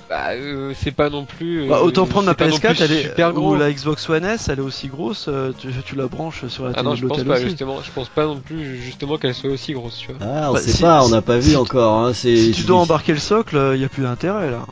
Bah, 0.08 0.30
euh, 0.34 0.74
c'est 0.80 0.92
pas 0.92 1.10
non 1.10 1.26
plus. 1.26 1.68
Bah, 1.68 1.78
euh, 1.78 1.84
autant 1.84 2.06
prendre 2.06 2.30
c'est 2.30 2.36
pas 2.38 2.48
non 2.48 2.58
PS4, 2.58 2.76
plus 2.76 2.82
elle 2.84 2.92
est, 2.92 3.02
super 3.04 3.34
gros. 3.34 3.54
ou 3.54 3.56
la 3.58 3.72
Xbox 3.74 4.08
One 4.08 4.24
S, 4.24 4.50
elle 4.50 4.60
est 4.60 4.62
aussi 4.62 4.88
grosse, 4.88 5.26
euh, 5.30 5.52
tu, 5.58 5.70
tu 5.84 5.96
la 5.96 6.06
branches 6.06 6.46
sur 6.48 6.66
la 6.66 6.70
Ah 6.72 6.74
télé 6.76 6.86
non, 6.86 6.92
de 6.92 6.96
je 6.98 7.02
pense 7.08 7.18
l'hôtel 7.18 7.28
pas 7.28 7.34
aussi. 7.40 7.44
justement. 7.46 7.82
Je 7.82 7.92
pense 7.92 8.10
pas 8.10 8.26
non 8.26 8.40
plus 8.40 8.78
justement 8.82 9.18
qu'elle 9.18 9.34
soit 9.34 9.50
aussi 9.50 9.74
grosse, 9.74 9.98
tu 9.98 10.12
vois. 10.12 10.18
Ah, 10.22 10.52
on 10.52 10.54
Bah, 10.54 10.60
sait 10.62 10.72
si- 10.74 10.82
pas, 10.84 11.04
on 11.04 11.10
n'a 11.10 11.24
pas 11.24 11.38
vu 11.40 11.52
si- 11.52 11.56
encore. 11.56 12.00
Hein, 12.06 12.14
c'est- 12.14 12.36
Si 12.38 12.52
tu 12.52 12.64
dois 12.66 12.78
embarquer 12.78 13.14
le 13.14 13.20
socle, 13.20 13.72
il 13.74 13.82
y 13.82 13.86
a 13.86 13.90
plus 13.90 14.04
d'intérêt 14.04 14.52
là. 14.52 14.66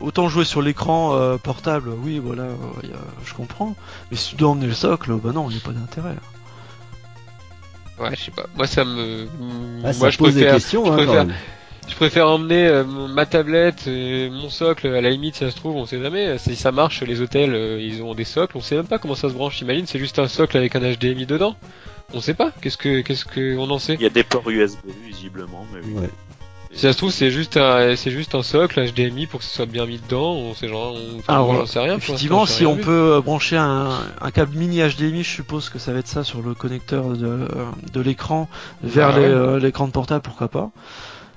autant 0.00 0.28
jouer 0.28 0.44
sur 0.44 0.62
l'écran 0.62 1.14
euh, 1.16 1.36
portable, 1.38 1.90
oui, 2.04 2.20
voilà, 2.24 2.44
euh, 2.44 2.56
y 2.84 2.92
a- 2.92 2.96
je 3.26 3.34
comprends. 3.34 3.74
Mais 4.10 4.16
si 4.16 4.30
tu 4.30 4.36
dois 4.36 4.50
emmener 4.50 4.68
le 4.68 4.72
socle, 4.72 5.12
bah 5.22 5.32
non, 5.34 5.50
il 5.50 5.54
n'y 5.56 5.60
a 5.60 5.66
pas 5.66 5.72
d'intérêt. 5.72 6.14
Ouais, 7.98 8.10
je 8.16 8.26
sais 8.26 8.30
pas. 8.30 8.46
Moi, 8.56 8.66
ça 8.68 8.84
me. 8.84 9.26
Ah, 9.84 9.92
ça 9.92 9.98
Moi, 9.98 10.10
je 10.10 10.18
pose 10.18 10.34
des 10.34 10.44
questions, 10.46 10.84
je 10.86 10.90
hein, 10.92 10.96
quand 10.98 11.02
préfère- 11.04 11.26
même. 11.26 11.34
Je 11.88 11.94
préfère 11.94 12.28
emmener 12.28 12.66
euh, 12.68 12.84
ma 12.84 13.26
tablette, 13.26 13.86
et 13.86 14.28
mon 14.30 14.50
socle, 14.50 14.86
à 14.88 15.00
la 15.00 15.10
limite, 15.10 15.34
si 15.36 15.40
ça 15.44 15.50
se 15.50 15.56
trouve, 15.56 15.74
on 15.76 15.86
sait 15.86 16.00
jamais. 16.00 16.38
Si 16.38 16.54
ça 16.54 16.70
marche, 16.70 17.02
les 17.02 17.20
hôtels, 17.20 17.54
euh, 17.54 17.80
ils 17.80 18.02
ont 18.02 18.14
des 18.14 18.24
socles, 18.24 18.56
on 18.56 18.60
sait 18.60 18.76
même 18.76 18.86
pas 18.86 18.98
comment 18.98 19.14
ça 19.14 19.28
se 19.28 19.34
branche. 19.34 19.60
Imagine, 19.62 19.86
c'est 19.86 19.98
juste 19.98 20.18
un 20.18 20.28
socle 20.28 20.56
avec 20.56 20.76
un 20.76 20.80
HDMI 20.80 21.26
dedans. 21.26 21.56
On 22.14 22.20
sait 22.20 22.34
pas. 22.34 22.52
Qu'est-ce 22.60 22.76
que, 22.76 23.00
qu'est-ce 23.00 23.24
que 23.24 23.56
on 23.58 23.70
en 23.70 23.78
sait? 23.78 23.94
Il 23.94 24.02
y 24.02 24.06
a 24.06 24.10
des 24.10 24.22
ports 24.24 24.48
USB 24.48 24.78
visiblement, 25.06 25.66
mais 25.72 25.80
oui. 25.84 26.02
Ouais. 26.02 26.10
Si 26.72 26.80
ça 26.80 26.92
se 26.92 26.98
trouve, 26.98 27.10
c'est 27.10 27.30
juste 27.30 27.56
un, 27.56 27.96
c'est 27.96 28.10
juste 28.10 28.34
un 28.34 28.42
socle 28.42 28.78
HDMI 28.92 29.26
pour 29.26 29.40
que 29.40 29.46
ce 29.46 29.54
soit 29.56 29.66
bien 29.66 29.86
mis 29.86 29.98
dedans. 29.98 30.32
On 30.34 30.54
sait 30.54 30.68
genre, 30.68 30.94
on, 31.28 31.32
moi, 31.46 31.56
j'en 31.60 31.66
sais 31.66 31.78
rien. 31.80 31.96
Effectivement, 31.96 32.44
si 32.46 32.60
rien 32.64 32.68
on 32.68 32.74
vu. 32.76 32.82
peut 32.82 33.12
euh, 33.14 33.20
brancher 33.22 33.56
un, 33.56 33.88
un 34.20 34.30
câble 34.30 34.56
mini 34.56 34.80
HDMI, 34.82 35.24
je 35.24 35.30
suppose 35.30 35.70
que 35.70 35.78
ça 35.78 35.92
va 35.94 36.00
être 36.00 36.08
ça 36.08 36.24
sur 36.24 36.42
le 36.42 36.52
connecteur 36.54 37.08
de, 37.08 37.48
de 37.92 38.00
l'écran 38.02 38.48
vers 38.82 39.12
Bah 39.14 39.18
ouais. 39.18 39.24
euh, 39.26 39.58
l'écran 39.58 39.86
de 39.86 39.92
portable, 39.92 40.20
pourquoi 40.22 40.48
pas. 40.48 40.70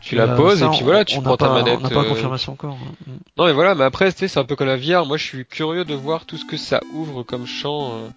Tu 0.02 0.16
la 0.16 0.24
Euh, 0.24 0.36
poses 0.36 0.60
ça, 0.60 0.66
et 0.66 0.70
puis 0.70 0.84
voilà, 0.84 1.06
tu 1.06 1.22
prends 1.22 1.38
ta 1.38 1.47
pas- 1.47 1.54
manette. 1.54 1.78
On 1.80 1.84
n'a 1.84 1.89
pas 1.89 2.02
euh, 2.02 2.10
confirmation 2.10 2.54
encore. 2.54 2.76
Mm. 2.76 3.12
Non 3.38 3.45
mais 3.45 3.54
voilà, 3.54 3.76
mais 3.76 3.84
après 3.84 4.12
tu 4.12 4.18
sais 4.20 4.28
c'est 4.28 4.39
un 4.39 4.43
peu 4.43 4.56
comme 4.56 4.68
la 4.68 4.78
VR, 4.78 5.06
moi 5.06 5.18
je 5.18 5.24
suis 5.24 5.45
curieux 5.45 5.86
de 5.86 5.93
voir 5.93 6.26
tout 6.26 6.38
ce 6.38 6.45
que 6.45 6.58
ça 6.58 6.82
ouvre 6.93 7.24
comme 7.24 7.45
champ, 7.45 7.91
euh, 7.93 8.08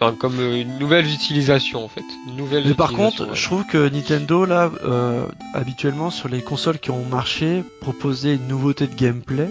enfin 0.00 0.14
comme 0.18 0.40
une 0.40 0.78
nouvelle 0.78 1.06
utilisation 1.06 1.84
en 1.84 1.88
fait. 1.88 2.04
Nouvelle 2.36 2.64
Mais 2.66 2.74
par 2.74 2.92
contre, 2.92 3.24
ouais. 3.24 3.34
je 3.34 3.44
trouve 3.44 3.64
que 3.66 3.88
Nintendo, 3.90 4.44
là, 4.46 4.70
euh, 4.84 5.26
habituellement 5.54 6.10
sur 6.10 6.28
les 6.28 6.40
consoles 6.42 6.78
qui 6.78 6.90
ont 6.90 7.04
marché, 7.04 7.62
proposait 7.82 8.34
une 8.36 8.48
nouveauté 8.48 8.86
de 8.86 8.94
gameplay. 8.94 9.50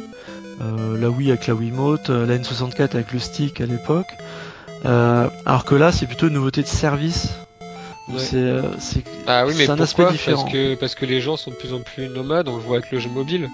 Euh, 0.60 1.00
la 1.00 1.12
Wii 1.12 1.30
avec 1.30 1.46
la 1.46 1.54
Wiimote, 1.54 2.10
la 2.10 2.36
N64 2.40 2.96
avec 2.96 3.14
le 3.14 3.20
stick 3.20 3.62
à 3.62 3.68
l'époque. 3.68 4.08
Euh, 4.86 5.28
alors 5.46 5.66
que 5.66 5.76
là, 5.76 5.92
c'est 5.92 6.08
plutôt 6.08 6.28
une 6.28 6.34
nouveauté 6.34 6.64
de 6.64 6.68
service. 6.68 7.30
Ouais. 8.10 8.20
C'est, 8.20 8.38
euh, 8.38 8.62
c'est, 8.80 9.04
Ah 9.28 9.46
oui 9.46 9.54
mais 9.58 9.66
c'est 9.66 9.72
un 9.72 9.80
aspect 9.80 10.06
différent. 10.12 10.44
Parce 10.44 10.54
que 10.54 10.76
parce 10.76 10.96
que 10.96 11.06
les 11.06 11.20
gens 11.20 11.36
sont 11.36 11.52
de 11.52 11.56
plus 11.56 11.74
en 11.74 11.82
plus 11.82 12.08
nomades, 12.08 12.48
on 12.48 12.56
le 12.56 12.62
voit 12.62 12.78
avec 12.78 12.92
le 12.92 13.00
jeu 13.00 13.10
mobile. 13.10 13.50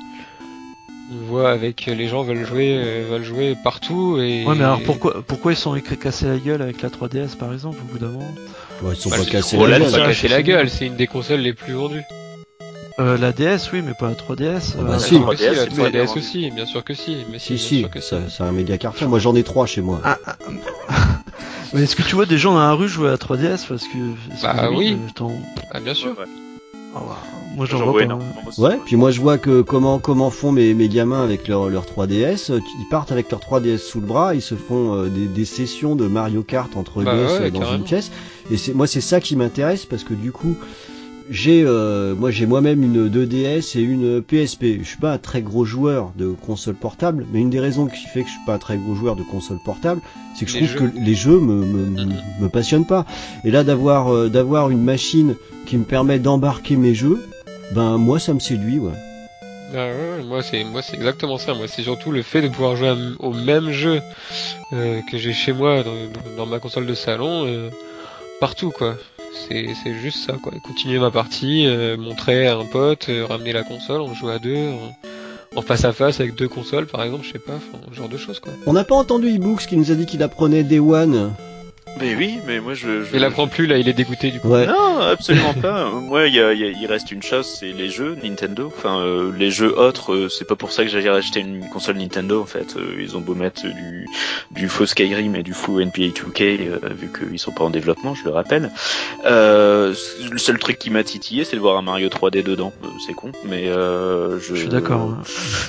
On 1.12 1.16
le 1.16 1.26
voit 1.26 1.50
avec 1.52 1.88
euh, 1.88 1.96
les 1.96 2.08
gens 2.08 2.24
veulent 2.24 2.46
jouer 2.46 2.78
euh, 2.78 3.06
veulent 3.10 3.24
jouer 3.24 3.56
partout 3.64 4.18
et 4.20 4.46
Ouais, 4.46 4.56
mais 4.56 4.64
alors 4.64 4.82
pourquoi, 4.84 5.24
pourquoi 5.26 5.54
ils 5.54 5.58
sont 5.58 5.74
cassés 5.80 6.28
la 6.28 6.38
gueule 6.38 6.62
avec 6.62 6.82
la 6.82 6.90
3DS 6.90 7.36
par 7.36 7.52
exemple 7.52 7.78
au 7.82 7.92
bout 7.92 8.00
d'un 8.00 8.12
moment? 8.12 8.34
Ouais, 8.82 8.94
ils 8.94 8.96
sont 8.96 9.10
Bah, 9.10 9.18
pas 9.18 9.26
cassés 9.26 9.58
la 9.58 9.80
cassé 9.80 10.28
la 10.28 10.44
gueule, 10.44 10.70
c'est 10.70 10.86
une 10.86 10.96
des 10.96 11.08
consoles 11.08 11.42
les 11.42 11.54
plus 11.54 11.74
vendues. 11.74 12.04
Euh, 13.00 13.18
La 13.18 13.32
DS, 13.32 13.70
oui, 13.74 13.82
mais 13.86 13.94
pas 13.94 14.10
la 14.10 14.16
3DS. 14.16 14.76
Ah 14.80 14.84
bah 14.84 14.94
euh, 14.96 15.00
si. 15.00 15.10
Que 15.20 15.36
si, 15.36 15.44
3DS, 15.46 15.56
la 15.56 15.64
c'est 15.64 15.70
pas 15.70 15.90
bien 15.90 16.04
3DS 16.04 16.08
vendu. 16.08 16.20
aussi, 16.20 16.52
bien 16.52 16.66
sûr 16.66 16.84
que 16.84 16.94
si, 16.94 17.18
mais 17.32 17.40
Si, 17.40 17.58
si, 17.58 17.86
c'est 18.02 18.44
un 18.44 18.52
méga 18.52 18.78
carton. 18.78 19.08
Moi, 19.10 19.20
j'en 19.20 19.36
ai 19.36 19.44
trois 19.44 19.66
chez 19.66 19.82
moi. 19.82 20.00
Ah, 20.04 20.18
ah, 20.26 20.36
mais 21.74 21.84
est-ce 21.84 21.96
que 21.96 22.04
tu 22.04 22.16
vois 22.16 22.26
des 22.28 22.38
gens 22.38 22.54
dans 22.54 22.60
la 22.60 22.74
rue 22.74 22.88
jouer 22.88 23.08
à 23.08 23.12
la 23.12 23.18
3DS 23.18 23.68
parce 23.68 23.84
que 23.88 23.98
Bah 24.44 24.70
oui. 24.72 24.98
t'en- 25.16 25.32
Ah 25.72 25.80
bien 25.80 25.94
sûr. 25.94 26.12
Ouais, 26.12 26.20
ouais. 26.20 26.30
Ah 26.96 27.00
bah, 27.08 27.18
moi 27.56 27.66
j'en 27.66 27.84
vois 27.84 27.94
pas. 27.94 28.04
énormément 28.04 28.36
aussi, 28.48 28.62
Ouais, 28.62 28.78
puis 28.86 28.96
moi 28.96 29.10
je 29.10 29.20
vois 29.20 29.40
que 29.40 29.62
comment 29.64 29.98
comment 29.98 30.30
font 30.30 30.52
mes, 30.52 30.76
mes 30.76 30.90
gamins 30.90 31.24
avec 31.24 31.48
leur, 31.48 31.70
leur 31.70 31.86
3DS. 31.86 32.52
euh, 32.52 32.60
Ils 32.80 32.88
partent 32.92 33.12
avec 33.12 33.32
leur 33.32 33.40
3DS 33.40 33.80
sous 33.80 34.00
le 34.00 34.06
bras, 34.06 34.36
ils 34.36 34.44
se 34.44 34.54
font 34.54 34.94
euh, 34.96 35.08
des, 35.10 35.26
des 35.26 35.46
sessions 35.46 35.96
de 35.96 36.06
Mario 36.06 36.44
Kart 36.44 36.78
entre 36.78 37.02
Bah 37.02 37.16
gosses 37.16 37.40
ouais, 37.40 37.46
euh, 37.48 37.50
dans 37.50 37.62
carrément. 37.62 37.78
une 37.80 37.84
pièce. 37.84 38.12
Et 38.52 38.58
c'est 38.58 38.76
moi 38.76 38.86
c'est 38.86 39.02
ça 39.02 39.20
qui 39.20 39.36
m'intéresse 39.36 39.86
parce 39.88 40.04
que 40.04 40.14
du 40.14 40.32
coup 40.32 40.56
j'ai 41.30 41.64
euh, 41.66 42.16
moi 42.16 42.32
j'ai 42.32 42.46
moi-même 42.46 42.84
une 42.84 43.08
2DS 43.10 43.78
et 43.78 43.82
une 43.82 44.22
PSP. 44.22 44.80
Je 44.82 44.84
suis 44.84 44.98
pas 44.98 45.14
un 45.14 45.18
très 45.18 45.42
gros 45.42 45.66
joueur 45.66 46.12
de 46.18 46.28
console 46.28 46.76
portable, 46.76 47.26
mais 47.32 47.40
une 47.40 47.50
des 47.50 47.60
raisons 47.60 47.88
qui 47.88 48.06
fait 48.08 48.22
que 48.22 48.28
je 48.28 48.34
suis 48.34 48.46
pas 48.46 48.56
un 48.56 48.60
très 48.60 48.78
gros 48.78 48.96
joueur 48.96 49.16
de 49.16 49.24
console 49.24 49.58
portable, 49.64 50.02
c'est 50.36 50.46
que 50.46 50.52
je 50.52 50.58
trouve 50.58 50.68
jeux. 50.70 50.80
que 50.92 51.00
les 51.00 51.16
jeux 51.16 51.40
me 51.40 51.66
me, 51.66 51.86
me, 51.86 52.02
Mhm. 52.06 52.14
me 52.42 52.50
passionnent 52.50 52.86
pas. 52.88 53.06
Et 53.46 53.52
là 53.52 53.64
d'avoir 53.64 54.14
euh, 54.14 54.30
d'avoir 54.30 54.70
une 54.70 54.84
machine 54.84 55.36
qui 55.66 55.78
me 55.78 55.86
permet 55.86 56.20
d'embarquer 56.20 56.76
mes 56.76 56.94
jeux, 56.94 57.24
ben 57.74 57.98
moi 57.98 58.20
ça 58.20 58.34
me 58.34 58.40
séduit 58.40 58.80
ouais. 58.80 58.92
Ah 59.76 59.88
ouais, 59.88 60.18
ouais, 60.20 60.24
moi 60.28 60.44
c'est 60.44 60.64
moi 60.66 60.82
c'est 60.82 60.96
exactement 60.96 61.38
ça. 61.38 61.54
Moi 61.54 61.68
c'est 61.68 61.84
surtout 61.84 62.12
le 62.12 62.22
fait 62.22 62.42
de 62.42 62.48
pouvoir 62.50 62.76
jouer 62.76 62.94
au 63.20 63.32
même 63.34 63.72
jeu 63.72 64.02
euh, 64.74 65.00
que 65.10 65.18
j'ai 65.18 65.34
chez 65.34 65.54
moi 65.54 65.84
dans, 65.84 65.92
dans- 65.94 66.36
dans 66.38 66.46
ma 66.46 66.60
console 66.60 66.86
de 66.86 66.94
salon 66.94 67.46
euh, 67.48 67.70
partout 68.40 68.70
quoi. 68.72 68.96
C'est 69.34 69.94
juste 69.96 70.20
ça 70.20 70.34
quoi. 70.42 70.54
Continuer 70.64 71.00
ma 71.00 71.12
partie, 71.12 71.66
euh, 71.66 71.98
montrer 71.98 72.48
à 72.48 72.58
un 72.58 72.66
pote, 72.66 73.10
euh, 73.10 73.26
ramener 73.26 73.52
la 73.52 73.64
console, 73.64 74.02
on 74.02 74.14
joue 74.14 74.30
à 74.30 74.40
deux, 74.40 74.70
en, 75.56 75.62
face 75.62 75.86
à 75.86 75.94
face 75.94 76.20
avec 76.20 76.36
deux 76.36 76.48
consoles 76.48 76.88
par 76.88 77.04
exemple, 77.04 77.26
je 77.26 77.34
sais 77.34 77.40
pas, 77.40 77.60
ce 77.92 77.96
genre 77.96 78.10
de 78.10 78.18
choses 78.18 78.40
quoi. 78.40 78.54
On 78.66 78.74
n'a 78.74 78.84
pas 78.84 78.96
entendu 78.96 79.28
eBooks 79.28 79.66
qui 79.66 79.78
nous 79.78 79.92
a 79.92 79.96
dit 79.96 80.06
qu'il 80.06 80.24
apprenait 80.24 80.64
Day 80.64 80.80
One. 80.80 81.34
Mais 82.00 82.16
oui, 82.16 82.40
mais 82.48 82.60
moi 82.60 82.74
je. 82.74 83.04
je 83.04 83.16
Il 83.16 83.24
apprend 83.24 83.48
plus 83.48 83.66
là, 83.68 83.78
il 83.78 83.88
est 83.88 83.94
dégoûté 83.94 84.32
du 84.32 84.40
coup. 84.40 84.50
Ouais. 84.50 84.66
Non, 84.66 85.00
absolument 85.00 85.54
pas. 85.54 85.90
Moi, 85.92 86.28
il 86.28 86.34
y 86.36 86.40
a- 86.40 86.54
il 86.54 86.60
y 86.60 86.64
a- 86.64 86.70
il 86.70 86.86
reste 86.88 87.12
une 87.12 87.22
chose, 87.24 87.46
c'est 87.60 87.72
les 87.72 87.90
jeux 87.90 88.18
Nintendo. 88.24 88.72
Enfin, 88.76 89.00
euh, 89.00 89.32
les 89.38 89.52
jeux 89.52 89.78
autres, 89.80 90.14
euh, 90.14 90.30
c'est 90.30 90.48
pas 90.48 90.56
pour 90.56 90.72
ça 90.72 90.84
que 90.84 90.90
j'allais 90.90 91.10
acheter 91.10 91.40
une 91.40 91.68
console 91.70 91.98
Nintendo. 91.98 92.42
En 92.42 92.46
fait, 92.46 92.76
Euh, 92.78 92.96
ils 93.00 93.16
ont 93.16 93.22
beau 93.22 93.36
mettre 93.36 93.62
du 93.64 94.08
du 94.52 94.68
faux 94.68 94.86
Skyrim 94.86 95.36
et 95.36 95.44
du 95.44 95.54
faux 95.54 95.80
NBA 95.80 96.12
2K, 96.14 96.42
euh, 96.68 96.80
vu 97.00 97.10
qu'ils 97.12 97.40
sont 97.40 97.52
pas 97.52 97.64
en 97.64 97.70
développement, 97.70 98.14
je 98.16 98.24
le 98.26 98.32
rappelle. 98.32 98.72
Euh, 99.26 99.94
le 100.32 100.38
seul 100.38 100.58
truc 100.60 100.78
qui 100.80 100.90
m'a 100.90 101.04
titillé, 101.04 101.44
c'est 101.44 101.56
de 101.56 101.62
voir 101.62 101.78
un 101.78 101.82
Mario 101.82 102.10
3D 102.10 102.44
dedans. 102.44 102.74
Euh, 102.84 102.88
c'est 103.06 103.14
con, 103.14 103.32
mais 103.46 103.68
euh, 103.68 104.40
je. 104.40 104.56
Je 104.56 104.60
suis 104.62 104.70
d'accord. 104.70 105.02
hein. 105.20 105.22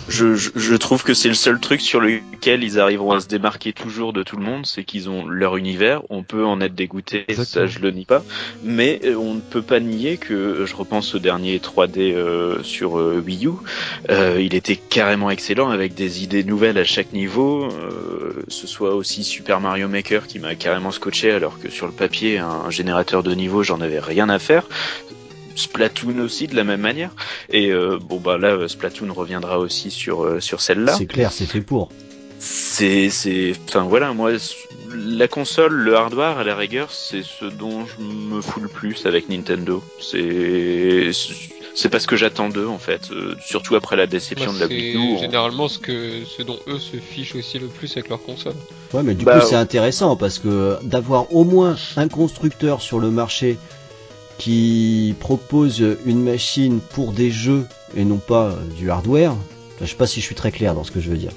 Je, 0.08 0.34
je, 0.34 0.50
je 0.56 0.74
trouve 0.76 1.02
que 1.04 1.14
c'est 1.14 1.28
le 1.28 1.34
seul 1.34 1.60
truc 1.60 1.80
sur 1.80 2.00
lequel 2.00 2.64
ils 2.64 2.80
arriveront 2.80 3.12
à 3.12 3.20
se 3.20 3.28
démarquer 3.28 3.72
toujours 3.72 4.12
de 4.12 4.22
tout 4.22 4.36
le 4.36 4.44
monde, 4.44 4.66
c'est 4.66 4.84
qu'ils 4.84 5.08
ont 5.10 5.26
leur 5.26 5.56
univers. 5.56 6.02
On 6.14 6.22
peut 6.22 6.44
en 6.44 6.60
être 6.60 6.74
dégoûté, 6.74 7.26
ça 7.34 7.66
je 7.66 7.80
le 7.80 7.90
nie 7.90 8.04
pas, 8.04 8.22
mais 8.62 9.00
euh, 9.04 9.16
on 9.16 9.34
ne 9.34 9.40
peut 9.40 9.62
pas 9.62 9.80
nier 9.80 10.16
que 10.16 10.64
je 10.64 10.74
repense 10.76 11.14
au 11.14 11.18
dernier 11.18 11.58
3D 11.58 12.14
euh, 12.14 12.62
sur 12.62 12.98
euh, 12.98 13.22
Wii 13.24 13.46
U. 13.46 13.50
Euh, 14.10 14.40
il 14.40 14.54
était 14.54 14.76
carrément 14.76 15.30
excellent 15.30 15.70
avec 15.70 15.94
des 15.94 16.22
idées 16.22 16.44
nouvelles 16.44 16.78
à 16.78 16.84
chaque 16.84 17.12
niveau. 17.12 17.68
Ce 18.48 18.66
soit 18.66 18.94
aussi 18.94 19.24
Super 19.24 19.60
Mario 19.60 19.88
Maker 19.88 20.26
qui 20.26 20.38
m'a 20.38 20.54
carrément 20.54 20.90
scotché, 20.90 21.32
alors 21.32 21.58
que 21.58 21.70
sur 21.70 21.86
le 21.86 21.92
papier, 21.92 22.38
un, 22.38 22.70
générateur 22.70 23.22
de 23.22 23.34
niveau, 23.34 23.62
j'en 23.62 23.80
avais 23.80 24.00
rien 24.00 24.28
à 24.28 24.38
faire. 24.38 24.64
Splatoon 25.56 26.18
aussi 26.18 26.48
de 26.48 26.56
la 26.56 26.64
même 26.64 26.80
manière 26.80 27.10
et 27.48 27.72
bon 27.72 28.18
bah 28.18 28.38
là 28.38 28.66
Splatoon 28.66 29.12
reviendra 29.12 29.60
aussi 29.60 29.92
sur 29.92 30.42
sur 30.42 30.60
celle-là 30.60 30.94
C'est 30.94 31.06
clair, 31.06 31.30
c'est 31.30 31.46
fait 31.46 31.60
pour. 31.60 31.90
C'est 32.74 33.08
c'est 33.10 33.52
enfin 33.68 33.82
voilà 33.84 34.12
moi 34.12 34.32
la 34.96 35.28
console 35.28 35.72
le 35.74 35.94
hardware 35.96 36.38
à 36.38 36.44
la 36.44 36.56
rigueur 36.56 36.90
c'est 36.90 37.22
ce 37.22 37.44
dont 37.44 37.86
je 37.86 38.02
me 38.02 38.40
fous 38.40 38.60
le 38.60 38.68
plus 38.68 39.06
avec 39.06 39.28
Nintendo 39.28 39.82
c'est 40.00 41.10
c'est 41.74 41.88
pas 41.88 42.00
ce 42.00 42.06
que 42.06 42.16
j'attends 42.16 42.48
d'eux 42.48 42.66
en 42.66 42.78
fait 42.78 43.10
euh, 43.12 43.34
surtout 43.40 43.76
après 43.76 43.96
la 43.96 44.06
déception 44.06 44.52
Moi, 44.52 44.54
de 44.54 44.60
la 44.64 44.68
c'est 44.68 44.74
Wii 44.74 44.94
U 44.94 44.98
on- 44.98 45.18
généralement 45.18 45.68
ce 45.68 45.78
que 45.78 46.24
ce 46.24 46.42
dont 46.42 46.58
eux 46.66 46.78
se 46.80 46.96
fichent 46.96 47.36
aussi 47.36 47.58
le 47.58 47.66
plus 47.68 47.92
avec 47.96 48.08
leur 48.08 48.22
console. 48.22 48.54
Ouais, 48.92 49.02
mais 49.02 49.14
du 49.14 49.24
Bah, 49.24 49.40
coup, 49.40 49.46
c'est 49.48 49.56
intéressant 49.56 50.16
parce 50.16 50.38
que 50.38 50.76
d'avoir 50.84 51.32
au 51.34 51.44
moins 51.44 51.76
un 51.96 52.08
constructeur 52.08 52.80
sur 52.80 52.98
le 53.00 53.10
marché 53.10 53.56
qui 54.38 55.14
propose 55.20 55.84
une 56.06 56.22
machine 56.22 56.80
pour 56.80 57.12
des 57.12 57.30
jeux 57.30 57.66
et 57.96 58.04
non 58.04 58.18
pas 58.18 58.50
euh, 58.50 58.56
du 58.78 58.90
hardware. 58.90 59.34
Je 59.80 59.86
sais 59.86 59.96
pas 59.96 60.06
si 60.06 60.20
je 60.20 60.24
suis 60.24 60.34
très 60.36 60.52
clair 60.52 60.74
dans 60.74 60.84
ce 60.84 60.90
que 60.90 61.00
je 61.00 61.10
veux 61.10 61.16
dire. 61.16 61.32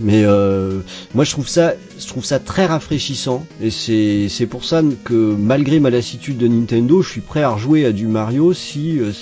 Mais 0.00 0.24
euh, 0.24 0.80
moi 1.14 1.24
je 1.24 1.30
trouve 1.30 1.48
ça 1.48 1.74
je 1.98 2.06
trouve 2.06 2.24
ça 2.24 2.38
très 2.40 2.66
rafraîchissant 2.66 3.46
et 3.62 3.70
c'est 3.70 4.28
c'est 4.28 4.46
pour 4.46 4.64
ça 4.64 4.82
que 5.04 5.14
malgré 5.14 5.78
ma 5.80 5.90
lassitude 5.90 6.36
de 6.38 6.48
Nintendo, 6.48 7.00
je 7.02 7.10
suis 7.10 7.20
prêt 7.20 7.42
à 7.42 7.50
rejouer 7.50 7.84
à 7.86 7.92
du 7.92 8.06
Mario 8.06 8.52
si 8.54 8.98
euh, 8.98 9.12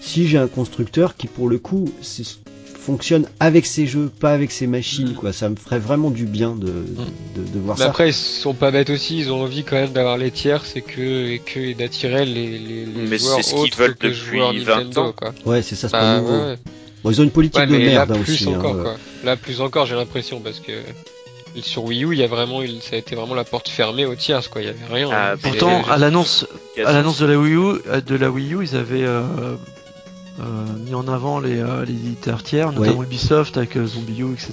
si 0.00 0.26
j'ai 0.28 0.38
un 0.38 0.46
constructeur 0.48 1.16
qui 1.16 1.26
pour 1.26 1.48
le 1.48 1.58
coup 1.58 1.90
fonctionne 2.78 3.26
avec 3.40 3.66
ses 3.66 3.86
jeux, 3.86 4.10
pas 4.20 4.32
avec 4.32 4.50
ses 4.50 4.66
machines 4.66 5.12
quoi. 5.14 5.32
Ça 5.34 5.48
me 5.50 5.56
ferait 5.56 5.78
vraiment 5.78 6.10
du 6.10 6.24
bien 6.24 6.52
de 6.54 6.66
de, 6.66 7.42
de 7.52 7.58
voir 7.58 7.76
Mais 7.76 7.84
ça. 7.84 7.90
après, 7.90 8.08
ils 8.08 8.14
sont 8.14 8.54
pas 8.54 8.70
bêtes 8.70 8.88
aussi, 8.90 9.18
ils 9.18 9.30
ont 9.30 9.42
envie 9.42 9.64
quand 9.64 9.76
même 9.76 9.92
d'avoir 9.92 10.16
les 10.16 10.30
tiers, 10.30 10.64
c'est 10.64 10.80
que, 10.80 11.28
et 11.28 11.40
que, 11.40 11.60
et 11.60 11.74
d'attirer 11.74 12.24
les, 12.24 12.58
les, 12.58 12.86
les 12.86 13.06
Mais 13.08 13.18
joueurs 13.18 13.36
c'est 13.36 13.42
ce 13.42 13.50
qu'ils 13.50 13.58
autres 13.64 13.76
veulent 13.76 13.96
que 13.96 14.06
les 14.06 14.12
depuis 14.14 14.30
joueurs 14.38 14.52
20 14.54 14.58
Nintendo, 14.64 15.00
ans. 15.02 15.12
quoi. 15.14 15.34
Ouais, 15.44 15.60
c'est 15.60 15.74
ça, 15.76 15.88
c'est 15.88 15.92
Bah, 15.92 16.00
pas 16.00 16.20
nouveau. 16.20 16.32
ouais. 16.32 16.56
Bon, 17.02 17.10
ils 17.10 17.20
ont 17.20 17.24
une 17.24 17.30
politique 17.30 17.60
Ouais, 17.60 17.66
de 17.66 17.76
merde 17.76 18.10
là, 18.10 18.16
plus 18.18 18.34
aussi. 18.34 18.48
hein, 18.48 18.58
encore, 18.58 18.82
quoi. 18.82 18.96
Là, 19.24 19.36
plus 19.36 19.60
encore, 19.60 19.86
j'ai 19.86 19.94
l'impression, 19.96 20.40
parce 20.40 20.60
que 20.60 20.72
sur 21.62 21.84
Wii 21.84 22.04
U, 22.04 22.12
il 22.12 22.18
y 22.18 22.22
a 22.22 22.26
vraiment, 22.26 22.60
ça 22.80 22.94
a 22.96 22.98
été 22.98 23.16
vraiment 23.16 23.34
la 23.34 23.44
porte 23.44 23.68
fermée 23.68 24.04
aux 24.06 24.14
tiers, 24.14 24.48
quoi. 24.50 24.60
Il 24.62 24.66
y 24.66 24.70
avait 24.70 24.78
rien. 24.94 25.08
Ah, 25.12 25.32
hein. 25.32 25.36
Pourtant, 25.42 25.82
à 25.90 25.96
l'annonce, 25.98 26.46
à 26.84 26.92
l'annonce 26.92 27.18
de 27.20 27.26
la 27.26 27.38
Wii 27.38 27.54
U, 27.54 27.58
euh, 27.88 28.00
de 28.00 28.14
la 28.16 28.30
Wii 28.30 28.54
U, 28.54 28.58
ils 28.62 28.76
avaient 28.76 29.02
euh, 29.04 29.22
euh, 30.40 30.44
mis 30.86 30.94
en 30.94 31.08
avant 31.08 31.40
les, 31.40 31.58
euh, 31.58 31.84
les 31.84 31.92
éditeurs 31.94 32.42
tiers, 32.42 32.72
notamment 32.72 32.98
Ouais. 32.98 33.06
Ubisoft 33.06 33.56
avec 33.56 33.76
euh, 33.76 33.86
Zombie 33.86 34.20
U, 34.20 34.32
etc. 34.32 34.52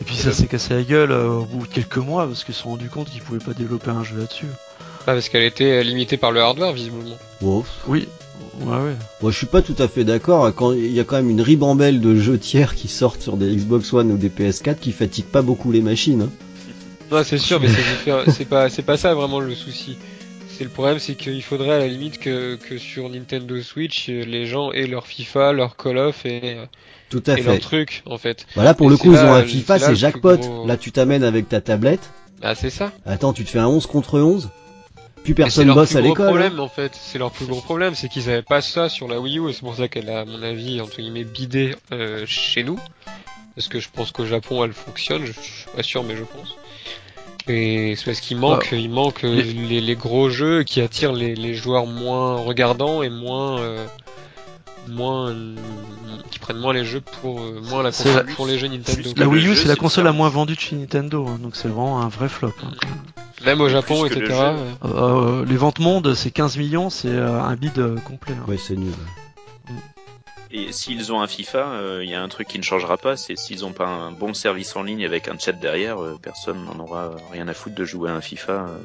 Et 0.00 0.04
puis 0.04 0.16
ça 0.16 0.32
s'est 0.32 0.46
cassé 0.46 0.74
la 0.74 0.82
gueule 0.82 1.12
euh, 1.12 1.28
au 1.28 1.44
bout 1.44 1.66
de 1.66 1.72
quelques 1.72 1.98
mois 1.98 2.26
parce 2.26 2.42
qu'ils 2.44 2.54
se 2.54 2.62
sont 2.62 2.70
rendus 2.70 2.88
compte 2.88 3.10
qu'ils 3.10 3.20
pouvaient 3.22 3.44
pas 3.44 3.52
développer 3.52 3.90
un 3.90 4.02
jeu 4.02 4.16
là-dessus. 4.18 4.46
Ah, 5.06 5.12
parce 5.12 5.28
qu'elle 5.28 5.42
était 5.42 5.84
limitée 5.84 6.16
par 6.16 6.32
le 6.32 6.40
hardware, 6.40 6.72
visiblement. 6.72 7.16
Wow. 7.42 7.64
Oui, 7.86 8.08
Ouais, 8.60 8.76
ouais. 8.76 8.94
Moi, 9.22 9.30
je 9.30 9.36
suis 9.36 9.46
pas 9.46 9.62
tout 9.62 9.74
à 9.78 9.88
fait 9.88 10.04
d'accord. 10.04 10.52
Quand 10.54 10.72
il 10.72 10.92
y 10.92 11.00
a 11.00 11.04
quand 11.04 11.16
même 11.16 11.30
une 11.30 11.40
ribambelle 11.40 12.00
de 12.00 12.14
jeux 12.16 12.38
tiers 12.38 12.74
qui 12.74 12.88
sortent 12.88 13.22
sur 13.22 13.36
des 13.36 13.54
Xbox 13.54 13.92
One 13.92 14.10
ou 14.12 14.16
des 14.16 14.28
PS4 14.30 14.78
qui 14.78 14.92
fatiguent 14.92 15.24
pas 15.26 15.42
beaucoup 15.42 15.72
les 15.72 15.80
machines. 15.82 16.22
hein. 16.22 16.30
Non, 17.10 17.22
c'est 17.24 17.38
sûr, 17.38 17.60
mais 17.60 17.68
c'est 17.68 17.82
différent- 17.82 18.22
c'est 18.28 18.44
pas, 18.46 18.68
c'est 18.70 18.82
pas 18.82 18.96
ça 18.96 19.14
vraiment 19.14 19.40
le 19.40 19.54
souci. 19.54 19.98
C'est 20.48 20.64
le 20.64 20.70
problème, 20.70 20.98
c'est 21.00 21.16
qu'il 21.16 21.42
faudrait 21.42 21.72
à 21.72 21.78
la 21.78 21.88
limite 21.88 22.18
que, 22.18 22.54
que 22.54 22.78
sur 22.78 23.08
Nintendo 23.10 23.60
Switch, 23.60 24.08
les 24.08 24.46
gens 24.46 24.70
aient 24.72 24.86
leur 24.86 25.06
FIFA, 25.06 25.52
leur 25.52 25.76
Call 25.76 25.98
of 25.98 26.24
et, 26.26 26.56
Tout 27.10 27.22
à 27.26 27.36
et 27.38 27.42
leur 27.42 27.58
truc, 27.58 28.02
en 28.06 28.18
fait. 28.18 28.46
Voilà, 28.54 28.72
pour 28.72 28.86
Et 28.86 28.90
le 28.90 28.96
coup, 28.96 29.12
ils 29.12 29.18
ont 29.18 29.32
un 29.32 29.42
FIFA, 29.42 29.78
c'est 29.80 29.96
jackpot. 29.96 30.36
gros- 30.36 30.66
Là, 30.66 30.76
tu 30.76 30.92
t'amènes 30.92 31.24
avec 31.24 31.48
ta 31.48 31.60
tablette. 31.60 32.08
Ah, 32.40 32.54
c'est 32.54 32.70
ça. 32.70 32.92
Attends, 33.04 33.32
tu 33.32 33.44
te 33.44 33.50
fais 33.50 33.58
un 33.58 33.66
11 33.66 33.86
contre 33.86 34.20
11. 34.20 34.48
Plus 35.24 35.32
c'est 35.32 35.34
personne 35.34 35.66
leur 35.66 35.76
bosse 35.76 35.90
plus 35.90 35.98
à 35.98 36.00
gros 36.02 36.08
l'école. 36.10 36.26
hein. 36.26 36.30
problème, 36.30 36.60
en 36.60 36.68
fait. 36.68 36.92
C'est 36.94 37.18
leur 37.18 37.30
plus 37.32 37.46
gros 37.46 37.60
problème, 37.60 37.94
c'est 37.94 38.08
qu'ils 38.08 38.28
avaient 38.30 38.42
pas 38.42 38.60
ça 38.60 38.88
sur 38.88 39.08
la 39.08 39.18
Wii 39.20 39.38
U, 39.38 39.48
et 39.48 39.52
c'est 39.52 39.60
pour 39.60 39.74
ça 39.74 39.88
qu'elle 39.88 40.08
a, 40.10 40.20
à 40.20 40.24
mon 40.24 40.42
avis, 40.42 40.80
entre 40.80 40.96
guillemets, 40.98 41.24
bidé 41.24 41.74
euh, 41.92 42.24
chez 42.26 42.62
nous. 42.62 42.78
Parce 43.56 43.68
que 43.68 43.78
je 43.80 43.88
pense 43.92 44.10
qu'au 44.12 44.26
Japon, 44.26 44.64
elle 44.64 44.72
fonctionne, 44.72 45.24
je, 45.26 45.32
je 45.32 45.40
suis 45.40 45.70
pas 45.76 45.82
sûr, 45.82 46.02
mais 46.02 46.16
je 46.16 46.24
pense. 46.24 46.56
Et 47.46 47.94
c'est 47.96 48.06
parce 48.06 48.20
qu'il 48.20 48.38
manque, 48.38 48.68
il 48.72 48.88
manque 48.90 49.22
les- 49.22 49.42
les... 49.42 49.80
Les, 49.80 49.94
gros 49.96 50.30
jeux 50.30 50.62
qui 50.62 50.80
attirent 50.80 51.12
les, 51.12 51.34
les 51.34 51.54
joueurs 51.54 51.86
moins 51.86 52.36
regardants 52.36 53.02
et 53.02 53.10
moins, 53.10 53.60
euh, 53.60 53.86
moins, 54.88 55.30
euh, 55.30 55.56
qui 56.30 56.38
prennent 56.38 56.58
moins 56.58 56.72
les 56.72 56.84
jeux 56.84 57.00
pour, 57.20 57.40
euh, 57.40 57.60
moins 57.62 57.82
la 57.82 57.90
console 57.90 58.26
la- 58.26 58.34
pour 58.34 58.46
les 58.46 58.58
jeux 58.58 58.68
Nintendo. 58.68 59.10
La 59.16 59.26
Wii 59.28 59.46
U, 59.48 59.54
c'est 59.56 59.64
la 59.68 59.74
le 59.74 59.80
console 59.80 60.04
la 60.04 60.12
moins 60.12 60.28
vendue 60.28 60.54
de 60.54 60.60
chez 60.60 60.76
Nintendo, 60.76 61.26
hein, 61.28 61.38
donc 61.42 61.56
c'est 61.56 61.68
vraiment 61.68 62.00
un 62.02 62.08
vrai 62.08 62.28
flop. 62.28 62.52
hein. 62.62 62.70
Même 63.44 63.60
au 63.60 63.68
Japon, 63.68 64.02
le 64.04 64.08
etc. 64.08 64.26
jeu. 64.26 64.34
euh, 64.34 64.70
Euh, 64.84 65.44
les 65.44 65.56
ventes 65.56 65.78
mondes, 65.80 66.14
c'est 66.14 66.30
15 66.30 66.56
millions, 66.56 66.88
c'est 66.90 67.08
euh, 67.08 67.40
un 67.42 67.56
bid 67.56 67.78
euh, 67.78 67.96
complet. 68.00 68.34
hein. 68.34 68.44
Ouais, 68.48 68.56
c'est 68.58 68.76
nul. 68.76 68.92
Et 70.56 70.70
s'ils 70.70 71.12
ont 71.12 71.20
un 71.20 71.26
FIFA, 71.26 71.58
euh, 71.58 72.04
il 72.04 72.08
y 72.10 72.14
a 72.14 72.22
un 72.22 72.28
truc 72.28 72.46
qui 72.46 72.58
ne 72.58 72.62
changera 72.62 72.96
pas, 72.96 73.16
c'est 73.16 73.36
s'ils 73.36 73.64
ont 73.64 73.72
pas 73.72 73.86
un 73.88 74.12
bon 74.12 74.34
service 74.34 74.76
en 74.76 74.84
ligne 74.84 75.04
avec 75.04 75.26
un 75.26 75.36
chat 75.36 75.50
derrière, 75.52 76.00
euh, 76.00 76.16
personne 76.22 76.64
n'en 76.64 76.78
aura 76.78 77.10
rien 77.32 77.48
à 77.48 77.54
foutre 77.54 77.74
de 77.74 77.84
jouer 77.84 78.08
à 78.10 78.14
un 78.14 78.20
FIFA 78.20 78.52
euh, 78.52 78.78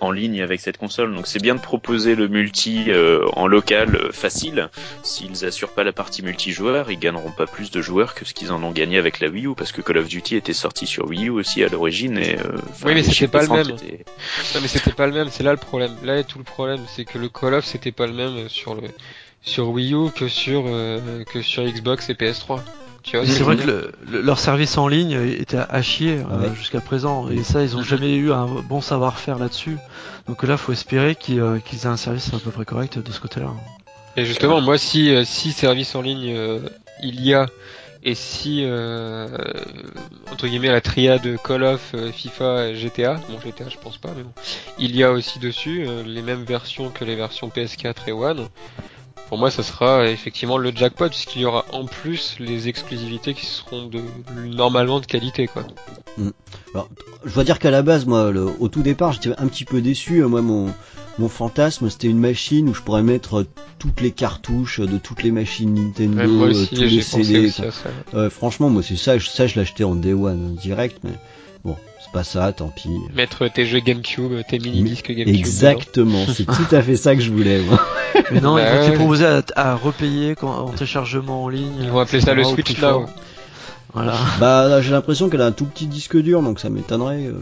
en 0.00 0.10
ligne 0.10 0.42
avec 0.42 0.60
cette 0.60 0.76
console. 0.76 1.14
Donc 1.14 1.26
c'est 1.26 1.40
bien 1.40 1.54
de 1.54 1.60
proposer 1.60 2.14
le 2.14 2.28
multi 2.28 2.84
euh, 2.88 3.24
en 3.34 3.46
local 3.46 3.96
euh, 3.96 4.12
facile. 4.12 4.68
S'ils 5.02 5.44
assurent 5.44 5.70
pas 5.72 5.84
la 5.84 5.92
partie 5.92 6.22
multijoueur, 6.22 6.90
ils 6.90 6.98
gagneront 6.98 7.30
pas 7.30 7.46
plus 7.46 7.70
de 7.70 7.80
joueurs 7.80 8.14
que 8.14 8.24
ce 8.24 8.34
qu'ils 8.34 8.52
en 8.52 8.62
ont 8.62 8.70
gagné 8.72 8.98
avec 8.98 9.20
la 9.20 9.28
Wii 9.28 9.46
U, 9.46 9.54
parce 9.56 9.72
que 9.72 9.80
Call 9.80 9.98
of 9.98 10.08
Duty 10.08 10.36
était 10.36 10.52
sorti 10.52 10.86
sur 10.86 11.06
Wii 11.08 11.26
U 11.28 11.30
aussi 11.30 11.62
à 11.64 11.68
l'origine. 11.68 12.18
Et, 12.18 12.36
euh, 12.38 12.56
Oui, 12.84 12.94
mais 12.94 13.02
c'était 13.02 13.28
pas 13.28 13.42
le 13.42 13.48
même. 13.48 13.70
étaient- 13.70 14.04
Non 14.54 14.60
mais 14.60 14.68
c'était 14.68 14.92
pas 14.92 15.06
le 15.06 15.12
même, 15.12 15.28
c'est 15.30 15.42
là 15.44 15.52
le 15.52 15.56
problème. 15.58 15.92
Là 16.02 16.22
tout 16.24 16.38
le 16.38 16.44
problème, 16.44 16.80
c'est 16.88 17.04
que 17.04 17.18
le 17.18 17.28
Call 17.28 17.54
of 17.54 17.64
c'était 17.64 17.92
pas 17.92 18.06
le 18.06 18.12
même 18.12 18.48
sur 18.48 18.74
le 18.74 18.82
sur 19.42 19.68
Wii 19.70 19.94
U 19.94 20.10
que 20.10 20.26
sur 20.28 20.64
euh, 20.66 21.22
que 21.24 21.40
sur 21.42 21.62
Xbox 21.64 22.08
et 22.10 22.14
PS3. 22.14 22.60
Tu 23.04 23.16
vois 23.18 23.26
c'est 23.26 23.42
vrai 23.42 23.56
que 23.56 23.66
le- 23.66 23.92
le- 24.10 24.22
leur 24.22 24.38
service 24.38 24.78
en 24.78 24.88
ligne 24.88 25.12
était 25.38 25.58
à 25.58 25.82
chier 25.82 26.18
euh, 26.30 26.54
jusqu'à 26.54 26.80
présent, 26.80 27.28
et 27.28 27.42
ça, 27.42 27.62
ils 27.62 27.76
ont 27.76 27.82
jamais 27.82 28.14
eu 28.14 28.32
un 28.32 28.46
bon 28.46 28.80
savoir-faire 28.80 29.38
là-dessus. 29.38 29.76
Donc 30.26 30.42
là, 30.42 30.56
faut 30.56 30.72
espérer 30.72 31.14
qu'ils 31.14 31.40
euh, 31.40 31.58
qu'ils 31.58 31.80
aient 31.82 31.86
un 31.86 31.98
service 31.98 32.32
à 32.32 32.38
peu 32.38 32.50
près 32.50 32.64
correct 32.64 32.98
de 32.98 33.12
ce 33.12 33.20
côté-là. 33.20 33.50
Et 34.16 34.24
justement, 34.24 34.60
moi 34.60 34.78
si 34.78 35.14
euh, 35.14 35.24
si 35.24 35.52
service 35.52 35.94
en 35.94 36.00
ligne 36.00 36.32
euh, 36.34 36.60
il 37.02 37.20
y 37.20 37.34
a 37.34 37.46
et 38.06 38.14
si 38.14 38.60
euh, 38.64 39.28
entre 40.32 40.46
guillemets 40.46 40.70
la 40.70 40.80
triade 40.80 41.26
Call 41.42 41.64
of, 41.64 41.92
euh, 41.94 42.12
FIFA, 42.12 42.68
et 42.68 42.74
GTA, 42.76 43.14
bon 43.28 43.38
GTA 43.40 43.68
je 43.68 43.76
pense 43.78 43.96
pas 43.98 44.10
mais 44.16 44.22
bon, 44.22 44.30
il 44.78 44.94
y 44.94 45.02
a 45.02 45.10
aussi 45.10 45.38
dessus 45.38 45.84
euh, 45.86 46.02
les 46.04 46.22
mêmes 46.22 46.44
versions 46.44 46.90
que 46.90 47.04
les 47.04 47.16
versions 47.16 47.48
PS4 47.48 47.94
et 48.08 48.12
One. 48.12 48.46
Pour 49.34 49.40
moi, 49.40 49.50
ça 49.50 49.64
sera 49.64 49.98
euh, 50.02 50.06
effectivement 50.12 50.58
le 50.58 50.70
jackpot 50.72 51.08
puisqu'il 51.08 51.42
y 51.42 51.44
aura 51.44 51.64
en 51.72 51.86
plus 51.86 52.36
les 52.38 52.68
exclusivités 52.68 53.34
qui 53.34 53.46
seront 53.46 53.86
de 53.88 54.00
normalement 54.46 55.00
de 55.00 55.06
qualité 55.06 55.48
quoi. 55.48 55.66
Alors, 56.72 56.88
je 57.24 57.34
dois 57.34 57.42
dire 57.42 57.58
qu'à 57.58 57.72
la 57.72 57.82
base, 57.82 58.06
moi, 58.06 58.30
le- 58.30 58.46
au 58.60 58.68
tout 58.68 58.82
départ, 58.84 59.12
j'étais 59.12 59.30
un 59.36 59.48
petit 59.48 59.64
peu 59.64 59.80
déçu. 59.80 60.22
Moi, 60.22 60.40
mon, 60.40 60.72
mon 61.18 61.28
fantasme, 61.28 61.90
c'était 61.90 62.06
une 62.06 62.20
machine 62.20 62.68
où 62.68 62.74
je 62.74 62.82
pourrais 62.82 63.02
mettre 63.02 63.40
euh, 63.40 63.46
toutes 63.80 64.00
les 64.02 64.12
cartouches 64.12 64.78
de 64.78 64.98
toutes 64.98 65.24
les 65.24 65.32
machines 65.32 65.74
Nintendo, 65.74 66.28
moi 66.28 66.46
euh, 66.46 66.50
aussi, 66.50 66.68
tous 66.76 66.80
les 66.82 67.02
CD. 67.02 67.50
Euh, 68.14 68.30
franchement, 68.30 68.70
moi, 68.70 68.84
c'est 68.84 68.94
ça. 68.94 69.18
je- 69.18 69.28
Ça, 69.28 69.48
je 69.48 69.58
l'achetais 69.58 69.82
en 69.82 69.96
Day 69.96 70.12
One 70.12 70.54
direct, 70.54 70.98
mais 71.02 71.10
bon, 71.64 71.76
pas 72.14 72.24
ça. 72.24 72.52
Tant 72.52 72.68
pis. 72.68 72.88
Mettre 73.14 73.48
tes 73.48 73.66
jeux 73.66 73.80
GameCube, 73.80 74.32
tes 74.48 74.58
mini-disques 74.58 75.10
GameCube. 75.12 75.34
Exactement, 75.34 76.24
c'est 76.32 76.46
tout 76.46 76.74
à 76.74 76.80
fait 76.80 76.96
ça 76.96 77.14
que 77.14 77.20
je 77.22 77.30
voulais. 77.30 77.60
Moi. 77.60 77.78
Mais 78.30 78.40
non, 78.40 78.54
Bah 78.54 78.62
ils 78.62 78.78
vont 78.78 78.84
te 78.86 78.90
ouais. 78.92 78.96
proposer 78.96 79.26
à, 79.26 79.42
à 79.56 79.74
repayer 79.74 80.34
quand, 80.36 80.50
en 80.50 80.68
téléchargement 80.70 81.44
en 81.44 81.48
ligne. 81.48 81.72
Ils 81.80 81.90
vont 81.90 81.98
appeler 81.98 82.20
ça 82.22 82.32
le 82.32 82.44
Switch 82.44 82.80
Now. 82.80 83.06
Voilà. 83.92 84.14
Bah, 84.40 84.66
là, 84.68 84.80
j'ai 84.80 84.90
l'impression 84.90 85.28
qu'elle 85.28 85.42
a 85.42 85.46
un 85.46 85.52
tout 85.52 85.66
petit 85.66 85.86
disque 85.86 86.16
dur, 86.16 86.42
donc 86.42 86.58
ça 86.60 86.68
m'étonnerait. 86.70 87.26
euh. 87.26 87.34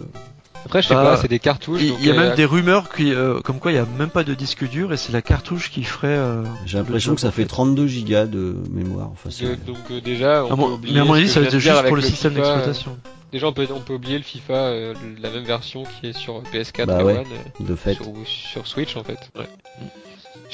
Après, 0.64 0.80
je 0.82 0.88
sais 0.88 0.94
Bah, 0.94 1.02
pas, 1.02 1.16
c'est 1.16 1.26
des 1.28 1.38
cartouches. 1.40 1.80
Il 1.82 2.04
y 2.06 2.10
a 2.10 2.14
euh, 2.14 2.18
même 2.28 2.34
des 2.36 2.44
rumeurs 2.44 2.88
qui, 2.94 3.12
euh, 3.12 3.40
comme 3.40 3.58
quoi 3.58 3.72
il 3.72 3.74
y 3.74 3.78
a 3.78 3.86
même 3.98 4.10
pas 4.10 4.22
de 4.22 4.32
disque 4.34 4.68
dur 4.68 4.92
et 4.92 4.96
c'est 4.96 5.12
la 5.12 5.22
cartouche 5.22 5.70
qui 5.70 5.82
ferait. 5.82 6.08
euh, 6.08 6.44
J'ai 6.66 6.78
l'impression 6.78 7.14
que 7.14 7.20
ça 7.20 7.30
fait 7.32 7.46
32 7.46 7.86
gigas 7.88 8.26
de 8.26 8.54
mémoire. 8.70 9.08
Enfin, 9.12 9.30
c'est- 9.30 9.44
de- 9.44 9.54
donc 9.66 9.78
euh, 9.90 10.00
déjà, 10.00 10.44
on 10.44 10.52
Ah, 10.52 10.56
bon, 10.56 10.78
mais 10.82 11.00
à 11.00 11.04
mon 11.04 11.14
avis, 11.14 11.28
ça 11.28 11.40
va 11.40 11.46
être 11.46 11.58
juste 11.58 11.82
pour 11.86 11.96
le 11.96 12.02
système 12.02 12.32
euh, 12.32 12.36
d'exploitation. 12.36 12.96
Déjà, 13.32 13.46
on 13.48 13.52
peut, 13.52 13.66
on 13.74 13.80
peut 13.80 13.94
oublier 13.94 14.18
le 14.18 14.24
FIFA, 14.24 14.52
euh, 14.54 14.94
la 15.20 15.30
même 15.30 15.44
version 15.44 15.84
qui 15.84 16.08
est 16.08 16.12
sur 16.12 16.42
PS4 16.52 16.86
Bah 16.86 17.00
et 17.00 17.04
ouais. 17.04 17.18
One, 17.18 17.24
euh, 17.60 17.64
de 17.64 17.74
fait. 17.74 17.94
sur, 17.94 18.12
sur 18.26 18.66
Switch 18.66 18.94
en 18.96 19.04
fait. 19.04 19.18
Ouais. 19.36 19.48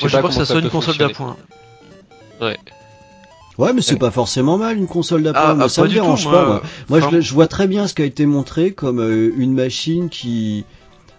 Moi, 0.00 0.08
je 0.08 0.16
crois 0.16 0.28
que 0.30 0.34
ça 0.44 0.54
peut 0.54 0.60
une 0.60 0.70
console 0.70 0.96
d'appoint. 0.96 1.36
Ouais, 2.40 3.72
mais 3.72 3.82
c'est 3.82 3.94
Ouais. 3.94 3.98
pas 3.98 4.12
forcément 4.12 4.56
mal 4.56 4.76
une 4.76 4.86
console 4.86 5.24
d'appoint. 5.24 5.42
Ah, 5.44 5.54
moi, 5.54 5.64
ah, 5.64 5.68
ça 5.68 5.82
pas 5.82 5.88
me 5.88 5.92
du 5.92 5.96
tout, 5.98 6.02
dérange 6.04 6.24
moi. 6.28 6.32
pas. 6.32 6.46
Moi, 6.46 6.62
Moi, 6.88 7.00
je, 7.00 7.04
Enfin, 7.06 7.16
le- 7.16 7.20
je 7.20 7.34
vois 7.34 7.48
très 7.48 7.66
bien 7.66 7.88
ce 7.88 7.94
qui 7.94 8.02
a 8.02 8.04
été 8.04 8.24
montré 8.26 8.70
comme 8.72 9.00
euh, 9.00 9.32
une 9.36 9.52
machine 9.54 10.08
qui. 10.08 10.64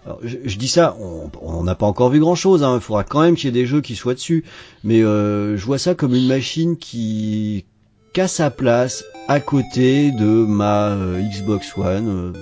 Alors, 0.06 0.20
je, 0.24 0.38
je 0.46 0.58
dis 0.58 0.70
ça, 0.70 0.96
on 1.02 1.30
on 1.42 1.64
n'a 1.64 1.76
pas 1.76 1.86
encore 1.86 2.10
vu 2.10 2.20
grand 2.22 2.36
chose. 2.36 2.64
Hein. 2.64 2.76
Il 2.76 2.82
faudra 2.82 3.04
quand 3.04 3.20
même 3.22 3.36
qu'il 3.36 3.46
y 3.46 3.48
ait 3.50 3.62
des 3.62 3.66
jeux 3.66 3.82
qui 3.82 3.98
soient 3.98 4.14
dessus. 4.14 4.46
Mais 4.86 5.02
euh, 5.04 5.58
je 5.58 5.66
vois 5.66 5.78
ça 5.78 5.96
comme 5.96 6.16
une 6.16 6.28
machine 6.28 6.78
qui 6.78 7.66
qui 8.14 8.22
a 8.22 8.28
sa 8.28 8.50
place 8.50 9.04
à 9.28 9.40
côté 9.40 10.12
de 10.12 10.46
ma 10.48 10.90
euh, 10.90 11.22
Xbox 11.22 11.78
One, 11.78 12.08
euh, 12.08 12.34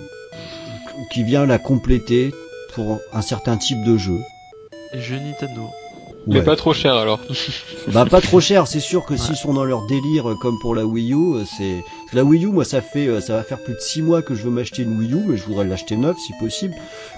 qui 1.11 1.23
vient 1.23 1.45
la 1.45 1.60
compléter 1.60 2.34
pour 2.73 2.99
un 3.11 3.22
certain 3.22 3.57
type 3.57 3.84
de 3.84 3.98
jeu. 3.98 4.19
Jeux 4.94 5.19
Nintendo. 5.19 5.69
Mais 6.28 6.40
Ouais. 6.40 6.45
pas 6.45 6.56
trop 6.56 6.74
cher 6.74 6.95
alors. 6.95 7.20
Bah 7.94 8.06
pas 8.06 8.20
trop 8.20 8.41
cher, 8.41 8.68
c'est 8.68 8.82
sûr 8.82 9.06
que 9.06 9.16
s'ils 9.16 9.38
sont 9.38 9.54
dans 9.54 9.64
leur 9.64 9.86
délire 9.86 10.30
euh, 10.32 10.36
comme 10.36 10.60
pour 10.60 10.76
la 10.76 10.86
Wii 10.86 11.14
U, 11.14 11.36
euh, 11.36 11.44
c'est 11.45 11.84
la 12.12 12.24
Wii 12.26 12.44
U, 12.45 12.48
moi 12.48 12.66
ça 12.66 12.82
fait 12.82 13.08
euh, 13.08 13.22
ça 13.22 13.34
va 13.38 13.44
faire 13.44 13.64
plus 13.64 13.74
de 13.76 13.80
6 13.80 14.02
mois 14.02 14.22
que 14.22 14.36
je 14.36 14.44
veux 14.44 14.49
m'acheter 14.49 14.82
une 14.84 14.99
Wii 14.99 15.14
U, 15.14 15.24
mais 15.26 15.38
je 15.38 15.44
voudrais 15.45 15.64
l'acheter 15.64 15.95
neuve 15.95 16.18
si 16.18 16.34
possible. 16.38 16.74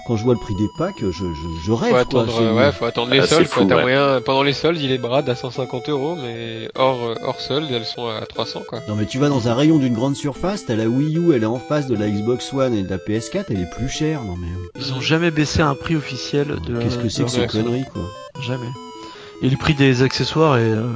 Quand 0.06 0.16
je 0.16 0.22
vois 0.22 0.34
le 0.34 0.38
prix 0.40 0.54
des 0.54 0.68
packs, 0.78 0.94
je, 1.00 1.10
je, 1.10 1.24
je 1.66 1.72
rêve 1.72 1.88
faut 1.88 2.04
quoi. 2.04 2.22
attendre, 2.22 2.54
ouais, 2.54 2.70
faut 2.70 2.84
attendre 2.84 3.10
les 3.12 3.18
Ah, 3.20 3.26
soldes. 3.26 3.46
fou, 3.48 3.64
ouais. 3.64 3.80
moyen, 3.80 4.20
pendant 4.24 4.44
les 4.44 4.52
soldes, 4.52 4.78
il 4.80 4.92
est 4.92 4.98
brade 4.98 5.28
à 5.28 5.34
150 5.34 5.88
euros, 5.88 6.14
mais 6.14 6.68
hors, 6.76 7.14
hors 7.24 7.40
solde, 7.40 7.66
elles 7.72 7.84
sont 7.84 8.06
à 8.06 8.24
300 8.26 8.62
quoi. 8.68 8.80
Non 8.88 8.94
mais 8.94 9.06
tu 9.06 9.18
vas 9.18 9.28
dans 9.28 9.48
un 9.48 9.54
rayon 9.54 9.78
d'une 9.78 9.94
grande 9.94 10.14
surface, 10.14 10.66
t'as 10.66 10.76
la 10.76 10.86
Wii 10.86 11.16
U, 11.18 11.32
elle 11.34 11.42
est 11.42 11.46
en 11.46 11.58
face 11.58 11.88
de 11.88 11.96
la 11.96 12.08
Xbox 12.08 12.52
One 12.52 12.74
et 12.74 12.82
de 12.84 12.88
la 12.88 12.98
PS4, 12.98 13.46
elle 13.50 13.60
est 13.60 13.70
plus 13.76 13.88
chère. 13.88 14.22
Non 14.22 14.36
mais 14.40 14.46
Ils 14.80 14.92
ont 14.94 15.00
jamais 15.00 15.32
baissé 15.32 15.62
un 15.62 15.74
prix 15.74 15.96
officiel 15.96 16.46
de. 16.64 16.78
qu'est-ce 16.80 16.98
que 16.98 17.08
c'est 17.08 17.24
que 17.24 17.30
ces 17.30 17.46
conneries 17.48 17.84
quoi 17.92 18.02
Jamais. 18.40 18.68
Et 19.42 19.48
le 19.48 19.56
prix 19.56 19.74
des 19.74 20.02
accessoires 20.02 20.58
est. 20.58 20.62
euh, 20.62 20.86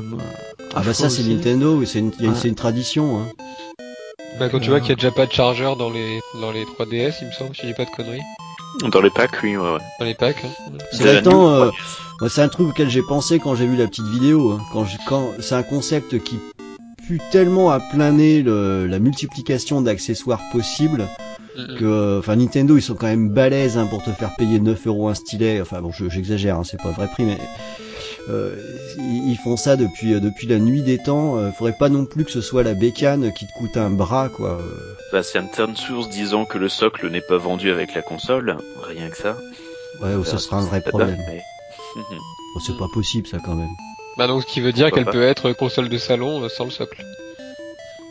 Ah 0.74 0.82
bah 0.84 0.92
ça 0.94 1.08
c'est. 1.08 1.22
Nintendo, 1.22 1.82
et 1.82 1.86
c'est 1.86 1.98
une, 2.00 2.12
il 2.18 2.22
y 2.22 2.24
a 2.24 2.26
une- 2.28 2.32
Ouais. 2.34 2.38
c'est 2.40 2.48
une 2.48 2.54
tradition. 2.54 3.18
Hein. 3.20 3.26
Bah 4.38 4.48
quand 4.48 4.58
tu 4.60 4.68
vois 4.70 4.80
qu'il 4.80 4.90
y 4.90 4.92
a 4.92 4.96
déjà 4.96 5.12
pas 5.12 5.26
de 5.26 5.32
chargeur 5.32 5.76
dans 5.76 5.90
les, 5.90 6.20
dans 6.40 6.50
les 6.50 6.64
3DS, 6.64 7.14
il 7.22 7.28
me 7.28 7.32
semble, 7.32 7.54
si 7.54 7.62
je 7.62 7.66
dis 7.68 7.74
pas 7.74 7.84
de 7.84 7.90
conneries. 7.90 8.20
Dans 8.90 9.00
les 9.00 9.10
packs, 9.10 9.36
oui, 9.44 9.56
ouais, 9.56 9.72
ouais. 9.74 9.78
Dans 10.00 10.04
les 10.06 10.14
packs. 10.14 10.44
hein. 10.44 10.72
C'est 10.90 11.24
euh, 11.26 11.70
moi, 12.20 12.28
c'est 12.28 12.42
un 12.42 12.48
truc 12.48 12.68
auquel 12.70 12.90
j'ai 12.90 13.02
pensé 13.02 13.38
quand 13.38 13.54
j'ai 13.54 13.66
vu 13.66 13.76
la 13.76 13.86
petite 13.86 14.06
vidéo. 14.08 14.52
hein. 14.52 14.60
Quand, 14.72 14.84
je- 14.84 14.96
quand 15.08 15.30
c'est 15.38 15.54
un 15.54 15.62
concept 15.62 16.18
qui 16.24 16.38
pue 17.06 17.20
tellement 17.30 17.70
à 17.70 17.78
plein 17.80 18.10
nez 18.12 18.42
le- 18.42 18.86
la 18.88 18.98
multiplication 18.98 19.80
d'accessoires 19.80 20.40
possibles 20.52 21.06
que, 21.78 21.84
euh, 21.84 22.18
enfin, 22.18 22.34
Nintendo 22.34 22.76
ils 22.76 22.82
sont 22.82 22.94
quand 22.96 23.06
même 23.06 23.28
balèzes 23.28 23.78
hein, 23.78 23.86
pour 23.86 24.02
te 24.02 24.10
faire 24.10 24.34
payer 24.36 24.58
9 24.58 24.86
euros 24.88 25.08
un 25.08 25.14
stylet. 25.14 25.60
Enfin 25.60 25.80
bon, 25.80 25.92
je- 25.92 26.08
j'exagère, 26.10 26.58
hein, 26.58 26.62
c'est 26.64 26.82
pas 26.82 26.88
le 26.88 26.94
vrai 26.94 27.06
prix, 27.06 27.22
mais 27.24 27.34
euh, 27.34 27.83
ils, 28.28 29.30
ils 29.32 29.36
font 29.36 29.56
ça 29.56 29.76
depuis 29.76 30.14
euh, 30.14 30.20
depuis 30.20 30.46
la 30.46 30.58
nuit 30.58 30.82
des 30.82 30.98
temps. 30.98 31.36
Euh, 31.38 31.50
faudrait 31.52 31.76
pas 31.78 31.88
non 31.88 32.06
plus 32.06 32.24
que 32.24 32.30
ce 32.30 32.40
soit 32.40 32.62
la 32.62 32.74
bécane 32.74 33.32
qui 33.32 33.46
te 33.46 33.52
coûte 33.52 33.76
un 33.76 33.90
bras, 33.90 34.28
quoi. 34.28 34.58
Euh, 34.60 34.94
Bah, 35.12 35.22
certaines 35.22 35.76
sources 35.76 36.08
disant 36.08 36.44
que 36.44 36.58
le 36.58 36.68
socle 36.68 37.08
n'est 37.10 37.20
pas 37.20 37.38
vendu 37.38 37.70
avec 37.70 37.94
la 37.94 38.02
console, 38.02 38.56
rien 38.82 39.10
que 39.10 39.16
ça. 39.16 39.36
ouais, 40.02 40.14
On 40.14 40.22
ce 40.24 40.30
verra 40.30 40.38
sera 40.38 40.56
un 40.58 40.64
vrai 40.64 40.80
ça 40.80 40.88
problème. 40.90 41.18
mais-. 41.28 41.40
Bon, 41.96 42.60
c'est 42.66 42.76
pas 42.78 42.88
possible 42.92 43.26
ça 43.26 43.38
quand 43.44 43.54
même. 43.54 43.70
Bah 44.16 44.26
donc 44.28 44.42
ce 44.42 44.46
qui 44.46 44.60
veut 44.60 44.72
dire 44.72 44.90
qu'elle 44.92 45.04
peut 45.06 45.22
être 45.24 45.52
console 45.52 45.88
de 45.88 45.98
salon 45.98 46.44
euh, 46.44 46.48
sans 46.48 46.64
le 46.64 46.70
socle. 46.70 47.02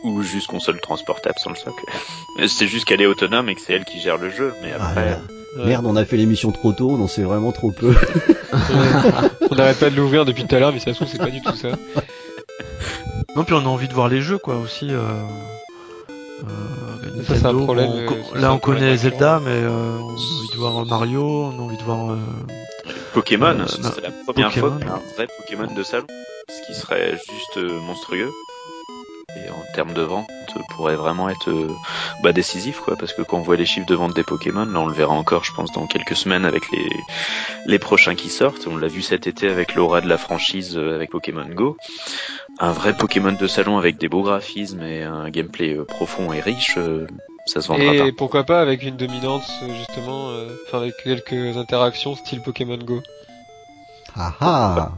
Ou 0.04 0.22
juste 0.22 0.46
console 0.48 0.80
transportable 0.80 1.34
sans 1.38 1.50
le 1.50 1.56
socle. 1.56 1.84
C'est 2.46 2.66
juste 2.68 2.84
qu'elle 2.84 3.00
est 3.02 3.06
autonome 3.06 3.48
et 3.48 3.54
que 3.54 3.60
c'est 3.60 3.72
elle 3.72 3.84
qui 3.84 4.00
gère 4.00 4.18
le 4.18 4.30
jeu, 4.30 4.52
mais 4.62 4.70
Ah, 4.78 4.88
après... 4.90 5.18
Merde, 5.56 5.86
on 5.86 5.94
a 5.96 6.04
fait 6.04 6.16
l'émission 6.16 6.50
trop 6.52 6.72
tôt, 6.72 6.90
on 6.90 7.00
en 7.02 7.06
sait 7.08 7.22
vraiment 7.22 7.52
trop 7.52 7.70
peu. 7.70 7.94
On 9.50 9.54
n'arrête 9.54 9.78
pas 9.78 9.88
de 9.90 9.94
l'ouvrir 9.96 10.24
depuis 10.24 10.44
tout 10.46 10.54
à 10.56 10.58
l'heure, 10.58 10.72
mais 10.72 10.80
ça 10.80 10.86
se 10.92 10.96
trouve, 10.96 11.08
c'est 11.08 11.18
pas 11.18 11.30
du 11.30 11.40
tout 11.42 11.54
ça. 11.54 11.68
Non, 13.36 13.44
puis 13.44 13.54
on 13.54 13.58
a 13.60 13.68
envie 13.68 13.86
de 13.88 13.94
voir 13.94 14.08
les 14.08 14.20
jeux, 14.20 14.38
quoi, 14.38 14.56
aussi. 14.56 14.88
Euh... 14.90 15.00
Ça, 17.26 17.36
c'est 17.36 17.46
un 17.46 17.54
problème, 17.54 17.90
euh, 17.92 18.08
c'est 18.32 18.40
là, 18.40 18.48
un 18.50 18.52
on 18.54 18.58
connaît 18.58 18.96
Zelda, 18.96 19.40
mais 19.44 19.50
euh, 19.52 19.98
on 20.00 20.08
a 20.08 20.12
envie 20.12 20.48
de 20.52 20.56
voir 20.58 20.84
Mario, 20.86 21.22
on 21.44 21.58
a 21.58 21.62
envie 21.62 21.76
de 21.76 21.82
voir. 21.82 22.10
euh, 22.10 22.16
Pokémon, 23.14 23.60
Euh, 23.60 23.66
ce 23.66 23.82
serait 23.82 24.00
la 24.02 24.10
première 24.26 24.48
Pokémon. 24.48 24.68
fois 24.70 24.78
qu'on 24.80 24.88
a 24.88 24.96
un 24.96 25.02
vrai 25.16 25.28
Pokémon 25.38 25.72
de 25.74 25.82
salon, 25.82 26.06
ce 26.48 26.66
qui 26.66 26.78
serait 26.78 27.12
juste 27.12 27.56
euh, 27.58 27.80
monstrueux. 27.80 28.30
Et 29.36 29.50
en 29.50 29.64
termes 29.74 29.94
de 29.94 30.02
vente, 30.02 30.28
pourrait 30.70 30.94
vraiment 30.96 31.28
être 31.28 31.50
euh, 31.50 31.68
bah, 32.22 32.32
décisif, 32.32 32.80
quoi, 32.80 32.96
parce 32.96 33.12
que 33.12 33.22
quand 33.22 33.38
on 33.38 33.42
voit 33.42 33.56
les 33.56 33.66
chiffres 33.66 33.86
de 33.86 33.94
vente 33.94 34.14
des 34.14 34.22
Pokémon, 34.22 34.64
là 34.64 34.78
on 34.80 34.86
le 34.86 34.94
verra 34.94 35.12
encore, 35.12 35.44
je 35.44 35.52
pense, 35.52 35.72
dans 35.72 35.86
quelques 35.86 36.16
semaines 36.16 36.44
avec 36.44 36.70
les 36.70 36.88
les 37.66 37.78
prochains 37.78 38.14
qui 38.14 38.28
sortent. 38.28 38.66
On 38.66 38.76
l'a 38.76 38.88
vu 38.88 39.02
cet 39.02 39.26
été 39.26 39.48
avec 39.48 39.74
l'aura 39.74 40.00
de 40.00 40.08
la 40.08 40.18
franchise 40.18 40.76
euh, 40.76 40.94
avec 40.94 41.10
Pokémon 41.10 41.46
Go. 41.46 41.76
Un 42.60 42.72
vrai 42.72 42.94
Pokémon 42.96 43.32
de 43.32 43.46
salon 43.46 43.78
avec 43.78 43.98
des 43.98 44.08
beaux 44.08 44.22
graphismes 44.22 44.82
et 44.82 45.02
un 45.02 45.28
gameplay 45.30 45.74
euh, 45.74 45.84
profond 45.84 46.32
et 46.32 46.40
riche, 46.40 46.78
ça 47.46 47.60
se 47.60 47.68
vendra 47.68 47.94
Et 47.94 47.98
pas. 47.98 48.16
pourquoi 48.16 48.44
pas 48.44 48.60
avec 48.60 48.82
une 48.82 48.96
dominance, 48.96 49.50
justement, 49.76 50.30
euh, 50.30 50.48
enfin 50.66 50.78
avec 50.78 50.94
quelques 51.02 51.56
interactions 51.56 52.14
style 52.14 52.40
Pokémon 52.40 52.78
Go. 52.78 53.02
Ah 54.16 54.34
ah 54.40 54.92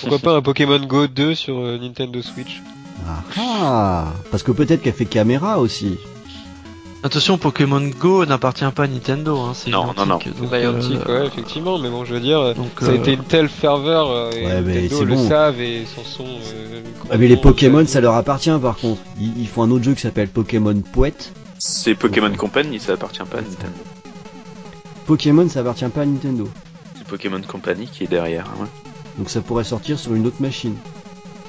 Pourquoi 0.00 0.18
pas 0.18 0.36
un 0.36 0.42
Pokémon 0.42 0.78
Go 0.78 1.06
2 1.06 1.34
sur 1.34 1.58
euh, 1.58 1.78
Nintendo 1.78 2.22
Switch 2.22 2.62
Ah 3.06 3.22
ah 3.38 4.12
Parce 4.30 4.42
que 4.42 4.52
peut-être 4.52 4.82
qu'elle 4.82 4.92
fait 4.94 5.04
caméra 5.04 5.58
aussi. 5.58 5.98
Attention, 7.02 7.38
Pokémon 7.38 7.80
Go 8.00 8.24
n'appartient 8.26 8.64
pas 8.74 8.84
à 8.84 8.86
Nintendo, 8.88 9.38
hein, 9.38 9.52
c'est 9.54 9.70
Non, 9.70 9.86
non, 9.96 10.06
non. 10.06 10.18
Donc, 10.18 10.24
Niantic, 10.50 10.98
euh, 11.08 11.20
ouais, 11.20 11.26
effectivement, 11.26 11.78
mais 11.78 11.88
bon, 11.88 12.04
je 12.04 12.14
veux 12.14 12.20
dire, 12.20 12.40
euh, 12.40 12.54
Donc, 12.54 12.70
ça 12.80 12.86
a 12.86 12.90
euh, 12.90 12.94
été 12.96 13.12
une 13.12 13.22
telle 13.22 13.48
ferveur, 13.48 14.32
et 14.34 14.44
Ouais, 14.44 14.60
mais 14.62 14.74
Nintendo 14.74 14.96
c'est 14.98 15.04
le 15.04 15.14
bon. 15.14 15.28
savent 15.28 15.60
et 15.60 15.84
s'en 15.86 16.02
sont... 16.02 16.24
euh, 16.26 16.82
Ah, 17.10 17.16
mais 17.16 17.28
les 17.28 17.36
Pokémon, 17.36 17.86
ça 17.86 18.00
leur 18.00 18.14
appartient 18.14 18.50
par 18.60 18.76
contre. 18.78 19.00
Ils, 19.20 19.38
ils 19.38 19.46
font 19.46 19.62
un 19.62 19.70
autre 19.70 19.84
jeu 19.84 19.94
qui 19.94 20.00
s'appelle 20.00 20.28
Pokémon 20.28 20.74
Poète. 20.92 21.32
C'est 21.58 21.94
Pokémon 21.94 22.32
Company, 22.34 22.80
ça 22.80 22.94
appartient 22.94 23.22
pas 23.30 23.38
à 23.38 23.42
Nintendo. 23.42 23.78
Pokémon, 25.06 25.48
ça 25.48 25.60
appartient 25.60 25.84
pas 25.88 26.00
à 26.02 26.06
Nintendo. 26.06 26.48
C'est 26.96 27.06
Pokémon 27.06 27.40
Company 27.46 27.86
qui 27.86 28.04
est 28.04 28.08
derrière. 28.08 28.46
hein. 28.60 28.66
Donc 29.18 29.30
ça 29.30 29.40
pourrait 29.42 29.64
sortir 29.64 29.98
sur 29.98 30.14
une 30.14 30.26
autre 30.26 30.40
machine. 30.40 30.74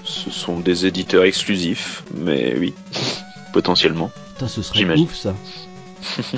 Ce 0.07 0.31
sont 0.31 0.59
des 0.59 0.85
éditeurs 0.85 1.23
exclusifs, 1.25 2.03
mais 2.15 2.55
oui, 2.57 2.73
potentiellement. 3.53 4.09
Putain, 4.35 4.47
ce 4.47 4.61
serait 4.61 4.79
J'imagine. 4.79 5.05
ouf 5.05 5.15
ça. 5.15 5.35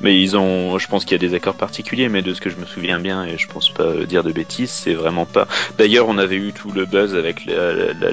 Mais 0.00 0.20
ils 0.20 0.36
ont, 0.38 0.78
je 0.78 0.88
pense 0.88 1.04
qu'il 1.04 1.20
y 1.20 1.24
a 1.24 1.28
des 1.28 1.34
accords 1.34 1.54
particuliers, 1.54 2.08
mais 2.08 2.22
de 2.22 2.32
ce 2.32 2.40
que 2.40 2.48
je 2.48 2.56
me 2.56 2.64
souviens 2.64 2.98
bien, 2.98 3.24
et 3.24 3.36
je 3.36 3.46
pense 3.46 3.68
pas 3.70 3.82
euh, 3.84 4.06
dire 4.06 4.24
de 4.24 4.32
bêtises, 4.32 4.70
c'est 4.70 4.94
vraiment 4.94 5.26
pas. 5.26 5.46
D'ailleurs, 5.76 6.08
on 6.08 6.16
avait 6.16 6.36
eu 6.36 6.52
tout 6.54 6.72
le 6.72 6.86
buzz 6.86 7.14
avec 7.14 7.44
la, 7.44 7.72
la, 7.74 7.92
la- 7.92 8.10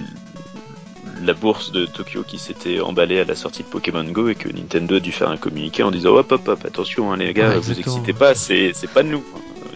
la 1.23 1.33
bourse 1.33 1.71
de 1.71 1.85
Tokyo 1.87 2.21
qui 2.27 2.37
s'était 2.37 2.79
emballée 2.79 3.19
à 3.19 3.23
la 3.23 3.33
sortie 3.35 3.63
de 3.63 3.67
Pokémon 3.67 4.03
Go 4.03 4.27
et 4.29 4.35
que 4.35 4.49
Nintendo 4.49 4.97
a 4.97 4.99
dû 4.99 5.11
faire 5.11 5.29
un 5.29 5.37
communiqué 5.37 5.81
en 5.81 5.89
disant 5.89 6.11
hop 6.11 6.31
hop 6.31 6.47
hop, 6.47 6.63
attention 6.65 7.11
hein, 7.11 7.17
les 7.17 7.33
gars, 7.33 7.49
Ouais, 7.49 7.59
vous 7.59 7.79
excitez 7.79 8.13
pas, 8.13 8.35
c'est 8.35 8.71
pas 8.93 9.01
de 9.01 9.07
nous. 9.09 9.23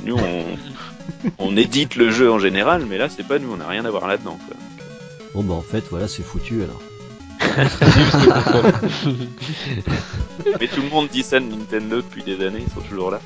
Nous 0.05 0.17
on 0.17 0.45
on 1.39 1.57
édite 1.57 1.95
le 1.95 2.11
jeu 2.11 2.29
en 2.31 2.37
général, 2.37 2.85
mais 2.87 2.97
là 2.99 3.07
c'est 3.09 3.25
pas 3.27 3.39
nous, 3.39 3.51
on 3.51 3.57
n'a 3.57 3.67
rien 3.67 3.85
à 3.85 3.89
voir 3.89 4.07
là-dedans. 4.07 4.37
quoi. 4.47 4.55
Bon 5.33 5.43
bah 5.43 5.53
en 5.53 5.61
fait, 5.61 5.83
voilà, 5.89 6.07
c'est 6.07 6.23
foutu 6.23 6.61
alors. 6.63 6.81
Mais 10.59 10.67
tout 10.67 10.81
le 10.81 10.89
monde 10.89 11.07
dit 11.11 11.23
ça 11.23 11.39
de 11.39 11.45
Nintendo 11.45 11.97
depuis 11.97 12.23
des 12.23 12.45
années, 12.45 12.63
ils 12.67 12.73
sont 12.73 12.81
toujours 12.87 13.11
là. 13.11 13.19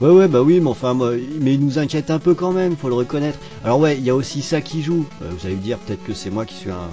Ouais 0.00 0.10
ouais 0.10 0.28
bah 0.28 0.42
oui 0.42 0.58
mais 0.60 0.68
enfin 0.70 0.94
moi, 0.94 1.12
mais 1.40 1.54
il 1.54 1.64
nous 1.64 1.78
inquiète 1.78 2.10
un 2.10 2.18
peu 2.18 2.34
quand 2.34 2.52
même, 2.52 2.76
faut 2.76 2.88
le 2.88 2.94
reconnaître. 2.94 3.38
Alors 3.64 3.78
ouais, 3.78 3.96
il 3.96 4.04
y 4.04 4.10
a 4.10 4.14
aussi 4.16 4.42
ça 4.42 4.60
qui 4.60 4.82
joue. 4.82 5.06
Euh, 5.22 5.30
vous 5.30 5.46
allez 5.46 5.54
me 5.56 5.60
dire 5.60 5.78
peut-être 5.78 6.02
que 6.04 6.14
c'est 6.14 6.30
moi 6.30 6.44
qui 6.44 6.54
suis 6.56 6.70
un, 6.70 6.88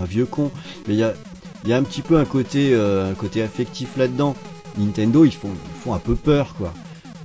un 0.00 0.04
vieux 0.04 0.26
con, 0.26 0.50
mais 0.88 0.94
il 0.94 1.00
y 1.00 1.02
a, 1.02 1.12
il 1.64 1.70
y 1.70 1.72
a 1.72 1.76
un 1.76 1.82
petit 1.82 2.02
peu 2.02 2.16
un 2.16 2.24
côté, 2.24 2.70
euh, 2.72 3.10
un 3.10 3.14
côté 3.14 3.42
affectif 3.42 3.96
là-dedans. 3.96 4.34
Nintendo 4.78 5.24
ils 5.24 5.32
font, 5.32 5.50
ils 5.50 5.80
font 5.82 5.94
un 5.94 5.98
peu 5.98 6.14
peur 6.14 6.54
quoi. 6.56 6.72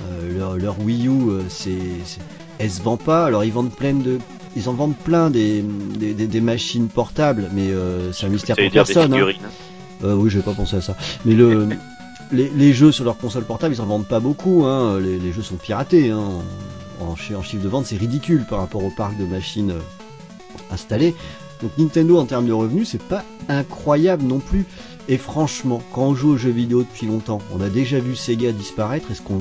Euh, 0.02 0.38
leur, 0.38 0.58
leur 0.58 0.80
Wii 0.82 1.08
U, 1.08 1.20
c'est, 1.50 1.78
c'est- 2.06 2.22
elle 2.60 2.72
se 2.72 2.82
vend 2.82 2.98
pas. 2.98 3.26
Alors 3.26 3.44
ils 3.46 3.54
vendent 3.54 3.74
plein 3.74 3.94
de, 3.94 4.20
ils 4.56 4.68
en 4.70 4.74
vendent 4.74 4.96
plein 4.98 5.30
des, 5.30 5.62
des, 5.98 6.14
des- 6.14 6.28
des 6.28 6.42
machines 6.42 6.88
portables, 6.88 7.50
mais 7.54 7.70
euh, 7.70 8.12
c'est 8.12 8.26
un 8.26 8.30
mystère 8.30 8.56
pour 8.56 8.72
personne. 8.74 9.14
hein. 9.14 9.18
figurines. 9.18 9.50
Euh, 10.04 10.16
oui, 10.16 10.30
j'avais 10.30 10.44
pas 10.44 10.54
pensé 10.54 10.76
à 10.78 10.82
ça. 10.82 10.96
Mais 11.26 11.34
le, 11.34 11.70
les, 12.32 12.50
les 12.50 12.74
jeux 12.74 12.92
sur 12.92 13.06
leur 13.06 13.18
console 13.18 13.44
portable, 13.46 13.76
ils 13.76 13.82
en 13.82 13.86
vendent 13.86 14.08
pas 14.08 14.20
beaucoup. 14.20 14.64
Hein. 14.66 15.00
Les, 15.00 15.20
les 15.20 15.32
jeux 15.32 15.44
sont 15.44 15.56
piratés. 15.58 16.10
Hein. 16.12 16.20
En, 17.00 17.06
en 17.06 17.16
chi- 17.16 17.36
en 17.36 17.44
chiffre 17.44 17.64
de 17.64 17.70
vente, 17.70 17.86
c'est 17.86 17.98
ridicule 17.98 18.46
par 18.50 18.60
rapport 18.60 18.84
au 18.84 18.90
parc 18.92 19.18
de 19.18 19.26
machines 19.26 19.72
euh, 19.72 19.80
installées. 20.72 21.16
Donc 21.62 21.72
Nintendo, 21.78 22.18
en 22.18 22.26
termes 22.26 22.48
de 22.48 22.54
revenus, 22.54 22.90
c'est 22.90 23.04
pas 23.04 23.24
incroyable 23.48 24.24
non 24.24 24.40
plus. 24.40 24.66
Et 25.08 25.18
franchement, 25.18 25.82
quand 25.94 26.02
on 26.04 26.16
joue 26.16 26.32
aux 26.32 26.38
jeux 26.38 26.50
vidéo 26.52 26.80
depuis 26.84 27.06
longtemps, 27.08 27.40
on 27.54 27.62
a 27.62 27.70
déjà 27.70 28.00
vu 28.00 28.16
Sega 28.16 28.52
disparaître. 28.52 29.12
Est-ce 29.12 29.22
qu'on 29.22 29.36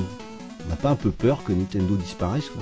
on 0.65 0.69
n'a 0.69 0.75
pas 0.75 0.91
un 0.91 0.95
peu 0.95 1.09
peur 1.09 1.43
que 1.43 1.51
Nintendo 1.53 1.95
disparaisse 1.95 2.49
quoi? 2.49 2.61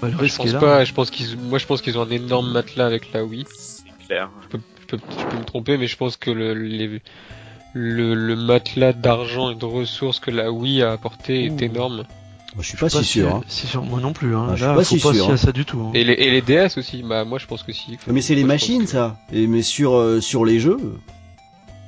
Bah, 0.00 0.08
le 0.08 0.14
Je 0.16 0.18
risque 0.18 0.40
est 0.40 0.44
pense 0.44 0.52
là. 0.54 0.58
pas, 0.60 0.84
je 0.84 0.92
pense 0.92 1.10
qu'ils, 1.10 1.36
moi 1.38 1.58
je 1.58 1.66
pense 1.66 1.80
qu'ils 1.82 1.98
ont 1.98 2.02
un 2.02 2.10
énorme 2.10 2.50
matelas 2.52 2.86
avec 2.86 3.12
la 3.12 3.24
Wii. 3.24 3.44
C'est 3.48 3.84
clair. 4.06 4.30
Je 4.42 4.48
peux, 4.56 4.62
je 4.80 4.86
peux, 4.96 4.98
je 5.18 5.24
peux 5.24 5.36
me 5.38 5.44
tromper, 5.44 5.76
mais 5.76 5.86
je 5.86 5.96
pense 5.96 6.16
que 6.16 6.30
le, 6.30 6.54
les- 6.54 7.00
le, 7.72 8.14
le 8.14 8.36
matelas 8.36 8.92
d'argent 8.92 9.50
et 9.50 9.54
de 9.54 9.64
ressources 9.64 10.18
que 10.20 10.30
la 10.30 10.50
Wii 10.50 10.82
a 10.82 10.92
apporté 10.92 11.44
est 11.44 11.62
énorme. 11.62 12.04
Moi, 12.56 12.62
Je 12.64 12.68
suis 12.68 12.76
pas, 12.76 12.88
Je 12.88 12.96
suis 12.96 13.04
si 13.04 13.12
sûr. 13.20 13.28
hein. 13.36 13.44
Si 13.46 13.66
sûr, 13.68 13.82
moi 13.84 14.00
non 14.00 14.12
plus. 14.12 14.34
Hein. 14.34 14.46
Ah, 14.48 14.56
je 14.56 14.62
suis 14.62 14.66
Là, 14.66 14.74
pas 14.74 14.82
faut 14.84 14.96
si 14.96 15.00
pas 15.02 15.12
sûr, 15.14 15.24
fier 15.24 15.30
hein. 15.30 15.34
à 15.34 15.36
ça 15.36 15.52
du 15.52 15.64
tout. 15.64 15.78
hein. 15.80 15.90
Et 15.94 16.02
les, 16.02 16.14
et 16.14 16.30
les 16.32 16.42
DS 16.42 16.76
aussi, 16.78 17.02
bah 17.04 17.24
moi 17.24 17.38
je 17.38 17.46
pense 17.46 17.62
que 17.62 17.72
si. 17.72 17.96
Mais 18.08 18.22
c'est 18.22 18.34
les 18.34 18.42
machines, 18.42 18.82
que- 18.84 18.90
ça. 18.90 19.16
Et 19.32 19.46
mais 19.46 19.62
sur 19.62 19.94
euh, 19.96 20.20
sur 20.20 20.44
les 20.44 20.58
jeux, 20.58 20.78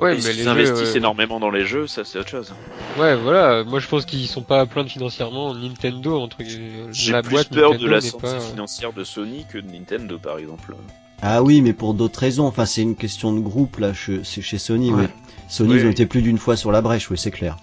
Ouais, 0.03 0.15
mais 0.15 0.21
s'ils 0.21 0.37
les 0.39 0.43
jeux, 0.45 0.51
investissent 0.51 0.95
euh, 0.95 0.99
énormément 0.99 1.41
dans 1.41 1.51
les 1.51 1.65
jeux, 1.65 1.87
ça 1.87 2.05
c'est 2.05 2.19
autre 2.19 2.29
chose. 2.31 2.53
Ouais, 2.99 3.17
voilà. 3.17 3.65
Moi, 3.65 3.79
je 3.81 3.87
pense 3.89 4.05
qu'ils 4.05 4.27
sont 4.27 4.43
pas 4.43 4.61
à 4.61 4.67
plaindre 4.67 4.91
financièrement. 4.91 5.55
Nintendo, 5.55 6.21
entre 6.21 6.43
guillemets, 6.43 6.89
J'ai 6.93 7.13
la 7.13 7.23
plus 7.23 7.31
boîte 7.33 7.49
peur 7.49 7.71
Nintendo 7.71 7.87
de 7.87 7.91
la 7.91 8.01
santé 8.01 8.23
pas. 8.27 8.41
financière 8.41 8.93
de 8.93 9.05
Sony 9.05 9.47
que 9.51 9.59
de 9.59 9.71
Nintendo 9.71 10.19
par 10.19 10.39
exemple. 10.39 10.75
Ah 11.23 11.43
oui, 11.43 11.63
mais 11.63 11.73
pour 11.73 11.95
d'autres 11.95 12.19
raisons. 12.19 12.47
Enfin, 12.47 12.67
c'est 12.67 12.83
une 12.83 12.97
question 12.97 13.33
de 13.33 13.41
groupe 13.41 13.79
là. 13.79 13.95
chez- 13.95 14.21
C'est 14.25 14.43
chez 14.43 14.59
Sony. 14.59 14.93
Ouais. 14.93 15.03
Oui. 15.03 15.09
Sony, 15.49 15.71
Oui, 15.75 15.81
ils 15.81 15.87
ont 15.87 15.91
été 15.91 16.07
plus 16.07 16.23
d'une 16.23 16.39
fois 16.39 16.57
sur 16.57 16.73
la 16.73 16.81
brèche. 16.81 17.11
Oui, 17.11 17.17
c'est 17.19 17.31
clair. 17.31 17.57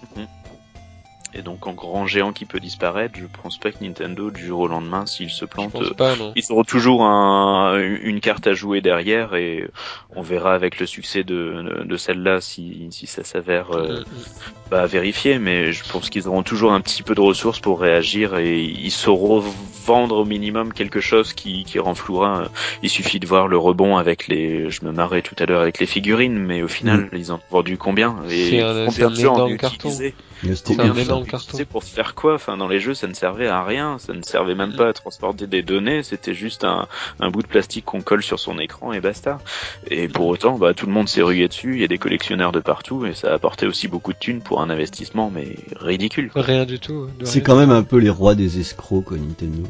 Et 1.32 1.42
donc 1.42 1.68
en 1.68 1.72
grand 1.74 2.06
géant 2.08 2.32
qui 2.32 2.44
peut 2.44 2.58
disparaître, 2.58 3.14
je 3.16 3.26
pense 3.40 3.56
pas 3.56 3.70
que 3.70 3.84
Nintendo 3.84 4.32
du 4.32 4.44
jour 4.46 4.60
au 4.60 4.66
lendemain, 4.68 5.06
s'il 5.06 5.30
se 5.30 5.40
Je 5.40 5.44
plante, 5.44 5.70
pense 5.70 5.86
euh, 5.86 5.94
pas, 5.94 6.14
ils 6.34 6.42
auront 6.50 6.64
toujours 6.64 7.04
un, 7.04 7.78
une 7.78 8.18
carte 8.18 8.48
à 8.48 8.52
jouer 8.52 8.80
derrière 8.80 9.36
et 9.36 9.68
on 10.16 10.22
verra 10.22 10.54
avec 10.54 10.80
le 10.80 10.86
succès 10.86 11.22
de, 11.24 11.84
de 11.84 11.96
celle-là 11.96 12.40
si, 12.40 12.88
si 12.90 13.06
ça 13.06 13.22
s'avère 13.24 13.70
euh, 13.76 14.04
Mm, 14.10 14.24
pas 14.70 14.86
vérifié, 14.86 15.38
mais 15.38 15.72
je 15.72 15.84
pense 15.84 16.10
qu'ils 16.10 16.28
auront 16.28 16.42
toujours 16.44 16.72
un 16.72 16.80
petit 16.80 17.02
peu 17.02 17.14
de 17.14 17.20
ressources 17.20 17.58
pour 17.60 17.80
réagir 17.80 18.36
et 18.38 18.62
ils 18.62 18.90
sauront 18.92 19.42
vendre 19.84 20.16
au 20.18 20.24
minimum 20.24 20.72
quelque 20.72 21.00
chose 21.00 21.32
qui, 21.32 21.64
qui 21.64 21.78
renflouera. 21.80 22.50
Il 22.82 22.88
suffit 22.90 23.18
de 23.18 23.26
voir 23.26 23.48
le 23.48 23.56
rebond 23.58 23.96
avec 23.96 24.28
les, 24.28 24.70
je 24.70 24.84
me 24.84 24.92
marrais 24.92 25.22
tout 25.22 25.34
à 25.38 25.46
l'heure 25.46 25.60
avec 25.60 25.80
les 25.80 25.86
figurines, 25.86 26.38
mais 26.38 26.62
au 26.62 26.68
final, 26.68 27.08
ils 27.12 27.32
en 27.32 27.36
ont 27.36 27.40
vendu 27.50 27.78
combien 27.78 28.16
et 28.30 28.60
un- 28.60 28.84
combien 28.86 29.06
un 29.08 29.10
de 29.10 29.14
gens 29.16 29.32
ont 29.32 29.36
énorme 29.36 29.56
carton. 29.56 29.88
utilisé 29.88 30.14
C'est 30.54 30.80
un 30.80 30.94
énorme 30.94 31.26
carton. 31.26 31.58
pour 31.64 31.82
faire 31.84 32.14
quoi? 32.14 32.34
Enfin, 32.34 32.56
dans 32.56 32.68
les 32.68 32.78
jeux, 32.80 32.94
ça 32.94 33.06
ne 33.08 33.14
servait 33.14 33.48
à 33.48 33.64
rien. 33.64 33.98
Ça 33.98 34.12
ne 34.12 34.22
servait 34.22 34.54
même 34.54 34.72
pas 34.74 34.88
à 34.88 34.92
transporter 34.92 35.46
des 35.46 35.62
données. 35.62 36.02
C'était 36.02 36.34
juste 36.34 36.64
un, 36.64 36.86
un 37.18 37.30
bout 37.30 37.42
de 37.42 37.48
plastique 37.48 37.84
qu'on 37.86 38.02
colle 38.02 38.22
sur 38.22 38.38
son 38.38 38.58
écran 38.58 38.92
et 38.92 39.00
basta. 39.00 39.42
Et 39.86 39.99
pour 40.08 40.26
autant, 40.28 40.58
bah, 40.58 40.74
tout 40.74 40.86
le 40.86 40.92
monde 40.92 41.08
s'est 41.08 41.22
rué 41.22 41.46
dessus. 41.48 41.74
Il 41.74 41.80
y 41.80 41.84
a 41.84 41.88
des 41.88 41.98
collectionneurs 41.98 42.52
de 42.52 42.60
partout 42.60 43.06
et 43.06 43.14
ça 43.14 43.30
a 43.30 43.34
apporté 43.34 43.66
aussi 43.66 43.88
beaucoup 43.88 44.12
de 44.12 44.18
thunes 44.18 44.40
pour 44.40 44.60
un 44.60 44.70
investissement, 44.70 45.30
mais 45.34 45.56
ridicule. 45.76 46.30
Rien 46.34 46.64
du 46.64 46.78
tout. 46.78 47.08
C'est 47.24 47.40
quand 47.42 47.56
même 47.56 47.70
un 47.70 47.82
peu 47.82 47.96
les 47.98 48.10
rois 48.10 48.34
des 48.34 48.60
escrocs, 48.60 49.04
quoi, 49.04 49.16
Nintendo. 49.18 49.62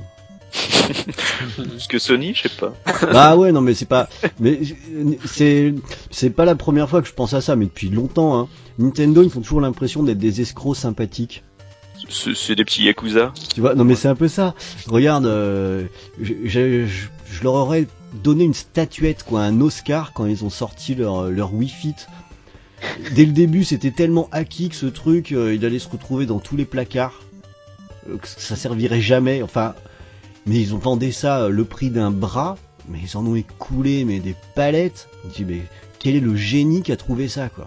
Parce 1.56 1.86
que 1.86 1.98
Sony, 1.98 2.34
je 2.34 2.42
sais 2.42 2.48
pas. 2.48 2.74
bah 3.12 3.36
ouais, 3.36 3.52
non, 3.52 3.60
mais 3.60 3.74
c'est 3.74 3.84
pas, 3.88 4.08
mais 4.40 4.60
c'est, 5.24 5.74
c'est 6.10 6.30
pas 6.30 6.44
la 6.44 6.54
première 6.56 6.88
fois 6.88 7.00
que 7.02 7.08
je 7.08 7.12
pense 7.14 7.34
à 7.34 7.40
ça, 7.40 7.54
mais 7.56 7.66
depuis 7.66 7.88
longtemps, 7.88 8.38
hein. 8.38 8.48
Nintendo, 8.78 9.22
ils 9.22 9.30
font 9.30 9.40
toujours 9.42 9.60
l'impression 9.60 10.02
d'être 10.02 10.18
des 10.18 10.40
escrocs 10.40 10.76
sympathiques. 10.76 11.44
C'est 12.08 12.34
c'est 12.34 12.56
des 12.56 12.64
petits 12.64 12.82
yakuza. 12.84 13.32
Tu 13.54 13.60
vois, 13.60 13.74
non 13.74 13.84
mais 13.84 13.94
c'est 13.94 14.08
un 14.08 14.14
peu 14.16 14.26
ça. 14.26 14.54
Regarde, 14.88 15.26
euh, 15.26 15.84
je, 16.20 16.32
je, 16.44 16.86
je- 16.86 17.06
je 17.30 17.42
leur 17.44 17.52
aurais 17.54 17.86
donné 18.12 18.44
une 18.44 18.54
statuette, 18.54 19.22
quoi, 19.22 19.42
un 19.42 19.60
Oscar 19.60 20.12
quand 20.12 20.26
ils 20.26 20.44
ont 20.44 20.50
sorti 20.50 20.94
leur, 20.94 21.30
leur 21.30 21.54
Wii 21.54 21.68
Fit. 21.68 21.94
Dès 23.14 23.24
le 23.24 23.32
début, 23.32 23.64
c'était 23.64 23.90
tellement 23.90 24.28
acquis 24.32 24.70
que 24.70 24.74
ce 24.74 24.86
truc, 24.86 25.32
euh, 25.32 25.54
il 25.54 25.64
allait 25.64 25.78
se 25.78 25.88
retrouver 25.88 26.26
dans 26.26 26.38
tous 26.38 26.56
les 26.56 26.64
placards, 26.64 27.22
euh, 28.08 28.16
que 28.16 28.26
ça 28.26 28.56
servirait 28.56 29.00
jamais. 29.00 29.42
Enfin, 29.42 29.74
mais 30.46 30.60
ils 30.60 30.74
ont 30.74 30.78
vendu 30.78 31.12
ça 31.12 31.42
euh, 31.42 31.48
le 31.50 31.64
prix 31.64 31.90
d'un 31.90 32.10
bras, 32.10 32.56
mais 32.88 32.98
ils 33.02 33.16
en 33.16 33.26
ont 33.26 33.36
écoulé 33.36 34.04
mais 34.04 34.20
des 34.20 34.34
palettes. 34.54 35.08
Je 35.36 35.44
mais 35.44 35.62
quel 35.98 36.16
est 36.16 36.20
le 36.20 36.34
génie 36.36 36.82
qui 36.82 36.92
a 36.92 36.96
trouvé 36.96 37.28
ça, 37.28 37.48
quoi? 37.48 37.66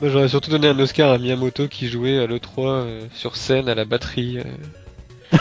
Moi, 0.00 0.10
j'aurais 0.10 0.28
surtout 0.28 0.50
donné 0.50 0.68
un 0.68 0.78
Oscar 0.78 1.12
à 1.12 1.18
Miyamoto 1.18 1.68
qui 1.68 1.88
jouait 1.88 2.18
à 2.18 2.26
l'E3 2.26 2.58
euh, 2.58 3.06
sur 3.14 3.36
scène 3.36 3.68
à 3.68 3.74
la 3.74 3.84
batterie. 3.84 4.38
Euh. 5.34 5.38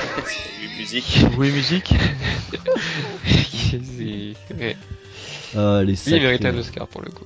Oui, 0.62 0.78
musique. 0.80 1.26
Oui, 1.38 1.52
musique. 1.52 1.94
C'est- 3.26 4.56
ouais. 4.60 4.78
Ah, 5.56 5.80
les 5.82 5.86
Lui, 5.86 5.92
il 5.94 5.98
sacrés. 5.98 6.20
mérite 6.20 6.46
un 6.46 6.58
Oscar 6.58 6.88
pour 6.88 7.02
le 7.02 7.12
coup. 7.12 7.26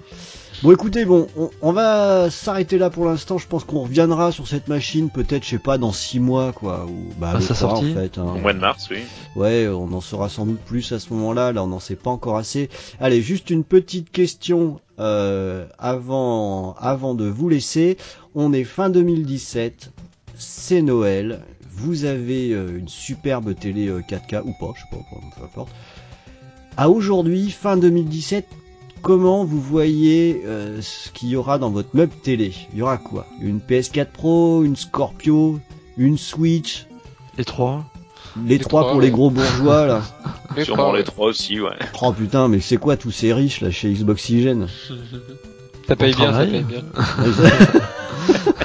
Bon 0.63 0.71
écoutez, 0.71 1.03
bon, 1.03 1.27
on, 1.35 1.49
on 1.61 1.73
va 1.73 2.29
s'arrêter 2.31 2.77
là 2.77 2.89
pour 2.89 3.05
l'instant. 3.05 3.37
Je 3.37 3.45
pense 3.45 3.65
qu'on 3.65 3.81
reviendra 3.81 4.31
sur 4.31 4.47
cette 4.47 4.67
machine, 4.69 5.09
peut-être, 5.09 5.43
je 5.43 5.49
sais 5.49 5.59
pas, 5.59 5.77
dans 5.77 5.91
six 5.91 6.19
mois, 6.19 6.53
quoi. 6.53 6.85
Ou 6.85 7.13
bah, 7.19 7.33
sa 7.41 7.53
trois, 7.53 7.71
sortie. 7.71 7.91
en 7.91 7.93
fait. 7.93 8.17
hein. 8.17 8.33
Au 8.35 8.39
mois 8.39 8.53
de 8.53 8.59
mars, 8.59 8.87
oui. 8.89 8.99
Ouais, 9.35 9.67
on 9.67 9.91
en 9.91 9.99
saura 10.01 10.29
sans 10.29 10.45
doute 10.45 10.61
plus 10.61 10.91
à 10.93 10.99
ce 10.99 11.11
moment-là. 11.13 11.51
Là, 11.51 11.63
on 11.63 11.67
n'en 11.67 11.81
sait 11.81 11.97
pas 11.97 12.09
encore 12.09 12.37
assez. 12.37 12.69
Allez, 13.01 13.21
juste 13.21 13.49
une 13.49 13.65
petite 13.65 14.11
question 14.11 14.79
euh, 14.99 15.65
avant, 15.77 16.73
avant 16.79 17.15
de 17.15 17.25
vous 17.25 17.49
laisser. 17.49 17.97
On 18.33 18.53
est 18.53 18.63
fin 18.63 18.89
2017, 18.89 19.91
c'est 20.37 20.81
Noël. 20.81 21.41
Vous 21.77 22.05
avez 22.05 22.51
euh, 22.51 22.79
une 22.79 22.87
superbe 22.87 23.53
télé 23.55 23.87
euh, 23.87 23.99
4K 24.01 24.41
ou 24.45 24.53
pas, 24.59 24.73
je 24.75 24.81
sais 24.81 24.87
pas, 24.91 24.97
peu 24.97 25.39
peu 25.39 25.43
importe. 25.45 25.69
À 26.77 26.89
aujourd'hui, 26.89 27.51
fin 27.51 27.77
2017, 27.77 28.47
comment 29.01 29.43
vous 29.45 29.61
voyez 29.61 30.41
euh, 30.45 30.81
ce 30.81 31.09
qu'il 31.11 31.29
y 31.29 31.35
aura 31.35 31.57
dans 31.57 31.69
votre 31.69 31.89
meuble 31.93 32.13
télé? 32.23 32.53
Il 32.73 32.79
y 32.79 32.81
aura 32.81 32.97
quoi? 32.97 33.25
Une 33.41 33.59
PS4 33.59 34.05
Pro, 34.07 34.63
une 34.63 34.75
Scorpio, 34.75 35.59
une 35.97 36.17
Switch, 36.17 36.85
Les 37.37 37.45
trois. 37.45 37.85
les, 38.45 38.57
Les 38.57 38.59
trois, 38.59 38.81
trois, 38.81 38.91
pour 38.91 38.99
ouais. 38.99 39.05
les 39.05 39.11
gros 39.11 39.29
bourgeois 39.29 39.85
là. 39.85 40.01
Les 40.55 40.63
Sûrement 40.63 40.83
trois, 40.83 40.97
les 40.97 41.03
trois 41.03 41.27
aussi, 41.27 41.59
ouais. 41.59 41.75
Oh 42.01 42.13
putain, 42.13 42.47
mais 42.47 42.61
c'est 42.61 42.77
quoi 42.77 42.95
tous 42.95 43.11
ces 43.11 43.33
riches 43.33 43.59
là 43.59 43.71
chez 43.71 43.91
Xboxygène 43.91 44.67
Ça 45.87 45.97
paye 45.97 46.13
bien, 46.13 46.31
ça 46.31 46.45
paye 46.45 46.63
bien. 46.63 46.81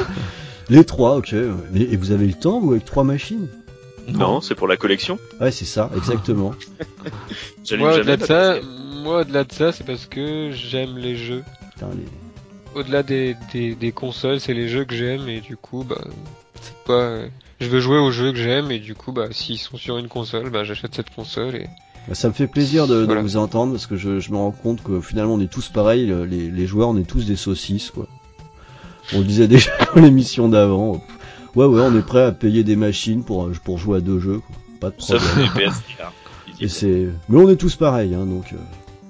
Les 0.70 0.84
trois, 0.84 1.16
ok. 1.16 1.32
et 1.34 1.96
vous 1.96 2.12
avez 2.12 2.26
le 2.26 2.32
temps, 2.34 2.60
vous, 2.60 2.70
avec 2.72 2.84
trois 2.84 3.04
machines? 3.04 3.48
Non, 4.08 4.40
c'est 4.40 4.54
pour 4.54 4.66
la 4.68 4.76
collection. 4.76 5.18
Ouais, 5.40 5.50
c'est 5.50 5.64
ça, 5.66 5.90
exactement. 5.96 6.52
Moi, 7.78 7.94
au-delà 7.96 8.16
de 8.16 8.24
ça, 8.24 8.54
PS4. 8.58 8.62
moi, 9.02 9.20
au-delà 9.20 9.44
de 9.44 9.52
ça, 9.52 9.72
c'est 9.72 9.84
parce 9.84 10.06
que 10.06 10.50
j'aime 10.52 10.96
les 10.98 11.16
jeux. 11.16 11.44
Putain, 11.74 11.88
les- 11.94 12.80
Au-delà 12.80 13.02
des, 13.02 13.36
des, 13.52 13.74
des 13.74 13.92
consoles, 13.92 14.40
c'est 14.40 14.54
les 14.54 14.68
jeux 14.68 14.84
que 14.84 14.94
j'aime 14.94 15.28
et 15.28 15.40
du 15.40 15.56
coup, 15.56 15.84
bah, 15.88 16.00
c'est 16.60 16.74
pas. 16.86 17.18
Je 17.60 17.68
veux 17.68 17.80
jouer 17.80 17.98
aux 17.98 18.10
jeux 18.10 18.32
que 18.32 18.38
j'aime 18.38 18.70
et 18.70 18.78
du 18.78 18.94
coup, 18.94 19.12
bah, 19.12 19.28
s'ils 19.32 19.58
sont 19.58 19.76
sur 19.76 19.98
une 19.98 20.08
console, 20.08 20.50
bah, 20.50 20.64
j'achète 20.64 20.94
cette 20.94 21.10
console 21.14 21.56
et. 21.56 21.66
Bah, 22.08 22.14
Ça 22.14 22.28
me 22.28 22.32
fait 22.32 22.46
plaisir 22.46 22.86
de, 22.86 23.00
de 23.00 23.04
Voilà. 23.04 23.22
vous 23.22 23.36
entendre 23.36 23.72
parce 23.72 23.86
que 23.86 23.96
je, 23.96 24.18
je 24.20 24.30
me 24.30 24.36
rends 24.36 24.50
compte 24.52 24.82
que 24.82 25.00
finalement 25.00 25.34
on 25.34 25.40
est 25.40 25.50
tous 25.52 25.68
pareils, 25.68 26.06
le- 26.06 26.24
les, 26.24 26.50
les 26.50 26.66
joueurs 26.66 26.88
on 26.88 26.96
est 26.96 27.06
tous 27.08 27.26
des 27.26 27.36
saucisses 27.36 27.90
quoi. 27.90 28.06
On 29.14 29.18
le 29.18 29.24
disait 29.24 29.48
déjà 29.48 29.70
dans 29.94 30.00
l'émission 30.02 30.48
d'avant. 30.48 31.02
Ouais 31.56 31.66
ouais 31.66 31.80
on 31.80 31.96
est 31.98 32.02
prêt 32.06 32.22
à 32.22 32.32
payer 32.32 32.62
des 32.64 32.76
machines 32.76 33.24
pour, 33.24 33.50
pour 33.64 33.78
jouer 33.78 33.98
à 33.98 34.00
deux 34.00 34.20
jeux 34.20 34.38
quoi. 34.38 34.56
Pas 34.80 34.90
de 34.90 35.02
Sauf 35.02 35.22
problème. 35.26 35.50
les 35.56 35.66
PS4. 35.66 35.72
Et 36.62 36.68
c'est... 36.68 37.08
Mais 37.28 37.38
on 37.42 37.48
est 37.48 37.56
tous 37.56 37.74
pareils 37.76 38.14
hein, 38.14 38.24
donc... 38.26 38.52
euh, 38.52 38.56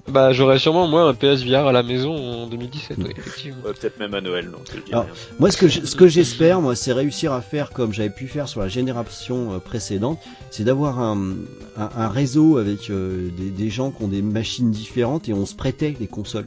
Bah, 0.09 0.33
j'aurais 0.33 0.59
sûrement 0.59 0.87
moi 0.89 1.03
un 1.03 1.15
PSVR 1.15 1.67
à 1.67 1.73
la 1.73 1.83
maison 1.83 2.15
en 2.15 2.47
2017, 2.47 2.99
oui, 2.99 3.05
effectivement. 3.17 3.57
Ouais, 3.65 3.73
Peut-être 3.73 3.99
même 3.99 4.15
à 4.15 4.21
Noël, 4.21 4.51
dis 4.87 4.93
Alors. 4.93 5.07
Moi, 5.39 5.51
ce 5.51 5.57
que 5.57 5.69
je- 5.69 5.85
ce 5.85 5.95
que 5.97 6.07
j'espère, 6.09 6.61
moi, 6.61 6.75
c'est 6.77 6.93
réussir 6.93 7.33
à 7.33 7.41
faire 7.41 7.71
comme 7.71 7.93
j'avais 7.93 8.11
pu 8.11 8.27
faire 8.29 8.49
sur 8.49 8.61
la 8.61 8.69
génération 8.69 9.53
euh, 9.53 9.59
précédente, 9.59 10.19
c'est 10.51 10.65
d'avoir 10.65 10.99
un, 11.01 11.35
un, 11.77 11.89
un 11.97 12.09
réseau 12.09 12.57
avec 12.59 12.89
euh, 12.91 13.29
des, 13.37 13.51
des 13.51 13.71
gens 13.71 13.91
qui 13.91 14.03
ont 14.05 14.09
des 14.09 14.23
machines 14.23 14.71
différentes 14.71 15.29
et 15.29 15.33
on 15.35 15.45
se 15.47 15.55
prêtait 15.55 15.95
les 16.01 16.07
consoles. 16.09 16.47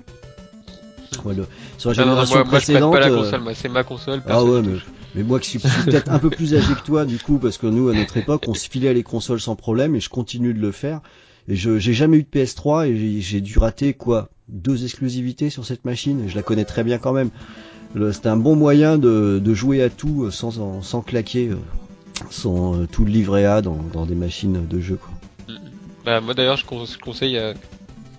Sur 1.78 1.90
la 1.92 1.96
Ah 2.02 2.06
non, 2.06 2.16
non, 2.16 2.26
génération 2.26 2.36
moi, 2.36 2.44
je 2.44 2.50
précédente. 2.50 2.94
pas 2.94 3.00
la 3.00 3.08
euh, 3.10 3.18
console, 3.18 3.42
moi, 3.42 3.54
c'est 3.54 3.70
ma 3.70 3.84
console. 3.84 4.22
ah 4.28 4.44
ouais, 4.44 4.62
mais, 5.16 5.24
moi 5.24 5.40
qui 5.40 5.50
suis, 5.50 5.60
peut-être 5.60 6.12
un 6.12 6.20
peu 6.20 6.30
plus 6.30 6.56
âgé 6.56 6.74
que 6.74 6.84
toi, 6.86 7.06
du 7.06 7.18
coup, 7.20 7.38
parce 7.38 7.58
que 7.58 7.68
nous, 7.68 7.90
à 7.90 7.94
notre 7.94 8.18
époque, 8.18 8.48
on 8.48 8.54
se 8.54 8.68
filait 8.70 8.94
les 8.94 9.04
consoles 9.04 9.40
sans 9.42 9.56
problème 9.56 9.96
et 9.96 10.00
je 10.00 10.10
continue 10.10 10.54
de 10.54 10.60
le 10.60 10.72
faire. 10.72 11.02
Et 11.48 11.56
je 11.56 11.78
j'ai 11.78 11.94
jamais 11.94 12.18
eu 12.18 12.24
de 12.24 12.28
PS3 12.30 12.88
et 12.88 13.20
j'ai- 13.22 13.42
dû 13.42 13.60
rater 13.60 13.94
quoi 13.94 14.30
deux 14.48 14.84
exclusivités 14.86 15.50
sur 15.50 15.66
cette 15.66 15.84
machine. 15.86 16.24
Je 16.28 16.36
la 16.36 16.42
connais 16.42 16.64
très 16.66 16.84
bien 16.84 16.98
quand 16.98 17.12
même. 17.14 17.30
C'était 18.12 18.30
un 18.30 18.38
bon 18.38 18.56
moyen 18.56 18.98
de, 18.98 19.40
de 19.44 19.54
jouer 19.54 19.84
à 19.84 19.90
tout 19.90 20.24
euh, 20.24 20.32
sans 20.32 20.82
sans 20.82 21.02
claquer 21.02 21.50
euh, 21.50 21.58
euh, 22.46 22.86
tout 22.92 23.06
le 23.06 23.12
livret 23.12 23.46
A 23.46 23.62
dans, 23.62 23.78
dans 23.94 24.06
des 24.06 24.16
machines 24.16 24.66
de 24.68 24.80
jeu. 24.80 24.96
Quoi. 24.96 25.58
Bah, 26.06 26.20
moi 26.22 26.34
d'ailleurs, 26.34 26.58
je, 26.58 26.66
con- 26.66 26.86
je 26.86 26.98
conseille 26.98 27.38
à 27.38 27.54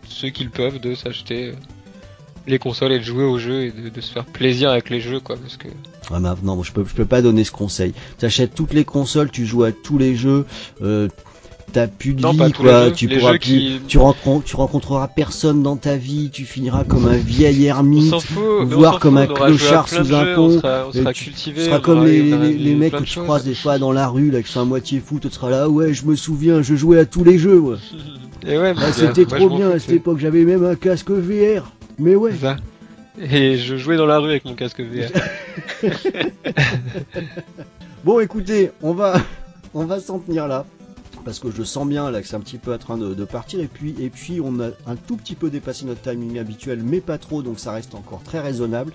ceux 0.06 0.28
qui 0.28 0.44
le 0.44 0.50
peuvent 0.50 0.78
de 0.80 0.94
s'acheter 0.94 1.54
les 2.46 2.58
consoles 2.58 2.92
et 2.92 2.98
de 2.98 3.04
jouer 3.04 3.24
aux 3.24 3.38
jeux 3.38 3.62
et 3.64 3.70
de, 3.70 3.88
de 3.88 4.00
se 4.00 4.12
faire 4.12 4.24
plaisir 4.24 4.70
avec 4.70 4.90
les 4.90 5.00
jeux, 5.00 5.20
quoi, 5.20 5.36
parce 5.36 5.56
que. 5.56 5.68
Ah, 6.10 6.20
maintenant, 6.20 6.62
je 6.62 6.72
peux 6.72 6.84
je 6.86 6.94
peux 6.94 7.06
pas 7.06 7.22
donner 7.22 7.44
ce 7.44 7.52
conseil. 7.52 7.94
T'achètes 8.18 8.54
toutes 8.54 8.74
les 8.74 8.84
consoles, 8.84 9.30
tu 9.30 9.46
joues 9.46 9.64
à 9.64 9.72
tous 9.72 9.98
les 9.98 10.16
jeux. 10.16 10.44
Euh, 10.82 11.08
T'as 11.72 11.88
plus 11.88 12.14
de 12.14 12.20
Non, 12.22 12.30
vie, 12.30 12.52
quoi. 12.52 12.84
jeux, 12.84 12.92
tu 12.92 13.08
pourras 13.08 13.32
plus, 13.32 13.38
qui- 13.40 13.80
tu, 13.88 13.98
rencontres, 13.98 14.44
tu 14.44 14.54
rencontreras 14.54 15.08
personne 15.08 15.60
dans 15.64 15.74
ta 15.76 15.96
vie. 15.96 16.30
Tu 16.32 16.44
finiras 16.44 16.84
comme 16.84 17.06
un 17.06 17.16
vieil 17.16 17.64
ermite. 17.64 18.14
voire 18.66 19.00
comme 19.00 19.18
fout, 19.18 19.30
un 19.30 19.34
clochard 19.34 19.88
sous 19.88 20.14
un 20.14 20.34
pont, 20.36 20.50
sera, 20.60 20.92
sera 20.92 21.12
tu 21.12 21.32
seras 21.32 21.78
on 21.78 21.80
comme 21.80 22.06
les, 22.06 22.74
mecs 22.76 22.92
que 22.92 22.98
tu 22.98 23.06
choses. 23.06 23.24
croises 23.24 23.44
des 23.44 23.56
fois 23.56 23.78
dans 23.78 23.90
la 23.90 24.06
rue, 24.06 24.30
là, 24.30 24.40
qui 24.42 24.52
sont 24.52 24.60
à 24.60 24.64
moitié 24.64 25.00
fous. 25.04 25.18
Tu 25.20 25.28
seras 25.30 25.50
là, 25.50 25.68
ouais, 25.68 25.92
je 25.94 26.04
me 26.06 26.14
souviens, 26.14 26.62
je 26.62 26.76
jouais 26.76 27.00
à 27.00 27.06
tous 27.06 27.24
les 27.24 27.38
jeux. 27.38 27.58
Ouais. 27.58 27.76
Et 28.46 28.56
ouais, 28.56 28.72
Ah, 28.76 28.80
gars, 28.80 28.92
C'était 28.92 29.24
trop 29.24 29.48
bien 29.48 29.70
à 29.70 29.78
cette 29.80 29.92
époque. 29.94 30.18
J'avais 30.20 30.44
même 30.44 30.64
un 30.64 30.76
casque 30.76 31.10
VR. 31.10 31.72
Mais 31.98 32.14
ouais. 32.14 32.34
ça. 32.34 32.56
Et 33.18 33.56
je 33.56 33.76
jouais 33.76 33.96
dans 33.96 34.06
la 34.06 34.18
rue 34.18 34.30
avec 34.30 34.44
mon 34.44 34.54
casque 34.54 34.80
VR. 34.80 35.10
Bon, 38.04 38.20
écoutez, 38.20 38.70
on 38.82 38.92
va, 38.92 39.14
on 39.74 39.86
va 39.86 39.98
s'en 39.98 40.18
tenir 40.18 40.46
là. 40.46 40.66
Parce 41.24 41.38
que 41.38 41.50
je 41.50 41.62
sens 41.62 41.88
bien 41.88 42.10
là 42.10 42.20
que 42.20 42.28
c'est 42.28 42.36
un 42.36 42.40
petit 42.40 42.58
peu 42.58 42.74
en 42.74 42.76
train 42.76 42.98
de, 42.98 43.14
de 43.14 43.24
partir 43.24 43.60
et 43.60 43.66
puis 43.66 43.94
et 43.98 44.10
puis 44.10 44.42
on 44.42 44.60
a 44.60 44.68
un 44.86 44.94
tout 44.94 45.16
petit 45.16 45.34
peu 45.34 45.48
dépassé 45.48 45.86
notre 45.86 46.02
timing 46.02 46.38
habituel 46.38 46.82
mais 46.84 47.00
pas 47.00 47.16
trop 47.16 47.40
donc 47.40 47.58
ça 47.58 47.72
reste 47.72 47.94
encore 47.94 48.22
très 48.22 48.40
raisonnable. 48.40 48.92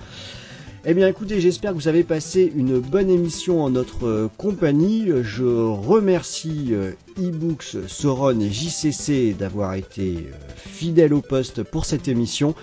Eh 0.85 0.93
bien 0.93 1.07
écoutez, 1.07 1.41
j'espère 1.41 1.71
que 1.71 1.75
vous 1.75 1.89
avez 1.89 2.03
passé 2.03 2.53
une 2.55 2.79
bonne 2.79 3.09
émission 3.09 3.63
en 3.63 3.69
notre 3.69 4.07
euh, 4.07 4.29
compagnie. 4.37 5.07
Je 5.23 5.43
remercie 5.43 6.67
euh, 6.71 6.91
eBooks, 7.19 7.75
Sauron 7.87 8.39
et 8.39 8.49
JCC 8.49 9.33
d'avoir 9.37 9.73
été 9.73 10.29
euh, 10.31 10.35
fidèles 10.55 11.13
au 11.13 11.21
poste 11.21 11.63
pour 11.63 11.83
cette 11.83 12.07
émission. 12.07 12.55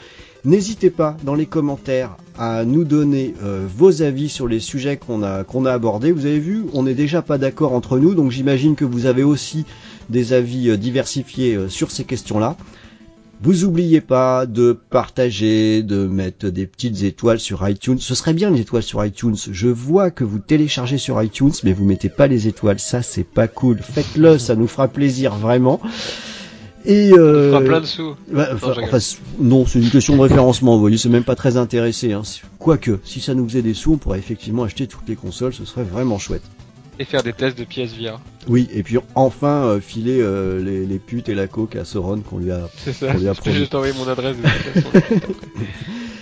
N'hésitez 0.46 0.90
pas 0.90 1.16
dans 1.24 1.34
les 1.34 1.46
commentaires 1.46 2.16
à 2.38 2.64
nous 2.64 2.84
donner 2.84 3.34
euh, 3.42 3.66
vos 3.68 4.02
avis 4.02 4.28
sur 4.28 4.46
les 4.46 4.60
sujets 4.60 4.96
qu'on 4.96 5.24
a 5.24 5.42
qu'on 5.42 5.66
a 5.66 5.72
abordés. 5.72 6.12
Vous 6.12 6.24
avez 6.24 6.38
vu, 6.38 6.66
on 6.72 6.84
n'est 6.84 6.94
déjà 6.94 7.20
pas 7.20 7.36
d'accord 7.36 7.72
entre 7.72 7.98
nous, 7.98 8.14
donc 8.14 8.30
j'imagine 8.30 8.76
que 8.76 8.84
vous 8.84 9.06
avez 9.06 9.24
aussi 9.24 9.64
des 10.08 10.32
avis 10.32 10.70
euh, 10.70 10.76
diversifiés 10.76 11.56
euh, 11.56 11.68
sur 11.68 11.90
ces 11.90 12.04
questions-là. 12.04 12.56
Vous 13.42 13.64
oubliez 13.64 14.00
pas 14.00 14.46
de 14.46 14.72
partager, 14.72 15.82
de 15.82 16.06
mettre 16.06 16.48
des 16.48 16.68
petites 16.68 17.02
étoiles 17.02 17.40
sur 17.40 17.68
iTunes. 17.68 17.98
Ce 17.98 18.14
serait 18.14 18.32
bien 18.32 18.50
les 18.50 18.60
étoiles 18.60 18.84
sur 18.84 19.04
iTunes. 19.04 19.36
Je 19.50 19.68
vois 19.68 20.12
que 20.12 20.22
vous 20.22 20.38
téléchargez 20.38 20.96
sur 20.96 21.20
iTunes, 21.20 21.52
mais 21.64 21.72
vous 21.72 21.84
mettez 21.84 22.08
pas 22.08 22.28
les 22.28 22.46
étoiles. 22.46 22.78
Ça, 22.78 23.02
c'est 23.02 23.26
pas 23.26 23.48
cool. 23.48 23.78
Faites-le, 23.78 24.38
ça 24.38 24.54
nous 24.54 24.68
fera 24.68 24.86
plaisir 24.86 25.34
vraiment. 25.34 25.80
Et 26.86 27.12
euh, 27.12 27.50
fera 27.50 27.60
plein 27.62 27.80
de 27.80 27.86
sous. 27.86 28.14
bah, 28.30 28.48
rigole. 28.52 28.84
enfin, 28.84 28.98
non, 29.40 29.66
c'est 29.66 29.80
une 29.80 29.90
question 29.90 30.16
de 30.16 30.22
référencement, 30.22 30.74
vous 30.74 30.80
voyez, 30.80 30.98
c'est 30.98 31.08
même 31.08 31.24
pas 31.24 31.34
très 31.34 31.56
intéressé. 31.56 32.12
Hein. 32.12 32.22
Quoique, 32.58 33.00
si 33.04 33.20
ça 33.20 33.34
nous 33.34 33.46
faisait 33.48 33.62
des 33.62 33.74
sous, 33.74 33.94
on 33.94 33.96
pourrait 33.96 34.20
effectivement 34.20 34.62
acheter 34.62 34.86
toutes 34.86 35.08
les 35.08 35.16
consoles, 35.16 35.52
ce 35.52 35.64
serait 35.64 35.82
vraiment 35.82 36.18
chouette. 36.18 36.44
Et 36.98 37.04
faire 37.04 37.22
des 37.22 37.32
tests 37.32 37.58
de 37.58 37.64
PSVR. 37.64 38.20
Oui, 38.48 38.68
et 38.72 38.82
puis 38.82 38.96
enfin 39.14 39.64
euh, 39.64 39.80
filer 39.80 40.18
euh, 40.20 40.62
les, 40.62 40.86
les 40.86 40.98
putes 40.98 41.28
et 41.28 41.34
la 41.34 41.46
coke 41.46 41.76
à 41.76 41.84
Sauron 41.84 42.20
qu'on 42.20 42.38
lui 42.38 42.52
a... 42.52 42.70
C'est 42.76 42.92
ça. 42.92 43.12
On 43.14 43.18
lui 43.18 43.28
a 43.28 43.34
Je 43.34 43.50
juste 43.50 43.74
envoyer 43.74 43.92
mon 43.98 44.08
adresse 44.08 44.36
de 44.36 44.42
toute 44.82 44.82
façon. 45.02 45.34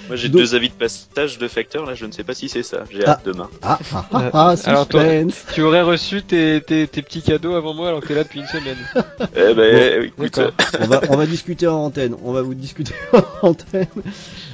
Moi, 0.08 0.16
j'ai 0.16 0.28
Donc- 0.28 0.42
deux 0.42 0.54
avis 0.54 0.68
de 0.68 0.74
passage 0.74 1.38
de 1.38 1.48
facteur, 1.48 1.86
là, 1.86 1.94
je 1.94 2.04
ne 2.04 2.12
sais 2.12 2.24
pas 2.24 2.34
si 2.34 2.48
c'est 2.48 2.62
ça. 2.62 2.84
J'ai 2.90 3.04
Ah. 3.06 3.10
hâte 3.12 3.24
demain. 3.24 3.48
Ah, 3.62 3.78
ah, 3.94 4.06
ah, 4.12 4.30
ah, 4.32 4.54
Alors, 4.66 4.86
toi- 4.86 5.02
suspense 5.02 5.46
tu 5.54 5.62
aurais 5.62 5.80
reçu 5.82 6.22
tes, 6.22 6.60
tes, 6.60 6.86
tes 6.86 7.00
petits 7.02 7.22
cadeaux 7.22 7.54
avant 7.54 7.72
moi 7.74 7.88
alors 7.88 8.00
que 8.00 8.08
t'es 8.08 8.14
là 8.14 8.24
depuis 8.24 8.40
une 8.40 8.46
semaine. 8.46 8.76
Eh 9.36 9.54
ben, 9.54 10.02
écoute, 10.04 10.36
D'accord. 10.36 10.52
on 10.80 10.86
va, 10.86 11.00
on 11.08 11.16
va 11.16 11.26
discuter 11.26 11.66
en 11.66 11.76
antenne, 11.84 12.14
on 12.22 12.32
va 12.32 12.42
vous 12.42 12.54
discuter 12.54 12.92
en 13.42 13.48
antenne. 13.48 13.86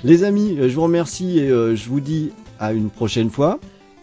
Les 0.05 0.22
amis, 0.24 0.56
euh, 0.59 0.68
je 0.68 0.74
vous 0.74 0.82
remercie 0.82 1.39
et 1.40 1.51
euh, 1.51 1.74
je 1.74 1.89
vous 1.89 2.01
dis 2.01 2.31
à 2.59 2.72
une 2.72 2.90
prochaine 2.90 3.31
fois. 3.31 3.59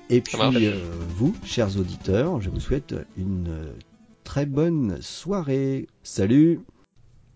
Et 0.10 0.22
puis 0.22 0.38
euh, 0.68 0.74
vous, 1.15 1.36
chers 1.45 1.78
auditeurs, 1.80 2.41
je 2.41 2.49
vous 2.49 2.60
souhaite 2.61 2.95
une 3.18 3.48
euh, 3.49 3.72
très 4.24 4.45
bonne 4.45 4.98
soirée. 5.02 5.88
Salut 6.03 6.60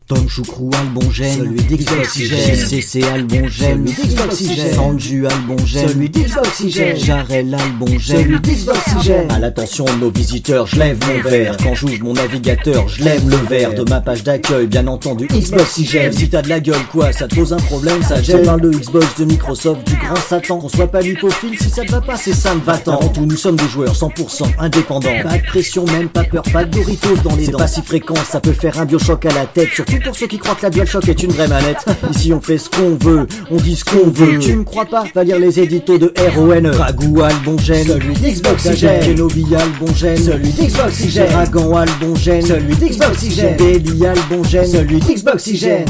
Tom 0.07 0.27
Choucrou 0.27 0.69
Albongène, 0.77 1.37
celui 1.37 1.63
d'Xboxygène, 1.63 2.55
CC 2.55 3.03
Albongène, 3.03 3.87
celui 3.87 3.93
d'Xboxygène, 3.93 4.73
Sanju 4.73 5.25
Albongène, 5.25 5.87
celui 5.87 6.09
d'Xboxygène, 6.09 6.97
Jarel 6.97 7.53
Albongène, 7.53 8.17
celui 8.17 8.39
d'Xboxygène. 8.41 9.31
À 9.31 9.39
l'attention 9.39 9.85
de 9.85 10.01
nos 10.01 10.11
visiteurs, 10.11 10.67
je 10.67 10.77
lève 10.77 10.97
mon 11.07 11.29
verre. 11.29 11.55
Quand 11.63 11.75
j'ouvre 11.75 12.03
mon 12.03 12.13
navigateur, 12.13 12.89
je 12.89 13.05
lève 13.05 13.29
le 13.29 13.37
verre 13.37 13.73
de 13.73 13.89
ma 13.89 14.01
page 14.01 14.23
d'accueil, 14.23 14.67
bien 14.67 14.87
entendu 14.87 15.27
Xboxygène. 15.27 16.11
Si 16.11 16.29
t'as 16.29 16.41
de 16.41 16.49
la 16.49 16.59
gueule, 16.59 16.83
quoi, 16.91 17.13
ça 17.13 17.29
te 17.29 17.35
pose 17.35 17.53
un 17.53 17.57
problème, 17.57 18.03
ça 18.03 18.21
gêne. 18.21 18.43
Parle 18.43 18.61
de 18.61 18.71
Xbox, 18.71 19.05
de 19.17 19.25
Microsoft, 19.25 19.87
du 19.87 19.95
grand 19.95 20.17
Satan. 20.17 20.57
Qu'on 20.57 20.67
soit 20.67 20.91
pas 20.91 21.01
lipophile, 21.01 21.57
si 21.57 21.69
ça 21.69 21.85
te 21.85 21.91
va 21.91 22.01
pas, 22.01 22.17
c'est 22.17 22.33
ça 22.33 22.53
me 22.53 22.61
va-t'en. 22.61 22.97
Avant 22.97 23.07
tout, 23.09 23.25
nous 23.25 23.37
sommes 23.37 23.55
des 23.55 23.69
joueurs 23.69 23.95
100% 23.95 24.43
indépendants. 24.59 25.09
Pas 25.23 25.37
de 25.37 25.43
pression, 25.43 25.85
même 25.85 26.09
pas 26.09 26.25
peur, 26.25 26.43
pas 26.51 26.65
de 26.65 26.71
Doritos 26.71 27.15
dans 27.23 27.35
les 27.37 27.47
dents. 27.47 27.59
C'est 27.59 27.63
pas 27.63 27.67
si 27.67 27.81
fréquent, 27.81 28.15
ça 28.29 28.41
peut 28.41 28.51
faire 28.51 28.77
un 28.79 28.85
biochoc 28.85 29.25
à 29.25 29.33
la 29.33 29.45
tête, 29.45 29.69
surtout 29.73 29.90
pour 29.99 30.15
ceux 30.15 30.27
qui 30.27 30.37
croient 30.37 30.55
que 30.55 30.63
la 30.63 30.69
DualShock 30.69 31.07
est 31.09 31.23
une 31.23 31.31
vraie 31.31 31.47
manette. 31.47 31.85
Ici 32.11 32.33
on 32.33 32.41
fait 32.41 32.57
ce 32.57 32.69
qu'on 32.69 32.95
veut, 32.95 33.27
on 33.49 33.57
dit 33.57 33.75
ce 33.75 33.85
qu'on 33.85 34.09
veut. 34.09 34.39
Tu 34.39 34.55
me 34.55 34.63
crois 34.63 34.85
pas? 34.85 35.03
Va 35.13 35.23
lire 35.23 35.39
les 35.39 35.59
éditos 35.59 35.97
de 35.97 36.13
RON. 36.35 36.71
Ragou 36.77 37.21
Albongène, 37.21 37.87
celui 37.87 38.13
d'Xboxygène. 38.13 39.05
Kenobi 39.05 39.45
Albongène, 39.55 40.17
celui 40.17 40.49
d'Xboxygène. 40.49 41.31
Dragon 41.31 41.75
Albongène, 41.75 42.41
celui 42.41 42.75
d'Xboxygène. 42.75 43.57
Baby 43.57 44.05
Albongène, 44.05 44.67
celui 44.67 44.99
d'Xboxygène. 44.99 45.85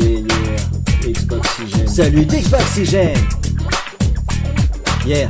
Yeah, 0.00 0.08
yeah, 0.08 1.12
Xboxygène. 1.12 1.88
Celui 1.88 2.26
d'Xboxygène. 2.26 3.18
Yeah. 5.06 5.28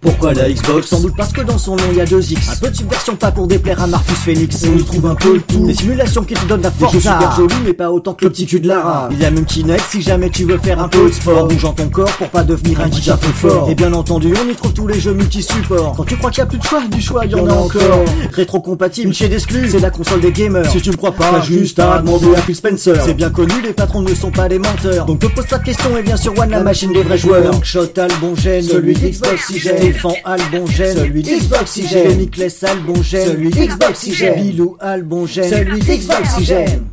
Pourquoi 0.00 0.32
la 0.32 0.48
Xbox 0.50 0.88
Sans 0.88 1.00
doute 1.00 1.14
parce 1.14 1.32
que 1.32 1.42
dans 1.42 1.58
son 1.58 1.76
nom 1.76 1.84
il 1.90 1.98
y 1.98 2.00
a 2.00 2.06
deux 2.06 2.32
X. 2.32 2.48
Un 2.48 2.56
peu 2.56 2.70
de 2.70 2.76
subversion 2.76 3.16
pas 3.16 3.32
pour 3.32 3.46
déplaire 3.46 3.82
à 3.82 3.86
Marcus 3.86 4.16
Phoenix. 4.16 4.64
On 4.66 4.78
y 4.78 4.82
trouve 4.82 5.06
un 5.06 5.14
peu 5.14 5.34
le 5.34 5.40
tout. 5.42 5.66
Des 5.66 5.74
simulations 5.74 6.24
qui 6.24 6.32
te 6.32 6.46
donnent 6.46 6.62
la 6.62 6.70
force. 6.70 6.94
Des 6.94 7.00
jeux 7.00 7.10
super 7.10 7.36
jolis 7.36 7.54
mais 7.66 7.74
pas 7.74 7.90
autant 7.90 8.14
que 8.14 8.24
le 8.24 8.30
petit 8.30 8.46
cul 8.46 8.60
de 8.60 8.68
Lara. 8.68 9.10
Il 9.10 9.18
y 9.20 9.26
a 9.26 9.30
même 9.30 9.44
Kinect 9.44 9.84
si 9.90 10.00
jamais 10.00 10.30
tu 10.30 10.44
veux 10.44 10.56
faire 10.56 10.80
un 10.80 10.88
peu 10.88 11.06
de 11.06 11.12
sport. 11.12 11.44
En 11.44 11.46
bougeant 11.48 11.74
ton 11.74 11.90
corps 11.90 12.10
pour 12.12 12.28
pas 12.28 12.44
devenir 12.44 12.80
un 12.80 12.90
giga 12.90 13.18
peu 13.18 13.28
fort. 13.28 13.68
Et 13.68 13.74
bien 13.74 13.92
entendu 13.92 14.32
on 14.42 14.50
y 14.50 14.54
trouve 14.54 14.72
tous 14.72 14.86
les 14.86 14.98
jeux 14.98 15.12
multi-supports. 15.12 15.94
Quand 15.96 16.04
tu 16.04 16.16
crois 16.16 16.30
qu'il 16.30 16.38
y 16.38 16.42
a 16.42 16.46
plus 16.46 16.58
de 16.58 16.64
choix, 16.64 16.80
du 16.90 17.02
choix 17.02 17.26
il 17.26 17.32
y 17.32 17.34
en 17.34 17.46
a 17.46 17.52
encore. 17.52 18.04
Rétro-compatible 18.32 19.12
chez 19.12 19.28
d'exclus, 19.28 19.68
c'est 19.70 19.80
la 19.80 19.90
console 19.90 20.20
des 20.20 20.32
gamers. 20.32 20.70
Si 20.70 20.80
tu 20.80 20.90
me 20.90 20.96
crois 20.96 21.12
pas, 21.12 21.42
juste 21.42 21.78
à 21.78 21.98
demander 21.98 22.34
à 22.34 22.40
Phil 22.40 22.56
Spencer. 22.56 22.96
C'est 23.04 23.14
bien 23.14 23.28
connu, 23.28 23.52
les 23.62 23.74
patrons 23.74 24.00
ne 24.00 24.14
sont 24.14 24.30
pas 24.30 24.48
des 24.48 24.58
menteurs. 24.58 25.04
Donc 25.04 25.18
te 25.18 25.26
pose 25.26 25.46
pas 25.46 25.58
de 25.58 25.64
questions 25.64 25.94
et 25.98 26.02
viens 26.02 26.16
sur 26.16 26.38
One 26.38 26.50
la 26.50 26.60
machine 26.60 26.92
des 26.92 27.02
vrais 27.02 27.18
joueurs. 27.18 27.62
Shot 27.62 27.98
Albongène, 27.98 28.62
celui 28.62 28.94
d'Xboxygène. 28.94 29.89
Stéphane 29.90 30.14
Albongène, 30.24 30.96
celui 30.96 31.22
d'Xboxygène. 31.22 32.18
Nicless 32.18 32.62
Albongène, 32.62 33.26
celui 33.26 33.50
d'Xboxygène. 33.50 34.42
Bilou 34.42 34.76
Albongène, 34.78 35.50
celui 35.50 35.80
d'Xboxygène. 35.80 36.84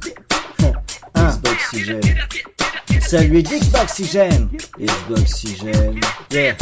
Xboxygène. 1.16 2.02
Celui 3.08 3.44
d'Xboxygène. 3.44 4.50
Xboxygène. 4.80 6.00
Yeah. 6.32 6.56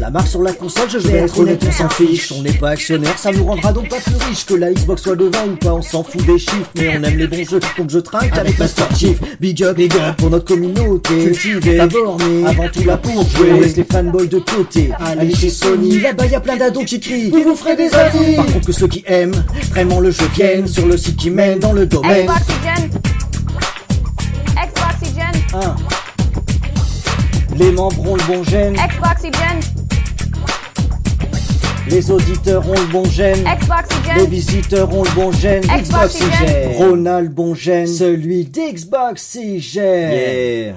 La 0.00 0.10
marque 0.10 0.28
sur 0.28 0.42
la 0.42 0.52
console, 0.52 0.88
je 0.90 0.98
vais 0.98 1.18
être 1.18 1.38
honnête, 1.40 1.60
on 1.66 1.72
s'en 1.72 1.88
fiche. 1.88 2.30
On 2.32 2.42
n'est 2.42 2.52
pas 2.52 2.70
actionnaire, 2.70 3.18
ça 3.18 3.32
nous 3.32 3.44
rendra 3.44 3.72
donc 3.72 3.88
pas 3.88 3.96
plus 3.96 4.14
riche 4.28 4.46
que 4.46 4.54
la 4.54 4.72
Xbox 4.72 5.02
soit 5.02 5.16
devant 5.16 5.44
ou 5.46 5.56
pas. 5.56 5.74
On 5.74 5.82
s'en 5.82 6.04
fout 6.04 6.24
des 6.24 6.38
chiffres, 6.38 6.70
mais 6.76 6.96
on 6.96 7.02
aime 7.02 7.18
les 7.18 7.26
bons 7.26 7.48
jeux, 7.48 7.58
donc 7.76 7.90
je 7.90 7.98
trinque 7.98 8.36
avec 8.36 8.58
Master 8.58 8.86
Chief. 8.96 9.18
Big 9.40 9.60
up, 9.64 9.76
big 9.76 9.92
up 9.96 10.16
pour 10.16 10.30
notre 10.30 10.44
communauté. 10.44 11.24
Cultivée, 11.24 11.84
bornée, 11.88 12.46
avant 12.46 12.68
tout 12.68 12.84
là 12.84 12.96
pour 12.96 13.28
jouer. 13.28 13.52
On 13.52 13.60
laisse 13.60 13.76
les 13.76 13.84
fanboys 13.84 14.28
de 14.28 14.38
côté. 14.38 14.90
Allez 15.00 15.34
chez 15.34 15.50
Sony, 15.50 15.98
là-bas 15.98 16.26
y 16.26 16.34
a 16.36 16.40
plein 16.40 16.56
d'ados 16.56 16.84
qui 16.84 17.00
crient. 17.00 17.30
Vous 17.30 17.42
vous 17.42 17.56
ferez 17.56 17.74
des 17.74 17.92
amis. 17.92 18.36
Par 18.36 18.46
contre, 18.46 18.66
que 18.66 18.72
ceux 18.72 18.88
qui 18.88 19.02
aiment 19.06 19.44
vraiment 19.70 19.98
le 19.98 20.12
jeu 20.12 20.28
viennent 20.34 20.68
sur 20.68 20.86
le 20.86 20.96
site 20.96 21.16
qui 21.16 21.30
mène 21.30 21.58
dans 21.58 21.72
le 21.72 21.86
domaine. 21.86 22.28
Xboxygène. 22.28 22.90
Xboxygène. 24.54 25.42
1. 25.54 25.76
Les 27.56 27.72
membres 27.72 28.08
ont 28.08 28.14
le 28.14 28.22
bon 28.28 28.44
gène, 28.44 28.74
Xboxygène. 28.74 29.87
Les 31.90 32.10
auditeurs 32.10 32.68
ont 32.68 32.74
le 32.74 32.92
bon 32.92 33.04
gène. 33.04 33.44
Les 33.44 33.56
Xboxygène. 33.56 34.26
visiteurs 34.28 34.94
ont 34.94 35.04
le 35.04 35.14
bon 35.14 35.32
gène. 35.32 35.62
Xboxygène. 35.64 36.76
Ronald 36.76 37.32
bon 37.32 37.54
gène. 37.54 37.86
Celui 37.86 38.44
d'Xboxygène. 38.44 40.12
Yeah. 40.12 40.74